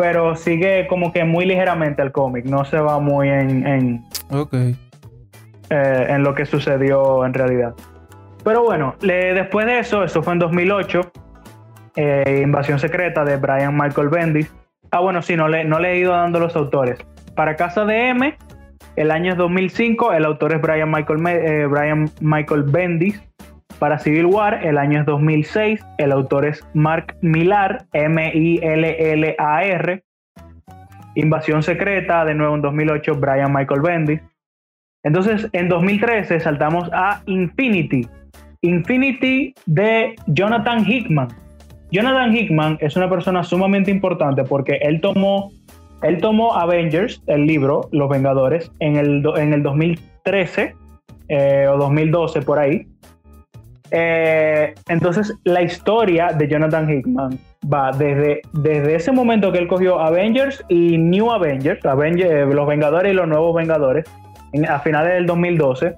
pero 0.00 0.34
sigue 0.34 0.86
como 0.86 1.12
que 1.12 1.24
muy 1.24 1.44
ligeramente 1.44 2.00
el 2.00 2.10
cómic, 2.10 2.46
no 2.46 2.64
se 2.64 2.78
va 2.78 2.98
muy 3.00 3.28
en, 3.28 3.66
en, 3.66 4.02
okay. 4.30 4.76
Eh, 5.70 6.06
en 6.08 6.22
lo 6.24 6.34
que 6.34 6.46
sucedió 6.46 7.24
en 7.24 7.32
realidad. 7.32 7.74
Pero 8.42 8.64
bueno, 8.64 8.96
después 9.00 9.66
de 9.66 9.78
eso, 9.78 10.02
eso 10.02 10.22
fue 10.22 10.32
en 10.32 10.38
2008, 10.38 11.00
eh, 11.96 12.40
Invasión 12.42 12.78
Secreta 12.78 13.24
de 13.24 13.36
Brian 13.36 13.76
Michael 13.76 14.08
Bendis. 14.08 14.52
Ah, 14.90 15.00
bueno, 15.00 15.22
sí, 15.22 15.36
no 15.36 15.46
le, 15.46 15.64
no 15.64 15.78
le 15.78 15.92
he 15.92 15.98
ido 15.98 16.12
dando 16.12 16.40
los 16.40 16.56
autores. 16.56 16.98
Para 17.36 17.54
Casa 17.56 17.84
de 17.84 18.08
M, 18.08 18.36
el 18.96 19.10
año 19.10 19.32
es 19.32 19.38
2005, 19.38 20.12
el 20.12 20.24
autor 20.24 20.54
es 20.54 20.60
Brian 20.60 20.90
Michael, 20.90 21.20
eh, 21.26 21.66
Brian 21.66 22.10
Michael 22.20 22.64
Bendis. 22.64 23.22
Para 23.78 23.98
Civil 23.98 24.26
War, 24.26 24.66
el 24.66 24.76
año 24.76 25.00
es 25.00 25.06
2006. 25.06 25.80
El 25.98 26.12
autor 26.12 26.44
es 26.46 26.66
Mark 26.74 27.16
Millar, 27.22 27.86
M-I-L-L-A-R. 27.92 28.44
Invasión 31.14 31.62
Secreta, 31.62 32.24
de 32.24 32.34
nuevo 32.34 32.54
en 32.54 32.62
2008, 32.62 33.14
Brian 33.16 33.52
Michael 33.52 33.80
Bendis. 33.80 34.20
Entonces, 35.02 35.48
en 35.52 35.68
2013 35.68 36.40
saltamos 36.40 36.88
a 36.92 37.22
Infinity. 37.26 38.06
Infinity 38.62 39.54
de 39.66 40.14
Jonathan 40.26 40.84
Hickman. 40.86 41.28
Jonathan 41.90 42.36
Hickman 42.36 42.78
es 42.80 42.96
una 42.96 43.08
persona 43.08 43.42
sumamente 43.42 43.90
importante 43.90 44.44
porque 44.44 44.78
él 44.82 45.00
tomó, 45.00 45.50
él 46.02 46.18
tomó 46.18 46.54
Avengers, 46.54 47.22
el 47.26 47.46
libro, 47.46 47.88
Los 47.90 48.08
Vengadores, 48.08 48.70
en 48.78 48.96
el, 48.96 49.24
en 49.36 49.54
el 49.54 49.62
2013 49.62 50.74
eh, 51.28 51.66
o 51.68 51.78
2012 51.78 52.42
por 52.42 52.58
ahí. 52.58 52.86
Eh, 53.90 54.74
entonces, 54.88 55.34
la 55.44 55.62
historia 55.62 56.28
de 56.28 56.48
Jonathan 56.48 56.88
Hickman 56.88 57.38
va 57.72 57.90
desde, 57.92 58.40
desde 58.52 58.94
ese 58.94 59.12
momento 59.12 59.50
que 59.52 59.58
él 59.58 59.68
cogió 59.68 59.98
Avengers 59.98 60.64
y 60.68 60.96
New 60.96 61.30
Avengers, 61.30 61.80
eh, 61.84 62.46
los 62.46 62.66
Vengadores 62.66 63.12
y 63.12 63.14
los 63.14 63.26
Nuevos 63.26 63.54
Vengadores, 63.54 64.04
a 64.68 64.78
finales 64.80 65.14
del 65.14 65.26
2012, 65.26 65.94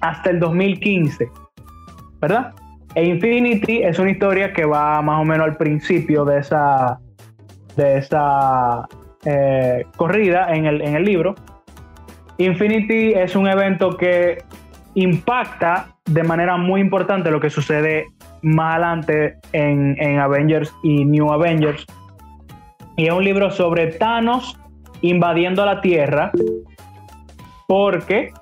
hasta 0.00 0.30
el 0.30 0.40
2015, 0.40 1.28
¿verdad? 2.20 2.52
E 2.94 3.04
Infinity 3.04 3.82
es 3.82 3.98
una 3.98 4.10
historia 4.10 4.52
que 4.52 4.64
va 4.64 5.00
más 5.02 5.20
o 5.20 5.24
menos 5.24 5.46
al 5.46 5.56
principio 5.56 6.24
de 6.24 6.38
esa, 6.38 7.00
de 7.76 7.98
esa 7.98 8.86
eh, 9.24 9.84
corrida 9.96 10.54
en 10.54 10.66
el, 10.66 10.80
en 10.82 10.94
el 10.94 11.04
libro. 11.04 11.34
Infinity 12.38 13.12
es 13.14 13.34
un 13.34 13.48
evento 13.48 13.96
que 13.96 14.38
impacta 14.94 15.93
de 16.06 16.22
manera 16.22 16.56
muy 16.56 16.80
importante 16.80 17.30
lo 17.30 17.40
que 17.40 17.50
sucede 17.50 18.06
más 18.42 18.74
adelante 18.74 19.38
en, 19.52 19.96
en, 19.98 20.18
Avengers 20.18 20.74
y 20.82 21.04
New 21.04 21.32
Avengers. 21.32 21.86
Y 22.96 23.06
es 23.06 23.12
un 23.12 23.24
libro 23.24 23.50
sobre 23.50 23.86
Thanos 23.92 24.58
invadiendo 25.00 25.64
la 25.64 25.80
Tierra 25.80 26.30
porque 27.66 28.32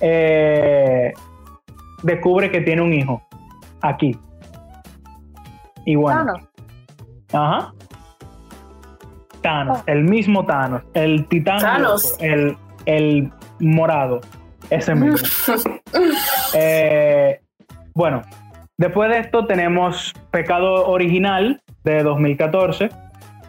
eh, 0.00 1.12
descubre 2.02 2.50
que 2.50 2.60
tiene 2.60 2.82
un 2.82 2.92
hijo 2.92 3.22
aquí. 3.80 4.16
Y 5.84 5.94
bueno. 5.94 6.24
Thanos. 6.24 6.48
Ajá. 7.32 7.72
Thanos, 9.40 9.78
oh. 9.78 9.84
el 9.86 10.04
mismo 10.04 10.44
Thanos, 10.44 10.82
el 10.94 11.26
titán, 11.28 11.60
Thanos. 11.60 12.16
El, 12.20 12.56
el 12.86 13.32
morado, 13.60 14.20
ese 14.70 14.94
mismo. 14.94 15.16
Eh, 16.54 17.40
bueno, 17.94 18.22
después 18.76 19.10
de 19.10 19.18
esto 19.18 19.46
tenemos 19.46 20.12
Pecado 20.30 20.86
Original 20.86 21.60
de 21.84 22.02
2014. 22.02 22.88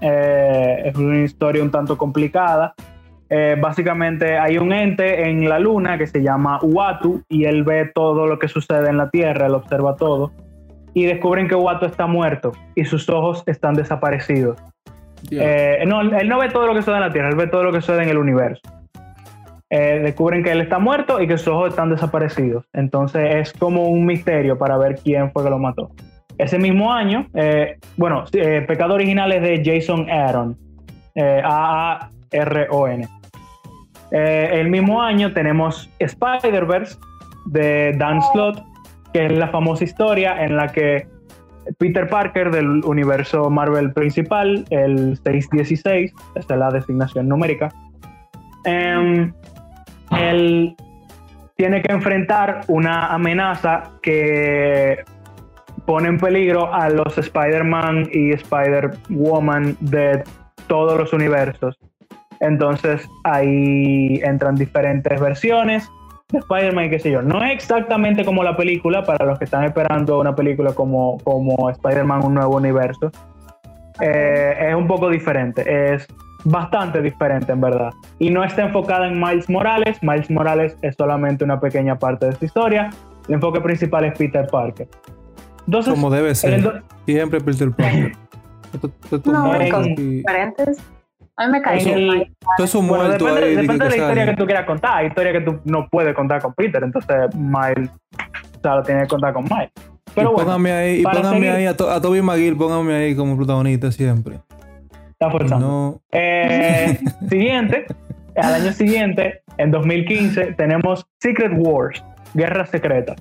Eh, 0.02 0.82
es 0.86 0.96
una 0.96 1.24
historia 1.24 1.64
un 1.64 1.72
tanto 1.72 1.98
complicada. 1.98 2.74
Eh, 3.30 3.58
básicamente 3.60 4.38
hay 4.38 4.58
un 4.58 4.72
ente 4.72 5.30
en 5.30 5.50
la 5.50 5.60
luna 5.60 5.98
que 5.98 6.08
se 6.08 6.22
llama 6.22 6.60
Uatu 6.62 7.24
y 7.28 7.46
él 7.46 7.64
ve 7.64 7.92
todo 7.94 8.26
lo 8.26 8.40
que 8.40 8.48
sucede 8.48 8.90
en 8.90 8.98
la 8.98 9.10
Tierra, 9.10 9.48
él 9.48 9.54
observa 9.54 9.96
todo 9.96 10.32
y 10.94 11.06
descubren 11.06 11.48
que 11.48 11.56
Uatu 11.56 11.86
está 11.86 12.08
muerto 12.08 12.54
y 12.76 12.86
sus 12.86 13.10
ojos 13.10 13.44
están 13.46 13.76
desaparecidos. 13.76 14.58
Eh, 15.30 15.84
no, 15.86 16.02
él 16.02 16.30
no 16.30 16.40
ve 16.40 16.50
todo 16.50 16.68
lo 16.68 16.74
que 16.74 16.82
sucede 16.82 16.96
en 16.96 17.02
la 17.02 17.12
Tierra, 17.12 17.30
él 17.30 17.36
ve 17.36 17.48
todo 17.48 17.64
lo 17.64 17.72
que 17.72 17.82
sucede 17.82 18.04
en 18.04 18.10
el 18.10 18.18
universo. 18.18 18.62
Eh, 19.70 20.00
descubren 20.04 20.44
que 20.44 20.52
él 20.52 20.62
está 20.62 20.80
muerto 20.80 21.22
y 21.22 21.28
que 21.28 21.38
sus 21.38 21.50
ojos 21.50 21.70
están 21.70 21.90
desaparecidos. 21.90 22.66
Entonces 22.74 23.36
es 23.36 23.54
como 23.54 23.88
un 23.88 24.06
misterio 24.06 24.58
para 24.58 24.78
ver 24.78 25.00
quién 25.04 25.32
fue 25.32 25.44
que 25.44 25.50
lo 25.50 25.60
mató. 25.60 25.92
Ese 26.38 26.60
mismo 26.60 26.94
año, 26.94 27.28
bueno, 27.98 28.24
Pecado 28.32 28.94
Original 28.94 29.32
es 29.32 29.42
de 29.42 29.62
Jason 29.66 30.08
Aaron, 30.08 30.56
A-A-R-O-N. 31.16 33.08
Eh, 34.12 34.50
el 34.54 34.70
mismo 34.70 35.02
año 35.02 35.34
tenemos 35.34 35.90
Spider-Verse 36.00 36.98
de 37.48 37.94
Dan 37.98 38.22
Slott, 38.32 38.64
que 39.14 39.26
es 39.26 39.32
la 39.38 39.50
famosa 39.50 39.84
historia 39.84 40.44
en 40.44 40.56
la 40.56 40.68
que 40.68 41.08
Peter 41.78 42.08
Parker 42.08 42.52
del 42.52 42.86
universo 42.86 43.50
Marvel 43.50 43.92
principal, 43.92 44.66
el 44.70 45.18
616, 45.24 46.14
esta 46.36 46.54
es 46.54 46.60
la 46.60 46.72
designación 46.72 47.28
numérica, 47.28 47.70
em, 48.64 49.34
él 50.12 50.76
tiene 51.56 51.82
que 51.82 51.92
enfrentar 51.92 52.62
una 52.68 53.08
amenaza 53.08 53.92
que 54.02 55.04
pone 55.86 56.10
en 56.10 56.18
peligro 56.18 56.74
a 56.74 56.90
los 56.90 57.18
Spider-Man 57.18 58.10
y 58.12 58.32
Spider-Woman 58.32 59.78
de 59.80 60.24
todos 60.68 60.98
los 60.98 61.14
universos. 61.14 61.80
Entonces 62.40 63.08
ahí 63.24 64.20
entran 64.24 64.56
diferentes 64.56 65.20
versiones 65.20 65.90
de 66.30 66.40
Spider-Man 66.40 66.86
y 66.86 66.90
qué 66.90 67.00
sé 67.00 67.12
yo. 67.12 67.22
No 67.22 67.44
es 67.44 67.54
exactamente 67.54 68.26
como 68.26 68.44
la 68.44 68.56
película, 68.56 69.04
para 69.04 69.26
los 69.26 69.40
que 69.40 69.46
están 69.46 69.64
esperando 69.64 70.20
una 70.20 70.36
película 70.36 70.74
como, 70.74 71.18
como 71.24 71.70
Spider-Man 71.70 72.26
Un 72.26 72.34
Nuevo 72.36 72.58
Universo. 72.58 73.12
Eh, 74.00 74.68
es 74.70 74.76
un 74.76 74.86
poco 74.86 75.10
diferente, 75.10 75.94
es 75.94 76.08
bastante 76.44 77.02
diferente 77.02 77.52
en 77.52 77.62
verdad. 77.62 77.92
Y 78.20 78.30
no 78.30 78.44
está 78.44 78.66
enfocada 78.66 79.08
en 79.08 79.20
Miles 79.20 79.50
Morales. 79.50 79.98
Miles 80.02 80.30
Morales 80.30 80.78
es 80.82 80.96
solamente 80.96 81.44
una 81.44 81.60
pequeña 81.60 81.98
parte 81.98 82.26
de 82.26 82.32
esta 82.34 82.46
historia. 82.46 82.90
El 83.28 83.36
enfoque 83.36 83.60
principal 83.62 84.06
es 84.06 84.18
Peter 84.18 84.48
Parker. 84.48 84.88
Entonces, 85.66 85.94
como 85.94 86.10
debe 86.10 86.34
ser. 86.34 86.84
Siempre 87.06 87.42
Peter 87.42 87.72
Parker. 87.72 88.14
no, 89.26 89.54
diferentes. 89.96 90.80
A 91.40 91.46
mí 91.46 91.52
me 91.52 91.62
cae 91.62 91.84
bien. 91.84 92.36
muerto 92.82 93.26
depende, 93.26 93.46
ahí, 93.46 93.56
depende 93.56 93.86
de 93.86 93.90
la 93.92 93.98
historia 93.98 94.26
que 94.26 94.36
tú 94.36 94.46
quieras 94.46 94.66
contar. 94.66 94.98
Hay 94.98 95.08
historias 95.08 95.34
que 95.34 95.42
tú 95.42 95.60
no 95.66 95.88
puedes 95.88 96.16
contar 96.16 96.42
con 96.42 96.54
Peter, 96.54 96.84
entonces 96.84 97.16
Miles 97.36 97.92
o 98.58 98.62
sea, 98.62 98.76
lo 98.76 98.84
tienes 98.84 99.04
que 99.04 99.10
contar 99.10 99.34
con 99.34 99.44
Miles. 99.44 99.70
Pero 100.16 100.32
y 100.32 100.34
bueno, 100.34 100.46
póngame 100.48 100.72
ahí, 100.72 101.02
y 101.02 101.04
póngame 101.04 101.50
ahí 101.52 101.66
a, 101.68 101.72
a, 101.72 102.02
Toby 102.02 102.24
McGill, 102.24 102.58
póngame 102.58 102.96
ahí 102.96 103.16
como 103.16 103.38
protagonista 103.38 103.92
siempre. 103.92 104.40
Está 105.20 105.32
forzando. 105.32 106.00
Eh, 106.12 107.00
siguiente, 107.30 107.86
al 108.36 108.54
año 108.54 108.72
siguiente, 108.72 109.42
en 109.58 109.72
2015, 109.72 110.54
tenemos 110.54 111.08
Secret 111.20 111.54
Wars, 111.56 112.04
Guerra 112.36 112.68
Secreta, 112.68 113.16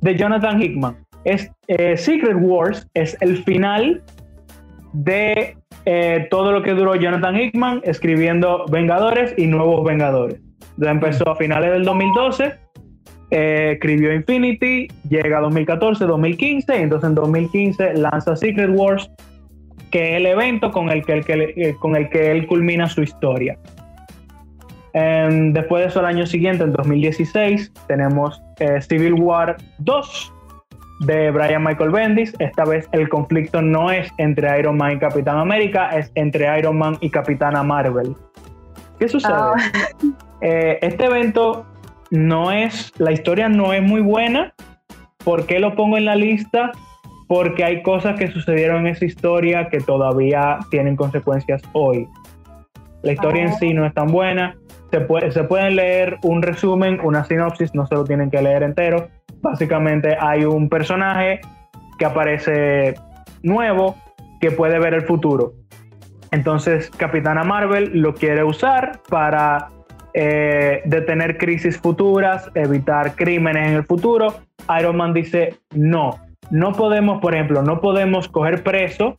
de 0.00 0.16
Jonathan 0.16 0.62
Hickman. 0.62 0.96
Es, 1.24 1.50
eh, 1.66 1.98
Secret 1.98 2.36
Wars 2.40 2.88
es 2.94 3.14
el 3.20 3.44
final 3.44 4.02
de 4.94 5.58
eh, 5.84 6.28
todo 6.30 6.50
lo 6.50 6.62
que 6.62 6.72
duró 6.72 6.94
Jonathan 6.94 7.36
Hickman 7.36 7.82
escribiendo 7.84 8.64
Vengadores 8.70 9.34
y 9.36 9.48
Nuevos 9.48 9.84
Vengadores. 9.84 10.40
Ya 10.78 10.90
empezó 10.90 11.28
a 11.28 11.36
finales 11.36 11.72
del 11.72 11.84
2012, 11.84 12.54
eh, 13.30 13.72
escribió 13.74 14.14
Infinity, 14.14 14.88
llega 15.10 15.38
a 15.38 15.40
2014, 15.42 16.06
2015, 16.06 16.78
y 16.78 16.82
entonces 16.82 17.08
en 17.10 17.14
2015 17.14 17.94
lanza 17.94 18.34
Secret 18.34 18.70
Wars, 18.72 19.10
que 19.90 20.16
el 20.16 20.26
evento 20.26 20.70
con 20.70 20.90
el 20.90 21.04
que, 21.04 21.22
eh, 21.28 21.74
con 21.78 21.96
el 21.96 22.08
que 22.08 22.30
él 22.30 22.46
culmina 22.46 22.88
su 22.88 23.02
historia. 23.02 23.58
Em, 24.92 25.52
después 25.52 25.82
de 25.82 25.88
eso, 25.88 26.00
el 26.00 26.06
año 26.06 26.26
siguiente, 26.26 26.64
en 26.64 26.72
2016, 26.72 27.72
tenemos 27.86 28.42
Civil 28.80 29.14
War 29.14 29.56
2, 29.78 30.32
de 31.00 31.30
Brian 31.30 31.62
Michael 31.62 31.90
Bendis. 31.90 32.34
Esta 32.38 32.64
vez 32.64 32.88
el 32.92 33.08
conflicto 33.08 33.62
no 33.62 33.90
es 33.90 34.10
entre 34.18 34.58
Iron 34.58 34.76
Man 34.76 34.92
y 34.92 34.98
Capitán 34.98 35.38
América, 35.38 35.90
es 35.90 36.10
entre 36.14 36.58
Iron 36.58 36.78
Man 36.78 36.96
y 37.00 37.10
Capitana 37.10 37.62
Marvel. 37.62 38.14
¿Qué 38.98 39.08
sucede? 39.08 39.34
Ah. 39.34 39.54
Eh, 40.40 40.78
este 40.82 41.06
evento 41.06 41.66
no 42.12 42.52
es, 42.52 42.92
la 42.98 43.10
historia 43.10 43.48
no 43.48 43.72
es 43.72 43.82
muy 43.82 44.00
buena. 44.00 44.54
¿Por 45.24 45.46
qué 45.46 45.58
lo 45.58 45.74
pongo 45.74 45.96
en 45.96 46.04
la 46.04 46.14
lista? 46.14 46.70
Porque 47.28 47.62
hay 47.62 47.82
cosas 47.82 48.18
que 48.18 48.28
sucedieron 48.28 48.86
en 48.86 48.94
esa 48.94 49.04
historia 49.04 49.68
que 49.68 49.80
todavía 49.80 50.58
tienen 50.70 50.96
consecuencias 50.96 51.62
hoy. 51.72 52.08
La 53.02 53.12
historia 53.12 53.42
en 53.42 53.50
ah. 53.50 53.56
sí 53.60 53.74
no 53.74 53.86
es 53.86 53.94
tan 53.94 54.08
buena. 54.08 54.56
Se, 54.90 55.00
puede, 55.00 55.30
se 55.30 55.44
pueden 55.44 55.76
leer 55.76 56.16
un 56.22 56.42
resumen, 56.42 56.98
una 57.04 57.24
sinopsis, 57.24 57.74
no 57.74 57.86
se 57.86 57.94
lo 57.94 58.04
tienen 58.04 58.30
que 58.30 58.40
leer 58.40 58.62
entero 58.62 59.08
Básicamente 59.40 60.16
hay 60.20 60.44
un 60.44 60.68
personaje 60.68 61.40
que 61.98 62.04
aparece 62.04 62.94
nuevo 63.42 63.96
que 64.40 64.50
puede 64.50 64.78
ver 64.78 64.94
el 64.94 65.02
futuro. 65.02 65.52
Entonces 66.30 66.90
Capitana 66.90 67.44
Marvel 67.44 67.90
lo 67.94 68.14
quiere 68.14 68.44
usar 68.44 69.00
para 69.08 69.68
eh, 70.14 70.82
detener 70.84 71.38
crisis 71.38 71.78
futuras, 71.78 72.50
evitar 72.54 73.14
crímenes 73.14 73.68
en 73.68 73.74
el 73.74 73.84
futuro. 73.84 74.34
Iron 74.78 74.96
Man 74.96 75.14
dice, 75.14 75.56
no, 75.74 76.18
no 76.50 76.72
podemos, 76.72 77.20
por 77.20 77.34
ejemplo, 77.34 77.62
no 77.62 77.80
podemos 77.80 78.28
coger 78.28 78.62
preso 78.62 79.14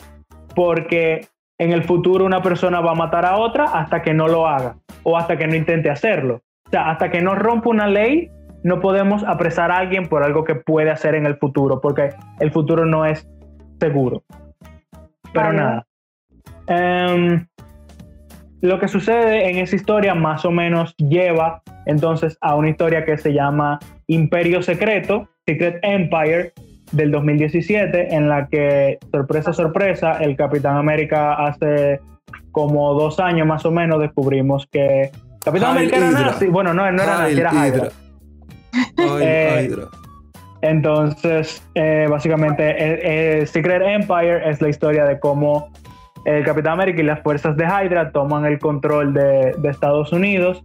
porque 0.56 1.28
en 1.60 1.72
el 1.72 1.84
futuro 1.84 2.26
una 2.26 2.42
persona 2.42 2.82
va 2.82 2.92
a 2.92 2.96
matar 2.96 3.26
a 3.26 3.38
otra 3.38 3.66
hasta 3.66 4.02
que 4.02 4.14
no 4.14 4.28
lo 4.28 4.48
haga 4.48 4.78
o 5.04 5.18
hasta 5.18 5.38
que 5.38 5.48
no 5.48 5.56
intente 5.56 5.90
hacerlo. 5.90 6.42
O 6.68 6.70
sea, 6.72 6.90
hasta 6.90 7.10
que 7.10 7.22
no 7.22 7.36
rompa 7.36 7.70
una 7.70 7.88
ley, 7.88 8.30
no 8.64 8.80
podemos 8.80 9.24
apresar 9.24 9.72
a 9.72 9.78
alguien 9.78 10.08
por 10.08 10.24
algo 10.24 10.44
que 10.44 10.56
puede 10.56 10.92
hacer 10.92 11.16
en 11.16 11.26
el 11.26 11.38
futuro, 11.38 11.82
porque 11.82 12.10
el 12.40 12.52
futuro 12.52 12.86
no 12.86 13.06
es 13.06 13.28
seguro. 13.80 14.24
Pero 15.34 15.54
nada. 15.54 15.86
Em, 16.68 17.46
lo 18.62 18.80
que 18.80 18.88
sucede 18.88 19.50
en 19.50 19.58
esa 19.58 19.76
historia 19.76 20.14
más 20.14 20.46
o 20.46 20.52
menos 20.52 20.96
lleva 20.98 21.62
entonces 21.86 22.38
a 22.42 22.56
una 22.56 22.70
historia 22.70 23.06
que 23.06 23.18
se 23.18 23.34
llama 23.34 23.80
Imperio 24.08 24.62
Secreto, 24.62 25.30
Secret 25.46 25.80
Empire, 25.82 26.54
del 26.92 27.12
2017, 27.12 28.16
en 28.16 28.30
la 28.30 28.48
que, 28.48 28.98
sorpresa, 29.12 29.54
sorpresa, 29.54 30.14
el 30.20 30.36
Capitán 30.36 30.78
América 30.78 31.34
hace 31.34 32.00
como 32.52 32.94
dos 32.94 33.20
años 33.20 33.48
más 33.48 33.66
o 33.66 33.72
menos 33.72 34.00
descubrimos 34.00 34.68
que 34.72 35.12
Capitán 35.44 35.72
América 35.72 35.98
era 35.98 36.12
nazi. 36.12 36.48
Bueno, 36.48 36.74
no, 36.74 36.92
no 36.92 37.04
era 37.04 37.18
nazi, 37.20 37.40
era 37.40 37.68
Hydra. 37.68 37.90
Eh, 39.22 39.74
entonces, 40.62 41.64
eh, 41.74 42.06
básicamente, 42.10 43.46
Secret 43.46 43.82
Empire 43.82 44.50
es 44.50 44.62
la 44.62 44.70
historia 44.70 45.06
de 45.06 45.20
cómo 45.20 45.72
el 46.26 46.44
Capitán 46.44 46.74
América 46.74 47.02
y 47.02 47.06
las 47.06 47.22
fuerzas 47.22 47.56
de 47.56 47.66
Hydra 47.66 48.12
toman 48.12 48.46
el 48.46 48.60
control 48.60 49.14
de, 49.14 49.56
Estados 49.64 50.12
Unidos 50.12 50.64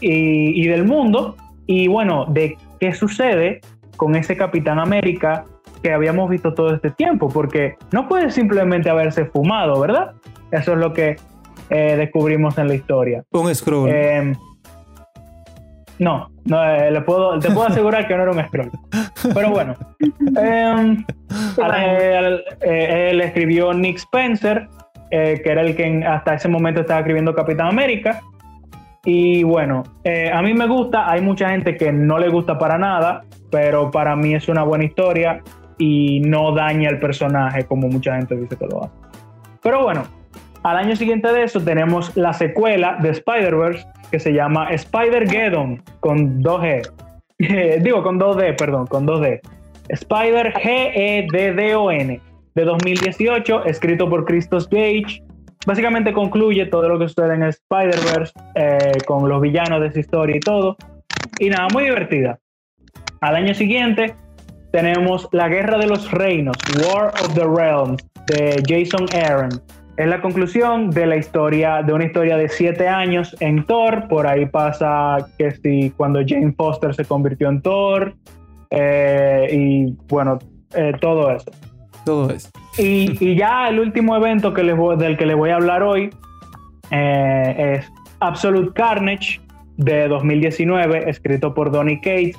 y, 0.00 0.66
del 0.66 0.84
mundo. 0.84 1.36
Y 1.66 1.88
bueno, 1.88 2.26
de 2.26 2.56
qué 2.80 2.94
sucede 2.94 3.60
con 3.98 4.14
ese 4.14 4.36
Capitán 4.36 4.78
América 4.78 5.44
que 5.82 5.92
habíamos 5.92 6.30
visto 6.30 6.54
todo 6.54 6.74
este 6.74 6.90
tiempo, 6.90 7.28
porque 7.28 7.76
no 7.92 8.08
puede 8.08 8.30
simplemente 8.30 8.88
haberse 8.88 9.26
fumado, 9.26 9.78
¿verdad? 9.80 10.12
Eso 10.50 10.72
es 10.72 10.78
lo 10.78 10.94
que 10.94 11.16
eh, 11.68 11.96
descubrimos 11.96 12.56
en 12.58 12.68
la 12.68 12.74
historia. 12.74 13.24
Un 13.30 13.54
scroll. 13.54 13.90
Em, 13.90 14.34
no, 15.98 16.30
no 16.44 16.64
eh, 16.64 16.90
le 16.90 17.00
puedo, 17.02 17.38
te 17.38 17.50
puedo 17.50 17.66
asegurar 17.66 18.06
que 18.06 18.16
no 18.16 18.22
era 18.22 18.32
un 18.32 18.44
scroll. 18.46 18.70
Pero 19.34 19.50
bueno. 19.50 19.74
Em, 20.40 21.04
eh, 21.76 23.08
él, 23.10 23.20
escribió 23.20 23.74
Nick 23.74 23.98
Spencer, 23.98 24.68
que 25.10 25.42
era 25.44 25.62
el 25.62 25.74
que 25.74 26.04
hasta 26.06 26.34
ese 26.34 26.48
momento 26.48 26.80
estaba 26.82 27.00
escribiendo 27.00 27.34
Capitán 27.34 27.66
América. 27.66 28.20
Y 29.04 29.42
bueno, 29.42 29.84
a 30.32 30.42
mí 30.42 30.54
me 30.54 30.66
gusta, 30.66 31.10
hay 31.10 31.20
mucha 31.20 31.50
gente 31.50 31.76
que 31.76 31.92
no 31.92 32.18
le 32.18 32.28
gusta 32.28 32.58
para 32.58 32.78
nada, 32.78 33.22
pero 33.50 33.90
para 33.90 34.16
mí 34.16 34.34
es 34.34 34.48
una 34.48 34.64
buena 34.64 34.84
historia 34.84 35.42
y 35.78 36.20
no 36.20 36.52
daña 36.52 36.90
el 36.90 36.98
personaje 36.98 37.64
como 37.64 37.88
mucha 37.88 38.16
gente 38.16 38.36
dice 38.36 38.56
que 38.56 38.66
lo 38.66 38.84
hace. 38.84 38.94
Pero 39.62 39.82
bueno, 39.82 40.02
al 40.62 40.76
año 40.76 40.96
siguiente 40.96 41.32
de 41.32 41.44
eso 41.44 41.60
tenemos 41.60 42.16
la 42.16 42.32
secuela 42.32 42.98
de 43.00 43.10
Spider-Verse 43.10 43.86
que 44.10 44.18
se 44.18 44.32
llama 44.32 44.68
Spider-Geddon 44.70 45.82
con 46.00 46.42
2G. 46.42 46.90
Digo, 47.82 48.02
con 48.02 48.18
2D, 48.18 48.56
perdón, 48.56 48.86
con 48.86 49.06
2D. 49.06 49.40
Spider 49.88 50.52
G-E-D-D-O-N 50.54 52.20
de 52.54 52.64
2018, 52.64 53.64
escrito 53.66 54.08
por 54.10 54.24
Christos 54.24 54.68
Gage. 54.68 55.22
Básicamente 55.68 56.14
concluye 56.14 56.64
todo 56.64 56.88
lo 56.88 56.98
que 56.98 57.08
sucede 57.08 57.34
en 57.34 57.42
Spider-Verse 57.42 58.32
eh, 58.54 58.92
con 59.06 59.28
los 59.28 59.38
villanos 59.38 59.82
de 59.82 59.88
esa 59.88 60.00
historia 60.00 60.36
y 60.36 60.40
todo. 60.40 60.78
Y 61.38 61.50
nada, 61.50 61.68
muy 61.70 61.84
divertida. 61.84 62.38
Al 63.20 63.36
año 63.36 63.52
siguiente 63.52 64.14
tenemos 64.72 65.28
La 65.30 65.46
Guerra 65.48 65.76
de 65.76 65.86
los 65.86 66.10
Reinos, 66.10 66.56
War 66.86 67.08
of 67.08 67.34
the 67.34 67.44
Realms, 67.44 68.02
de 68.28 68.62
Jason 68.66 69.04
Aaron. 69.12 69.50
Es 69.98 70.06
la 70.06 70.22
conclusión 70.22 70.88
de 70.88 71.04
la 71.04 71.16
historia, 71.16 71.82
de 71.82 71.92
una 71.92 72.06
historia 72.06 72.38
de 72.38 72.48
siete 72.48 72.88
años 72.88 73.36
en 73.40 73.62
Thor. 73.66 74.08
Por 74.08 74.26
ahí 74.26 74.46
pasa 74.46 75.18
que 75.36 75.50
si 75.50 75.90
cuando 75.90 76.20
Jane 76.26 76.54
Foster 76.56 76.94
se 76.94 77.04
convirtió 77.04 77.46
en 77.50 77.60
Thor. 77.60 78.14
Eh, 78.70 79.48
y 79.52 79.96
bueno, 80.08 80.38
eh, 80.74 80.94
todo 80.98 81.30
eso. 81.30 81.50
Todo 82.08 82.30
eso. 82.30 82.48
Y, 82.78 83.36
ya 83.36 83.68
el 83.68 83.80
último 83.80 84.16
evento 84.16 84.54
que 84.54 84.62
les 84.62 84.76
del 84.98 85.18
que 85.18 85.26
les 85.26 85.36
voy 85.36 85.50
a 85.50 85.56
hablar 85.56 85.82
hoy 85.82 86.10
eh, 86.90 87.76
es 87.78 87.92
Absolute 88.20 88.72
Carnage 88.72 89.40
de 89.76 90.08
2019, 90.08 91.10
escrito 91.10 91.52
por 91.52 91.70
Donny 91.70 92.00
Cates 92.00 92.36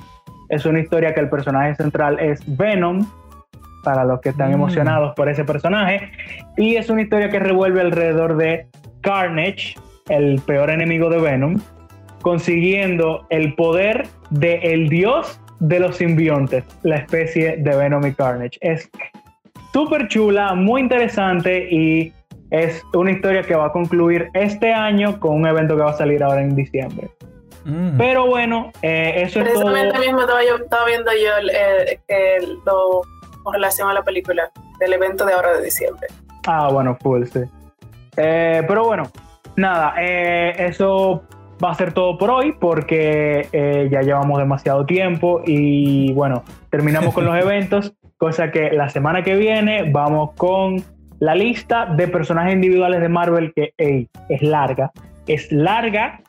es 0.50 0.66
una 0.66 0.80
historia 0.80 1.14
que 1.14 1.20
el 1.20 1.30
personaje 1.30 1.76
central 1.76 2.18
es 2.18 2.40
Venom, 2.58 3.06
para 3.84 4.04
los 4.04 4.20
que 4.20 4.30
están 4.30 4.50
mm. 4.50 4.54
emocionados 4.54 5.14
por 5.14 5.28
ese 5.28 5.44
personaje. 5.44 6.10
Y 6.56 6.74
es 6.74 6.90
una 6.90 7.02
historia 7.02 7.30
que 7.30 7.38
revuelve 7.38 7.80
alrededor 7.80 8.36
de 8.36 8.66
Carnage, 9.00 9.76
el 10.08 10.40
peor 10.40 10.70
enemigo 10.70 11.08
de 11.08 11.20
Venom, 11.20 11.60
consiguiendo 12.20 13.26
el 13.30 13.54
poder 13.54 14.08
del 14.30 14.60
el 14.64 14.88
dios 14.88 15.40
de 15.60 15.78
los 15.78 15.96
simbiontes, 15.96 16.64
la 16.82 16.96
especie 16.96 17.56
de 17.58 17.76
Venom 17.76 18.04
y 18.04 18.12
Carnage. 18.12 18.58
Es 18.60 18.90
súper 19.72 20.08
chula, 20.08 20.54
muy 20.54 20.80
interesante 20.80 21.68
y 21.70 22.12
es 22.50 22.82
una 22.94 23.12
historia 23.12 23.42
que 23.42 23.54
va 23.54 23.66
a 23.66 23.72
concluir 23.72 24.28
este 24.34 24.72
año 24.72 25.18
con 25.20 25.36
un 25.36 25.46
evento 25.46 25.76
que 25.76 25.82
va 25.82 25.90
a 25.90 25.96
salir 25.96 26.22
ahora 26.22 26.42
en 26.42 26.56
diciembre. 26.56 27.10
Mm. 27.64 27.96
Pero 27.96 28.26
bueno, 28.26 28.72
eh, 28.82 29.12
eso 29.16 29.40
es 29.40 29.52
todo. 29.52 29.64
Precisamente 29.66 29.98
mismo 29.98 30.20
estaba, 30.20 30.44
yo, 30.44 30.56
estaba 30.56 30.86
viendo 30.86 31.10
yo 31.12 31.30
el, 32.08 32.58
lo 32.66 33.02
con 33.42 33.54
relación 33.54 33.88
a 33.88 33.94
la 33.94 34.02
película 34.02 34.50
del 34.78 34.92
evento 34.92 35.24
de 35.24 35.32
ahora 35.32 35.56
de 35.56 35.64
diciembre. 35.64 36.08
Ah, 36.46 36.68
bueno, 36.72 36.96
full, 37.00 37.24
sí. 37.24 37.40
Eh, 38.16 38.62
pero 38.66 38.84
bueno, 38.84 39.04
nada, 39.56 39.94
eh, 39.98 40.54
eso 40.58 41.22
va 41.62 41.70
a 41.70 41.74
ser 41.74 41.92
todo 41.92 42.18
por 42.18 42.30
hoy 42.30 42.52
porque 42.52 43.48
ya 43.90 44.00
llevamos 44.00 44.38
demasiado 44.38 44.86
tiempo 44.86 45.42
y 45.44 46.12
bueno, 46.14 46.42
terminamos 46.70 47.14
con 47.14 47.26
los 47.26 47.36
eventos, 47.42 47.94
cosa 48.20 48.50
que 48.50 48.70
la 48.70 48.90
semana 48.90 49.22
que 49.22 49.34
viene 49.34 49.90
vamos 49.90 50.32
con 50.36 50.84
la 51.20 51.34
lista 51.34 51.86
de 51.86 52.06
personajes 52.06 52.52
individuales 52.52 53.00
de 53.00 53.08
Marvel 53.08 53.52
que 53.54 53.72
es 53.76 54.42
larga, 54.42 54.92
es 55.26 55.50
larga 55.50 56.20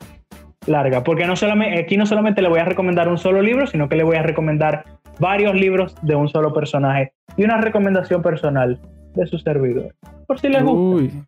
larga, 0.66 1.02
porque 1.04 1.26
no 1.26 1.36
solamente, 1.36 1.80
aquí 1.80 1.96
no 1.96 2.06
solamente 2.06 2.40
le 2.40 2.48
voy 2.48 2.60
a 2.60 2.64
recomendar 2.64 3.08
un 3.08 3.18
solo 3.18 3.42
libro, 3.42 3.66
sino 3.66 3.88
que 3.88 3.96
le 3.96 4.04
voy 4.04 4.16
a 4.16 4.22
recomendar 4.22 4.84
varios 5.18 5.54
libros 5.54 5.94
de 6.02 6.14
un 6.14 6.28
solo 6.28 6.54
personaje 6.54 7.12
y 7.36 7.44
una 7.44 7.58
recomendación 7.58 8.22
personal 8.22 8.80
de 9.14 9.26
su 9.26 9.38
servidor, 9.38 9.94
por 10.26 10.40
si 10.40 10.48
les 10.48 10.62
gusta. 10.62 11.26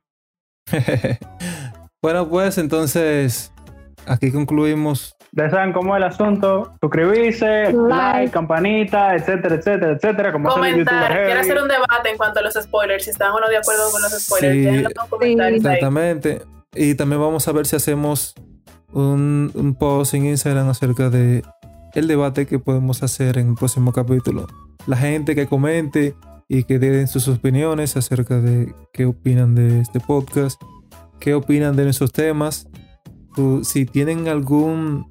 bueno, 2.03 2.29
pues 2.29 2.57
entonces 2.59 3.53
aquí 4.07 4.33
concluimos. 4.33 5.15
Ya 5.37 5.51
saben 5.51 5.73
cómo 5.73 5.97
es 5.97 6.01
el 6.01 6.05
asunto, 6.05 6.73
suscribirse, 6.81 7.73
like, 7.73 8.31
campanita, 8.31 9.17
etcétera, 9.17 9.57
etcétera, 9.57 9.93
etcétera. 9.93 10.33
Como 10.33 10.49
Comentar, 10.49 11.25
quiero 11.25 11.41
hacer 11.41 11.61
un 11.61 11.67
debate 11.67 12.11
en 12.11 12.17
cuanto 12.17 12.39
a 12.39 12.43
los 12.43 12.55
spoilers, 12.55 13.05
si 13.05 13.11
están 13.11 13.33
o 13.33 13.41
no 13.41 13.49
de 13.49 13.57
acuerdo 13.57 13.91
con 13.91 14.01
los 14.01 14.13
spoilers. 14.13 14.89
Sí, 15.21 15.57
exactamente. 15.57 16.43
Y 16.73 16.95
también 16.95 17.21
vamos 17.21 17.49
a 17.49 17.53
ver 17.53 17.67
si 17.67 17.75
hacemos 17.75 18.35
un, 18.93 19.51
un 19.55 19.75
post 19.75 20.15
en 20.15 20.27
Instagram 20.27 20.69
acerca 20.69 21.11
de 21.11 21.43
el 21.95 22.07
debate 22.07 22.47
que 22.47 22.61
podemos 22.61 23.03
hacer 23.03 23.37
en 23.39 23.51
el 23.51 23.55
próximo 23.55 23.93
capítulo. 23.93 24.47
La 24.87 24.97
gente 24.97 25.35
que 25.35 25.47
comente 25.49 26.15
y 26.49 26.63
que 26.63 26.79
den 26.79 27.09
sus 27.09 27.27
opiniones 27.27 27.97
acerca 27.97 28.41
de 28.41 28.73
qué 28.93 29.07
opinan 29.07 29.57
de 29.57 29.81
este 29.81 29.99
podcast, 29.99 30.63
qué 31.19 31.35
opinan 31.35 31.75
de 31.75 31.85
nuestros 31.85 32.13
temas. 32.13 32.69
si 33.63 33.85
tienen 33.87 34.29
alguna 34.29 35.07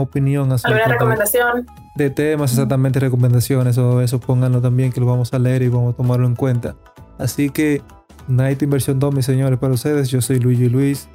opinión 0.00 0.52
acerca 0.52 0.86
recomendación? 0.86 1.66
De, 1.96 2.10
temas, 2.10 2.52
exactamente 2.52 3.00
recomendaciones 3.00 3.78
o 3.78 4.00
eso, 4.00 4.20
pónganlo 4.20 4.60
también 4.60 4.92
que 4.92 5.00
lo 5.00 5.06
vamos 5.06 5.32
a 5.32 5.38
leer 5.38 5.62
y 5.62 5.68
vamos 5.68 5.94
a 5.94 5.96
tomarlo 5.96 6.26
en 6.26 6.34
cuenta. 6.34 6.76
Así 7.18 7.50
que 7.50 7.82
Night 8.28 8.62
Inversión 8.62 8.98
2, 8.98 9.14
mis 9.14 9.26
señores, 9.26 9.58
para 9.58 9.72
ustedes. 9.72 10.08
Yo 10.08 10.20
soy 10.20 10.38
Luigi 10.38 10.68
Luis. 10.68 11.08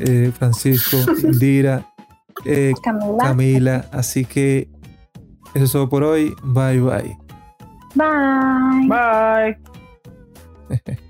Eh, 0.00 0.32
Francisco, 0.36 0.96
Indira, 1.22 1.86
eh, 2.44 2.72
Camila. 3.18 3.86
Así 3.92 4.24
que 4.24 4.68
eso 5.54 5.64
es 5.64 5.72
todo 5.72 5.88
por 5.88 6.02
hoy. 6.02 6.34
Bye 6.42 6.80
bye. 6.80 7.16
Bye. 7.94 8.88
Bye. 10.68 10.94